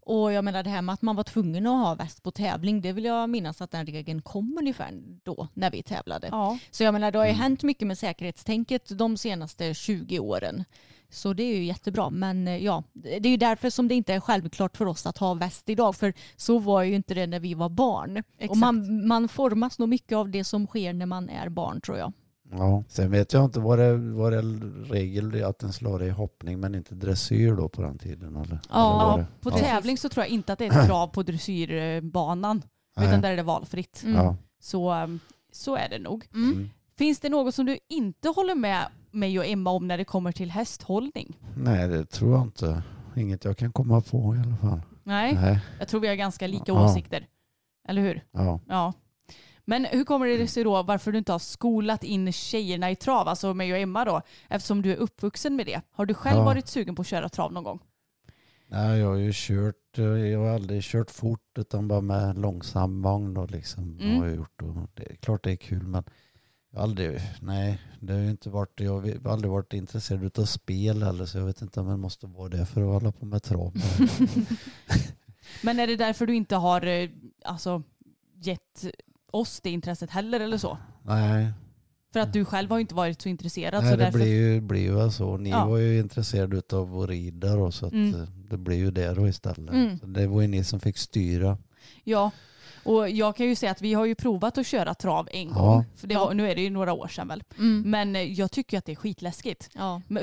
Och 0.00 0.32
jag 0.32 0.44
menar 0.44 0.62
det 0.62 0.70
här 0.70 0.82
med 0.82 0.92
att 0.92 1.02
man 1.02 1.16
var 1.16 1.24
tvungen 1.24 1.66
att 1.66 1.86
ha 1.86 1.94
väst 1.94 2.22
på 2.22 2.30
tävling 2.30 2.80
det 2.80 2.92
vill 2.92 3.04
jag 3.04 3.30
minnas 3.30 3.60
att 3.60 3.70
den 3.70 3.86
regeln 3.86 4.22
kom 4.22 4.56
ungefär 4.60 4.90
då 5.22 5.48
när 5.54 5.70
vi 5.70 5.82
tävlade. 5.82 6.28
Ja. 6.30 6.58
Så 6.70 6.82
jag 6.84 6.92
menar 6.92 7.10
det 7.12 7.18
har 7.18 7.24
ju 7.26 7.30
Mm. 7.30 7.40
hänt 7.42 7.62
mycket 7.62 7.88
med 7.88 7.98
säkerhetstänket 7.98 8.98
de 8.98 9.16
senaste 9.16 9.74
20 9.74 10.18
åren. 10.18 10.64
Så 11.10 11.32
det 11.32 11.42
är 11.42 11.56
ju 11.56 11.64
jättebra. 11.64 12.10
Men 12.10 12.48
eh, 12.48 12.64
ja, 12.64 12.82
det 12.92 13.28
är 13.28 13.30
ju 13.30 13.36
därför 13.36 13.70
som 13.70 13.88
det 13.88 13.94
inte 13.94 14.14
är 14.14 14.20
självklart 14.20 14.76
för 14.76 14.86
oss 14.86 15.06
att 15.06 15.18
ha 15.18 15.34
väst 15.34 15.68
idag. 15.68 15.96
För 15.96 16.12
så 16.36 16.58
var 16.58 16.82
ju 16.82 16.94
inte 16.94 17.14
det 17.14 17.26
när 17.26 17.40
vi 17.40 17.54
var 17.54 17.68
barn. 17.68 18.16
Exakt. 18.16 18.50
Och 18.50 18.56
man, 18.56 19.06
man 19.06 19.28
formas 19.28 19.78
nog 19.78 19.88
mycket 19.88 20.16
av 20.16 20.30
det 20.30 20.44
som 20.44 20.66
sker 20.66 20.92
när 20.92 21.06
man 21.06 21.28
är 21.28 21.48
barn 21.48 21.80
tror 21.80 21.98
jag. 21.98 22.12
Ja. 22.50 22.84
Sen 22.88 23.10
vet 23.10 23.32
jag 23.32 23.44
inte, 23.44 23.60
var 23.60 23.76
det, 23.76 23.96
var 23.96 24.30
det 24.30 24.42
regel 24.94 25.44
att 25.44 25.58
den 25.58 25.72
slår 25.72 26.02
i 26.02 26.10
hoppning 26.10 26.60
men 26.60 26.74
inte 26.74 26.94
dressyr 26.94 27.54
då 27.54 27.68
på 27.68 27.82
den 27.82 27.98
tiden? 27.98 28.36
Eller? 28.36 28.44
eller 28.44 28.60
Ja, 28.70 29.14
det? 29.18 29.26
På 29.40 29.50
ja. 29.50 29.58
tävling 29.58 29.98
så 29.98 30.08
tror 30.08 30.24
jag 30.24 30.30
inte 30.30 30.52
att 30.52 30.58
det 30.58 30.66
är 30.66 30.80
ett 30.80 30.86
krav 30.86 31.06
på 31.06 31.22
dressyrbanan. 31.22 32.62
Utan 32.96 33.10
Nej. 33.10 33.20
där 33.20 33.32
är 33.32 33.36
det 33.36 33.42
valfritt. 33.42 34.02
Mm. 34.04 34.16
Ja. 34.16 34.36
Så, 34.60 34.94
um, 34.94 35.20
så 35.52 35.76
är 35.76 35.88
det 35.88 35.98
nog. 35.98 36.26
Mm. 36.34 36.52
Mm. 36.52 36.70
Finns 36.98 37.20
det 37.20 37.28
något 37.28 37.54
som 37.54 37.66
du 37.66 37.78
inte 37.88 38.28
håller 38.28 38.54
med 38.54 38.86
mig 39.10 39.38
och 39.38 39.46
Emma 39.46 39.70
om 39.70 39.88
när 39.88 39.98
det 39.98 40.04
kommer 40.04 40.32
till 40.32 40.50
hästhållning? 40.50 41.36
Nej, 41.56 41.88
det 41.88 42.04
tror 42.04 42.32
jag 42.32 42.42
inte. 42.42 42.82
Inget 43.16 43.44
jag 43.44 43.56
kan 43.56 43.72
komma 43.72 44.00
på 44.00 44.36
i 44.36 44.38
alla 44.38 44.56
fall. 44.56 44.80
Nej, 45.02 45.34
Nej. 45.34 45.60
jag 45.78 45.88
tror 45.88 46.00
vi 46.00 46.08
har 46.08 46.14
ganska 46.14 46.46
lika 46.46 46.64
Ja. 46.66 46.84
åsikter. 46.84 47.26
Eller 47.88 48.02
hur? 48.02 48.24
Ja. 48.30 48.60
Ja. 48.68 48.92
Men 49.64 49.84
hur 49.84 50.04
kommer 50.04 50.26
det 50.26 50.46
sig 50.48 50.64
då 50.64 50.82
varför 50.82 51.12
du 51.12 51.18
inte 51.18 51.32
har 51.32 51.38
skolat 51.38 52.04
in 52.04 52.32
tjejerna 52.32 52.90
i 52.90 52.96
trav, 52.96 53.28
alltså 53.28 53.54
mig 53.54 53.72
och 53.72 53.78
Emma 53.78 54.04
då, 54.04 54.20
eftersom 54.48 54.82
du 54.82 54.92
är 54.92 54.96
uppvuxen 54.96 55.56
med 55.56 55.66
det? 55.66 55.80
Har 55.90 56.06
du 56.06 56.14
själv 56.14 56.38
Ja. 56.38 56.44
varit 56.44 56.68
sugen 56.68 56.94
på 56.94 57.00
att 57.02 57.06
köra 57.08 57.28
trav 57.28 57.52
någon 57.52 57.64
gång? 57.64 57.78
Nej, 58.70 58.98
jag 58.98 59.06
har 59.08 59.16
ju 59.16 59.30
kört, 59.34 59.98
eh, 59.98 60.04
jag 60.04 60.38
har 60.40 60.48
aldrig 60.54 60.82
kört 60.82 61.10
fort 61.10 61.58
utan 61.58 61.88
bara 61.88 62.00
med 62.00 62.38
långsam 62.38 63.02
vagn 63.02 63.34
då 63.34 63.46
liksom. 63.46 63.98
Mm. 64.00 64.16
Har 64.18 64.26
jag 64.26 64.36
gjort 64.36 64.62
och 64.62 64.74
det 64.94 65.10
är 65.12 65.16
klart 65.16 65.44
det 65.44 65.52
är 65.52 65.56
kul 65.56 65.86
men 65.86 66.04
jag 66.70 66.78
har 66.78 66.82
aldrig, 66.82 67.20
nej 67.42 67.78
det 68.00 68.12
har 68.12 68.20
ju 68.20 68.30
inte 68.30 68.50
varit, 68.50 68.80
jag 68.80 68.92
har 69.24 69.32
aldrig 69.32 69.50
varit 69.50 69.72
intresserad 69.72 70.38
av 70.38 70.44
spel 70.44 71.02
eller 71.02 71.26
så 71.26 71.38
jag 71.38 71.44
vet 71.46 71.62
inte 71.62 71.80
om 71.80 71.88
jag 71.88 71.98
måste 71.98 72.26
vara 72.26 72.48
det 72.48 72.66
för 72.66 72.80
att 72.80 72.86
hålla 73.02 73.12
på 73.12 73.26
med 73.26 73.42
trav. 73.42 73.72
Men 75.62 75.78
är 75.80 75.86
det 75.86 75.96
därför 75.96 76.26
du 76.26 76.34
inte 76.34 76.56
har 76.56 76.86
eh, 76.86 77.08
alltså, 77.44 77.82
gett 78.42 78.84
oss 79.30 79.60
det 79.60 79.70
intresset 79.70 80.10
heller 80.10 80.40
eller 80.40 80.58
så? 80.58 80.78
nej, 81.02 81.52
För 82.12 82.20
att 82.20 82.32
du 82.32 82.44
själv 82.44 82.70
har 82.70 82.78
inte 82.78 82.94
varit 82.94 83.22
så 83.22 83.28
intresserad. 83.28 83.82
nej 83.84 83.92
så 83.92 83.96
det 83.98 84.04
därför... 84.04 84.18
blir 84.18 84.28
ju, 84.54 84.60
blir 84.60 84.80
ju 85.04 85.10
så. 85.10 85.36
Ni 85.36 85.50
Ja. 85.50 85.66
var 85.66 85.76
ju 85.78 85.98
intresserade 85.98 86.62
av 86.76 86.98
att 87.00 87.08
rida 87.08 87.56
då 87.56 87.72
så 87.72 87.86
att 87.86 87.92
Mm. 87.92 88.14
eh, 88.22 88.28
det 88.50 88.56
blir 88.56 88.76
ju 88.76 88.90
det 88.90 89.14
då 89.14 89.28
istället. 89.28 89.74
Mm. 89.74 89.98
Det 90.12 90.26
var 90.26 90.40
ju 90.42 90.48
ni 90.48 90.64
som 90.64 90.80
fick 90.80 90.98
styra. 90.98 91.58
Ja, 92.04 92.30
och 92.88 93.10
jag 93.10 93.36
kan 93.36 93.46
ju 93.46 93.54
säga 93.54 93.72
att 93.72 93.82
vi 93.82 93.94
har 93.94 94.04
ju 94.04 94.14
provat 94.14 94.58
att 94.58 94.66
köra 94.66 94.94
trav 94.94 95.28
en 95.32 95.48
Ja. 95.48 95.54
gång. 95.54 95.84
För 95.96 96.06
det 96.06 96.14
var, 96.16 96.34
nu 96.34 96.50
är 96.50 96.54
det 96.54 96.62
ju 96.62 96.70
några 96.70 96.92
år 96.92 97.08
sedan 97.08 97.28
väl. 97.28 97.42
Mm. 97.58 97.90
Men 97.90 98.16
eh, 98.16 98.22
jag 98.22 98.50
tycker 98.50 98.78
att 98.78 98.84
det 98.84 98.92
är 98.92 98.96
skitläskigt. 98.96 99.70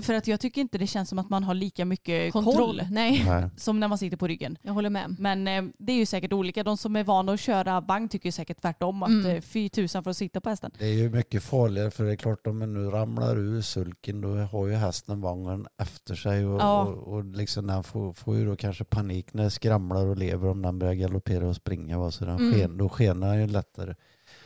För 0.02 0.14
att 0.14 0.28
jag 0.28 0.40
tycker 0.40 0.62
inte 0.62 0.78
det 0.78 0.88
känns 0.88 1.10
som 1.10 1.20
att 1.20 1.30
man 1.30 1.44
har 1.44 1.54
lika 1.54 1.86
mycket 1.86 2.34
Kontroll. 2.34 2.56
koll 2.56 2.82
Nej, 2.92 3.26
som 3.58 3.80
när 3.80 3.88
man 3.88 3.98
sitter 3.98 4.18
på 4.18 4.28
ryggen. 4.28 4.58
jag 4.62 4.74
håller 4.74 4.90
med. 4.90 5.16
Men 5.20 5.48
eh, 5.48 5.64
det 5.78 5.92
är 5.94 5.98
ju 5.98 6.06
säkert 6.06 6.34
olika. 6.34 6.64
De 6.64 6.78
som 6.78 6.96
är 6.96 7.04
vana 7.04 7.32
att 7.34 7.40
köra 7.40 7.82
vagn 7.82 8.10
tycker 8.10 8.28
ju 8.28 8.32
säkert 8.32 8.62
tvärtom. 8.62 9.04
Att 9.04 9.10
Mm. 9.10 9.26
mm. 9.26 9.42
fy 9.42 9.70
tusan 9.70 10.04
för 10.04 10.12
att 10.12 10.18
sitta 10.18 10.42
på 10.42 10.50
hästen. 10.50 10.72
Det 10.80 10.86
är 10.86 10.94
ju 10.94 11.10
mycket 11.10 11.44
farligare 11.44 11.92
för 11.92 12.04
det 12.04 12.12
är 12.12 12.16
klart 12.16 12.48
om 12.48 12.60
man 12.60 12.74
nu 12.74 12.90
ramlar 12.90 13.38
ur 13.38 13.62
sulken 13.62 14.22
då 14.22 14.36
har 14.36 14.68
ju 14.68 14.74
hästen 14.74 15.22
vagnen 15.22 15.68
efter 15.82 16.16
sig 16.16 16.46
och, 16.46 16.62
Ja. 16.62 16.82
och, 16.84 17.14
och 17.14 17.26
liksom 17.26 17.68
den 17.68 17.84
får, 17.84 18.14
får 18.14 18.36
ju 18.38 18.46
då 18.46 18.56
kanske 18.56 18.84
panik 18.84 19.34
när 19.34 19.42
den 19.42 19.52
skramlar 19.52 20.06
och 20.06 20.18
lever 20.18 20.50
om 20.50 20.62
den 20.62 20.80
börjar 20.80 20.94
galoppera 20.94 21.48
och 21.48 21.56
springa. 21.56 22.00
Va? 22.00 22.12
Så 22.12 22.26
den 22.26 22.36
Mm. 22.36 22.55
Sken, 22.56 22.78
då 22.78 22.90
skenar 22.90 23.28
den 23.32 23.42
ju 23.42 23.48
lättare. 23.48 23.96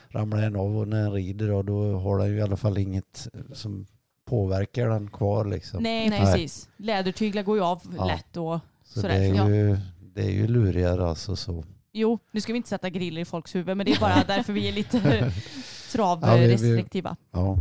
Ramlar 0.10 0.41
den 0.41 0.55
av 0.55 0.78
och 0.78 0.88
när 0.88 1.01
den 1.03 1.12
rider 1.14 1.47
då, 1.47 1.62
då 1.64 1.97
har 1.97 2.20
den 2.20 2.28
ju 2.30 2.38
i 2.38 2.41
alla 2.41 2.57
fall 2.57 2.78
inget 2.78 3.28
som 3.53 3.86
påverkar 4.26 4.89
den 4.89 5.10
kvar 5.12 5.45
liksom. 5.45 5.84
Nej, 5.84 6.10
Nej. 6.10 6.20
precis. 6.20 6.70
Lädertyglar 6.78 7.43
går 7.43 7.57
ju 7.57 7.64
av 7.64 7.82
Ja. 7.97 8.05
lätt 8.05 8.38
och 8.38 8.60
så 8.84 9.01
sådär. 9.01 9.20
det 9.20 9.26
är, 9.26 9.34
Ja. 9.36 9.49
ju, 9.49 9.78
det 10.14 10.22
är 10.22 10.30
ju 10.32 10.47
lurigare 10.47 11.07
alltså 11.10 11.36
så. 11.36 11.64
Jo, 11.93 12.20
nu 12.32 12.41
ska 12.41 12.53
vi 12.53 12.57
inte 12.57 12.70
sätta 12.70 12.89
griller 12.89 13.22
i 13.22 13.26
folks 13.26 13.55
huvud 13.55 13.78
men 13.78 13.86
det 13.86 13.91
är 13.91 13.99
bara 13.99 14.24
därför 14.28 14.53
vi 14.53 14.68
är 14.68 14.72
lite 14.72 14.97
Ja, 15.97 16.16
travrestriktiva. 16.16 17.16
Ja. 17.32 17.57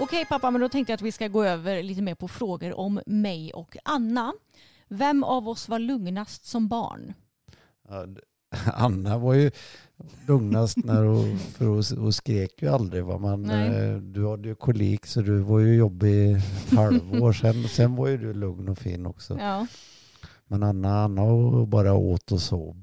Okej 0.00 0.24
pappa, 0.28 0.50
men 0.50 0.60
då 0.60 0.68
tänkte 0.68 0.90
jag 0.92 0.94
att 0.96 1.02
vi 1.02 1.12
ska 1.12 1.28
gå 1.28 1.44
över 1.44 1.82
lite 1.82 2.02
mer 2.02 2.14
på 2.14 2.28
frågor 2.28 2.78
om 2.78 3.00
mig 3.06 3.52
och 3.52 3.76
Anna. 3.84 4.32
Vem 4.88 5.24
av 5.24 5.48
oss 5.48 5.68
var 5.68 5.78
lugnast 5.78 6.46
som 6.46 6.68
barn? 6.68 7.14
Anna 8.74 9.18
var 9.18 9.34
ju 9.34 9.50
lugnast 10.28 10.76
när 10.76 11.04
hon, 11.04 11.38
för 11.38 11.64
hon, 11.66 11.82
hon 11.98 12.12
skrek 12.12 12.62
ju 12.62 12.68
aldrig. 12.68 13.04
Va? 13.04 13.36
Nej. 13.36 13.68
eh, 13.68 13.96
du 13.96 14.28
hade 14.28 14.48
ju 14.48 14.54
kolik 14.54 15.06
så 15.06 15.20
du 15.20 15.38
var 15.38 15.58
ju 15.58 15.74
jobbig 15.74 16.32
ett 16.36 16.72
halvår. 16.76 17.32
Sen, 17.42 17.68
sen 17.68 17.96
var 17.96 18.08
ju 18.08 18.16
du 18.16 18.34
lugn 18.34 18.68
och 18.68 18.78
fin 18.78 19.06
också. 19.06 19.38
Ja. 19.40 19.66
Men 20.48 20.62
Anna, 20.62 21.04
Anna 21.04 21.22
bara 21.66 21.94
åt 21.94 22.32
och 22.32 22.40
sov. 22.40 22.76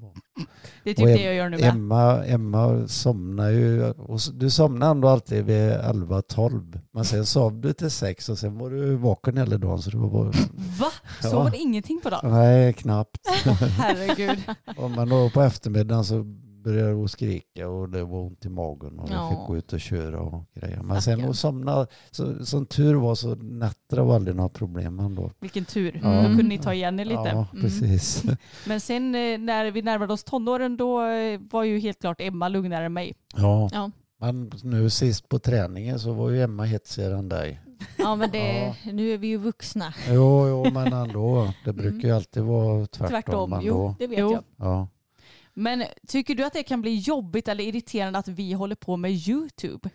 Det 0.83 0.89
är 0.89 0.93
typ 0.93 1.03
Och 1.03 1.07
det 1.07 1.21
jag 1.21 1.35
gör 1.35 1.49
nu 1.49 1.57
med. 1.57 1.69
Emma, 1.69 2.25
Emma 2.25 2.87
somnar 2.87 3.49
ju, 3.49 3.91
och 3.91 4.19
du 4.33 4.49
somnar 4.49 4.91
ändå 4.91 5.07
alltid 5.07 5.45
vid 5.45 5.71
11-12. 5.71 6.79
Men 6.91 7.05
sen 7.05 7.25
sov 7.25 7.61
du 7.61 7.73
till 7.73 7.91
6 7.91 8.29
och 8.29 8.37
sen 8.37 8.57
var 8.57 8.69
du 8.69 8.95
vaken 8.95 9.37
hela 9.37 9.57
dagen. 9.57 9.81
Så 9.81 9.89
det 9.89 9.97
var 9.97 10.09
bara, 10.09 10.31
Va? 10.79 10.91
Ja. 11.23 11.29
Sover 11.29 11.51
det 11.51 11.57
ingenting 11.57 12.01
på 12.03 12.09
dagen? 12.09 12.31
nej, 12.31 12.73
knappt. 12.73 13.27
Herregud. 13.77 14.43
Och 14.77 14.91
Men 14.91 15.09
då 15.09 15.29
på 15.29 15.41
eftermiddagen 15.41 16.05
så 16.05 16.25
började 16.65 16.93
hon 16.93 17.09
skrika 17.09 17.69
och 17.69 17.89
det 17.89 18.03
var 18.03 18.19
ont 18.19 18.45
i 18.45 18.49
magen 18.49 18.99
och 18.99 19.09
jag 19.09 19.17
Ja. 19.17 19.29
fick 19.29 19.47
gå 19.47 19.57
ut 19.57 19.73
och 19.73 19.79
köra 19.79 20.19
och 20.19 20.43
grejer. 20.53 20.77
Men 20.83 20.87
sen 20.95 21.01
Stackarn. 21.01 21.23
hon 21.25 21.35
somnade, 21.35 21.87
så, 22.11 22.45
som 22.45 22.65
tur 22.65 22.95
var 22.95 23.15
så 23.15 23.35
nätter 23.35 23.97
var 24.01 24.15
aldrig 24.15 24.35
några 24.35 24.49
problem 24.49 24.99
ändå. 24.99 25.31
Vilken 25.39 25.65
tur. 25.65 25.99
Ja. 26.03 26.15
Då 26.21 26.27
kunde 26.27 26.43
ni 26.43 26.57
ta 26.57 26.73
igen 26.73 26.99
er 26.99 27.05
lite. 27.05 27.21
Ja, 27.33 27.47
Mm. 27.51 27.61
precis. 27.63 28.23
Men 28.67 28.79
sen 28.81 29.15
eh, 29.15 29.37
när 29.39 29.71
vi 29.71 29.81
närmade 29.81 30.13
oss 30.13 30.23
tonåren 30.23 30.77
då 30.77 31.01
eh, 31.07 31.39
var 31.51 31.63
ju 31.63 31.79
helt 31.79 31.99
klart 32.01 32.21
Emma 32.21 32.47
lugnare 32.49 32.85
än 32.85 32.93
mig. 32.93 33.13
Ja. 33.35 33.69
Ja. 33.73 33.91
Men 34.19 34.51
nu 34.63 34.89
sist 34.89 35.29
på 35.29 35.39
träningen 35.39 35.99
så 35.99 36.13
var 36.13 36.29
ju 36.29 36.41
Emma 36.41 36.63
hetsigare 36.63 37.17
än 37.17 37.29
dig. 37.29 37.61
Ja 37.97 38.15
men 38.15 38.31
det, 38.31 38.75
nu 38.93 39.09
är 39.13 39.17
vi 39.17 39.27
ju 39.27 39.37
vuxna. 39.37 39.93
Jo, 40.09 40.47
jo, 40.47 40.71
men 40.73 40.93
ändå. 40.93 41.53
Det 41.65 41.73
brukar 41.73 42.07
ju 42.07 42.15
alltid 42.15 42.43
vara 42.43 42.85
tvärtom. 42.87 43.07
Tvärtom, 43.09 43.53
ändå. 43.53 43.65
Jo, 43.67 43.95
det 43.99 44.07
vet 44.07 44.19
Jo. 44.19 44.31
jag. 44.31 44.43
Ja. 44.57 44.87
Men 45.57 45.83
tycker 46.07 46.35
du 46.35 46.43
att 46.43 46.53
det 46.53 46.63
kan 46.63 46.81
bli 46.81 46.95
jobbigt 46.95 47.47
eller 47.47 47.63
irriterande 47.63 48.19
att 48.19 48.27
vi 48.27 48.53
håller 48.53 48.75
på 48.75 48.97
med 48.97 49.11
YouTube? 49.11 49.89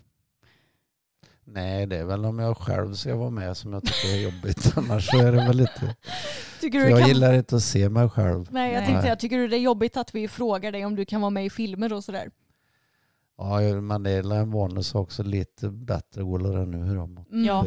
Nej, 1.44 1.86
det 1.86 1.96
är 1.96 2.04
väl 2.04 2.24
om 2.24 2.38
jag 2.38 2.56
själv 2.56 2.94
ska 2.94 3.16
vara 3.16 3.30
med 3.30 3.56
som 3.56 3.72
jag 3.72 3.82
tycker 3.82 4.14
är 4.14 4.22
jobbigt. 4.22 4.72
Annars 4.76 5.06
så 5.06 5.18
är 5.18 5.32
det 5.32 5.38
väl 5.38 5.61
inte. 5.61 5.96
Tycker 6.61 6.78
du 6.78 6.90
jag 6.90 6.98
kan... 6.98 7.08
gillar 7.08 7.34
inte 7.34 7.56
att 7.56 7.62
se 7.62 7.88
mig 7.88 8.08
själv. 8.08 8.48
Nej 8.50 8.74
jag 8.74 8.84
tänkte 8.84 9.02
säga, 9.02 9.16
tycker 9.16 9.36
du 9.36 9.48
det 9.48 9.56
är 9.56 9.61
jobbigt 9.61 9.96
att 9.96 10.14
vi 10.14 10.28
frågar 10.28 10.72
dig 10.72 10.86
om 10.86 10.96
du 10.96 11.04
kan 11.04 11.20
vara 11.20 11.30
med 11.30 11.46
i 11.46 11.50
filmer 11.50 11.92
och 11.92 12.04
sådär? 12.04 12.30
Ja, 13.38 13.61
men 13.61 14.02
det 14.02 14.11
är 14.11 14.32
en 14.32 14.50
vanlig 14.50 14.84
sak 14.84 15.12
så 15.12 15.22
lite 15.22 15.68
bättre 15.68 16.22
går 16.22 16.38
det 16.38 16.66
nu 16.66 16.94
då. 16.94 17.06
mot 17.06 17.30
Mm. 17.32 17.44
Ja. 17.44 17.64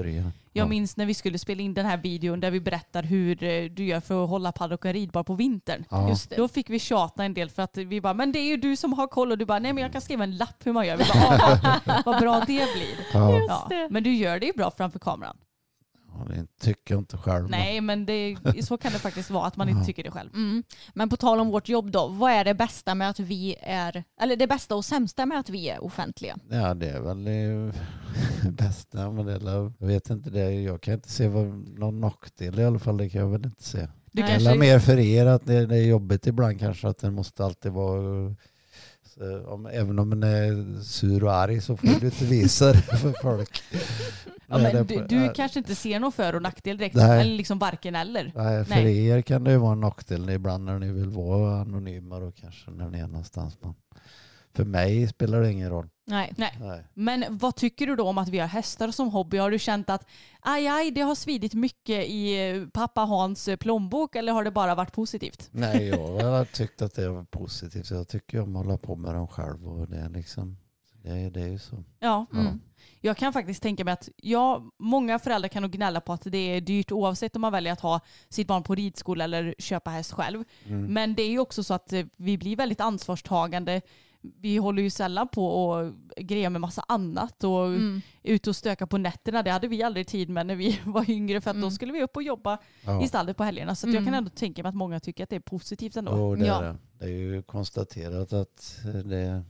Jag 0.56 0.66
Ja. 0.66 0.70
minns 0.70 0.98
när 0.98 1.06
vi 1.06 1.14
skulle 1.14 1.40
spela 1.40 1.62
in 1.62 1.74
den 1.74 1.86
här 1.86 1.98
videon 1.98 2.40
där 2.40 2.52
vi 2.52 2.60
berättar 2.60 3.04
hur 3.04 3.44
eh, 3.44 3.64
du 3.64 3.86
gör 3.86 4.00
för 4.00 4.24
att 4.24 4.30
hålla 4.30 4.52
paddock 4.52 4.86
och 4.86 4.94
ridbar 4.94 5.24
på 5.24 5.36
vintern. 5.36 5.86
Ja. 5.90 6.10
Just 6.10 6.30
det. 6.30 6.36
Då 6.36 6.48
fick 6.48 6.70
vi 6.70 6.80
tjata 6.80 7.24
en 7.24 7.34
del 7.34 7.50
för 7.50 7.62
att 7.64 7.78
vi 7.78 8.02
bara, 8.02 8.14
men 8.14 8.32
det 8.32 8.40
är 8.40 8.48
ju 8.48 8.58
du 8.58 8.76
som 8.76 8.94
har 8.94 9.08
koll 9.08 9.32
och 9.32 9.38
du 9.38 9.46
bara, 9.46 9.60
nej 9.60 9.74
men 9.74 9.82
jag 9.84 9.92
kan 9.92 10.02
skriva 10.02 10.24
en 10.24 10.38
lapp 10.38 10.56
hur 10.66 10.74
man 10.74 10.88
gör. 10.88 10.98
Vi 10.98 11.04
bara, 11.04 12.02
vad, 12.06 12.20
bra 12.22 12.40
det 12.40 12.46
blir. 12.76 12.96
Ja. 13.14 13.40
Ja. 13.48 13.88
Men 13.90 14.04
du 14.04 14.14
gör 14.16 14.40
det 14.40 14.46
ju 14.46 14.54
bra 14.54 14.72
framför 14.78 15.00
kameran. 15.00 15.38
Det 16.28 16.48
tycker 16.60 16.98
inte 16.98 17.18
själv. 17.18 17.50
Nej 17.50 17.82
men 17.82 18.06
det, 18.06 18.38
så 18.64 18.78
kan 18.78 18.92
det 18.92 19.00
faktiskt 19.00 19.30
vara 19.30 19.46
att 19.46 19.58
man 19.58 19.70
inte 19.70 19.86
tycker 19.86 20.04
det 20.04 20.12
själv. 20.12 20.30
Mm. 20.34 20.64
Men 20.94 21.10
på 21.10 21.18
tal 21.18 21.40
om 21.40 21.50
vårt 21.50 21.70
jobb 21.70 21.92
då, 21.92 22.08
vad 22.08 22.32
är 22.32 22.44
det 22.44 22.54
bästa 22.54 22.96
med 22.96 23.10
att 23.10 23.20
vi 23.20 23.56
är, 23.62 24.04
eller 24.22 24.36
det 24.36 24.48
bästa 24.48 24.76
och 24.76 24.86
sämsta 24.86 25.26
med 25.26 25.40
att 25.40 25.50
vi 25.50 25.70
är 25.70 25.84
offentliga? 25.84 26.38
Ja, 26.50 26.74
det 26.74 26.90
är 26.90 27.02
väl 27.02 27.24
det 27.24 27.74
bästa. 28.52 29.12
Men 29.12 29.26
det 29.26 29.40
jag 29.44 29.74
vet 29.78 30.10
inte 30.10 30.30
det. 30.30 30.52
Jag 30.52 30.82
kan 30.82 30.94
inte 30.94 31.10
se 31.10 31.28
vad, 31.28 31.46
någon 31.80 32.02
nackdel 32.02 32.60
i 32.60 32.66
alla 32.66 32.80
fall. 32.80 32.98
Det 32.98 33.10
kan 33.10 33.22
jag 33.22 33.30
väl 33.30 33.46
inte 33.46 33.64
se. 33.64 33.88
Du 34.12 34.22
Nej. 34.22 34.32
Eller 34.32 34.46
kanske, 34.46 34.60
mer 34.60 34.80
för 34.80 35.00
er 35.00 35.26
att 35.26 35.46
det, 35.46 35.66
det 35.66 35.76
är 35.76 35.86
jobbigt 35.86 36.28
ibland 36.28 36.60
kanske 36.60 36.88
att 36.88 37.00
den 37.00 37.14
måste 37.14 37.46
alltid 37.46 37.72
vara 37.72 38.36
så, 39.14 39.46
om, 39.46 39.66
även 39.66 40.00
om 40.00 40.10
man 40.10 40.24
är 40.24 40.82
sur 40.82 41.24
och 41.24 41.34
arg 41.34 41.62
så 41.62 41.78
får 41.78 41.88
du 42.00 42.06
inte 42.06 42.26
visa 42.26 42.66
det 42.72 42.82
för 42.82 43.14
folk. 43.22 43.64
ja, 44.48 44.58
men 44.58 44.88
du, 44.88 45.06
du 45.10 45.34
kanske 45.34 45.60
inte 45.60 45.76
ser 45.76 46.00
någon 46.00 46.12
för 46.12 46.36
och 46.36 46.42
nackdel 46.42 46.78
direkt, 46.78 46.96
Nej. 46.96 47.22
eller 47.22 47.36
liksom 47.36 47.60
varken 47.60 47.96
eller. 47.96 48.32
Nej, 48.36 48.66
för 48.66 48.76
Nej. 48.76 49.08
er 49.08 49.22
kan 49.22 49.44
det 49.44 49.52
ju 49.52 49.58
vara 49.58 49.72
en 49.72 49.80
nackdel 49.80 50.30
ibland 50.30 50.66
när 50.66 50.80
ni 50.80 50.92
vill 50.92 51.10
vara 51.10 51.62
anonyma 51.62 52.18
och 52.18 52.36
kanske 52.36 52.72
när 52.72 52.90
ni 52.90 53.00
är 53.00 53.08
någonstans. 53.08 53.58
Men 53.62 53.76
för 54.56 54.66
mig 54.66 55.08
spelar 55.08 55.42
det 55.42 55.52
ingen 55.52 55.70
roll. 55.70 55.90
Nej. 56.06 56.34
Nej. 56.38 56.58
Nej. 56.60 56.84
Men 56.94 57.38
vad 57.38 57.56
tycker 57.56 57.88
du 57.88 57.96
då 57.96 58.08
om 58.08 58.18
att 58.18 58.30
vi 58.30 58.40
har 58.40 58.48
hästar 58.48 58.92
som 58.92 59.10
hobby? 59.10 59.38
Har 59.38 59.52
du 59.52 59.60
känt 59.60 59.90
att 59.90 60.08
aj, 60.40 60.68
aj, 60.68 60.92
det 60.92 61.02
har 61.02 61.16
svidit 61.16 61.54
mycket 61.54 62.06
i 62.06 62.50
eh, 62.50 62.68
pappa 62.68 63.02
Hans 63.02 63.48
eh, 63.48 63.56
plånbok 63.56 64.16
eller 64.16 64.34
har 64.34 64.44
det 64.44 64.52
bara 64.52 64.76
varit 64.76 64.94
positivt? 64.94 65.50
Nej, 65.52 65.88
jag 65.88 66.24
har 66.24 66.46
tyckt 66.46 66.82
att 66.82 66.96
det 66.96 67.10
var 67.10 67.24
positivt. 67.24 67.92
Jag 67.92 68.08
tycker 68.08 68.42
om 68.42 68.56
att 68.56 68.66
hålla 68.66 68.78
på 68.78 68.96
med 68.96 69.16
dem 69.16 69.28
själv 69.28 69.68
och 69.68 69.90
det 69.90 70.10
liksom, 70.10 70.58
det 71.04 71.30
det 71.30 71.42
är 71.42 71.48
ju 71.48 71.60
så. 71.60 71.84
Ja. 72.00 72.26
Mm. 72.34 72.60
Jag 73.02 73.18
kan 73.18 73.34
faktiskt 73.34 73.64
tänka 73.64 73.84
mig 73.84 73.92
att 73.92 74.10
ja, 74.16 74.64
många 74.80 75.20
föräldrar 75.20 75.50
kan 75.50 75.62
nog 75.62 75.72
gnälla 75.72 76.02
på 76.02 76.14
att 76.14 76.24
det 76.26 76.38
är 76.38 76.62
dyrt 76.62 76.92
oavsett 76.92 77.36
om 77.36 77.42
man 77.42 77.52
väljer 77.52 77.74
att 77.74 77.80
ha 77.80 78.00
sitt 78.30 78.48
barn 78.48 78.64
på 78.64 78.76
ridskola 78.76 79.24
eller 79.24 79.56
köpa 79.58 79.90
häst 79.90 80.12
själv. 80.12 80.44
Mm. 80.68 80.94
Men 80.94 81.16
det 81.16 81.24
är 81.24 81.30
ju 81.30 81.40
också 81.40 81.64
så 81.64 81.74
att 81.74 81.94
eh, 81.94 82.06
vi 82.18 82.38
blir 82.38 82.56
väldigt 82.56 82.82
ansvarstagande. 82.82 83.82
Vi 84.42 84.58
håller 84.58 84.84
ju 84.84 84.90
sällan 84.90 85.28
på 85.28 85.48
och 85.48 85.94
grejer 86.18 86.50
med 86.50 86.62
massa 86.62 86.84
annat 86.88 87.44
och 87.44 87.66
Mm. 87.68 88.02
ut 88.24 88.48
och 88.48 88.56
stöka 88.56 88.88
på 88.88 88.98
nätterna. 88.98 89.44
Det 89.44 89.52
hade 89.52 89.68
vi 89.68 89.84
aldrig 89.84 90.08
tid 90.08 90.30
med 90.30 90.46
när 90.46 90.56
vi 90.56 90.80
var 90.86 91.10
yngre 91.10 91.42
för 91.42 91.50
att 91.50 91.56
då 91.56 91.60
Mm. 91.62 91.72
skulle 91.72 91.94
vi 91.94 92.04
upp 92.04 92.16
och 92.16 92.24
jobba 92.24 92.58
Ja. 92.86 93.04
i 93.04 93.08
stallet 93.08 93.38
på 93.38 93.44
helgerna. 93.44 93.76
Så 93.76 93.88
att 93.88 93.94
jag 93.94 94.02
Mm. 94.02 94.06
kan 94.14 94.18
ändå 94.18 94.30
tänka 94.30 94.64
mig 94.64 94.70
att 94.70 94.76
många 94.76 95.00
tycker 95.00 95.24
att 95.24 95.30
det 95.30 95.36
är 95.36 95.40
positivt 95.40 95.98
ändå. 95.98 96.12
Jo, 96.18 96.36
det, 96.36 96.46
Ja. 96.46 96.60
är 96.60 96.64
det. 96.64 96.78
det 97.00 97.06
är 97.06 97.10
ju 97.10 97.42
konstaterat 97.42 98.34
att 98.34 98.80
det 99.06 99.18
är 99.18 99.44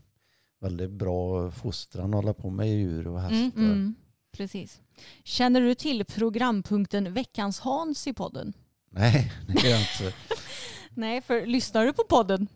väldigt 0.62 0.92
bra 0.92 1.52
fostran 1.52 2.06
att 2.10 2.16
hålla 2.16 2.34
på 2.34 2.50
med 2.50 2.70
djur 2.70 3.08
och 3.08 3.22
hästar. 3.22 3.36
Mm, 3.38 3.52
Mm. 3.72 3.96
Precis. 4.38 4.82
Känner 5.24 5.62
du 5.62 5.76
till 5.76 6.06
programpunkten 6.06 7.14
Veckans 7.14 7.60
Hans 7.60 8.08
i 8.08 8.14
podden? 8.14 8.54
Nej, 8.90 9.32
det 9.48 9.64
gör 9.64 9.70
jag 9.72 9.80
inte. 9.82 10.18
Nej, 10.96 11.22
för 11.22 11.46
lyssnar 11.46 11.86
du 11.86 11.94
på 11.94 12.04
podden? 12.10 12.48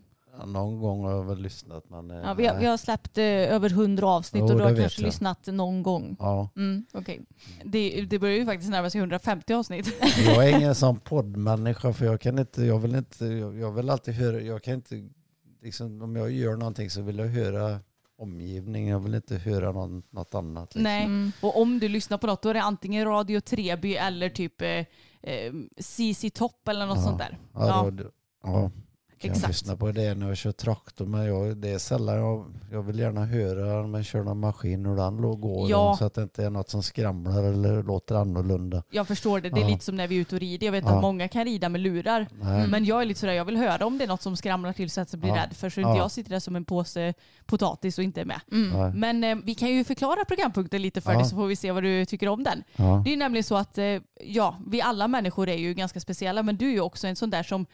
Någon 0.46 0.80
gång 0.80 1.04
har 1.04 1.10
jag 1.12 1.24
väl 1.24 1.38
lyssnat 1.42 1.90
men... 1.90 2.10
eh, 2.10 2.16
Ja, 2.16 2.34
vi, 2.34 2.46
har, 2.46 2.58
vi 2.58 2.66
har 2.66 2.76
släppt 2.76 3.18
eh, 3.18 3.24
över 3.24 3.70
hundra 3.70 4.06
avsnitt 4.08 4.40
Jo, 4.46 4.52
och 4.52 4.58
du 4.58 4.64
har 4.64 4.76
kanske 4.76 5.00
jag. 5.02 5.06
lyssnat 5.06 5.46
någon 5.46 5.82
gång. 5.82 6.16
Ja, 6.18 6.48
Mm, 6.56 6.86
okej. 6.92 7.20
Det, 7.64 8.00
det 8.10 8.18
börjar 8.18 8.36
ju 8.36 8.46
faktiskt 8.46 8.70
närma 8.70 8.90
sig 8.90 8.98
150 8.98 9.52
avsnitt. 9.54 9.94
jag 10.26 10.48
är 10.48 10.56
ingen 10.58 10.74
sån 10.84 11.00
poddmänniska 11.00 11.92
för 11.92 12.04
jag 12.06 12.20
kan 12.20 12.38
inte, 12.38 12.64
jag 12.64 12.78
vill 12.78 12.94
inte, 12.94 13.24
jag, 13.26 13.58
jag 13.58 13.72
vill 13.72 13.90
alltid 13.90 14.14
höra, 14.14 14.40
jag 14.40 14.62
kan 14.62 14.74
inte, 14.74 15.08
liksom, 15.62 16.02
om 16.02 16.16
jag 16.16 16.30
gör 16.30 16.56
någonting 16.56 16.90
så 16.90 17.02
vill 17.02 17.18
jag 17.18 17.26
höra 17.26 17.80
omgivningen, 18.18 18.88
jag 18.90 19.00
vill 19.00 19.14
inte 19.14 19.36
höra 19.36 19.72
någon, 19.72 20.02
något 20.10 20.34
annat. 20.34 20.74
Liksom. 20.74 20.82
Nej. 20.82 21.04
Mm. 21.04 21.32
Och 21.42 21.60
om 21.60 21.78
du 21.78 21.88
lyssnar 21.88 22.18
på 22.18 22.26
något 22.26 22.42
då 22.42 22.48
är 22.48 22.54
det 22.54 22.62
antingen 22.62 23.04
Radio 23.04 23.40
Treby 23.40 23.94
eller 23.94 24.28
typ 24.28 24.62
eh, 24.62 24.68
eh, 25.22 25.52
CC 25.80 26.30
Topp 26.34 26.68
eller 26.68 26.86
något 26.86 26.96
Ja. 26.96 27.02
sånt 27.02 27.18
där. 27.18 27.38
Ja, 27.54 27.66
Ja. 27.84 27.90
då- 27.90 28.10
ja. 28.44 28.70
Kan 29.20 29.28
jag 29.28 29.36
Exakt. 29.36 29.48
lyssna 29.48 29.76
på 29.76 29.92
det 29.92 30.14
när 30.14 30.28
jag 30.28 30.36
kör 30.36 30.52
traktor 30.52 31.06
men 31.06 31.24
jag, 31.26 31.56
det 31.56 31.68
är 31.70 31.78
sällan 31.78 32.16
jag, 32.16 32.44
jag 32.72 32.82
vill 32.82 32.98
gärna 32.98 33.24
höra 33.26 33.80
när 33.80 33.86
man 33.86 34.04
kör 34.04 34.22
någon 34.22 34.40
maskin 34.40 34.86
hur 34.86 34.96
den 34.96 35.16
låg 35.16 35.40
går 35.40 35.70
Ja. 35.70 35.96
så 35.98 36.04
att 36.04 36.14
det 36.14 36.22
inte 36.22 36.44
är 36.44 36.50
något 36.50 36.70
som 36.70 36.82
skramlar 36.82 37.42
eller 37.42 37.82
låter 37.82 38.14
annorlunda. 38.14 38.82
Jag 38.90 39.08
förstår 39.08 39.40
det. 39.40 39.50
Det 39.50 39.60
är 39.60 39.62
Ja. 39.62 39.68
lite 39.68 39.84
som 39.84 39.96
när 39.96 40.06
vi 40.08 40.16
är 40.16 40.20
ute 40.20 40.34
och 40.34 40.40
rider. 40.40 40.66
Jag 40.66 40.72
vet 40.72 40.84
Ja. 40.84 40.96
att 40.96 41.02
många 41.02 41.28
kan 41.28 41.44
rida 41.44 41.68
med 41.68 41.80
lurar. 41.80 42.26
Nej. 42.40 42.68
Men 42.68 42.84
jag 42.84 43.00
är 43.00 43.04
lite 43.04 43.20
sådär, 43.20 43.32
jag 43.32 43.44
vill 43.44 43.56
höra 43.56 43.86
om 43.86 43.98
det 43.98 44.04
är 44.04 44.08
något 44.08 44.22
som 44.22 44.36
skramlar 44.36 44.72
till 44.72 44.90
så 44.90 45.00
att 45.00 45.12
jag 45.12 45.20
blir 45.20 45.30
Ja. 45.30 45.36
rädd 45.36 45.56
för 45.56 45.70
så 45.70 45.80
inte 45.80 45.90
Ja. 45.90 45.96
jag 45.96 46.10
sitter 46.10 46.30
där 46.30 46.40
som 46.40 46.56
en 46.56 46.64
påse 46.64 47.14
potatis 47.46 47.98
och 47.98 48.04
inte 48.04 48.20
är 48.20 48.24
med. 48.24 48.40
Mm. 48.52 49.00
Men 49.00 49.24
eh, 49.24 49.36
vi 49.44 49.54
kan 49.54 49.68
ju 49.70 49.84
förklara 49.84 50.24
programpunkten 50.24 50.82
lite 50.82 51.00
för 51.00 51.12
Ja. 51.12 51.18
dig 51.18 51.28
så 51.28 51.36
får 51.36 51.46
vi 51.46 51.56
se 51.56 51.72
vad 51.72 51.82
du 51.82 52.04
tycker 52.04 52.28
om 52.28 52.44
den. 52.44 52.62
Ja. 52.76 53.00
Det 53.04 53.10
är 53.10 53.12
ju 53.12 53.16
nämligen 53.18 53.44
så 53.44 53.56
att 53.56 53.78
eh, 53.78 53.84
ja, 54.20 54.56
vi 54.66 54.80
alla 54.82 55.08
människor 55.08 55.48
är 55.48 55.56
ju 55.56 55.74
ganska 55.74 56.00
speciella 56.00 56.42
men 56.42 56.56
du 56.56 56.66
är 56.68 56.72
ju 56.72 56.80
också 56.80 57.06
en 57.06 57.16
sån 57.16 57.30
där 57.30 57.42
som 57.42 57.66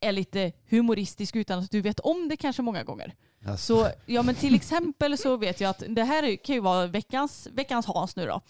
är 0.00 0.12
lite 0.12 0.52
humoristisk 0.70 1.36
utan 1.36 1.58
att 1.58 1.70
du 1.70 1.80
vet 1.80 2.00
om 2.00 2.28
det 2.28 2.36
kanske 2.36 2.62
många 2.62 2.82
gånger. 2.82 3.14
Alltså, 3.46 3.84
Så 3.84 3.90
ja 4.06 4.22
men 4.22 4.34
till 4.34 4.54
exempel 4.54 5.18
så 5.18 5.36
vet 5.36 5.60
jag 5.60 5.70
att 5.70 5.82
det 5.88 6.04
här 6.04 6.36
kan 6.36 6.54
ju 6.54 6.60
vara 6.60 6.86
veckans, 6.86 7.48
veckans 7.52 7.86
Hans 7.86 8.16
nu 8.16 8.26
då. 8.26 8.40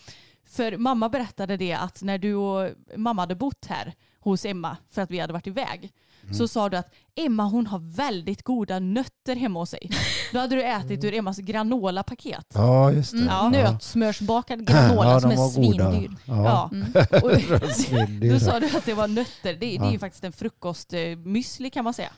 För 0.44 0.76
mamma 0.76 1.08
berättade 1.08 1.56
det 1.56 1.72
att 1.72 2.02
när 2.02 2.18
du 2.18 2.34
och 2.34 2.70
mamma 2.96 3.22
hade 3.22 3.34
bott 3.34 3.66
här 3.66 3.94
hos 4.20 4.44
Emma 4.44 4.76
för 4.90 5.02
att 5.02 5.10
vi 5.10 5.18
hade 5.18 5.32
varit 5.32 5.46
iväg 5.46 5.92
så 6.32 6.48
sa 6.48 6.68
du 6.68 6.76
att 6.76 6.94
Emma 7.16 7.44
hon 7.44 7.66
har 7.66 7.96
väldigt 7.96 8.42
goda 8.42 8.78
nötter 8.78 9.36
hemma 9.36 9.58
hos 9.60 9.70
sig. 9.70 9.90
Då 10.32 10.38
hade 10.38 10.56
du 10.56 10.62
ätit 10.62 11.04
ur 11.04 11.14
Emmas 11.14 11.38
granola-paket. 11.38 12.46
ja 12.54 12.92
just 12.92 13.12
det. 13.12 13.18
Mm. 13.18 13.28
Ja. 13.28 13.50
Nötsmörsbakad 13.50 14.66
granola 14.66 15.10
ja, 15.10 15.20
som 15.20 15.30
är 15.30 15.48
svindyr. 15.48 16.10
Ja. 16.24 16.44
Ja. 16.44 16.70
Mm. 16.82 18.30
Och, 18.30 18.30
då 18.30 18.40
sa 18.40 18.60
du 18.60 18.66
att 18.66 18.86
det 18.86 18.94
var 18.94 19.08
nötter. 19.08 19.52
Det, 19.52 19.54
det 19.54 19.76
är 19.76 19.90
ju 19.90 19.98
faktiskt 19.98 20.24
en 20.24 20.32
frukostmüsli 20.32 21.70
kan 21.70 21.84
man 21.84 21.94
säga. 21.94 22.10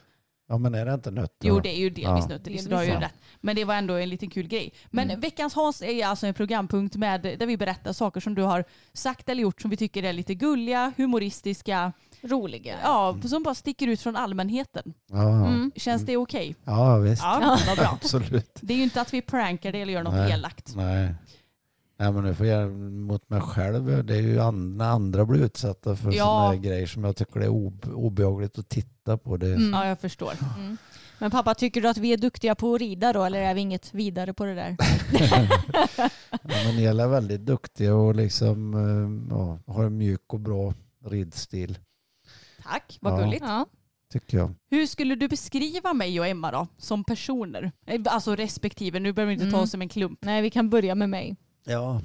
Ja 0.48 0.58
men 0.58 0.74
är 0.74 0.86
det 0.86 0.94
inte 0.94 1.10
nötter? 1.10 1.48
Jo 1.48 1.60
det 1.60 1.68
är 1.68 1.78
ju 1.78 1.90
delvis 1.90 2.24
Ja. 2.24 2.26
nötter, 2.28 2.56
så 2.58 2.68
du 2.68 2.74
har 2.74 2.82
ju 2.82 2.88
Ja. 2.90 3.00
rätt. 3.00 3.14
Men 3.40 3.56
det 3.56 3.64
var 3.64 3.74
ändå 3.74 3.94
en 3.94 4.08
liten 4.08 4.30
kul 4.30 4.48
grej. 4.48 4.72
Men 4.90 5.04
Mm. 5.10 5.20
veckans 5.20 5.54
Hans 5.54 5.82
är 5.82 6.06
alltså 6.06 6.26
en 6.26 6.34
programpunkt 6.34 6.96
med, 6.96 7.22
där 7.22 7.46
vi 7.46 7.56
berättar 7.56 7.92
saker 7.92 8.20
som 8.20 8.34
du 8.34 8.42
har 8.42 8.64
sagt 8.92 9.28
eller 9.28 9.42
gjort 9.42 9.60
som 9.60 9.70
vi 9.70 9.76
tycker 9.76 10.02
är 10.02 10.12
lite 10.12 10.34
gulliga, 10.34 10.92
humoristiska, 10.96 11.92
Roliga. 12.22 12.74
ja, 12.82 13.16
som 13.24 13.42
bara 13.42 13.54
sticker 13.54 13.86
ut 13.86 14.00
från 14.00 14.16
allmänheten. 14.16 14.94
Ja. 15.10 15.46
Mm. 15.46 15.72
Känns 15.76 16.02
det 16.06 16.16
okej? 16.16 16.54
ja 16.64 16.96
visst. 16.98 17.22
Ja, 17.22 17.58
bra. 17.76 17.84
Absolut. 18.02 18.58
Det 18.60 18.72
är 18.74 18.78
ju 18.78 18.82
inte 18.84 19.00
att 19.00 19.14
vi 19.14 19.22
prankar 19.22 19.72
det 19.72 19.80
eller 19.82 19.92
gör 19.92 20.02
något 20.02 20.14
Nej. 20.14 20.32
elakt. 20.32 20.72
Nej. 20.76 21.14
Nej 21.96 22.12
men 22.12 22.24
nu 22.24 22.34
får 22.34 22.46
jag 22.46 22.70
mot 22.90 23.30
mig 23.30 23.40
själv. 23.40 24.04
Det 24.06 24.14
är 24.16 24.20
ju 24.20 24.52
när 24.52 24.84
andra 24.84 25.24
blir 25.24 25.44
utsatta 25.44 25.96
för 25.96 26.12
Ja. 26.12 26.24
sådana 26.24 26.56
grejer 26.56 26.86
som 26.86 27.04
jag 27.04 27.16
tycker 27.16 27.40
det 27.40 27.46
är 27.46 27.50
ob- 27.50 27.92
obehagligt 27.92 28.58
att 28.58 28.68
titta 28.68 29.18
på. 29.18 29.36
Det. 29.36 29.46
Mm. 29.54 29.72
Ja, 29.72 29.86
jag 29.88 30.00
förstår. 30.00 30.32
Mm. 30.58 30.76
Men 31.18 31.30
pappa, 31.30 31.54
tycker 31.54 31.80
du 31.80 31.88
att 31.88 31.98
vi 31.98 32.12
är 32.12 32.16
duktiga 32.16 32.54
på 32.54 32.74
att 32.74 32.80
rida 32.80 33.12
då 33.12 33.24
eller 33.24 33.40
är 33.40 33.54
vi 33.54 33.60
inget 33.60 33.94
vidare 33.94 34.34
på 34.34 34.44
det 34.44 34.54
där? 34.54 34.76
Ja, 36.30 36.64
men 36.66 36.76
ni 36.76 36.84
är 36.84 37.08
väldigt 37.08 37.40
duktiga 37.46 37.94
och 37.94 38.14
liksom 38.14 38.74
eh, 38.74 39.36
ja, 39.36 39.58
har 39.74 39.84
en 39.84 39.96
mjuk 39.98 40.32
och 40.32 40.40
bra 40.40 40.74
ridstil 41.04 41.78
Tack, 42.62 42.98
vad 43.00 43.12
Ja. 43.12 43.24
gulligt. 43.24 43.44
Ja. 43.46 43.66
tycker 44.12 44.38
jag. 44.38 44.54
Hur 44.70 44.86
skulle 44.86 45.14
du 45.14 45.28
beskriva 45.28 45.92
mig 45.92 46.20
och 46.20 46.26
Emma 46.26 46.50
då, 46.52 46.66
som 46.78 47.04
personer? 47.04 47.72
Eh, 47.86 48.00
Alltså 48.06 48.36
respektive, 48.36 48.98
nu 48.98 49.12
behöver 49.12 49.28
vi 49.28 49.34
inte 49.34 49.44
ta 49.44 49.56
Mm. 49.56 49.60
oss 49.64 49.70
som 49.70 49.82
en 49.82 49.88
klump. 49.88 50.18
Nej, 50.22 50.42
vi 50.42 50.50
kan 50.50 50.70
börja 50.70 50.94
med 50.94 51.10
mig. 51.10 51.36
Ja, 51.66 52.00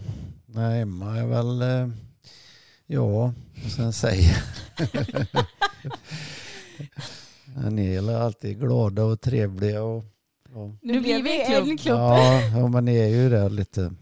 nej 0.45 0.82
Emma 0.82 1.18
är 1.18 1.28
väl, 1.28 1.62
eh, 1.62 1.88
ja, 2.86 3.34
vad 3.64 3.72
ska 3.72 3.84
jag 3.84 3.93
säga? 3.93 4.36
Ni 7.72 7.95
är 7.95 8.18
alltid 8.18 8.60
glada 8.60 9.03
och 9.03 9.22
trevliga 9.22 9.84
och 9.84 10.03
ja. 10.53 10.76
Nu 10.82 10.99
blir 11.01 11.24
vi 11.24 11.55
en 11.55 11.78
klump. 11.78 11.99
Ja, 12.55 12.68
men 12.68 12.86
ni 12.86 12.97
är 12.97 13.07
ju 13.07 13.30
det 13.30 13.49
lite. 13.49 13.82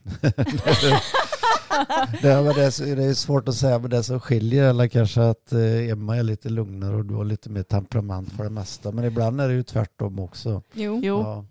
det, 2.21 2.29
är, 2.29 2.95
det, 2.95 3.03
är 3.03 3.13
svårt 3.13 3.47
att 3.47 3.55
säga 3.55 3.79
men 3.79 3.89
det 3.89 4.03
som 4.03 4.19
skiljer 4.19 4.69
eller 4.69 4.87
kanske 4.87 5.21
att 5.21 5.51
eh, 5.51 5.89
Emma 5.89 6.17
är 6.17 6.23
lite 6.23 6.49
lugnare 6.49 6.95
och 6.95 7.05
du 7.05 7.13
har 7.13 7.25
lite 7.25 7.49
mer 7.49 7.63
temperament 7.63 8.31
för 8.31 8.43
det 8.43 8.49
mesta. 8.49 8.91
Men 8.91 9.05
ibland 9.05 9.41
är 9.41 9.47
det 9.47 9.53
ju 9.53 9.63
tvärtom 9.63 10.19
också. 10.19 10.63
Jo. 10.73 10.99
Jo, 11.03 11.19
Ja, 11.21 11.45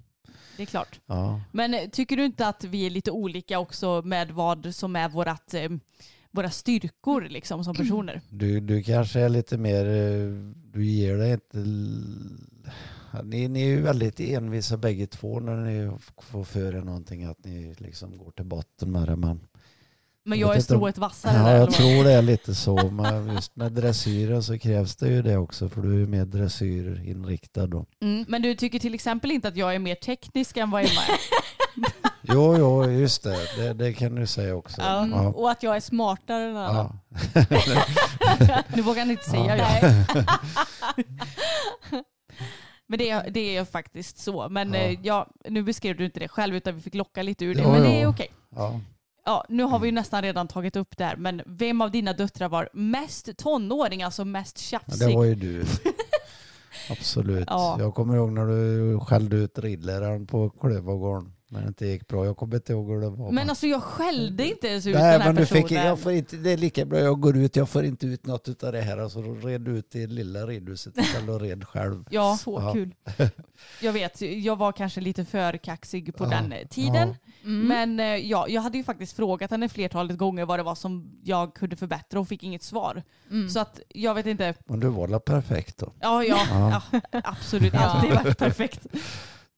det 0.57 0.63
är 0.63 0.67
klart. 0.67 1.01
ja. 1.07 1.41
Men 1.53 1.75
eh, 1.75 1.89
tycker 1.91 2.17
du 2.17 2.25
inte 2.25 2.47
att 2.47 2.65
vi 2.65 2.87
är 2.87 2.91
lite 2.91 3.11
olika 3.11 3.59
också 3.59 4.03
med 4.05 4.31
vad 4.31 4.75
som 4.75 4.97
är 4.97 5.09
vårat, 5.09 5.55
eh, 5.55 5.71
våra 6.31 6.51
styrkor 6.51 7.21
liksom 7.21 7.65
som 7.65 7.75
personer? 7.75 8.21
Du, 8.31 8.61
du 8.61 8.83
kanske 8.83 9.21
är 9.21 9.29
lite 9.29 9.59
mer, 9.59 9.87
eh, 9.87 10.33
du 10.73 10.85
ger 10.85 11.17
dig 11.17 11.33
inte... 11.33 11.59
Ni, 13.25 13.49
ni 13.49 13.63
är 13.63 13.67
ju 13.67 13.81
väldigt 13.81 14.21
envisa 14.21 14.77
bägge 14.77 15.07
två 15.07 15.41
när 15.41 15.57
ni 15.57 15.91
får 16.19 16.45
för 16.45 16.75
er 16.75 16.81
någonting 16.81 17.25
att 17.25 17.45
ni 17.45 17.75
liksom 17.79 18.19
går 18.19 18.31
till 18.31 18.45
botten 18.45 18.93
med 18.93 19.09
det. 19.09 19.17
Men, 19.17 19.41
Men 20.27 20.39
Jag 20.39 20.49
jag 20.49 20.57
är 20.57 20.61
strået 20.61 20.99
vassare 20.99 21.37
ja, 21.37 21.57
jag 21.57 21.71
tror 21.71 22.05
det 22.05 22.13
är 22.13 22.23
lite 22.23 22.55
så. 22.55 22.91
Men 22.91 23.35
just 23.35 23.57
med 23.57 23.73
dressyren 23.73 24.43
så 24.43 24.59
krävs 24.59 24.97
det 24.97 25.09
ju 25.09 25.23
det 25.23 25.37
också 25.37 25.69
för 25.69 25.83
du 25.83 25.95
är 25.95 25.99
ju 25.99 26.07
mer 26.07 26.25
dressyrinriktad 26.25 27.67
då. 27.67 27.87
Mm. 28.03 28.25
Men 28.29 28.43
du 28.43 28.55
tycker 28.55 28.79
till 28.79 28.95
exempel 28.95 29.31
inte 29.31 29.49
att 29.49 29.57
jag 29.57 29.75
är 29.75 29.79
mer 29.79 29.95
teknisk 29.95 30.57
än 30.57 30.71
vad 30.71 30.81
Emma 30.81 30.91
är? 30.91 31.19
Jo, 32.29 32.57
jo, 32.59 32.91
just 32.91 33.23
det. 33.23 33.39
Det, 33.57 33.73
det 33.73 33.93
kan 33.93 34.15
du 34.15 34.27
säga 34.27 34.57
också. 34.57 34.81
Ja. 34.81 35.07
Ja. 35.07 35.29
Och 35.29 35.51
att 35.51 35.63
jag 35.63 35.77
är 35.77 35.81
smartare 35.81 36.45
än 36.45 36.57
alla. 36.57 36.97
Ja. 37.35 38.63
Nu 38.77 38.83
vågar 38.83 39.01
han 39.01 39.11
inte 39.11 39.31
säga 39.31 39.57
Ja. 39.57 39.79
ja. 40.15 40.25
Men 42.87 42.99
det 42.99 43.11
är, 43.11 43.31
det 43.31 43.57
är 43.57 43.65
faktiskt 43.65 44.19
så. 44.19 44.49
Men 44.49 44.75
Ja. 44.75 44.81
ja. 44.81 44.97
Ja, 45.03 45.29
nu 45.51 45.63
beskrev 45.63 45.97
du 45.97 46.05
inte 46.05 46.21
det 46.21 46.29
själv 46.29 46.57
utan 46.57 46.75
vi 46.75 46.83
fick 46.83 46.95
locka 46.95 47.23
lite 47.23 47.45
ur 47.45 47.55
det. 47.55 47.63
Ja, 47.63 47.73
men 47.73 47.83
det 47.83 48.03
är 48.03 48.07
okej. 48.07 48.29
Ja. 48.57 48.81
Ja, 49.27 49.45
nu 49.49 49.63
har 49.63 49.79
vi 49.79 49.87
ju 49.89 49.93
nästan 49.93 50.23
redan 50.23 50.49
tagit 50.49 50.77
upp 50.77 50.97
det 50.97 51.05
här. 51.05 51.17
Men 51.17 51.43
vem 51.47 51.81
av 51.81 51.91
dina 51.91 52.13
döttrar 52.13 52.49
var 52.49 52.69
mest 52.73 53.37
tonåring, 53.37 54.03
alltså 54.03 54.25
mest 54.25 54.73
Ja, 54.73 54.79
tjafsig? 54.79 55.09
det 55.09 55.15
var 55.17 55.25
ju 55.25 55.35
du. 55.35 55.65
Absolut. 56.91 57.45
Ja. 57.51 57.77
Jag 57.81 57.95
kommer 57.95 58.17
ihåg 58.17 58.33
när 58.33 58.47
du 58.47 59.01
skällde 59.01 59.37
ut 59.37 59.59
ridläraren 59.59 60.27
på 60.27 60.51
Klövagården 60.51 61.33
när 61.49 61.61
det 61.63 61.69
inte 61.69 61.87
gick 61.87 62.09
bra. 62.09 62.25
Jag 62.25 62.37
kommer 62.37 62.55
inte 62.57 62.73
ihåg 62.73 62.91
hur 62.91 63.01
det 63.01 63.11
var. 63.11 63.31
Men 63.33 63.51
alltså 63.51 63.67
jag 63.67 63.83
skällde 63.83 64.49
inte 64.49 64.69
ens 64.69 64.87
ut 64.87 64.95
Nej, 64.95 65.03
den 65.13 65.21
här 65.21 65.29
men 65.29 65.35
du 65.37 65.43
personen. 65.43 65.63
fick, 65.63 65.73
jag 65.79 65.99
får 66.01 66.13
inte, 66.13 66.37
det 66.37 66.51
är 66.51 66.57
lika 66.57 66.85
bra 66.85 66.99
jag 66.99 67.21
går 67.21 67.37
ut, 67.37 67.57
jag 67.57 67.69
får 67.69 67.85
inte 67.85 68.07
ut 68.07 68.27
något 68.27 68.63
av 68.63 68.73
det 68.73 68.81
här. 68.81 68.99
Alltså 68.99 69.23
red 69.23 69.69
ut 69.69 69.97
i 69.97 70.07
lilla 70.07 70.47
ridhuset 70.47 70.99
istället 70.99 71.29
och 71.31 71.41
red 71.41 71.65
själv. 71.69 72.05
Ja, 72.11 72.39
Så 72.41 72.61
Ja. 72.61 72.73
kul. 72.73 72.95
jag 73.81 73.93
vet. 73.93 74.21
Jag 74.21 74.57
var 74.57 74.73
kanske 74.73 75.01
lite 75.01 75.25
för 75.25 75.57
kaxig 75.57 76.17
på 76.17 76.25
Ja, 76.25 76.29
den 76.31 76.55
tiden. 76.69 77.15
Mm. 77.45 77.69
Men 77.69 78.01
eh, 78.01 78.17
ja, 78.17 78.49
jag 78.49 78.63
hade 78.63 78.79
ju 78.79 78.85
faktiskt 78.85 79.17
frågat 79.17 79.51
henne 79.51 79.69
flertalet 79.69 80.19
gånger 80.19 80.45
vad 80.45 80.59
det 80.59 80.63
var 80.63 80.75
som 80.75 81.19
jag 81.23 81.55
kunde 81.55 81.77
förbättra 81.77 82.21
och 82.21 82.29
fick 82.29 82.43
inget 82.43 82.63
svar. 82.63 83.03
Mm. 83.31 83.49
Så 83.49 83.61
att 83.61 83.81
jag 83.89 84.15
vet 84.15 84.27
inte. 84.27 84.55
Men 84.67 84.81
du 84.81 84.89
var 84.89 85.09
väl 85.09 85.21
perfekt 85.21 85.79
då? 85.79 85.93
Ja, 86.01 86.25
ja, 86.25 86.39
Ja. 86.51 86.83
ja. 86.93 87.01
absolut. 87.25 87.73
Ja. 87.75 87.81
Alltid 87.81 88.15
varit 88.15 88.39
perfekt. 88.39 88.87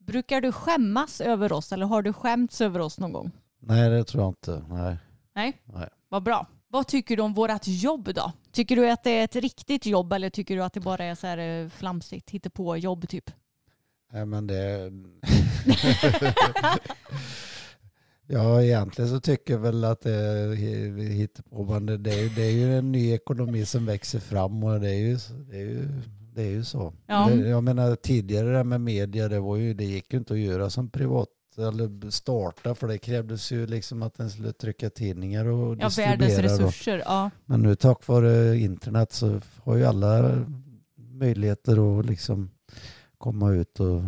Brukar 0.09 0.41
du 0.41 0.53
skämmas 0.53 1.21
över 1.21 1.53
oss 1.53 1.73
eller 1.73 1.87
har 1.87 2.03
du 2.03 2.13
skämts 2.13 2.61
över 2.61 2.81
oss 2.81 2.99
någon 2.99 3.13
gång? 3.13 3.31
Nej, 3.61 3.91
det 3.91 4.05
tror 4.05 4.23
jag 4.23 4.31
inte. 4.31 4.65
Nej. 4.69 4.97
Nej, 5.35 5.63
Nej. 5.65 5.89
vad 6.09 6.23
bra. 6.23 6.47
Vad 6.69 6.87
tycker 6.87 7.17
du 7.17 7.23
om 7.23 7.35
vårt 7.35 7.67
jobb 7.67 8.15
då? 8.15 8.33
Tycker 8.53 8.77
du 8.77 8.91
att 8.91 9.05
det 9.05 9.11
är 9.11 9.25
ett 9.25 9.37
riktigt 9.37 9.87
jobb 9.87 10.13
eller 10.13 10.31
tycker 10.31 10.57
du 10.57 10.63
att 10.63 10.73
det 10.73 10.81
bara 10.81 11.05
är 11.05 11.15
så 11.15 11.27
här 11.27 11.39
eh, 11.39 11.69
flamsigt, 11.69 12.55
på 12.55 12.77
jobb 12.77 13.09
typ? 13.09 13.31
Nej, 14.13 14.27
men 14.27 14.47
det... 14.47 14.93
ja, 18.27 18.63
egentligen 18.63 19.11
så 19.11 19.21
tycker 19.21 19.55
jag 19.55 19.61
väl 19.61 19.85
att 19.85 20.01
det 20.01 20.15
är 20.15 20.55
hittepå. 21.09 21.65
Men 21.65 21.87
det, 21.87 22.15
är, 22.15 22.37
det 22.37 22.43
är 22.43 22.53
ju 22.53 22.79
en 22.79 22.93
ny 22.93 23.13
ekonomi 23.13 23.67
som 23.67 23.87
växer 23.87 24.21
fram 24.21 24.65
och 24.65 24.81
det 24.81 24.91
är 24.91 24.99
ju, 24.99 25.19
det 25.51 25.57
är 25.57 25.61
ju, 25.61 25.89
det 26.39 26.45
är 26.45 26.51
ju 26.51 26.65
så. 26.65 26.93
Ja. 27.07 27.29
Det, 27.31 27.49
jag 27.49 27.65
menar 27.65 27.97
tidigare 27.97 28.57
det 28.59 28.65
med 28.65 28.81
media, 28.81 29.29
det, 29.29 29.41
var 29.41 29.57
ju, 29.57 29.75
det 29.75 29.85
gick 29.85 30.13
ju 30.13 30.19
inte 30.19 30.33
att 30.35 30.39
göra 30.41 30.71
som 30.71 30.91
privat 30.91 31.29
eller 31.59 32.11
starta 32.11 32.75
för 32.75 32.89
det 32.89 32.99
krävdes 32.99 33.53
ju 33.53 33.67
liksom 33.67 34.03
att 34.03 34.15
den 34.15 34.31
skulle 34.31 34.53
trycka 34.53 34.91
tidningar 34.91 35.45
och 35.45 35.77
Ja, 35.81 35.89
världens 35.97 35.97
distribuera. 35.97 36.57
då. 36.59 36.65
resurser. 36.67 37.03
Ja. 37.07 37.31
Men 37.47 37.61
nu 37.63 37.75
tack 37.75 38.07
vare 38.07 38.59
internet 38.59 39.13
så 39.13 39.41
har 39.57 39.77
ju 39.77 39.85
alla 39.85 40.45
möjligheter 40.97 41.99
att 42.01 42.07
liksom 42.07 42.51
komma 43.19 43.51
ut 43.53 43.81
och 43.81 44.01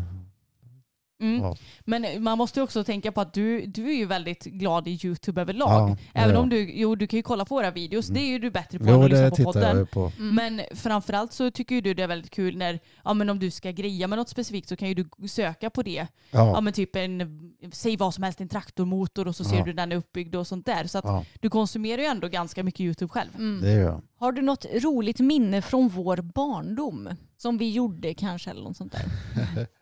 Mm. 1.20 1.42
ja. 1.42 1.56
Men 1.80 2.22
man 2.22 2.38
måste 2.38 2.60
ju 2.60 2.64
också 2.64 2.84
tänka 2.84 3.12
på 3.12 3.20
att 3.20 3.32
du, 3.34 3.66
du 3.66 3.88
är 3.90 3.94
ju 3.94 4.06
väldigt 4.06 4.44
glad 4.44 4.88
i 4.88 4.98
YouTube 5.04 5.40
överlag. 5.40 5.90
Ja, 5.90 5.96
Även 6.14 6.36
om 6.36 6.48
du, 6.48 6.72
jo 6.72 6.94
du 6.94 7.06
kan 7.06 7.16
ju 7.16 7.22
kolla 7.22 7.44
på 7.44 7.54
våra 7.54 7.70
videos, 7.70 8.08
Mm. 8.08 8.14
det 8.22 8.26
är 8.28 8.30
ju 8.30 8.38
du 8.38 8.50
bättre 8.50 8.78
på 8.78 8.84
Jo, 8.88 8.94
än 8.94 9.02
att 9.04 9.10
lyssna 9.10 9.30
på 9.30 9.36
podden. 9.52 9.86
på. 9.86 10.12
Men 10.18 10.60
framförallt 10.74 11.32
så 11.32 11.50
tycker 11.50 11.74
ju 11.74 11.80
du 11.80 11.94
det 11.94 12.02
är 12.02 12.06
väldigt 12.06 12.30
kul 12.30 12.56
när, 12.56 12.80
ja 13.04 13.14
men 13.14 13.30
om 13.30 13.38
du 13.38 13.50
ska 13.50 13.70
greja 13.70 14.06
med 14.06 14.18
något 14.18 14.28
specifikt 14.28 14.68
så 14.68 14.76
kan 14.76 14.88
ju 14.88 14.94
du 14.94 15.28
söka 15.28 15.70
på 15.70 15.82
det. 15.82 16.06
Ja, 16.30 16.46
Ja, 16.50 16.60
men 16.60 16.72
typ 16.72 16.96
en, 16.96 17.52
säg 17.72 17.96
vad 17.96 18.14
som 18.14 18.24
helst, 18.24 18.40
en 18.40 18.48
traktormotor 18.48 19.28
och 19.28 19.36
så 19.36 19.44
ser 19.44 19.56
Ja. 19.56 19.64
du 19.64 19.72
den 19.72 19.92
är 19.92 19.96
uppbyggd 19.96 20.34
och 20.34 20.46
sånt 20.46 20.66
där. 20.66 20.84
Så 20.86 20.98
att 20.98 21.04
ja, 21.04 21.24
du 21.40 21.50
konsumerar 21.50 22.02
ju 22.02 22.08
ändå 22.08 22.28
ganska 22.28 22.62
mycket 22.64 22.80
YouTube 22.80 23.08
själv. 23.12 23.30
Mm. 23.38 23.60
det 23.62 23.72
gör 23.72 23.80
jag. 23.82 24.02
Har 24.18 24.32
du 24.32 24.42
något 24.42 24.66
roligt 24.82 25.20
minne 25.20 25.62
från 25.62 25.88
vår 25.88 26.16
barndom? 26.16 27.08
Som 27.36 27.58
vi 27.58 27.70
gjorde 27.70 28.14
kanske 28.14 28.50
eller 28.50 28.62
något 28.62 28.76
sånt 28.76 28.92
där? 28.92 29.66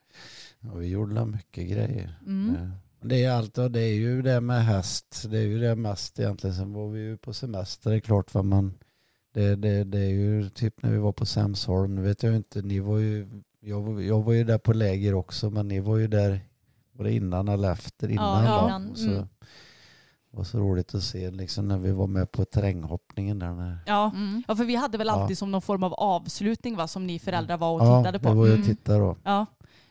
Ja, 0.60 0.74
vi 0.74 0.88
gjorde 0.88 1.24
mycket 1.24 1.68
grejer. 1.68 2.18
Mm. 2.26 2.56
Det 3.00 3.24
är 3.24 3.30
allt 3.32 3.58
och 3.58 3.70
det 3.70 3.80
är 3.80 3.94
ju 3.94 4.22
det 4.22 4.40
med 4.40 4.64
häst. 4.64 5.24
Det 5.30 5.38
är 5.38 5.42
ju 5.46 5.58
det 5.60 5.74
mest 5.76 6.18
egentligen. 6.20 6.56
Sen 6.56 6.72
var 6.72 6.88
vi 6.88 7.00
ju 7.00 7.16
på 7.16 7.32
semester, 7.32 7.90
det 7.90 7.96
är 7.96 8.00
klart. 8.00 8.30
För 8.30 8.42
man, 8.42 8.74
det, 9.34 9.56
det, 9.56 9.84
det 9.84 9.98
är 9.98 10.08
ju 10.10 10.48
typ 10.50 10.82
när 10.82 10.90
vi 10.90 10.98
var 10.98 11.12
på 11.12 11.26
Samsholm. 11.26 11.94
Nu 11.94 12.02
vet 12.02 12.22
jag 12.22 12.36
inte, 12.36 12.62
ni 12.62 12.80
var 12.80 12.98
ju, 12.98 13.42
jag, 13.60 13.80
var- 13.82 14.00
jag 14.00 14.22
var 14.22 14.32
ju 14.32 14.44
där 14.44 14.58
på 14.58 14.72
läger 14.72 15.14
också. 15.14 15.50
Men 15.50 15.68
ni 15.68 15.80
var 15.80 15.96
ju 15.96 16.08
där, 16.08 16.40
var 16.92 17.04
det 17.04 17.12
innan 17.14 17.48
eller 17.48 17.72
efter? 17.72 18.08
Innan 18.10 18.44
Ja, 18.44 18.56
va? 18.60 18.66
innan. 18.66 18.96
Så, 18.96 19.10
Mm. 19.10 19.28
Det 20.30 20.36
var 20.36 20.44
så 20.44 20.58
roligt 20.58 20.94
att 20.94 21.02
se 21.02 21.30
liksom 21.30 21.68
när 21.68 21.78
vi 21.78 21.90
var 21.92 22.06
med 22.06 22.32
på 22.32 22.44
terränghoppningen 22.44 23.38
där. 23.38 23.52
När, 23.52 23.78
Ja. 23.86 24.12
Mm. 24.14 24.42
ja, 24.48 24.56
för 24.56 24.64
vi 24.64 24.74
hade 24.76 24.98
väl 24.98 25.06
Ja. 25.06 25.12
alltid 25.12 25.38
som 25.38 25.50
någon 25.50 25.62
form 25.62 25.82
av 25.82 25.92
avslutning 25.94 26.76
va, 26.76 26.88
som 26.88 27.06
ni 27.06 27.18
föräldrar 27.18 27.56
var 27.56 27.72
och 27.72 27.86
ja, 27.86 27.98
tittade 28.00 28.18
på. 28.18 28.28
det 28.28 28.34
var 28.34 28.46
ju 28.46 28.52
att 28.52 28.56
Mm. 28.58 28.68
titta 28.76 28.98
då. 28.98 29.16
Ja. 29.24 29.46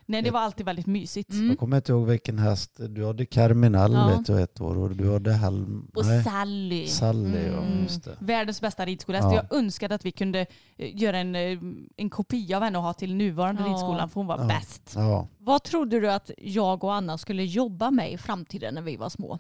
Nej, 0.10 0.22
det 0.22 0.32
var 0.32 0.40
alltid 0.40 0.66
väldigt 0.66 0.86
mysigt. 0.86 1.32
Mm. 1.34 1.48
Jag 1.50 1.60
kommer 1.60 1.78
inte 1.78 1.92
ihåg 1.92 2.08
vilken 2.08 2.40
häst. 2.40 2.72
Du 2.90 3.06
hade 3.06 3.26
Carminal 3.26 3.94
Ja. 3.94 4.08
vet 4.18 4.30
jag 4.30 4.42
ett 4.42 4.62
år 4.62 4.78
och 4.78 4.96
du 4.96 5.12
hade 5.14 5.34
Helm. 5.34 5.92
Och 5.96 6.06
nej, 6.06 6.24
Sally. 6.24 6.88
Sally. 6.88 7.46
Ja, 7.48 7.58
Mm. 7.64 7.84
just 7.84 8.04
det. 8.04 8.18
Världens 8.20 8.62
bästa 8.62 8.86
ridskola. 8.86 9.18
Ja. 9.18 9.36
Jag 9.36 9.58
önskade 9.58 9.96
att 9.96 10.06
vi 10.06 10.12
kunde 10.12 10.40
eh, 10.78 10.96
göra 11.02 11.18
en, 11.18 11.36
eh, 11.36 11.58
en 11.98 12.10
kopia 12.10 12.58
av 12.58 12.64
henne 12.64 12.78
och 12.78 12.84
ha 12.84 12.94
till 12.94 13.16
nuvarande 13.16 13.62
Ja. 13.62 13.68
ridskolan 13.74 14.10
för 14.10 14.16
hon 14.20 14.28
var 14.28 14.38
Ja. 14.40 14.46
bäst. 14.48 14.92
Ja. 14.96 15.28
Vad 15.38 15.64
trodde 15.64 16.00
du 16.00 16.12
att 16.12 16.32
jag 16.38 16.84
och 16.84 16.94
Anna 16.94 17.18
skulle 17.18 17.44
jobba 17.44 17.92
med 17.92 18.14
i 18.14 18.18
framtiden 18.18 18.74
när 18.74 18.82
vi 18.82 18.98
var 18.98 19.10
små? 19.10 19.40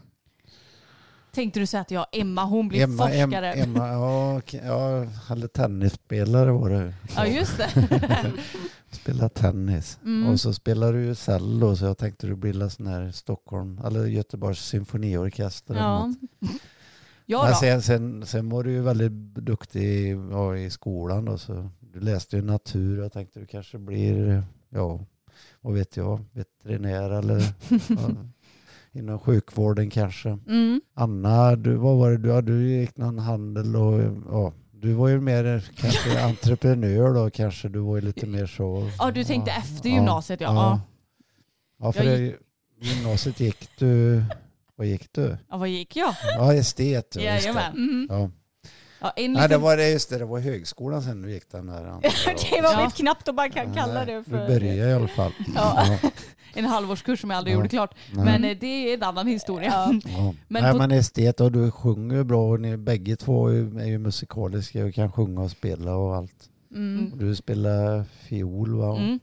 Tänkte 1.38 1.59
du 1.59 1.65
säga 1.65 1.81
att 1.81 1.91
jag, 1.91 2.05
Emma, 2.11 2.45
hon 2.45 2.68
blir 2.68 2.81
Emma, 2.81 3.11
Em, 3.11 3.30
forskare? 3.30 3.53
Emma 3.53 3.88
ja, 3.88 4.41
ja, 4.51 5.05
eller 5.31 5.47
tennisspelare 5.47 6.51
var 6.51 6.69
det. 6.69 6.93
Ja 7.15 7.27
just 7.27 7.57
det. 7.57 8.34
Spela 8.91 9.30
tennis. 9.30 9.99
Mm. 10.03 10.30
Och 10.30 10.39
så 10.39 10.53
spelar 10.53 10.93
du 10.93 11.05
ju 11.05 11.15
cello 11.15 11.76
så 11.76 11.85
jag 11.85 11.97
tänkte 11.97 12.27
du 12.27 12.35
blir 12.35 12.61
en 12.61 12.69
sån 12.69 12.88
här 12.88 13.11
Stockholm 13.11 13.81
eller 13.85 14.05
Göteborgs 14.05 14.59
symfoniorkester. 14.59 15.76
Ja. 15.76 16.14
ja 17.26 17.43
Men 17.43 17.55
sen, 17.55 17.81
sen, 17.81 18.26
sen 18.26 18.49
var 18.49 18.64
du 18.64 18.72
ju 18.72 18.81
väldigt 18.81 19.11
duktig 19.35 19.84
i, 19.84 20.09
ja, 20.31 20.57
i 20.57 20.69
skolan 20.69 21.26
då, 21.26 21.38
så 21.38 21.69
du 21.80 21.99
läste 21.99 22.35
ju 22.35 22.41
natur. 22.41 23.01
Jag 23.01 23.14
tänkte 23.14 23.39
du 23.39 23.45
kanske 23.45 23.77
blir, 23.77 24.43
ja, 24.69 24.99
vad 25.61 25.73
vet 25.73 25.97
jag, 25.97 26.26
veterinär 26.31 27.09
eller 27.09 27.53
ja, 27.89 28.09
inom 28.98 29.19
sjukvården 29.19 29.90
kanske. 29.90 30.30
Mm. 30.30 30.82
Anna, 30.94 31.56
du, 31.56 31.76
vad 31.76 31.98
var 31.98 32.11
det 32.11 32.18
du, 32.18 32.30
ja, 32.30 32.41
du 32.41 32.69
gick 32.69 32.98
någon 32.98 33.19
handel 33.19 33.76
och 33.76 34.02
ja, 34.32 34.53
du 34.72 34.94
var 34.94 35.07
ju 35.07 35.19
mer 35.19 35.64
kanske 35.76 36.24
entreprenör 36.26 37.14
då 37.14 37.30
kanske, 37.30 37.69
du 37.69 37.80
var 37.80 37.95
ju 37.95 38.02
lite 38.02 38.26
mer 38.26 38.45
så. 38.45 38.90
Ja, 38.99 39.11
du 39.11 39.24
tänkte 39.24 39.52
efter 39.52 39.90
gymnasiet, 39.90 40.41
ja. 40.41 40.53
Ja, 40.53 40.82
ja 41.80 41.91
för 41.91 42.03
Jag 42.03 42.34
gymnasiet 42.82 43.40
gick 43.40 43.69
du, 43.78 44.24
vad 44.76 44.88
gick 44.88 45.14
du? 45.14 45.38
Ja, 45.49 45.57
vad 45.57 45.69
gick 45.69 45.95
jag? 45.95 46.14
Ja, 46.38 46.53
estet. 46.53 47.15
Ja. 47.15 47.22
Jajamän. 47.22 47.74
Mm. 47.74 48.07
Ja. 48.10 48.32
Ja, 48.99 49.14
en 49.15 49.34
Nej, 49.34 49.41
det 49.41 49.48
liten... 49.48 49.61
var 49.61 49.78
det, 49.78 49.90
just 49.90 50.10
det, 50.10 50.18
det 50.18 50.26
var 50.26 50.40
högskolan 50.40 51.02
sen 51.03 51.22
du 51.22 51.32
gick 51.32 51.52
den 51.52 51.68
där. 51.68 51.86
andra. 51.86 51.99
det 52.52 52.61
var 52.61 52.72
Ja. 52.82 52.90
knappt 52.95 53.28
om 53.28 53.36
man 53.36 53.52
kan 53.52 53.74
kalla 53.74 54.06
det 54.06 54.15
Du 54.15 54.24
för... 54.24 54.48
började 54.48 54.90
i 54.90 54.94
alla 54.94 55.07
fall. 55.07 55.32
Ja. 55.56 55.98
en 56.53 56.65
halvårskurs 56.65 57.22
som 57.22 57.30
jag 57.30 57.38
aldrig 57.38 57.53
Ja. 57.53 57.57
gjorde 57.57 57.69
klart. 57.69 57.95
Nej. 58.14 58.26
Men 58.26 58.44
eh, 58.44 58.57
det 58.60 58.68
är 58.68 58.94
en 58.94 59.03
annan 59.03 59.28
historia. 59.28 59.69
Ja. 59.69 59.94
Ja. 60.18 60.34
Men 60.48 60.64
Nej, 60.64 60.72
på- 60.72 60.78
men 60.78 60.91
estet 60.91 61.41
och 61.41 61.52
du 61.52 61.72
sjunger 61.72 62.15
ju 62.15 62.24
bra 62.24 62.49
och 62.49 62.60
ni 62.60 62.78
bägge 62.78 63.15
två 63.15 63.48
är 63.48 63.86
ju, 63.86 63.98
musikaliska 63.98 64.86
och 64.86 64.94
kan 64.94 65.11
sjunga 65.11 65.41
och 65.41 65.52
spela 65.52 65.95
och 65.95 66.15
allt. 66.15 66.49
Mm. 66.76 67.11
Du 67.15 67.36
spelar 67.36 68.03
fiol 68.28 68.76
va? 68.76 68.98
Mm. 68.98 69.19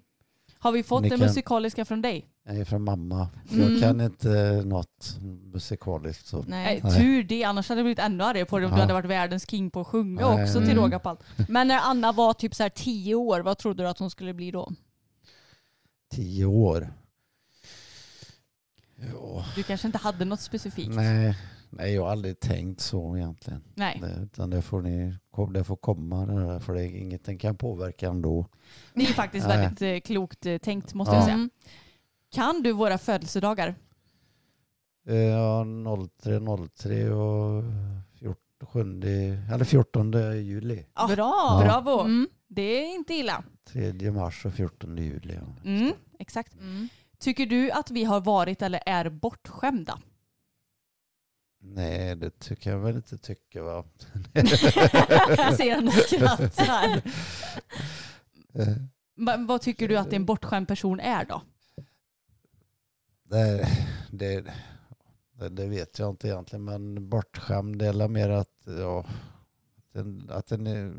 Har 0.59 0.73
vi 0.73 0.83
fått 0.83 1.03
Ni 1.03 1.09
det 1.09 1.17
kan- 1.19 1.27
musikaliska 1.27 1.85
från 1.85 2.03
dig? 2.03 2.27
Jag 2.47 2.57
är 2.59 2.65
från 2.65 2.83
mamma. 2.85 3.29
Mm. 3.53 3.73
Jag 3.73 3.81
kan 3.83 4.01
inte 4.01 4.63
något 4.65 5.19
musikaliskt 5.53 6.27
så. 6.27 6.45
Nej. 6.49 6.81
Nej. 6.85 6.99
Tur 7.01 7.23
det, 7.25 7.45
annars 7.45 7.69
hade 7.69 7.79
jag 7.79 7.85
blivit 7.85 7.99
ännu 7.99 8.25
argare 8.25 8.45
på 8.45 8.59
dig 8.59 8.67
om 8.67 8.73
du 8.73 8.77
Ja. 8.79 8.83
hade 8.83 8.93
varit 8.95 9.11
världens 9.11 9.51
king 9.51 9.71
på 9.71 9.81
att 9.81 9.87
sjunga 9.87 10.31
Nej. 10.31 10.43
också 10.45 10.59
till 10.59 10.71
Mm. 10.71 10.77
råga 10.85 10.99
på 10.99 11.09
allt. 11.09 11.21
Men 11.49 11.69
när 11.69 11.79
Anna 11.79 12.13
var 12.13 12.33
typ 12.35 12.55
så 12.55 12.63
här 12.63 12.71
tio 12.71 13.15
år, 13.15 13.41
vad 13.41 13.59
trodde 13.59 13.83
du 13.83 13.89
att 13.89 13.99
hon 13.99 14.11
skulle 14.11 14.35
bli 14.35 14.51
då? 14.51 14.73
Tio 16.11 16.45
år. 16.45 16.93
Ja, 19.13 19.45
Du 19.57 19.63
kanske 19.63 19.87
inte 19.89 19.99
hade 19.99 20.25
något 20.25 20.41
specifikt? 20.41 20.91
nej, 20.95 21.37
nej, 21.71 21.95
jag 21.95 22.03
har 22.03 22.11
aldrig 22.11 22.41
tänkt 22.41 22.81
så 22.81 23.17
egentligen. 23.17 23.63
Nej. 23.75 23.99
Det, 24.03 24.23
utan 24.23 24.51
det 24.51 24.63
får, 24.63 24.83
ni, 24.83 25.15
det 25.55 25.65
får 25.65 25.77
komma 25.77 26.27
det 26.27 26.47
där, 26.47 26.59
för 26.61 26.75
det 26.75 26.83
är 26.83 26.97
ingenting 26.97 27.39
kan 27.39 27.57
påverka 27.57 28.09
ändå. 28.09 28.47
Det 28.95 29.03
är 29.03 29.07
faktiskt 29.13 29.47
Nej. 29.49 29.59
väldigt 29.59 29.83
eh, 29.83 30.07
klokt 30.07 30.47
eh, 30.47 30.59
tänkt 30.59 30.95
måste 30.95 31.13
Ja. 31.15 31.17
jag 31.17 31.25
säga. 31.25 31.35
Mm. 31.35 31.51
Kan 32.35 32.63
du 32.63 32.73
våra 32.73 32.99
födelsedagar? 32.99 33.75
Eh, 35.09 35.17
Ja, 35.17 35.67
03, 36.23 36.41
03 36.77 37.11
och 37.11 37.65
14, 38.19 38.37
7, 38.67 38.81
eller 39.53 39.65
14 39.65 40.13
juli. 40.45 40.87
Ja, 40.95 41.07
Bra! 41.15 41.61
Bravo! 41.65 42.01
Mm. 42.01 42.29
Det 42.49 42.63
är 42.63 42.95
inte 42.95 43.15
illa. 43.15 43.45
3 43.69 44.11
mars 44.11 44.47
och 44.47 44.55
14 44.55 44.97
juli. 44.99 45.35
Ja. 45.35 45.71
Mm, 45.71 45.93
exakt. 46.19 46.55
Mm. 46.55 46.89
Tycker 47.19 47.47
du 47.47 47.71
att 47.71 47.91
vi 47.91 48.05
har 48.05 48.21
varit 48.21 48.63
eller 48.63 48.81
är 48.87 49.09
bortskämda? 49.11 49.99
Nej, 51.63 52.17
det 52.17 52.39
tycker 52.39 52.71
jag 52.71 52.79
väl 52.79 52.97
inte 52.97 53.19
tycker 53.19 53.61
va. 53.61 53.85
Ser 55.57 55.75
han 55.75 55.89
och 55.89 55.95
skrattar. 55.95 57.03
Vad 59.47 59.61
tycker 59.63 59.89
du 59.89 59.97
att 59.97 60.13
en 60.13 60.25
bortskämd 60.25 60.69
person 60.69 61.01
är 61.01 61.25
då? 61.25 61.43
Det, 63.25 63.69
det, 64.11 64.45
det, 65.39 65.49
det 65.49 65.67
vet 65.67 65.99
jag 65.99 66.11
inte 66.11 66.29
egentligen, 66.29 66.65
men 66.65 67.09
bortskämd 67.09 67.83
väl 67.83 68.09
mer 68.09 68.31
att, 68.31 68.63
ja, 68.65 69.01
att 69.77 69.93
den, 69.93 70.31
att 70.31 70.47
den 70.47 70.67
är, 70.67 70.93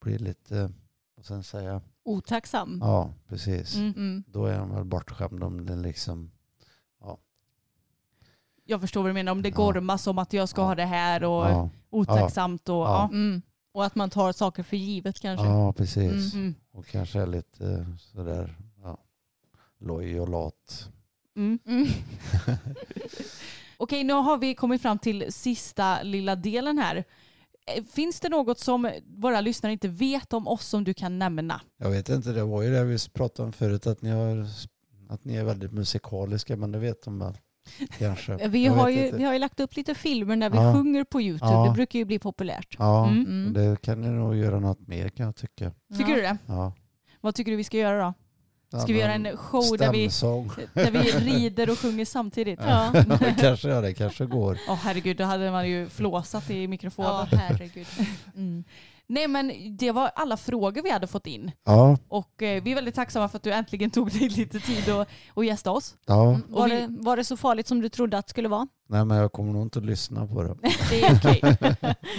blir 0.00 0.18
lite, 0.18 0.72
vad 1.16 1.24
ska 1.24 1.34
jag 1.34 1.44
säga, 1.44 1.80
Otacksam. 2.04 2.78
ja 2.82 3.14
precis. 3.28 3.76
Mm. 3.76 3.92
Mm. 3.96 4.24
Då 4.26 4.46
är 4.46 4.58
den 4.58 4.74
väl 4.74 4.84
bortskämd 4.84 5.42
om 5.44 5.66
den 5.66 5.82
liksom, 5.82 6.30
Jag 8.66 8.80
förstår 8.80 9.02
vad 9.02 9.10
du 9.10 9.14
menar. 9.14 9.32
Om 9.32 9.42
det 9.42 9.48
Ja. 9.48 9.54
gormas 9.56 10.06
om 10.06 10.18
att 10.18 10.32
jag 10.32 10.48
ska 10.48 10.60
Ja. 10.60 10.66
ha 10.66 10.74
det 10.74 10.84
här 10.84 11.24
och 11.24 11.44
ja, 11.50 11.70
otacksamt 11.90 12.68
och 12.68 12.74
ja. 12.74 13.08
Mm. 13.12 13.42
Och 13.72 13.84
att 13.84 13.94
man 13.94 14.10
tar 14.10 14.32
saker 14.32 14.62
för 14.62 14.76
givet 14.76 15.20
kanske. 15.20 15.46
ja 15.46 15.72
precis. 15.72 16.34
Mm. 16.34 16.54
Och 16.70 16.86
kanske 16.86 17.20
är 17.20 17.26
lite 17.26 17.86
sådär, 17.98 18.56
ja, 18.82 18.98
loj 19.78 20.20
och 20.20 20.28
lat. 20.28 20.90
Mm. 21.36 21.58
Mm. 21.66 21.86
Okej, 23.76 24.04
nu 24.04 24.12
har 24.12 24.38
vi 24.38 24.54
kommit 24.54 24.82
fram 24.82 24.98
till 24.98 25.32
sista 25.32 26.02
lilla 26.02 26.36
delen 26.36 26.78
här. 26.78 27.04
Eh, 27.76 27.84
Finns 27.84 28.20
det 28.20 28.28
något 28.28 28.58
som 28.58 28.90
våra 29.16 29.40
lyssnare 29.40 29.72
inte 29.72 29.88
vet 29.88 30.32
om 30.32 30.48
oss 30.48 30.66
som 30.66 30.84
du 30.84 30.94
kan 30.94 31.18
nämna? 31.18 31.60
Jag 31.76 31.90
vet 31.90 32.08
inte, 32.08 32.32
det 32.32 32.44
var 32.44 32.62
ju 32.62 32.70
det 32.70 32.84
vi 32.84 32.98
pratade 33.12 33.46
om 33.46 33.52
förut, 33.52 33.86
att 33.86 34.02
ni, 34.02 34.10
har, 34.10 34.46
att 35.08 35.24
ni 35.24 35.36
är 35.36 35.44
väldigt 35.44 35.72
musikaliska, 35.72 36.56
men 36.56 36.72
det 36.72 36.78
vet 36.78 37.02
de 37.04 37.18
väl. 37.18 37.38
Kanske. 37.98 38.48
Vi 38.48 38.66
har, 38.66 38.88
ju, 38.88 39.04
inte. 39.06 39.16
vi 39.16 39.24
har 39.24 39.32
ju 39.32 39.38
lagt 39.38 39.60
upp 39.60 39.76
lite 39.76 39.94
filmer 39.94 40.36
när 40.36 40.50
vi 40.50 40.56
Ja. 40.56 40.74
sjunger 40.74 41.04
på 41.04 41.20
YouTube. 41.22 41.52
Ja. 41.52 41.66
Det 41.66 41.72
brukar 41.74 41.98
ju 41.98 42.04
bli 42.04 42.18
populärt. 42.18 42.76
Ja. 42.78 43.08
Mm. 43.08 43.52
det 43.52 43.82
kan 43.82 44.00
ni 44.00 44.08
nog 44.08 44.36
göra 44.36 44.60
något 44.60 44.88
mer 44.88 45.08
kan 45.08 45.26
jag 45.26 45.36
tycka. 45.36 45.72
Tycker 45.98 46.10
Ja. 46.10 46.16
du 46.16 46.22
det? 46.22 46.38
Ja. 46.46 46.72
Vad 47.20 47.34
tycker 47.34 47.50
du 47.50 47.56
vi 47.56 47.64
ska 47.64 47.78
göra 47.78 48.02
då? 48.04 48.14
Ska 48.68 48.92
vi 48.92 49.00
göra 49.00 49.12
en 49.14 49.36
show 49.36 49.78
där 49.78 49.92
vi, 49.92 50.06
där 50.74 50.90
vi 50.90 50.98
rider 51.32 51.70
och 51.70 51.78
sjunger 51.78 52.04
samtidigt? 52.04 52.60
Ja. 52.62 52.92
kanske 53.40 53.68
ja, 53.68 53.80
det 53.80 53.94
kanske 53.94 54.26
går. 54.26 54.58
Åh 54.68 54.74
herregud, 54.74 55.16
då 55.16 55.24
hade 55.24 55.50
man 55.50 55.68
ju 55.68 55.88
flåsat 55.88 56.50
i 56.50 56.68
mikrofonen. 56.68 57.10
Ja, 57.30 57.38
herregud. 57.38 57.86
Mm. 58.36 58.64
Nej 59.06 59.28
men 59.28 59.52
det 59.76 59.92
var 59.92 60.10
alla 60.14 60.36
frågor 60.36 60.82
vi 60.82 60.90
hade 60.90 61.06
fått 61.06 61.26
in. 61.26 61.50
Ja, 61.64 61.98
Och 62.08 62.42
eh, 62.42 62.62
vi 62.62 62.70
är 62.70 62.74
väldigt 62.74 62.94
tacksamma 62.94 63.28
för 63.28 63.36
att 63.36 63.42
du 63.42 63.52
äntligen 63.52 63.90
tog 63.90 64.10
dig 64.12 64.28
lite 64.28 64.60
tid 64.60 64.88
att 64.88 65.08
och 65.34 65.44
gästa 65.44 65.70
oss. 65.70 65.94
ja. 66.06 66.28
Mm. 66.28 66.42
Var, 66.48 66.68
vi- 66.68 66.74
det, 66.80 66.86
var 67.00 67.16
det 67.16 67.24
så 67.24 67.36
farligt 67.36 67.68
som 67.68 67.80
du 67.80 67.88
trodde 67.88 68.18
att 68.18 68.26
det 68.26 68.30
skulle 68.30 68.48
vara? 68.48 68.66
Nej 68.88 69.04
men 69.04 69.16
jag 69.16 69.32
kommer 69.32 69.52
nog 69.52 69.62
inte 69.62 69.78
att 69.78 69.84
lyssna 69.84 70.26
på 70.26 70.42
det. 70.42 70.56
Det 70.90 71.02
är 71.02 71.14
okej. 71.16 71.56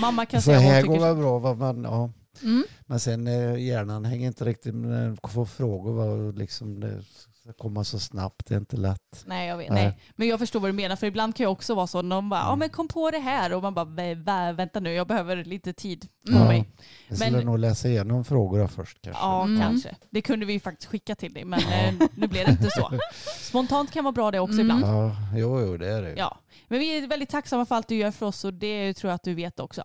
Mamma 0.01 0.25
kan 0.25 0.41
Så 0.41 0.45
säga 0.45 0.59
här 0.59 0.83
går 0.83 0.99
väl 0.99 1.15
bra, 1.15 1.39
va, 1.39 1.53
men 1.53 1.83
ja. 1.83 2.09
Mm. 2.43 2.63
Men 2.85 2.99
sen 2.99 3.27
eh, 3.27 3.55
hjärnan 3.57 4.05
hänger 4.05 4.27
inte 4.27 4.45
riktigt 4.45 4.75
med 4.75 5.17
får 5.29 5.45
frågor. 5.45 5.93
Va, 5.93 6.03
och 6.03 6.33
liksom 6.33 6.79
det 6.79 7.03
ska 7.41 7.53
komma 7.53 7.83
så 7.83 7.99
snabbt, 7.99 8.45
det 8.47 8.53
är 8.53 8.57
inte 8.59 8.77
lätt. 8.77 9.23
Nej, 9.25 9.47
jag 9.47 9.57
vet. 9.57 9.69
Nej. 9.69 9.83
Nej, 9.85 9.99
men 10.15 10.27
jag 10.27 10.39
förstår 10.39 10.59
vad 10.59 10.69
du 10.69 10.73
menar 10.73 10.95
för 10.95 11.07
ibland 11.07 11.35
kan 11.35 11.43
jag 11.43 11.51
också 11.51 11.75
vara 11.75 11.87
så. 11.87 12.01
De 12.01 12.29
bara, 12.29 12.39
ja 12.39 12.47
Mm. 12.47 12.59
men 12.59 12.69
kom 12.69 12.87
på 12.87 13.11
det 13.11 13.19
här 13.19 13.53
och 13.53 13.61
man 13.63 13.73
bara, 13.73 13.85
"Vä- 13.85 14.23
vä- 14.23 14.53
vänta 14.55 14.79
nu 14.79 14.93
jag 14.93 15.07
behöver 15.07 15.43
lite 15.45 15.73
tid 15.73 16.01
på 16.01 16.33
Ja. 16.33 16.43
mig. 16.47 16.69
Jag 17.07 17.17
skulle 17.17 17.31
Men- 17.37 17.45
nog 17.45 17.59
läsa 17.59 17.87
igenom 17.87 18.25
frågorna 18.25 18.67
först 18.67 19.01
kanske. 19.01 19.21
Ja, 19.23 19.43
Mm. 19.43 19.61
kanske. 19.61 19.95
Det 20.09 20.21
kunde 20.21 20.45
vi 20.45 20.53
ju 20.53 20.59
faktiskt 20.59 20.89
skicka 20.91 21.15
till 21.15 21.33
dig 21.33 21.45
men 21.45 21.59
eh, 21.59 21.93
nu 22.15 22.27
blev 22.27 22.45
det 22.45 22.51
inte 22.51 22.69
så. 22.71 22.91
Spontant 23.41 23.91
kan 23.91 24.03
vara 24.03 24.11
bra 24.11 24.31
det 24.31 24.39
också 24.39 24.61
Mm. 24.61 24.77
ibland. 24.77 24.95
Ja, 24.95 25.15
jo, 25.35 25.59
jo 25.61 25.77
det 25.77 25.87
är 25.89 26.01
det. 26.01 26.13
Ja. 26.17 26.37
Men 26.67 26.79
vi 26.79 26.97
är 26.97 27.07
väldigt 27.07 27.29
tacksamma 27.29 27.65
för 27.65 27.75
allt 27.75 27.87
du 27.87 27.95
gör 27.95 28.11
för 28.11 28.25
oss 28.25 28.45
och 28.45 28.53
det 28.53 28.93
tror 28.93 29.09
jag 29.09 29.15
att 29.15 29.23
du 29.23 29.33
vet 29.33 29.59
också. 29.59 29.83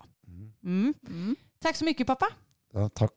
Mm. 0.65 0.95
Tack 1.63 1.77
så 1.77 1.85
mycket 1.85 2.07
pappa. 2.07 2.27
Ja, 2.73 2.89
tack. 2.89 3.13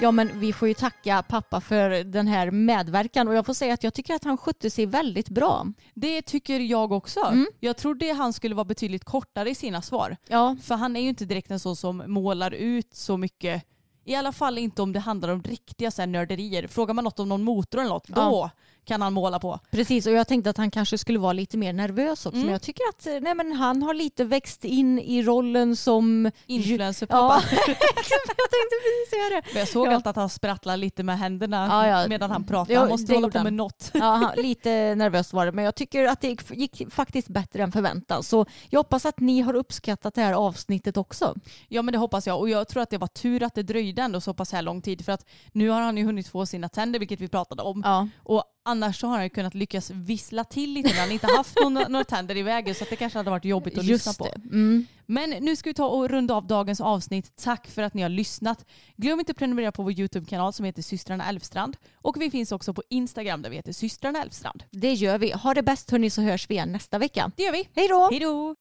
Ja, 0.00 0.10
men 0.10 0.40
vi 0.40 0.52
får 0.52 0.68
ju 0.68 0.74
tacka 0.74 1.22
pappa 1.28 1.60
för 1.60 2.04
den 2.04 2.26
här 2.26 2.50
medverkan 2.50 3.28
och 3.28 3.34
jag 3.34 3.46
får 3.46 3.54
säga 3.54 3.74
att 3.74 3.84
jag 3.84 3.94
tycker 3.94 4.14
att 4.14 4.24
han 4.24 4.36
skötte 4.38 4.70
sig 4.70 4.86
väldigt 4.86 5.28
bra. 5.28 5.66
Det 5.94 6.22
tycker 6.22 6.60
jag 6.60 6.92
också. 6.92 7.20
Mm. 7.20 7.46
Jag 7.60 7.76
trodde 7.76 8.12
han 8.12 8.32
skulle 8.32 8.54
vara 8.54 8.64
betydligt 8.64 9.04
kortare 9.04 9.50
i 9.50 9.54
sina 9.54 9.82
svar. 9.82 10.16
Ja, 10.28 10.56
För 10.62 10.74
han 10.74 10.96
är 10.96 11.00
ju 11.00 11.08
inte 11.08 11.24
direkt 11.24 11.50
en 11.50 11.60
sån 11.60 11.76
som 11.76 12.02
målar 12.06 12.50
ut 12.50 12.94
så 12.94 13.16
mycket. 13.16 13.64
I 14.04 14.14
alla 14.14 14.32
fall 14.32 14.58
inte 14.58 14.82
om 14.82 14.92
det 14.92 15.00
handlar 15.00 15.28
om 15.28 15.42
riktiga 15.42 15.90
så 15.90 16.02
här 16.02 16.06
nörderier. 16.06 16.66
Frågar 16.66 16.94
man 16.94 17.04
något 17.04 17.18
om 17.20 17.28
någon 17.28 17.42
motor 17.44 17.78
eller 17.80 17.90
något, 17.90 18.06
Ja. 18.08 18.14
då 18.14 18.50
kan 18.88 19.02
han 19.02 19.12
måla 19.12 19.38
på. 19.38 19.58
precis. 19.70 20.06
Och 20.06 20.12
jag 20.12 20.28
tänkte 20.28 20.50
att 20.50 20.56
han 20.56 20.70
kanske 20.70 20.98
skulle 20.98 21.18
vara 21.18 21.32
lite 21.32 21.56
mer 21.56 21.72
nervös 21.72 22.26
också. 22.26 22.28
Mm. 22.28 22.40
Men 22.42 22.52
jag 22.52 22.62
tycker 22.62 22.82
att 22.88 23.06
eh, 23.06 23.12
nej, 23.20 23.34
men 23.34 23.52
han 23.52 23.82
har 23.82 23.94
lite 23.94 24.24
växt 24.24 24.64
in 24.64 24.98
i 24.98 25.22
rollen 25.22 25.76
som... 25.76 26.30
Influencerpappa. 26.46 27.42
Ja, 27.50 27.56
jag 27.66 28.50
tänkte 28.50 28.76
precis 28.82 29.10
säga 29.10 29.28
det. 29.40 29.42
Men 29.52 29.58
Jag 29.58 29.68
såg 29.68 29.86
Ja. 29.86 29.94
alltid 29.94 30.06
att 30.06 30.16
han 30.16 30.28
sprattlar 30.28 30.76
lite 30.76 31.02
med 31.02 31.18
händerna 31.18 31.66
Ja, 31.70 32.00
ja. 32.02 32.08
medan 32.08 32.30
han 32.30 32.44
pratar. 32.46 32.74
Ja, 32.74 32.80
han 32.80 32.88
måste 32.88 33.14
hålla 33.14 33.30
på 33.30 33.42
med 33.42 33.52
något. 33.52 33.90
Ja, 33.94 34.32
lite 34.36 34.94
nervöst 34.94 35.32
var 35.32 35.46
det, 35.46 35.52
men 35.52 35.64
jag 35.64 35.74
tycker 35.74 36.04
att 36.04 36.20
det 36.20 36.28
gick, 36.28 36.50
gick 36.50 36.92
faktiskt 36.92 37.28
bättre 37.28 37.62
än 37.62 37.72
förväntan. 37.72 38.22
Så 38.22 38.46
jag 38.70 38.80
hoppas 38.80 39.06
att 39.06 39.20
ni 39.20 39.40
har 39.40 39.54
uppskattat 39.54 40.14
det 40.14 40.22
här 40.22 40.32
avsnittet 40.32 40.96
också. 40.96 41.34
Ja 41.68 41.82
men 41.82 41.92
det 41.92 41.98
hoppas 41.98 42.26
jag. 42.26 42.38
Och 42.38 42.48
jag 42.48 42.68
tror 42.68 42.82
att 42.82 42.90
det 42.90 42.98
var 42.98 43.08
tur 43.08 43.42
att 43.42 43.54
det 43.54 43.62
dröjde 43.62 44.02
ändå 44.02 44.20
så 44.20 44.34
pass 44.34 44.52
här 44.52 44.62
lång 44.62 44.82
tid. 44.82 45.04
För 45.04 45.12
att 45.12 45.24
nu 45.52 45.68
har 45.68 45.80
han 45.80 45.96
ju 45.96 46.04
hunnit 46.04 46.28
få 46.28 46.46
sina 46.46 46.68
tänder, 46.68 46.98
vilket 46.98 47.20
vi 47.20 47.28
pratade 47.28 47.62
om. 47.62 48.08
Och 48.24 48.44
annars 48.68 49.00
så 49.00 49.06
har 49.06 49.18
han 49.18 49.30
kunnat 49.30 49.54
lyckas 49.54 49.90
vissla 49.90 50.44
till 50.44 50.72
lite 50.72 50.88
när 50.88 51.00
han 51.00 51.12
inte 51.12 51.26
haft 51.26 51.56
några, 51.62 51.88
några 51.88 52.04
tänder 52.04 52.36
i 52.36 52.42
vägen. 52.42 52.74
Så 52.74 52.84
att 52.84 52.90
det 52.90 52.96
kanske 52.96 53.18
hade 53.18 53.30
varit 53.30 53.44
jobbigt 53.44 53.78
att 53.78 53.84
lyssna 53.84 54.10
just 54.10 54.18
på. 54.18 54.24
det. 54.24 54.40
Mm. 54.44 54.86
Men 55.06 55.30
nu 55.30 55.56
ska 55.56 55.70
vi 55.70 55.74
ta 55.74 55.86
och 55.86 56.08
runda 56.08 56.34
av 56.34 56.46
dagens 56.46 56.80
avsnitt. 56.80 57.36
Tack 57.36 57.66
för 57.66 57.82
att 57.82 57.94
ni 57.94 58.02
har 58.02 58.08
lyssnat. 58.08 58.64
Glöm 58.96 59.18
inte 59.18 59.32
att 59.32 59.38
prenumerera 59.38 59.72
på 59.72 59.82
vår 59.82 59.92
YouTube-kanal 59.92 60.52
som 60.52 60.64
heter 60.64 60.82
Systrarna 60.82 61.24
Elfstrand. 61.24 61.76
Och 61.94 62.20
vi 62.20 62.30
finns 62.30 62.52
också 62.52 62.74
på 62.74 62.82
Instagram 62.90 63.42
där 63.42 63.50
vi 63.50 63.56
heter 63.56 63.72
Systrarna 63.72 64.22
Elfstrand. 64.22 64.64
Det 64.70 64.92
gör 64.92 65.18
vi. 65.18 65.32
Ha 65.32 65.54
det 65.54 65.62
bäst 65.62 65.90
hörni 65.90 66.10
så 66.10 66.22
hörs 66.22 66.50
vi 66.50 66.54
igen 66.54 66.72
nästa 66.72 66.98
vecka. 66.98 67.30
Det 67.36 67.42
gör 67.42 67.52
vi. 67.52 67.68
Hej 67.74 67.88
då! 67.88 68.08
Hej 68.10 68.20
då! 68.20 68.54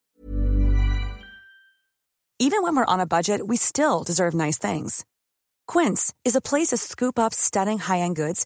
Even 2.40 2.64
when 2.64 2.76
we're 2.76 2.94
on 2.94 3.00
a 3.00 3.06
budget, 3.06 3.42
we 3.50 3.58
still 3.58 4.04
deserve 4.06 4.46
nice 4.46 4.68
things. 4.68 5.06
Quince 5.74 6.14
is 6.24 6.36
a 6.36 6.42
place 6.42 6.76
to 6.76 6.78
scoop 6.78 7.20
up 7.20 7.34
stunning 7.34 7.80
high-end 7.80 8.16
goods 8.16 8.46